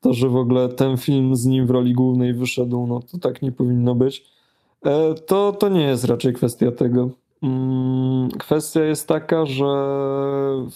to, 0.00 0.12
że 0.12 0.28
w 0.28 0.36
ogóle 0.36 0.68
ten 0.68 0.96
film 0.96 1.36
z 1.36 1.46
nim 1.46 1.66
w 1.66 1.70
roli 1.70 1.92
głównej 1.92 2.34
wyszedł, 2.34 2.86
no 2.86 3.00
to 3.00 3.18
tak 3.18 3.42
nie 3.42 3.52
powinno 3.52 3.94
być. 3.94 4.39
E, 4.84 5.14
To, 5.14 5.52
to 5.52 5.68
nie 5.68 5.82
jest 5.82 6.04
raczej 6.04 6.34
kwestia 6.34 6.72
tego. 6.72 7.10
Mm, 7.42 8.28
Kwestia 8.30 8.80
jest 8.84 9.08
taka, 9.08 9.46
że 9.46 9.66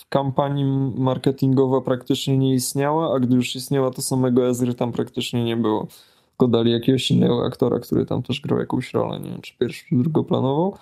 kampanii 0.09 0.65
marketingowa 0.97 1.81
praktycznie 1.81 2.39
nie 2.39 2.55
istniała, 2.55 3.15
a 3.17 3.21
gdy 3.21 3.37
już 3.37 3.57
istniała, 3.57 3.91
to 3.91 4.03
samego 4.03 4.49
Ezry 4.49 4.75
tam 4.75 4.93
praktycznie 4.93 5.45
nie 5.45 5.57
było. 5.57 5.87
Tylko 6.31 6.49
dali 6.49 6.73
jakiegoś 6.73 7.11
innego 7.11 7.47
aktora, 7.47 7.79
który 7.79 8.07
tam 8.07 8.23
też 8.23 8.41
grał 8.41 8.59
jakąś 8.59 8.95
rolę, 8.95 9.21
nie 9.21 9.31
wiem 9.31 9.41
czy 9.41 9.59
pierwszy, 9.59 9.85
czy 9.89 9.97
drugoplanową. 9.97 10.73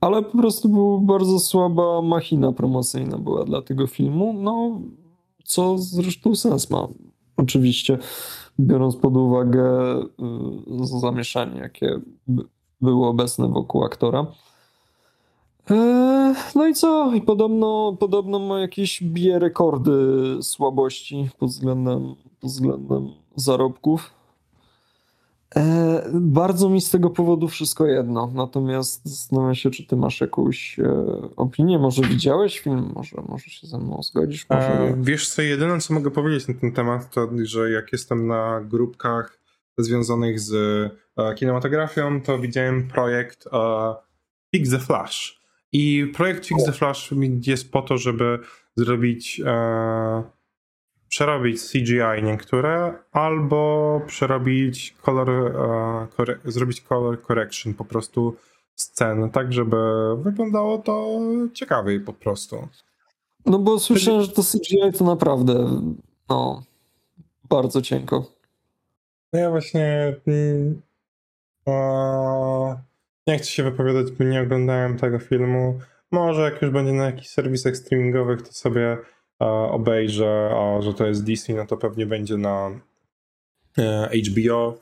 Ale 0.00 0.22
po 0.22 0.38
prostu 0.38 0.68
była 0.68 0.98
bardzo 0.98 1.38
słaba 1.38 2.02
machina 2.02 2.52
promocyjna 2.52 3.18
była 3.18 3.44
dla 3.44 3.62
tego 3.62 3.86
filmu, 3.86 4.32
no 4.32 4.80
co 5.44 5.78
zresztą 5.78 6.34
sens 6.34 6.70
ma. 6.70 6.88
Oczywiście, 7.36 7.98
biorąc 8.60 8.96
pod 8.96 9.16
uwagę 9.16 9.96
y, 10.82 11.00
zamieszanie, 11.00 11.60
jakie 11.60 12.00
by- 12.84 12.90
było 12.90 13.08
obecne 13.08 13.48
wokół 13.48 13.84
aktora. 13.84 14.26
Eee, 15.70 16.34
No 16.54 16.66
i 16.66 16.74
co? 16.74 17.12
I 17.14 17.22
podobno, 17.22 17.96
podobno 18.00 18.38
ma 18.38 18.60
jakieś 18.60 19.02
bije 19.02 19.38
rekordy 19.38 19.92
słabości 20.42 21.30
pod 21.38 21.48
względem, 21.50 22.14
pod 22.40 22.50
względem 22.50 23.08
zarobków. 23.36 24.10
Eee, 25.56 25.64
Bardzo 26.14 26.68
mi 26.68 26.80
z 26.80 26.90
tego 26.90 27.10
powodu 27.10 27.48
wszystko 27.48 27.86
jedno. 27.86 28.30
Natomiast 28.34 29.00
zastanawiam 29.04 29.54
się, 29.54 29.70
czy 29.70 29.86
ty 29.86 29.96
masz 29.96 30.20
jakąś 30.20 30.78
e, 30.78 31.04
opinię. 31.36 31.78
Może 31.78 32.02
widziałeś 32.02 32.58
film? 32.60 32.92
Może, 32.94 33.22
może 33.28 33.44
się 33.44 33.66
ze 33.66 33.78
mną 33.78 34.02
zgodzisz? 34.02 34.46
Może 34.50 34.66
E, 34.66 34.96
wiesz 35.00 35.28
co, 35.28 35.42
jedyne 35.42 35.80
co 35.80 35.94
mogę 35.94 36.10
powiedzieć 36.10 36.48
na 36.48 36.54
ten 36.54 36.72
temat, 36.72 37.10
to 37.14 37.28
że 37.44 37.70
jak 37.70 37.92
jestem 37.92 38.26
na 38.26 38.60
grupkach 38.60 39.38
związanych 39.78 40.40
z 40.40 40.54
e, 40.54 41.03
kinematografią, 41.36 42.20
to 42.20 42.38
widziałem 42.38 42.88
projekt 42.88 43.46
e, 43.52 43.94
Fix 44.54 44.70
the 44.70 44.78
Flash. 44.78 45.40
I 45.72 46.12
projekt 46.14 46.46
Fix 46.46 46.64
the 46.64 46.72
Flash 46.72 47.10
jest 47.46 47.72
po 47.72 47.82
to, 47.82 47.98
żeby 47.98 48.38
zrobić, 48.76 49.40
e, 49.46 50.22
przerobić 51.08 51.62
CGI 51.70 52.22
niektóre, 52.22 52.94
albo 53.12 54.00
przerobić 54.06 54.94
e, 55.08 56.06
kore, 56.16 56.38
zrobić 56.44 56.80
color 56.80 57.22
correction 57.22 57.74
po 57.74 57.84
prostu 57.84 58.36
scen, 58.74 59.30
tak 59.30 59.52
żeby 59.52 59.76
wyglądało 60.16 60.78
to 60.78 61.20
ciekawiej 61.52 62.00
po 62.00 62.12
prostu. 62.12 62.68
No 63.46 63.58
bo 63.58 63.78
słyszałem, 63.78 64.22
że 64.22 64.28
to 64.28 64.42
CGI 64.42 64.98
to 64.98 65.04
naprawdę 65.04 65.82
no, 66.28 66.62
bardzo 67.48 67.82
cienko. 67.82 68.24
No 69.32 69.40
ja 69.40 69.50
właśnie 69.50 70.14
nie 73.26 73.38
chcę 73.38 73.50
się 73.50 73.62
wypowiadać, 73.62 74.12
bo 74.12 74.24
nie 74.24 74.42
oglądałem 74.42 74.98
tego 74.98 75.18
filmu. 75.18 75.80
Może 76.10 76.42
jak 76.42 76.62
już 76.62 76.70
będzie 76.70 76.92
na 76.92 77.04
jakichś 77.04 77.28
serwisach 77.28 77.76
streamingowych, 77.76 78.42
to 78.42 78.52
sobie 78.52 78.98
e, 79.42 79.46
obejrzę, 79.48 80.50
a 80.56 80.82
że 80.82 80.94
to 80.94 81.06
jest 81.06 81.24
DC, 81.24 81.54
no 81.54 81.66
to 81.66 81.76
pewnie 81.76 82.06
będzie 82.06 82.36
na 82.36 82.70
e, 83.78 84.10
HBO 84.30 84.78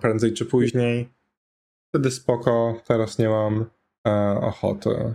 prędzej 0.00 0.32
czy 0.32 0.46
później. 0.46 1.08
Wtedy 1.88 2.10
spoko, 2.10 2.74
teraz 2.86 3.18
nie 3.18 3.28
mam 3.28 3.64
e, 4.06 4.40
ochoty. 4.40 5.14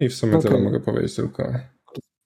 I 0.00 0.08
w 0.08 0.14
sumie 0.14 0.38
tyle 0.38 0.54
Okej. 0.54 0.64
mogę 0.64 0.80
powiedzieć 0.80 1.16
tylko. 1.16 1.52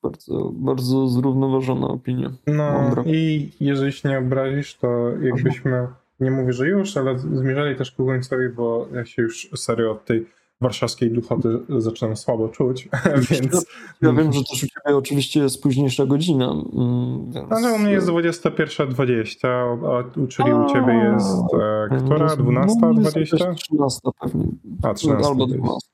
Bardzo, 0.03 0.51
bardzo 0.55 1.09
zrównoważona 1.09 1.89
opinia. 1.89 2.33
No 2.47 2.73
Mądro. 2.73 3.05
i 3.07 3.51
jeżeli 3.61 3.93
się 3.93 4.09
nie 4.09 4.19
obrazisz, 4.19 4.77
to 4.77 5.11
jakbyśmy, 5.23 5.89
nie 6.20 6.31
mówię, 6.31 6.53
że 6.53 6.69
już, 6.69 6.97
ale 6.97 7.19
zmierzali 7.19 7.77
też 7.77 7.90
ku 7.93 8.07
końcowi, 8.07 8.49
bo 8.49 8.89
ja 8.95 9.05
się 9.05 9.23
już 9.23 9.49
serio 9.57 9.93
od 9.93 10.05
tej 10.05 10.27
warszawskiej 10.61 11.11
duchoty 11.11 11.59
zaczynam 11.78 12.16
słabo 12.16 12.49
czuć, 12.49 12.89
więc... 13.31 13.66
Ja 14.03 14.12
wiem, 14.12 14.32
że 14.32 14.40
też 14.40 14.65
u 14.65 14.66
ciebie 14.66 14.97
oczywiście 14.97 15.40
jest 15.40 15.62
późniejsza 15.62 16.07
godzina, 16.07 16.51
mm, 16.51 17.31
więc... 17.32 17.53
Ale 17.53 17.73
u 17.73 17.78
mnie 17.78 17.90
jest 17.93 18.09
21.20, 18.09 19.49
a 19.49 20.19
u- 20.20 20.27
czyli 20.27 20.53
u 20.53 20.66
ciebie 20.73 21.12
jest 21.15 21.39
e, 21.55 21.99
która? 22.05 22.19
No, 22.19 22.24
jest 22.24 22.36
12.20? 22.36 23.40
jakaś 23.40 23.61
13 23.62 24.01
pewnie. 24.20 24.45
A, 24.82 24.93
13.20. 24.93 25.27
Albo 25.27 25.47
12. 25.47 25.89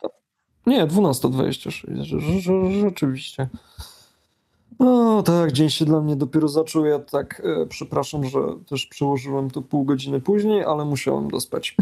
Nie, 0.67 0.87
12.26, 0.87 1.87
że- 1.95 2.05
że- 2.21 2.41
że- 2.41 2.71
rzeczywiście. 2.81 3.49
No 4.81 5.23
tak, 5.23 5.53
dzień 5.53 5.71
się 5.71 5.85
dla 5.85 6.01
mnie 6.01 6.17
dopiero 6.17 6.49
zaczął. 6.49 6.85
Ja 6.85 6.99
tak 6.99 7.43
e, 7.45 7.67
przepraszam, 7.67 8.25
że 8.25 8.39
też 8.69 8.87
przełożyłem 8.87 9.51
to 9.51 9.63
pół 9.63 9.85
godziny 9.85 10.21
później, 10.21 10.65
ale 10.65 10.85
musiałem 10.85 11.29
dospać. 11.31 11.77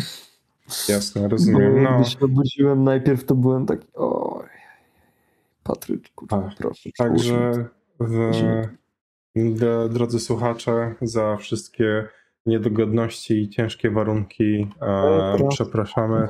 Jasne, 0.88 1.28
rozumiem. 1.28 1.74
Bo 1.74 1.90
No, 1.90 2.00
Gdy 2.00 2.10
się 2.10 2.18
obudziłem 2.20 2.84
najpierw, 2.84 3.24
to 3.24 3.34
byłem 3.34 3.66
taki, 3.66 3.86
oj, 3.94 4.46
Patryczku, 5.62 6.26
Ach, 6.30 6.56
proszę. 6.58 6.90
Także 6.98 7.64
w, 8.00 8.30
d- 9.36 9.88
drodzy 9.88 10.20
słuchacze, 10.20 10.94
za 11.02 11.36
wszystkie 11.36 12.08
niedogodności 12.46 13.42
i 13.42 13.48
ciężkie 13.48 13.90
warunki 13.90 14.68
e, 14.82 15.48
przepraszamy. 15.48 16.28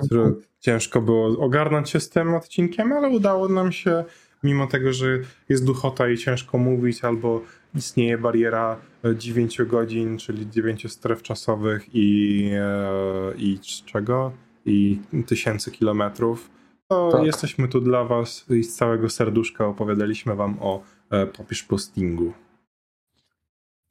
Ciężko 0.60 1.01
było 1.01 1.26
ogarnąć 1.44 1.90
się 1.90 2.01
z 2.01 2.10
tym 2.10 2.34
odcinkiem, 2.34 2.93
ale 2.93 3.09
udało 3.09 3.48
nam 3.48 3.72
się, 3.72 4.05
mimo 4.43 4.66
tego, 4.66 4.93
że 4.93 5.19
jest 5.48 5.64
duchota 5.64 6.09
i 6.09 6.19
ciężko 6.19 6.59
mówić, 6.59 7.05
albo 7.05 7.40
istnieje 7.74 8.19
bariera 8.19 8.77
9 9.14 9.59
godzin, 9.62 10.19
czyli 10.19 10.51
9 10.51 10.93
stref 10.93 11.23
czasowych 11.23 11.86
i, 11.93 12.51
e, 12.55 13.35
i 13.39 13.59
czego? 13.86 14.32
I 14.66 14.98
tysięcy 15.27 15.70
kilometrów. 15.70 16.51
To 16.89 17.12
Tak. 17.12 17.27
jesteśmy 17.27 17.69
tu 17.69 17.81
dla 17.81 18.05
Was 18.05 18.47
i 18.51 18.62
z 18.64 18.77
całego 18.77 19.10
serduszka 19.10 19.66
opowiadaliśmy 19.66 20.35
Wam 20.35 20.56
o 20.60 20.82
e, 21.10 21.27
Popisz 21.27 21.62
Postingu. 21.62 22.32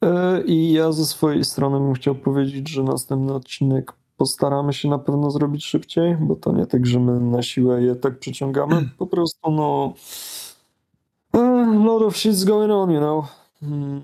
E, 0.03 0.41
I 0.45 0.71
ja 0.73 0.91
ze 0.91 1.05
swojej 1.05 1.43
strony 1.43 1.79
bym 1.79 1.93
chciał 1.93 2.15
powiedzieć, 2.15 2.69
że 2.69 2.83
następny 2.83 3.33
odcinek 3.33 3.93
postaramy 4.21 4.73
się 4.73 4.89
na 4.89 4.99
pewno 4.99 5.31
zrobić 5.31 5.65
szybciej, 5.65 6.17
bo 6.19 6.35
to 6.35 6.51
nie 6.51 6.65
tak, 6.65 6.85
że 6.85 6.99
my 6.99 7.19
na 7.19 7.41
siłę 7.41 7.83
je 7.83 7.95
tak 7.95 8.19
przeciągamy. 8.19 8.89
Po 8.97 9.07
prostu, 9.07 9.51
no. 9.51 9.93
A 11.31 11.37
lot 11.85 12.01
of 12.01 12.15
shit's 12.15 12.45
going 12.45 12.71
on, 12.71 12.91
you 12.91 12.99
know. 12.99 13.25
Hmm. 13.59 14.03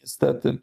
Niestety. 0.00 0.58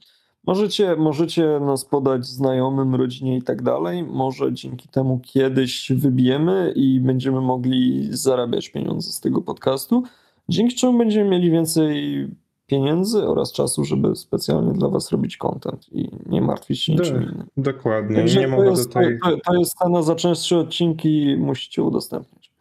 Możecie, 0.48 0.96
możecie 0.96 1.60
nas 1.60 1.86
podać 1.86 2.26
znajomym, 2.26 2.96
rodzinie 2.96 3.38
i 3.38 3.42
tak 3.42 3.62
dalej. 3.62 4.04
Może 4.04 4.54
dzięki 4.54 4.88
temu 4.88 5.20
kiedyś 5.24 5.92
wybijemy 5.92 6.74
i 6.76 7.00
będziemy 7.00 7.42
mogli 7.42 8.08
zarabiać 8.12 8.70
pieniądze 8.70 9.12
z 9.12 9.20
tego 9.20 9.42
podcastu. 9.42 10.04
Dzięki 10.50 10.76
czemu 10.76 10.98
będziemy 10.98 11.30
mieli 11.30 11.52
więcej 11.52 12.28
pieniędzy 12.66 13.28
oraz 13.28 13.52
czasu, 13.52 13.86
żeby 13.86 14.16
specjalnie 14.16 14.74
dla 14.74 14.90
Was 14.90 15.12
robić 15.12 15.38
content 15.38 15.94
i 15.94 16.10
nie 16.26 16.42
martwić 16.42 16.84
się 16.84 16.92
niczym 16.94 17.20
Tak. 17.20 17.24
innym. 17.34 17.48
Dokładnie. 17.58 18.16
Także 18.16 18.40
nie 18.40 18.46
to, 18.46 18.52
mogę 18.52 18.70
jest, 18.70 18.88
tutaj. 18.88 19.18
to, 19.24 19.38
to 19.46 19.56
jest 19.56 19.74
cena 19.74 20.02
za 20.02 20.16
częstsze 20.16 20.58
odcinki, 20.58 21.36
musicie 21.40 21.84
udostępnić. 21.84 22.52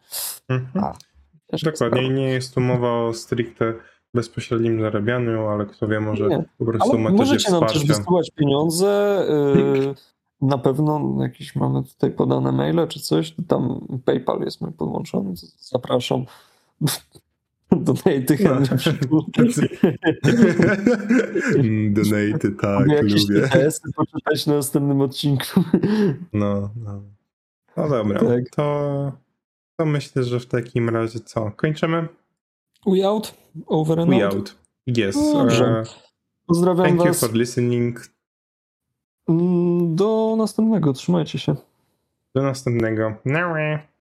Mhm. 0.49 0.83
A, 0.85 0.93
Dokładnie. 1.63 2.03
I 2.03 2.09
nie 2.09 2.29
jest 2.29 2.55
tu 2.55 2.61
mowa 2.61 2.91
o 2.91 3.13
stricte 3.13 3.73
bezpośrednim 4.13 4.81
zarabianiu, 4.81 5.47
ale 5.47 5.65
kto 5.65 5.87
wie, 5.87 5.99
może 5.99 6.27
Nie. 6.27 6.43
po 6.57 6.65
prostu 6.65 6.91
Ale 6.91 6.99
metodzie 6.99 7.17
możecie 7.17 7.51
nam 7.51 7.65
też 7.65 7.85
wysyłać 7.85 8.31
pieniądze. 8.31 9.25
Yy, 9.55 9.95
na 10.41 10.57
pewno 10.57 11.15
jakieś 11.21 11.55
mamy 11.55 11.83
tutaj 11.83 12.11
podane 12.11 12.51
maile 12.51 12.87
czy 12.87 12.99
coś. 12.99 13.35
Tam 13.47 13.87
PayPal 14.05 14.41
jest 14.41 14.61
mój 14.61 14.71
podłączony. 14.71 15.33
Zapraszam. 15.59 16.25
Donaty 17.71 18.37
No. 18.43 18.51
Donaty, 21.89 22.51
tak, 22.61 22.87
jakieś 22.87 23.29
lubię. 23.29 23.41
TTS-y 23.41 23.93
poczytać 23.93 24.45
na 24.47 24.55
następnym 24.55 25.01
odcinku. 25.01 25.63
No, 26.33 26.69
no. 26.75 27.01
no 27.77 27.89
dobra, 27.89 28.19
Tak. 28.19 28.49
to, 28.55 29.11
to 29.77 29.85
myślę, 29.85 30.23
że 30.23 30.39
w 30.39 30.45
takim 30.45 30.89
razie 30.89 31.19
co? 31.19 31.51
Kończymy? 31.51 32.07
We 32.87 33.07
out? 33.07 33.33
Over 33.67 33.99
and 33.99 34.09
We 34.09 34.25
out? 34.25 34.33
out. 34.35 34.55
Yes. 34.87 35.15
Dobrze. 35.33 35.65
e, 35.65 35.83
Pozdrawiam 36.47 36.85
Thank 36.85 36.99
you 36.99 37.05
was. 37.07 37.19
for 37.19 37.33
listening. 37.33 38.01
Mm, 39.29 39.95
Do 39.95 40.35
następnego. 40.37 40.93
Trzymajcie 40.93 41.39
się. 41.39 41.55
Do 42.35 42.41
następnego. 42.43 43.13
Nara. 43.25 43.87